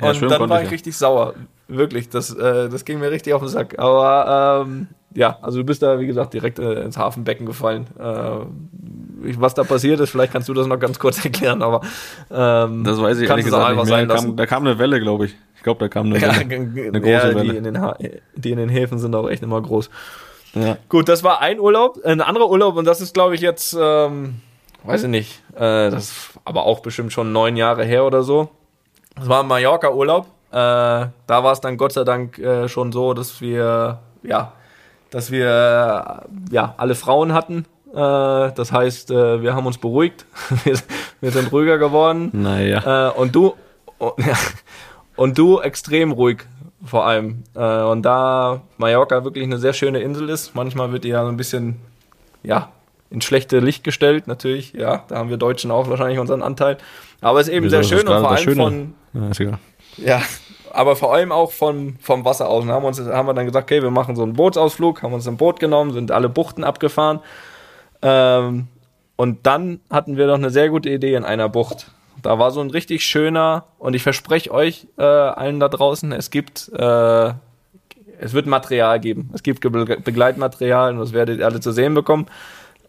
Ja, 0.00 0.10
Und 0.10 0.22
dann 0.30 0.48
war 0.48 0.58
ich 0.60 0.66
ja. 0.66 0.70
richtig 0.70 0.96
sauer. 0.96 1.34
Wirklich, 1.68 2.08
das, 2.08 2.34
äh, 2.34 2.68
das 2.68 2.84
ging 2.84 2.98
mir 2.98 3.10
richtig 3.10 3.32
auf 3.34 3.42
den 3.42 3.48
Sack. 3.48 3.78
Aber 3.78 4.64
ähm, 4.66 4.88
ja, 5.14 5.38
also 5.42 5.58
du 5.58 5.64
bist 5.64 5.82
da, 5.82 6.00
wie 6.00 6.06
gesagt, 6.06 6.34
direkt 6.34 6.58
äh, 6.58 6.82
ins 6.82 6.96
Hafenbecken 6.96 7.46
gefallen. 7.46 7.86
Äh, 7.98 8.46
was 9.38 9.54
da 9.54 9.64
passiert 9.64 10.00
ist, 10.00 10.10
vielleicht 10.10 10.32
kannst 10.32 10.48
du 10.48 10.54
das 10.54 10.66
noch 10.66 10.78
ganz 10.78 10.98
kurz 10.98 11.22
erklären, 11.24 11.62
aber 11.62 11.80
ähm, 12.30 12.84
Das 12.84 13.00
weiß 13.00 13.18
ich 13.20 13.28
ehrlich 13.28 13.44
gesagt 13.44 13.76
nicht 13.76 13.86
mehr. 13.88 14.06
Da 14.06 14.14
kam, 14.16 14.36
da 14.36 14.46
kam 14.46 14.66
eine 14.66 14.78
Welle, 14.78 14.98
glaube 15.00 15.26
ich. 15.26 15.36
Ich 15.56 15.62
glaube, 15.62 15.78
da 15.80 15.88
kam 15.88 16.06
eine 16.06 16.18
Ja, 16.18 16.34
Welle. 16.34 16.44
g- 16.66 16.88
Eine 16.88 17.00
große 17.00 17.10
ja, 17.12 17.28
die, 17.30 17.34
Welle. 17.36 17.54
in 17.54 17.64
den 17.64 17.80
ha 17.80 17.96
die 18.34 18.50
in 18.50 18.56
den 18.58 18.68
Häfen 18.70 18.98
sind 18.98 19.14
auch 19.14 19.28
echt 19.28 19.42
immer 19.42 19.60
groß. 19.60 19.90
Ja. 20.54 20.76
Gut, 20.88 21.08
das 21.08 21.22
war 21.22 21.40
ein 21.40 21.60
Urlaub. 21.60 21.98
Ein 22.04 22.20
anderer 22.20 22.48
Urlaub, 22.50 22.76
und 22.76 22.84
das 22.86 23.00
ist, 23.00 23.14
glaube 23.14 23.34
ich, 23.36 23.40
jetzt, 23.40 23.76
ähm, 23.80 24.36
weiß 24.84 25.04
ich 25.04 25.08
nicht, 25.10 25.42
äh, 25.54 25.90
das 25.90 26.04
ist 26.10 26.30
aber 26.44 26.64
auch 26.64 26.80
bestimmt 26.80 27.12
schon 27.12 27.30
neun 27.32 27.56
Jahre 27.56 27.84
her 27.84 28.04
oder 28.04 28.22
so. 28.22 28.48
Das 29.20 29.28
war 29.28 29.42
ein 29.42 29.48
Mallorca-Urlaub. 29.48 30.26
Äh, 30.50 30.54
da 30.54 31.12
war 31.28 31.52
es 31.52 31.60
dann 31.60 31.76
Gott 31.76 31.92
sei 31.92 32.04
Dank 32.04 32.38
äh, 32.38 32.68
schon 32.68 32.90
so, 32.90 33.12
dass 33.12 33.40
wir, 33.40 33.98
ja, 34.22 34.52
dass 35.10 35.30
wir, 35.30 35.46
äh, 35.46 36.54
ja, 36.54 36.74
alle 36.78 36.94
Frauen 36.94 37.34
hatten. 37.34 37.66
Äh, 37.92 37.94
das 37.94 38.72
heißt, 38.72 39.10
äh, 39.10 39.42
wir 39.42 39.54
haben 39.54 39.66
uns 39.66 39.76
beruhigt. 39.76 40.24
wir, 40.64 40.78
wir 41.20 41.30
sind 41.30 41.52
ruhiger 41.52 41.76
geworden. 41.76 42.30
Naja. 42.32 43.10
Äh, 43.10 43.12
und 43.12 43.34
du 43.34 43.54
und, 43.98 44.14
ja, 44.26 44.34
und 45.16 45.36
du 45.36 45.60
extrem 45.60 46.12
ruhig 46.12 46.38
vor 46.82 47.06
allem. 47.06 47.44
Und 47.52 48.02
da 48.02 48.62
Mallorca 48.78 49.22
wirklich 49.22 49.44
eine 49.44 49.58
sehr 49.58 49.74
schöne 49.74 50.00
Insel 50.00 50.30
ist, 50.30 50.54
manchmal 50.54 50.92
wird 50.92 51.04
die 51.04 51.08
ja 51.08 51.22
so 51.22 51.28
ein 51.28 51.36
bisschen 51.36 51.78
ja 52.42 52.70
ins 53.10 53.24
schlechte 53.24 53.58
Licht 53.58 53.84
gestellt, 53.84 54.26
natürlich. 54.26 54.72
Ja, 54.72 55.04
da 55.08 55.16
haben 55.16 55.30
wir 55.30 55.36
Deutschen 55.36 55.70
auch 55.70 55.88
wahrscheinlich 55.88 56.18
unseren 56.18 56.42
Anteil. 56.42 56.78
Aber 57.20 57.40
es 57.40 57.48
ist 57.48 57.54
eben 57.54 57.66
Wieso 57.66 57.82
sehr 57.82 57.98
schön 57.98 58.08
und 58.08 58.20
vor 58.20 58.30
allem 58.30 58.38
Schöne? 58.38 58.62
von 58.62 58.94
Ja, 59.12 59.28
ist 59.28 59.40
egal. 59.40 59.58
ja, 59.96 60.22
aber 60.72 60.96
vor 60.96 61.12
allem 61.12 61.32
auch 61.32 61.52
vom, 61.52 61.96
vom 62.00 62.24
Wasser 62.24 62.48
aus. 62.48 62.62
Und 62.62 62.70
haben, 62.70 62.84
uns, 62.84 63.00
haben 63.00 63.26
wir 63.26 63.34
dann 63.34 63.46
gesagt, 63.46 63.64
okay, 63.64 63.82
wir 63.82 63.90
machen 63.90 64.14
so 64.16 64.22
einen 64.22 64.34
Bootsausflug, 64.34 65.02
haben 65.02 65.12
uns 65.12 65.26
ein 65.26 65.36
Boot 65.36 65.60
genommen, 65.60 65.92
sind 65.92 66.12
alle 66.12 66.28
Buchten 66.28 66.64
abgefahren. 66.64 67.20
Ähm, 68.02 68.68
und 69.16 69.46
dann 69.46 69.80
hatten 69.90 70.16
wir 70.16 70.26
noch 70.26 70.34
eine 70.34 70.50
sehr 70.50 70.70
gute 70.70 70.88
Idee 70.88 71.14
in 71.14 71.24
einer 71.24 71.48
Bucht. 71.48 71.90
Da 72.22 72.38
war 72.38 72.50
so 72.50 72.60
ein 72.60 72.70
richtig 72.70 73.02
schöner, 73.02 73.64
und 73.78 73.94
ich 73.94 74.02
verspreche 74.02 74.50
euch 74.50 74.86
äh, 74.98 75.02
allen 75.02 75.58
da 75.58 75.68
draußen, 75.68 76.12
es 76.12 76.30
gibt, 76.30 76.70
äh, 76.72 77.32
es 78.18 78.32
wird 78.32 78.46
Material 78.46 79.00
geben. 79.00 79.30
Es 79.32 79.42
gibt 79.42 79.60
Begleitmaterial 79.60 80.92
und 80.92 81.00
das 81.00 81.12
werdet 81.12 81.40
ihr 81.40 81.46
alle 81.46 81.60
zu 81.60 81.72
sehen 81.72 81.94
bekommen, 81.94 82.26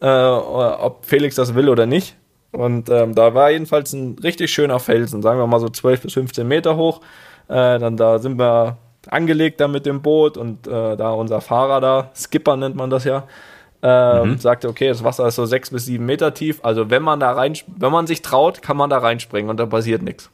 äh, 0.02 0.08
ob 0.08 1.06
Felix 1.06 1.36
das 1.36 1.56
will 1.56 1.70
oder 1.70 1.86
nicht. 1.86 2.16
Und 2.52 2.90
ähm, 2.90 3.16
da 3.16 3.34
war 3.34 3.52
jedenfalls 3.52 3.94
ein 3.94 4.18
richtig 4.22 4.52
schöner 4.52 4.80
Felsen, 4.80 5.22
sagen 5.22 5.40
wir 5.40 5.48
mal 5.48 5.60
so 5.60 5.70
12 5.70 6.02
bis 6.02 6.14
15 6.14 6.48
Meter 6.48 6.76
hoch. 6.76 7.00
Äh, 7.48 7.80
dann 7.80 7.96
da 7.96 8.20
sind 8.20 8.38
wir 8.38 8.78
angelegt 9.10 9.60
da 9.60 9.68
mit 9.68 9.86
dem 9.86 10.02
Boot 10.02 10.38
und 10.38 10.68
äh, 10.68 10.96
da 10.98 11.12
unser 11.12 11.42
Fahrer 11.42 11.82
da, 11.82 12.12
Skipper 12.16 12.56
nennt 12.56 12.76
man 12.76 12.90
das 12.90 13.04
ja, 13.04 13.24
ähm, 13.82 14.38
sagte, 14.38 14.70
okay, 14.70 14.90
das 14.90 15.04
Wasser 15.04 15.28
ist 15.28 15.36
so 15.36 15.46
sechs 15.46 15.72
bis 15.72 15.86
sieben 15.86 16.06
Meter 16.06 16.34
tief. 16.34 16.60
Also 16.64 16.90
wenn 16.90 17.02
man 17.02 17.20
da 17.20 17.32
rein, 17.32 17.54
wenn 17.78 17.92
man 17.92 18.06
sich 18.06 18.22
traut, 18.22 18.62
kann 18.62 18.78
man 18.78 18.90
da 18.90 19.00
reinspringen 19.00 19.50
und 19.50 19.60
da 19.60 19.66
passiert 19.66 20.04
nichts. 20.04 20.30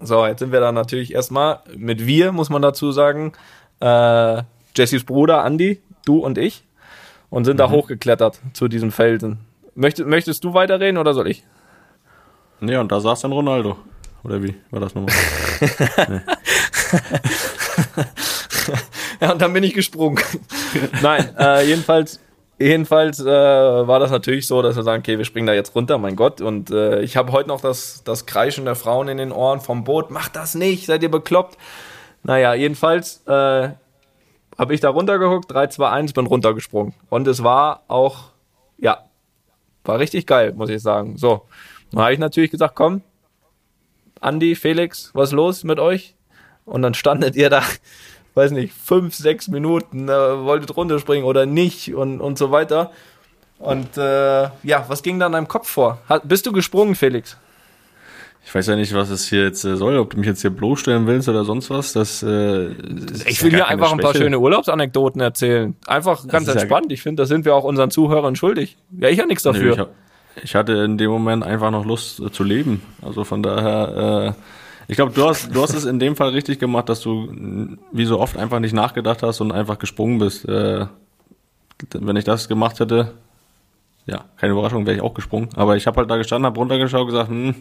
So, 0.00 0.26
jetzt 0.26 0.40
sind 0.40 0.52
wir 0.52 0.60
da 0.60 0.72
natürlich 0.72 1.14
erstmal 1.14 1.60
mit 1.76 2.06
wir, 2.06 2.32
muss 2.32 2.50
man 2.50 2.62
dazu 2.62 2.92
sagen, 2.92 3.32
äh, 3.80 4.42
Jessys 4.74 5.04
Bruder 5.04 5.44
Andy, 5.44 5.80
du 6.04 6.18
und 6.18 6.38
ich, 6.38 6.64
und 7.30 7.44
sind 7.44 7.58
da 7.58 7.70
hochgeklettert 7.70 8.40
zu 8.52 8.68
diesem 8.68 8.92
Felsen. 8.92 9.38
Möchtest, 9.74 10.08
möchtest 10.08 10.44
du 10.44 10.54
weiterreden 10.54 10.98
oder 10.98 11.14
soll 11.14 11.28
ich? 11.28 11.44
Ja, 12.60 12.80
und 12.80 12.90
da 12.90 13.00
saß 13.00 13.20
dann 13.20 13.32
Ronaldo. 13.32 13.76
Oder 14.24 14.42
wie 14.42 14.54
war 14.70 14.80
das 14.80 14.94
nochmal? 14.94 15.14
Ja, 19.20 19.32
und 19.32 19.42
dann 19.42 19.52
bin 19.52 19.62
ich 19.62 19.74
gesprungen. 19.74 20.22
Nein, 21.02 21.34
äh, 21.38 21.66
jedenfalls, 21.66 22.20
jedenfalls 22.58 23.20
äh, 23.20 23.26
war 23.26 23.98
das 23.98 24.10
natürlich 24.10 24.46
so, 24.46 24.62
dass 24.62 24.76
wir 24.76 24.82
sagen, 24.82 25.00
okay, 25.00 25.18
wir 25.18 25.24
springen 25.24 25.46
da 25.46 25.54
jetzt 25.54 25.74
runter, 25.74 25.98
mein 25.98 26.16
Gott. 26.16 26.40
Und 26.40 26.70
äh, 26.70 27.00
ich 27.00 27.16
habe 27.16 27.32
heute 27.32 27.48
noch 27.48 27.60
das, 27.60 28.02
das 28.04 28.26
Kreischen 28.26 28.64
der 28.64 28.74
Frauen 28.74 29.08
in 29.08 29.16
den 29.16 29.32
Ohren 29.32 29.60
vom 29.60 29.84
Boot. 29.84 30.10
Macht 30.10 30.36
das 30.36 30.54
nicht, 30.54 30.86
seid 30.86 31.02
ihr 31.02 31.10
bekloppt? 31.10 31.56
Naja, 32.22 32.54
jedenfalls 32.54 33.22
äh, 33.26 33.70
habe 34.58 34.74
ich 34.74 34.80
da 34.80 34.90
runtergeguckt, 34.90 35.50
3, 35.50 35.68
2, 35.68 35.90
1, 35.90 36.12
bin 36.12 36.26
runtergesprungen. 36.26 36.94
Und 37.10 37.28
es 37.28 37.42
war 37.42 37.82
auch, 37.88 38.30
ja, 38.78 39.04
war 39.84 39.98
richtig 39.98 40.26
geil, 40.26 40.52
muss 40.54 40.70
ich 40.70 40.82
sagen. 40.82 41.16
So, 41.16 41.42
dann 41.90 42.02
habe 42.02 42.12
ich 42.12 42.18
natürlich 42.18 42.50
gesagt, 42.50 42.74
komm, 42.74 43.02
Andi, 44.20 44.54
Felix, 44.54 45.10
was 45.14 45.32
los 45.32 45.64
mit 45.64 45.78
euch? 45.78 46.14
Und 46.64 46.82
dann 46.82 46.94
standet 46.94 47.36
ihr 47.36 47.50
da, 47.50 47.62
weiß 48.34 48.50
nicht, 48.52 48.72
fünf, 48.74 49.14
sechs 49.14 49.48
Minuten, 49.48 50.08
äh, 50.08 50.44
wolltet 50.44 50.76
runterspringen 50.76 51.24
oder 51.24 51.46
nicht 51.46 51.94
und, 51.94 52.20
und 52.20 52.38
so 52.38 52.50
weiter. 52.50 52.90
Und 53.58 53.96
äh, 53.96 54.44
ja, 54.62 54.84
was 54.88 55.02
ging 55.02 55.18
da 55.18 55.26
in 55.26 55.32
deinem 55.32 55.48
Kopf 55.48 55.68
vor? 55.68 55.98
Hat, 56.08 56.28
bist 56.28 56.44
du 56.46 56.52
gesprungen, 56.52 56.94
Felix? 56.94 57.38
Ich 58.46 58.54
weiß 58.54 58.68
ja 58.68 58.76
nicht, 58.76 58.94
was 58.94 59.10
es 59.10 59.28
hier 59.28 59.42
jetzt 59.42 59.64
äh, 59.64 59.76
soll, 59.76 59.98
ob 59.98 60.10
du 60.10 60.18
mich 60.18 60.26
jetzt 60.28 60.40
hier 60.40 60.50
bloßstellen 60.50 61.08
willst 61.08 61.28
oder 61.28 61.44
sonst 61.44 61.68
was. 61.68 61.92
Das, 61.92 62.22
äh, 62.22 62.68
ich 63.26 63.42
will 63.42 63.50
hier 63.50 63.66
einfach 63.66 63.90
ein 63.90 63.98
paar 63.98 64.14
schöne 64.14 64.38
Urlaubsanekdoten 64.38 65.20
erzählen. 65.20 65.74
Einfach 65.88 66.28
ganz 66.28 66.46
entspannt. 66.46 66.86
Ja 66.88 66.92
ich 66.92 67.02
finde, 67.02 67.22
das 67.22 67.28
sind 67.28 67.44
wir 67.44 67.56
auch 67.56 67.64
unseren 67.64 67.90
Zuhörern 67.90 68.36
schuldig. 68.36 68.76
Ja, 68.96 69.08
ich 69.08 69.18
habe 69.18 69.26
nichts 69.26 69.42
dafür. 69.42 69.64
Nee, 69.64 69.72
ich, 69.72 69.78
hab, 69.80 69.90
ich, 70.44 70.54
hatte 70.54 70.72
in 70.74 70.96
dem 70.96 71.10
Moment 71.10 71.42
einfach 71.42 71.72
noch 71.72 71.84
Lust 71.84 72.20
äh, 72.20 72.30
zu 72.30 72.44
leben. 72.44 72.82
Also 73.02 73.24
von 73.24 73.42
daher, 73.42 74.36
äh, 74.36 74.42
ich 74.86 74.94
glaube, 74.94 75.10
du 75.12 75.24
hast, 75.24 75.52
du 75.52 75.60
hast 75.60 75.74
es 75.74 75.84
in 75.84 75.98
dem 75.98 76.14
Fall 76.14 76.28
richtig 76.28 76.60
gemacht, 76.60 76.88
dass 76.88 77.00
du 77.00 77.76
wie 77.90 78.04
so 78.04 78.20
oft 78.20 78.36
einfach 78.36 78.60
nicht 78.60 78.74
nachgedacht 78.74 79.24
hast 79.24 79.40
und 79.40 79.50
einfach 79.50 79.80
gesprungen 79.80 80.20
bist. 80.20 80.48
Äh, 80.48 80.86
wenn 81.92 82.14
ich 82.14 82.24
das 82.24 82.46
gemacht 82.46 82.78
hätte, 82.78 83.10
ja, 84.06 84.26
keine 84.36 84.52
Überraschung, 84.52 84.86
wäre 84.86 84.94
ich 84.94 85.02
auch 85.02 85.14
gesprungen. 85.14 85.48
Aber 85.56 85.76
ich 85.76 85.88
habe 85.88 85.96
halt 85.96 86.08
da 86.08 86.16
gestanden, 86.16 86.46
habe 86.46 86.60
runtergeschaut 86.60 87.00
und 87.00 87.06
gesagt, 87.08 87.28
hm, 87.28 87.54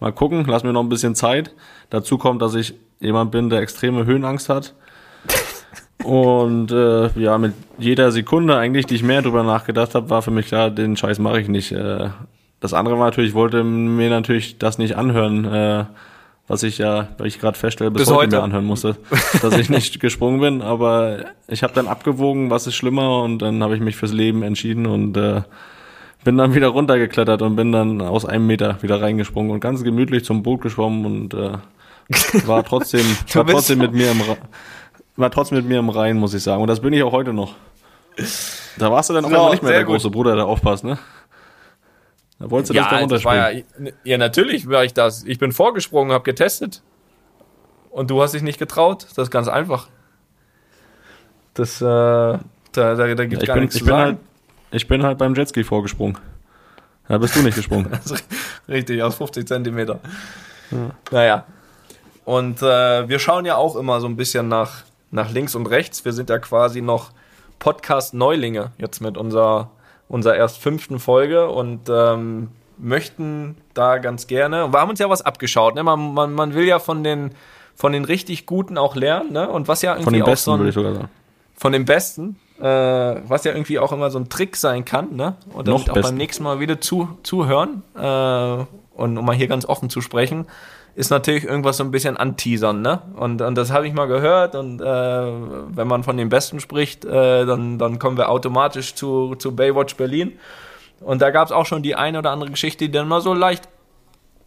Mal 0.00 0.12
gucken, 0.12 0.44
lass 0.46 0.62
mir 0.62 0.72
noch 0.72 0.82
ein 0.82 0.88
bisschen 0.88 1.14
Zeit. 1.14 1.54
Dazu 1.90 2.18
kommt, 2.18 2.42
dass 2.42 2.54
ich 2.54 2.74
jemand 3.00 3.30
bin, 3.30 3.50
der 3.50 3.60
extreme 3.60 4.04
Höhenangst 4.04 4.48
hat. 4.48 4.74
Und 6.04 6.70
äh, 6.70 7.08
ja, 7.18 7.38
mit 7.38 7.54
jeder 7.78 8.12
Sekunde 8.12 8.56
eigentlich, 8.56 8.86
die 8.86 8.94
ich 8.94 9.02
mehr 9.02 9.22
drüber 9.22 9.42
nachgedacht 9.42 9.94
habe, 9.94 10.10
war 10.10 10.22
für 10.22 10.30
mich 10.30 10.46
klar, 10.46 10.70
den 10.70 10.96
Scheiß 10.96 11.18
mache 11.18 11.40
ich 11.40 11.48
nicht. 11.48 11.72
Äh, 11.72 12.10
das 12.60 12.74
andere 12.74 12.98
war 12.98 13.06
natürlich, 13.06 13.30
ich 13.30 13.34
wollte 13.34 13.64
mir 13.64 14.10
natürlich 14.10 14.58
das 14.58 14.78
nicht 14.78 14.96
anhören, 14.96 15.44
äh, 15.46 15.84
was 16.48 16.62
ich 16.62 16.78
ja, 16.78 17.08
weil 17.18 17.26
ich 17.26 17.40
gerade 17.40 17.58
feststelle, 17.58 17.90
bis, 17.90 18.02
bis 18.02 18.08
heute, 18.10 18.18
heute 18.18 18.36
mir 18.36 18.42
anhören 18.42 18.64
musste, 18.64 18.96
dass 19.42 19.56
ich 19.56 19.68
nicht 19.68 19.98
gesprungen 19.98 20.40
bin. 20.40 20.62
Aber 20.62 21.24
ich 21.48 21.62
habe 21.62 21.72
dann 21.72 21.88
abgewogen, 21.88 22.50
was 22.50 22.66
ist 22.66 22.76
schlimmer, 22.76 23.22
und 23.22 23.40
dann 23.40 23.62
habe 23.62 23.74
ich 23.74 23.80
mich 23.80 23.96
fürs 23.96 24.12
Leben 24.12 24.42
entschieden 24.42 24.86
und 24.86 25.16
äh, 25.16 25.42
bin 26.26 26.36
dann 26.36 26.54
wieder 26.54 26.66
runtergeklettert 26.66 27.40
und 27.40 27.54
bin 27.54 27.70
dann 27.70 28.02
aus 28.02 28.24
einem 28.24 28.48
Meter 28.48 28.82
wieder 28.82 29.00
reingesprungen 29.00 29.52
und 29.52 29.60
ganz 29.60 29.84
gemütlich 29.84 30.24
zum 30.24 30.42
Boot 30.42 30.60
geschwommen 30.60 31.06
und 31.06 31.34
äh, 31.34 31.52
war 32.48 32.64
trotzdem, 32.64 33.06
war 33.32 33.46
trotzdem 33.46 33.78
mit 33.78 33.92
mir 33.92 34.10
im 34.10 34.20
war 35.14 35.30
trotzdem 35.30 35.58
mit 35.58 35.66
mir 35.66 35.78
im 35.78 35.88
Rhein, 35.88 36.16
muss 36.16 36.34
ich 36.34 36.42
sagen. 36.42 36.60
Und 36.60 36.66
das 36.66 36.80
bin 36.80 36.92
ich 36.92 37.04
auch 37.04 37.12
heute 37.12 37.32
noch. 37.32 37.54
Da 38.76 38.90
warst 38.90 39.08
du 39.08 39.14
dann 39.14 39.24
auch 39.24 39.30
so, 39.30 39.50
nicht 39.50 39.62
mehr 39.62 39.70
der 39.70 39.84
gut. 39.84 39.94
große 39.94 40.10
Bruder, 40.10 40.34
der 40.34 40.46
aufpasst, 40.46 40.82
ne? 40.82 40.98
Da 42.40 42.50
wolltest 42.50 42.70
du 42.70 42.74
ja, 42.74 42.82
das 42.82 42.90
da 42.90 42.98
runterspringen. 42.98 43.64
Ja, 43.78 43.92
ja, 44.02 44.18
natürlich 44.18 44.68
war 44.68 44.84
ich 44.84 44.94
das. 44.94 45.22
Ich 45.22 45.38
bin 45.38 45.52
vorgesprungen, 45.52 46.10
hab 46.10 46.24
getestet. 46.24 46.82
Und 47.90 48.10
du 48.10 48.20
hast 48.20 48.34
dich 48.34 48.42
nicht 48.42 48.58
getraut. 48.58 49.06
Das 49.14 49.28
ist 49.28 49.30
ganz 49.30 49.46
einfach. 49.46 49.88
Das, 51.54 51.80
äh, 51.80 51.84
da, 51.84 52.40
da, 52.72 52.94
da 52.94 53.26
gibt 53.26 53.42
ja, 53.42 53.46
gar 53.46 53.54
bin, 53.54 53.62
nichts 53.62 53.78
zu 53.78 53.84
sagen. 53.84 54.02
Halt, 54.02 54.18
ich 54.70 54.88
bin 54.88 55.02
halt 55.02 55.18
beim 55.18 55.34
Jetski 55.34 55.64
vorgesprungen. 55.64 56.18
Da 57.08 57.18
bist 57.18 57.36
du 57.36 57.42
nicht 57.42 57.54
gesprungen. 57.54 57.90
Richtig, 58.68 59.02
aus 59.02 59.14
50 59.16 59.46
Zentimeter. 59.46 60.00
Ja. 60.70 60.90
Naja. 61.10 61.44
Und 62.24 62.60
äh, 62.62 63.08
wir 63.08 63.18
schauen 63.20 63.44
ja 63.44 63.56
auch 63.56 63.76
immer 63.76 64.00
so 64.00 64.08
ein 64.08 64.16
bisschen 64.16 64.48
nach, 64.48 64.82
nach 65.12 65.30
links 65.30 65.54
und 65.54 65.66
rechts. 65.66 66.04
Wir 66.04 66.12
sind 66.12 66.28
ja 66.28 66.38
quasi 66.38 66.82
noch 66.82 67.12
Podcast-Neulinge 67.60 68.72
jetzt 68.78 69.00
mit 69.00 69.16
unserer, 69.16 69.70
unserer 70.08 70.34
erst 70.34 70.58
fünften 70.58 70.98
Folge 70.98 71.48
und 71.48 71.88
ähm, 71.88 72.48
möchten 72.78 73.56
da 73.74 73.98
ganz 73.98 74.26
gerne. 74.26 74.72
Wir 74.72 74.80
haben 74.80 74.90
uns 74.90 74.98
ja 74.98 75.08
was 75.08 75.22
abgeschaut. 75.22 75.76
Ne? 75.76 75.84
Man, 75.84 76.14
man, 76.14 76.32
man 76.32 76.54
will 76.54 76.64
ja 76.64 76.80
von 76.80 77.04
den, 77.04 77.30
von 77.76 77.92
den 77.92 78.04
richtig 78.04 78.46
Guten 78.46 78.76
auch 78.76 78.96
lernen. 78.96 79.32
Ne? 79.32 79.48
Und 79.48 79.68
was 79.68 79.82
ja 79.82 79.92
irgendwie 79.92 80.04
von 80.04 80.12
den 80.14 80.22
auch 80.22 80.26
Besten, 80.26 80.44
so 80.44 80.52
ein, 80.52 80.58
würde 80.58 80.68
ich 80.70 80.74
sogar 80.74 80.94
sagen. 80.94 81.08
Von 81.54 81.72
den 81.72 81.84
Besten 81.84 82.36
äh, 82.60 82.64
was 82.64 83.44
ja 83.44 83.52
irgendwie 83.52 83.78
auch 83.78 83.92
immer 83.92 84.10
so 84.10 84.18
ein 84.18 84.28
Trick 84.28 84.56
sein 84.56 84.84
kann, 84.84 85.14
ne? 85.16 85.36
Und 85.52 85.68
damit 85.68 85.90
auch 85.90 86.00
beim 86.00 86.16
nächsten 86.16 86.42
Mal 86.44 86.60
wieder 86.60 86.80
zu, 86.80 87.08
zuhören 87.22 87.82
äh, 87.94 88.64
und 88.94 89.18
um 89.18 89.24
mal 89.24 89.34
hier 89.34 89.48
ganz 89.48 89.66
offen 89.66 89.90
zu 89.90 90.00
sprechen, 90.00 90.46
ist 90.94 91.10
natürlich 91.10 91.44
irgendwas 91.44 91.76
so 91.76 91.84
ein 91.84 91.90
bisschen 91.90 92.16
anteasern, 92.16 92.80
ne? 92.80 93.02
Und, 93.16 93.42
und 93.42 93.54
das 93.56 93.70
habe 93.70 93.86
ich 93.86 93.92
mal 93.92 94.06
gehört 94.06 94.54
und 94.54 94.80
äh, 94.80 94.84
wenn 94.84 95.86
man 95.86 96.02
von 96.02 96.16
den 96.16 96.30
Besten 96.30 96.58
spricht, 96.58 97.04
äh, 97.04 97.44
dann, 97.44 97.78
dann 97.78 97.98
kommen 97.98 98.16
wir 98.16 98.30
automatisch 98.30 98.94
zu, 98.94 99.34
zu 99.34 99.54
Baywatch 99.54 99.96
Berlin. 99.96 100.38
Und 101.00 101.20
da 101.20 101.30
gab 101.30 101.46
es 101.46 101.52
auch 101.52 101.66
schon 101.66 101.82
die 101.82 101.94
eine 101.94 102.18
oder 102.18 102.30
andere 102.30 102.50
Geschichte, 102.50 102.86
die 102.86 102.90
dann 102.90 103.08
mal 103.08 103.20
so 103.20 103.34
leicht, 103.34 103.68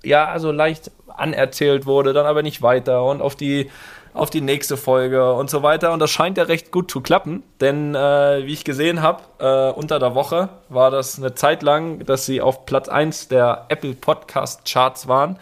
ja, 0.03 0.39
so 0.39 0.51
leicht 0.51 0.91
anerzählt 1.07 1.85
wurde, 1.85 2.13
dann 2.13 2.25
aber 2.25 2.41
nicht 2.41 2.63
weiter 2.63 3.03
und 3.03 3.21
auf 3.21 3.35
die 3.35 3.69
auf 4.13 4.29
die 4.29 4.41
nächste 4.41 4.77
Folge 4.77 5.33
und 5.33 5.49
so 5.49 5.63
weiter. 5.63 5.91
Und 5.91 5.99
das 5.99 6.09
scheint 6.09 6.37
ja 6.37 6.43
recht 6.43 6.71
gut 6.71 6.89
zu 6.89 7.01
klappen, 7.01 7.43
denn 7.61 7.95
äh, 7.95 8.45
wie 8.45 8.53
ich 8.53 8.63
gesehen 8.63 9.01
habe, 9.01 9.23
äh, 9.39 9.77
unter 9.77 9.99
der 9.99 10.15
Woche 10.15 10.49
war 10.69 10.91
das 10.91 11.17
eine 11.17 11.35
Zeit 11.35 11.63
lang, 11.63 12.05
dass 12.05 12.25
sie 12.25 12.41
auf 12.41 12.65
Platz 12.65 12.89
1 12.89 13.27
der 13.27 13.65
Apple 13.69 13.93
Podcast 13.93 14.65
Charts 14.65 15.07
waren. 15.07 15.37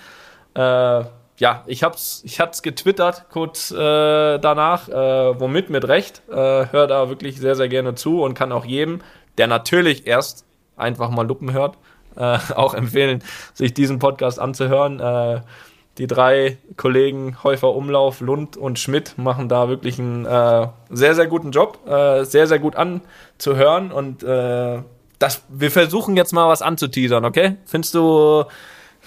Äh, 0.53 1.05
ja, 1.39 1.63
ich 1.68 1.84
hab's, 1.84 2.22
ich 2.26 2.39
hab's 2.39 2.63
getwittert 2.63 3.26
kurz 3.30 3.72
äh, 3.72 3.76
danach, 3.78 4.89
äh, 4.89 5.39
womit 5.39 5.70
mit 5.70 5.88
Recht. 5.88 6.24
Äh, 6.30 6.34
hör 6.34 6.88
da 6.88 7.09
wirklich 7.09 7.39
sehr, 7.39 7.55
sehr 7.55 7.70
gerne 7.70 7.95
zu 7.95 8.24
und 8.24 8.34
kann 8.34 8.51
auch 8.51 8.65
jedem, 8.65 9.01
der 9.38 9.47
natürlich 9.47 10.07
erst 10.07 10.45
einfach 10.76 11.09
mal 11.09 11.28
Luppen 11.28 11.53
hört, 11.53 11.78
äh, 12.15 12.39
auch 12.55 12.74
empfehlen, 12.74 13.24
sich 13.53 13.74
diesen 13.74 13.99
Podcast 13.99 14.39
anzuhören. 14.39 15.43
Die 15.98 16.08
drei 16.08 16.58
Kollegen 16.76 17.38
Häufer 17.43 17.74
Umlauf, 17.74 18.22
Lund 18.22 18.56
und 18.56 18.78
Schmidt 18.78 19.18
machen 19.18 19.50
da 19.50 19.68
wirklich 19.68 19.98
einen 19.98 20.26
äh, 20.26 20.68
sehr, 20.89 21.16
sehr 21.16 21.28
guten 21.28 21.52
Job, 21.52 21.80
äh, 21.88 22.24
sehr, 22.24 22.48
sehr 22.48 22.60
gut 22.60 22.76
anzuhören 22.76 23.91
und 23.91 24.24
äh, 24.24 24.80
das, 25.20 25.41
wir 25.50 25.72
versuchen 25.72 26.16
jetzt 26.16 26.34
mal 26.34 26.48
was 26.48 26.62
anzuteasern, 26.62 27.26
okay? 27.26 27.58
Findest 27.66 27.95
du, 27.95 28.43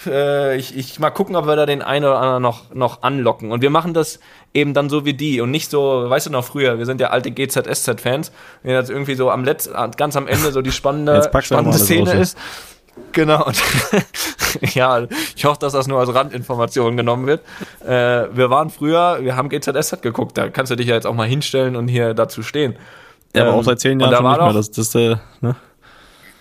äh, 0.07 0.57
ich, 0.57 0.77
ich 0.77 0.99
mal 0.99 1.11
gucken, 1.11 1.37
ob 1.37 1.47
wir 1.47 1.55
da 1.55 1.67
den 1.67 1.83
einen 1.83 2.05
oder 2.05 2.19
anderen 2.19 2.43
noch, 2.43 2.75
noch 2.75 3.03
anlocken 3.03 3.53
und 3.53 3.63
wir 3.63 3.71
machen 3.71 3.95
das 3.95 4.19
eben 4.53 4.75
dann 4.75 4.91
so 4.91 5.05
wie 5.05 5.15
die 5.15 5.41
und 5.41 5.53
nicht 5.53 5.71
so, 5.71 6.11
weißt 6.11 6.27
du 6.27 6.31
noch 6.31 6.45
früher, 6.45 6.79
wir 6.79 6.87
sind 6.87 7.01
ja 7.01 7.11
alte 7.11 7.31
GZSZ-Fans, 7.31 8.33
wenn 8.63 8.75
jetzt 8.75 8.91
irgendwie 8.91 9.15
so 9.15 9.31
am 9.31 9.45
letzten, 9.45 9.75
ganz 9.93 10.17
am 10.17 10.27
Ende 10.27 10.51
so 10.51 10.63
die 10.63 10.73
spannende, 10.73 11.31
spannende 11.41 11.79
Szene 11.79 12.15
ist. 12.15 12.37
Genau. 13.13 13.51
Ja, 14.75 15.07
ich 15.37 15.45
hoffe, 15.45 15.59
dass 15.61 15.73
das 15.73 15.87
nur 15.87 16.01
als 16.01 16.13
Randinformation 16.13 16.97
genommen 16.97 17.27
wird. 17.27 17.43
Äh, 17.85 18.35
wir 18.37 18.51
waren 18.51 18.71
früher, 18.71 19.19
wir 19.23 19.37
haben 19.37 19.49
GZSZ 19.49 20.03
geguckt, 20.03 20.37
da 20.37 20.49
kannst 20.49 20.73
du 20.73 20.77
dich 20.77 20.89
ja 20.89 20.97
jetzt 20.97 21.07
auch 21.07 21.15
mal 21.15 21.29
hinstellen 21.29 21.77
und 21.77 21.89
hier 21.89 22.15
dazu 22.15 22.43
stehen. 22.43 22.77
Ja, 23.35 23.43
aber 23.43 23.55
auch 23.55 23.63
seit 23.63 23.79
zehn 23.79 24.01
Jahren 24.01 24.15
schon 24.15 24.29
nicht 24.29 24.41
mehr. 24.41 24.53
Das, 24.53 24.71
das, 24.71 24.95
äh, 24.95 25.17
ne? 25.41 25.55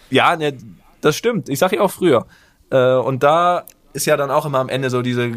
Ja, 0.10 0.36
ne, 0.36 0.58
das 1.02 1.16
stimmt. 1.16 1.50
Ich 1.50 1.60
sag 1.60 1.72
ja 1.72 1.82
auch 1.82 1.92
früher. 1.92 2.26
Äh, 2.72 2.96
und 2.96 3.22
da 3.22 3.66
ist 3.94 4.06
ja 4.06 4.18
dann 4.18 4.30
auch 4.30 4.46
immer 4.46 4.60
am 4.60 4.70
Ende 4.70 4.90
so 4.90 5.02
diese 5.02 5.32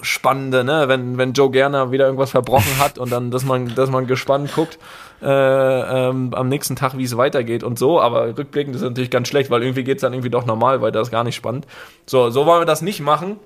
spannende, 0.00 0.62
ne, 0.64 0.88
wenn, 0.88 1.18
wenn 1.18 1.32
Joe 1.32 1.50
Gerner 1.50 1.90
wieder 1.90 2.06
irgendwas 2.06 2.30
verbrochen 2.30 2.78
hat 2.78 2.98
und 2.98 3.10
dann, 3.10 3.30
dass 3.30 3.44
man, 3.44 3.74
dass 3.74 3.90
man 3.90 4.06
gespannt 4.06 4.54
guckt 4.54 4.78
äh, 5.22 5.28
ähm, 5.28 6.32
am 6.34 6.48
nächsten 6.48 6.76
Tag, 6.76 6.96
wie 6.96 7.04
es 7.04 7.16
weitergeht 7.16 7.64
und 7.64 7.78
so, 7.78 8.00
aber 8.00 8.36
rückblickend 8.38 8.76
ist 8.76 8.82
natürlich 8.82 9.10
ganz 9.10 9.28
schlecht, 9.28 9.50
weil 9.50 9.62
irgendwie 9.62 9.84
geht 9.84 9.98
es 9.98 10.02
dann 10.02 10.12
irgendwie 10.12 10.30
doch 10.30 10.46
normal 10.46 10.80
weil 10.82 10.92
das 10.92 11.08
ist 11.08 11.12
gar 11.12 11.24
nicht 11.24 11.36
spannend. 11.36 11.66
So, 12.06 12.30
so 12.30 12.46
wollen 12.46 12.60
wir 12.60 12.66
das 12.66 12.82
nicht 12.82 13.00
machen. 13.00 13.38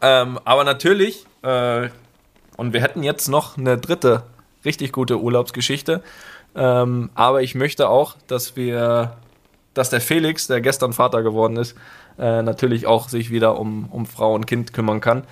Ähm, 0.00 0.38
aber 0.44 0.62
natürlich, 0.64 1.26
äh, 1.42 1.88
und 2.56 2.72
wir 2.72 2.80
hätten 2.80 3.02
jetzt 3.02 3.28
noch 3.28 3.58
eine 3.58 3.76
dritte 3.76 4.22
richtig 4.64 4.92
gute 4.92 5.20
Urlaubsgeschichte. 5.20 6.02
Ähm, 6.54 7.10
aber 7.14 7.42
ich 7.42 7.54
möchte 7.54 7.88
auch, 7.88 8.16
dass 8.26 8.56
wir, 8.56 9.16
dass 9.74 9.90
der 9.90 10.00
Felix, 10.00 10.46
der 10.46 10.60
gestern 10.60 10.92
Vater 10.92 11.22
geworden 11.22 11.56
ist, 11.56 11.76
äh, 12.20 12.42
natürlich 12.42 12.86
auch 12.86 13.08
sich 13.08 13.30
wieder 13.30 13.58
um, 13.58 13.86
um 13.90 14.06
Frau 14.06 14.34
und 14.34 14.46
Kind 14.46 14.72
kümmern 14.72 15.00
kann. 15.00 15.24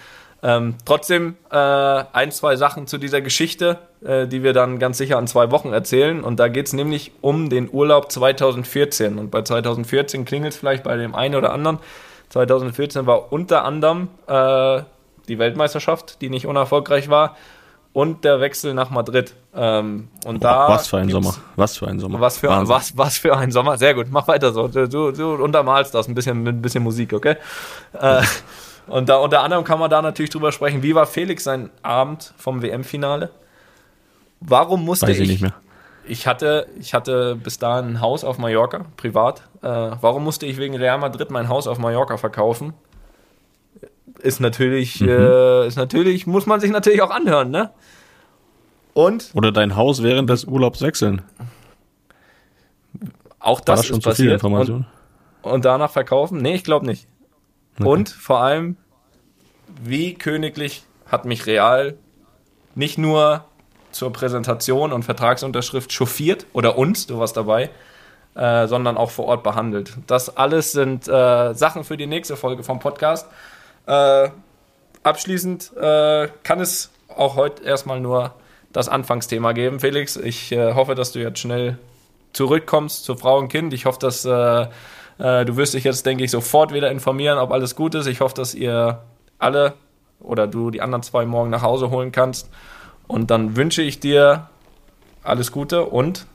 Ähm, 0.43 0.77
trotzdem 0.85 1.37
äh, 1.51 1.57
ein, 1.57 2.31
zwei 2.31 2.57
Sachen 2.57 2.87
zu 2.87 2.99
dieser 2.99 3.21
Geschichte, 3.21 3.79
äh, 4.05 4.27
die 4.29 4.45
wir 4.45 4.53
dann 4.53 4.79
ganz 4.79 4.99
sicher 4.99 5.19
in 5.19 5.27
zwei 5.27 5.51
Wochen 5.51 5.73
erzählen. 5.73 6.23
Und 6.23 6.39
da 6.39 6.49
geht 6.49 6.67
es 6.67 6.73
nämlich 6.73 7.13
um 7.21 7.51
den 7.51 7.69
Urlaub 7.71 8.11
2014. 8.11 9.19
Und 9.19 9.31
bei 9.31 9.43
2014 9.43 10.25
klingelt 10.25 10.53
es 10.53 10.59
vielleicht 10.59 10.85
bei 10.85 10.97
dem 10.97 11.15
einen 11.15 11.35
oder 11.35 11.53
anderen. 11.53 11.79
2014 12.29 13.07
war 13.07 13.33
unter 13.33 13.65
anderem 13.65 14.09
äh, 14.27 14.83
die 15.27 15.39
Weltmeisterschaft, 15.39 16.21
die 16.21 16.31
nicht 16.31 16.47
unerfolgreich 16.47 17.09
war, 17.09 17.37
und 17.99 18.23
der 18.23 18.41
Wechsel 18.41 18.75
nach 18.75 18.91
Madrid. 18.91 19.35
Ähm, 19.57 20.07
und 20.25 20.45
da 20.45 20.69
was 20.69 20.87
für 20.87 20.99
ein 20.99 21.09
Sommer. 21.09 21.35
Was 21.57 21.77
für 21.77 21.89
ein 21.89 21.99
Sommer. 21.99 22.21
Was 22.21 22.39
für, 22.39 22.49
was, 22.49 22.97
was 22.97 23.19
für 23.19 23.37
ein 23.37 23.51
Sommer. 23.51 23.77
Sehr 23.77 23.93
gut, 23.93 24.07
mach 24.09 24.29
weiter 24.29 24.53
so. 24.53 24.69
Du, 24.69 25.11
du 25.11 25.35
untermalst 25.35 25.97
das 25.97 26.07
ein 26.07 26.15
bisschen 26.15 26.45
mit 26.45 26.55
ein 26.55 26.63
bisschen 26.63 26.85
Musik, 26.85 27.13
okay? 27.13 27.35
Äh, 27.95 28.23
und 28.87 29.09
da 29.09 29.17
unter 29.17 29.43
anderem 29.43 29.65
kann 29.65 29.81
man 29.81 29.91
da 29.91 30.01
natürlich 30.01 30.31
drüber 30.31 30.53
sprechen, 30.53 30.85
wie 30.85 30.95
war 30.95 31.07
Felix 31.07 31.43
sein 31.43 31.71
Abend 31.83 32.35
vom 32.37 32.63
WM-Finale? 32.63 33.31
Warum 34.39 34.85
musste 34.85 35.09
Weiß 35.09 35.17
ich, 35.17 35.23
ich 35.23 35.29
nicht 35.29 35.41
mehr. 35.41 35.55
Ich 36.07 36.29
hatte, 36.29 36.69
ich 36.79 36.95
hatte 36.95 37.35
bis 37.35 37.59
dahin 37.59 37.95
ein 37.95 38.01
Haus 38.01 38.23
auf 38.23 38.39
Mallorca, 38.39 38.87
privat. 38.97 39.43
Äh, 39.61 39.67
warum 40.01 40.23
musste 40.23 40.47
ich 40.47 40.57
wegen 40.57 40.77
Real 40.77 40.99
Madrid 40.99 41.33
mein 41.33 41.49
Haus 41.49 41.67
auf 41.67 41.79
Mallorca 41.79 42.17
verkaufen? 42.17 42.75
Ist 44.19 44.41
natürlich, 44.41 45.01
mhm. 45.01 45.09
äh, 45.09 45.67
ist 45.67 45.77
natürlich, 45.77 46.27
muss 46.27 46.47
man 46.47 46.61
sich 46.61 46.71
natürlich 46.71 47.03
auch 47.03 47.11
anhören, 47.11 47.51
ne? 47.51 47.71
Und? 48.95 49.31
Oder 49.35 49.53
dein 49.53 49.77
Haus 49.77 50.03
während 50.03 50.29
des 50.29 50.45
Urlaubs 50.45 50.83
wechseln. 50.83 51.23
Auch 53.39 53.61
das, 53.61 53.81
das 53.81 53.87
schon 53.87 53.99
ist 53.99 54.03
zu 54.03 54.09
passiert. 54.11 54.27
Viel 54.27 54.33
Information. 54.33 54.87
Und, 55.43 55.53
und 55.53 55.65
danach 55.65 55.91
verkaufen? 55.91 56.39
Nee, 56.43 56.57
ich 56.57 56.65
glaube 56.65 56.87
nicht. 56.87 57.07
Okay. 57.79 57.89
Und 57.89 58.09
vor 58.09 58.41
allem, 58.41 58.77
wie 59.83 60.15
königlich 60.15 60.83
hat 61.07 61.25
mich 61.25 61.47
Real 61.47 61.97
nicht 62.75 62.99
nur 62.99 63.45
zur 63.93 64.13
Präsentation 64.13 64.93
und 64.93 65.05
Vertragsunterschrift 65.05 65.93
chauffiert 65.93 66.47
oder 66.53 66.77
uns, 66.77 67.07
du 67.07 67.19
warst 67.19 67.37
dabei, 67.37 67.71
äh, 68.35 68.67
sondern 68.67 68.97
auch 68.97 69.11
vor 69.11 69.27
Ort 69.27 69.43
behandelt. 69.43 69.97
Das 70.07 70.37
alles 70.37 70.73
sind 70.73 71.09
äh, 71.09 71.55
Sachen 71.55 71.85
für 71.85 71.97
die 71.97 72.07
nächste 72.07 72.37
Folge 72.37 72.63
vom 72.63 72.79
Podcast. 72.79 73.29
Äh, 73.89 74.29
abschließend 75.03 75.73
äh, 75.77 76.29
kann 76.43 76.61
es 76.61 76.91
auch 77.09 77.37
heute 77.37 77.65
erstmal 77.65 78.01
nur 78.01 78.35
das 78.73 78.89
Anfangsthema 78.89 79.53
geben. 79.53 79.81
Felix, 79.81 80.17
ich 80.17 80.53
äh, 80.53 80.75
hoffe, 80.75 80.95
dass 80.95 81.13
du 81.13 81.21
jetzt 81.21 81.39
schnell 81.39 81.79
zurückkommst 82.35 83.05
zu 83.05 83.17
Frau 83.17 83.39
und 83.39 83.49
Kind. 83.49 83.73
Ich 83.73 83.87
hoffe, 83.87 83.99
dass 83.99 84.27
äh, 84.27 84.69
du 85.19 85.57
wirst 85.57 85.75
dich 85.75 85.85
jetzt, 85.85 86.05
denke 86.07 86.23
ich, 86.23 86.31
sofort 86.31 86.73
wieder 86.73 86.91
informieren, 86.91 87.39
ob 87.39 87.51
alles 87.51 87.75
gut 87.75 87.95
ist. 87.95 88.07
Ich 88.07 88.21
hoffe, 88.21 88.35
dass 88.35 88.55
ihr 88.55 89.03
alle 89.39 89.73
oder 90.21 90.47
du 90.47 90.71
die 90.71 90.83
anderen 90.83 91.03
zwei 91.03 91.25
morgen 91.25 91.51
nach 91.51 91.63
Hause 91.63 91.91
holen 91.91 92.13
kannst. 92.13 92.51
Und 93.07 93.31
dann 93.31 93.57
wünsche 93.57 93.83
ich 93.83 94.01
dir 94.01 94.49
alles 95.23 95.51
Gute 95.51 95.87
und 95.87 96.27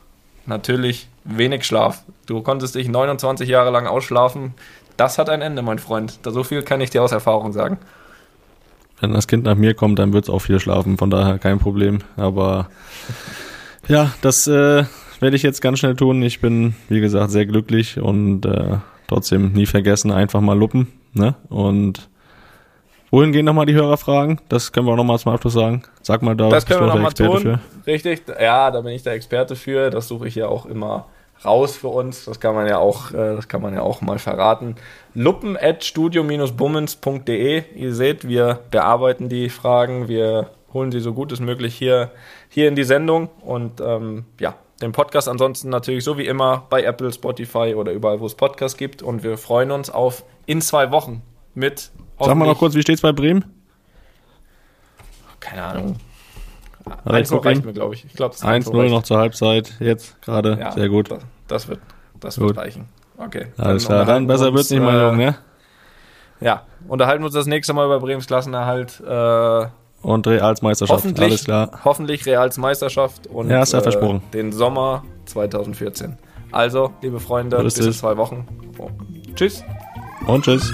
natürlich 0.45 1.08
wenig 1.24 1.66
Schlaf. 1.66 2.04
Du 2.26 2.41
konntest 2.41 2.76
dich 2.76 2.89
29 2.89 3.47
Jahre 3.47 3.70
lang 3.70 3.88
ausschlafen. 3.88 4.54
Das 4.98 5.18
hat 5.18 5.30
ein 5.30 5.41
Ende, 5.41 5.62
mein 5.62 5.80
Freund. 5.80 6.20
So 6.24 6.44
viel 6.44 6.62
kann 6.64 6.82
ich 6.82 6.89
dir 6.89 7.04
aus 7.04 7.12
Erfahrung 7.12 7.54
sagen. 7.54 7.78
Wenn 9.00 9.14
das 9.14 9.28
Kind 9.28 9.44
nach 9.44 9.56
mir 9.56 9.74
kommt, 9.74 10.00
dann 10.00 10.14
wird 10.14 10.26
es 10.26 10.30
auch 10.30 10.39
viel 10.39 10.60
schlafen, 10.60 10.98
von 10.98 11.10
daher 11.10 11.39
kein 11.39 11.60
Problem. 11.60 12.00
Aber 12.16 12.70
ja, 13.88 14.14
das 14.22 14.48
äh, 14.48 14.86
werde 15.20 15.36
ich 15.36 15.44
jetzt 15.44 15.62
ganz 15.62 15.80
schnell 15.80 15.96
tun. 15.96 16.22
Ich 16.22 16.39
bin, 16.39 16.76
wie 16.89 17.02
gesagt, 17.02 17.32
sehr 17.32 17.46
glücklich 17.46 18.00
und 18.00 18.46
äh, 18.46 18.78
trotzdem 19.08 19.52
nie 19.54 19.66
vergessen, 19.66 20.12
einfach 20.12 20.41
mal 20.41 20.58
luppen. 20.58 20.88
Ne? 21.14 21.36
Und 21.50 22.08
Wohin 23.14 23.32
gehen 23.32 23.46
nochmal 23.46 23.68
die 23.68 23.76
Hörerfragen? 23.76 24.41
Das 24.50 24.72
können 24.72 24.88
wir 24.88 24.94
auch 24.94 24.98
nochmal 24.98 25.20
zum 25.20 25.34
Abschluss 25.34 25.54
sagen. 25.54 25.84
Sag 26.02 26.24
mal, 26.24 26.36
da 26.36 26.50
das 26.50 26.66
können 26.66 26.80
wir 26.80 26.88
nochmal 26.88 27.14
tun. 27.14 27.41
Für. 27.41 27.60
Richtig, 27.86 28.24
ja, 28.41 28.72
da 28.72 28.82
bin 28.82 28.91
ich 28.94 29.04
der 29.04 29.14
Experte 29.14 29.56
für. 29.56 29.91
Das 29.91 30.08
suche 30.08 30.28
ich 30.28 30.34
ja 30.34 30.48
auch 30.48 30.66
immer 30.66 31.06
raus 31.46 31.76
für 31.76 31.89
uns. 31.89 32.26
Das 32.26 32.39
kann 32.39 32.56
man 32.56 32.68
ja 32.68 32.78
auch, 32.78 33.12
äh, 33.12 33.36
das 33.36 33.48
kann 33.48 33.62
man 33.62 33.74
ja 33.74 33.82
auch 33.82 34.02
mal 34.02 34.20
verraten. 34.20 34.76
Luppen 35.14 35.58
at 35.58 35.84
studio-bummens.de. 35.84 37.64
Ihr 37.76 37.94
seht, 37.94 38.28
wir 38.28 38.60
bearbeiten 38.72 39.30
die 39.30 39.50
Fragen, 39.50 40.08
wir 40.08 40.52
holen 40.74 40.91
sie 40.91 41.00
so 41.00 41.14
gut 41.14 41.32
es 41.32 41.39
möglich 41.39 41.76
hier, 41.76 42.12
hier 42.50 42.68
in 42.68 42.76
die 42.76 42.84
Sendung 42.84 43.30
und 43.41 43.80
ähm, 43.80 44.26
ja, 44.39 44.56
den 44.82 44.91
Podcast 44.91 45.30
ansonsten 45.30 45.70
natürlich 45.70 46.04
so 46.04 46.18
wie 46.18 46.26
immer 46.26 46.66
bei 46.70 46.84
Apple, 46.84 47.14
Spotify 47.14 47.76
oder 47.76 47.91
überall, 47.91 48.20
wo 48.20 48.26
es 48.26 48.36
Podcasts 48.36 48.78
gibt. 48.78 49.02
Und 49.02 49.24
wir 49.24 49.38
freuen 49.38 49.72
uns 49.72 49.89
auf 49.89 50.24
in 50.46 50.62
zwei 50.62 50.91
Wochen 50.91 51.22
mit 51.54 51.91
Sag 52.20 52.36
mal 52.36 52.46
noch 52.46 52.58
kurz, 52.58 52.74
wie 52.76 52.82
steht's 52.82 53.02
bei 53.02 53.12
Bremen? 53.12 53.46
Keine 55.39 55.64
Ahnung. 55.64 55.98
1-0 57.06 57.46
reicht 57.46 57.66
mir, 57.66 57.74
glaube 57.74 57.96
ich. 57.96 58.06
ich 58.06 58.14
glaub, 58.14 58.34
1-0 58.34 58.90
noch 58.90 59.04
zur 59.04 59.18
Halbzeit, 59.18 59.74
jetzt 59.80 60.22
gerade. 60.22 60.58
Ja, 60.60 60.72
Sehr 60.72 60.90
gut. 60.90 61.12
Das, 61.12 61.20
das 61.48 61.68
wird, 61.68 61.80
das 62.20 62.40
wird 62.40 62.58
reichen. 62.58 62.90
Okay. 63.18 63.48
Alles 63.58 63.86
klar, 63.86 64.06
dann 64.06 64.28
besser 64.28 64.54
wird's 64.54 64.70
nicht 64.70 64.82
mal, 64.82 65.10
Jung, 65.10 65.18
ne? 65.18 65.36
Ja, 66.42 66.64
unterhalten 66.88 67.22
wir 67.22 67.28
uns 67.28 67.36
das 67.36 67.46
nächste 67.46 67.74
Mal 67.74 67.86
über 67.86 68.00
Brems 68.00 68.28
Klassenerhalt. 68.28 69.00
Äh, 69.00 69.68
und 70.02 70.28
Reals 70.28 70.62
Meisterschaft, 70.62 71.04
hoffentlich, 71.04 71.30
alles 71.30 71.44
klar. 71.46 71.72
Hoffentlich 71.86 72.26
Reals 72.26 72.58
Meisterschaft 72.58 73.28
und 73.28 73.50
ja, 73.50 73.62
ist 73.64 73.72
ja 73.72 73.80
äh, 73.80 73.84
versprochen. 73.84 74.22
den 74.34 74.52
Sommer 74.52 75.04
2014. 75.26 76.18
Also, 76.52 76.92
liebe 77.02 77.20
Freunde, 77.20 77.64
bis 77.64 77.78
in 77.78 77.94
zwei 77.94 78.18
Wochen. 78.18 78.46
Tschüss. 79.36 79.64
Und 80.28 80.44
tschüss. 80.44 80.74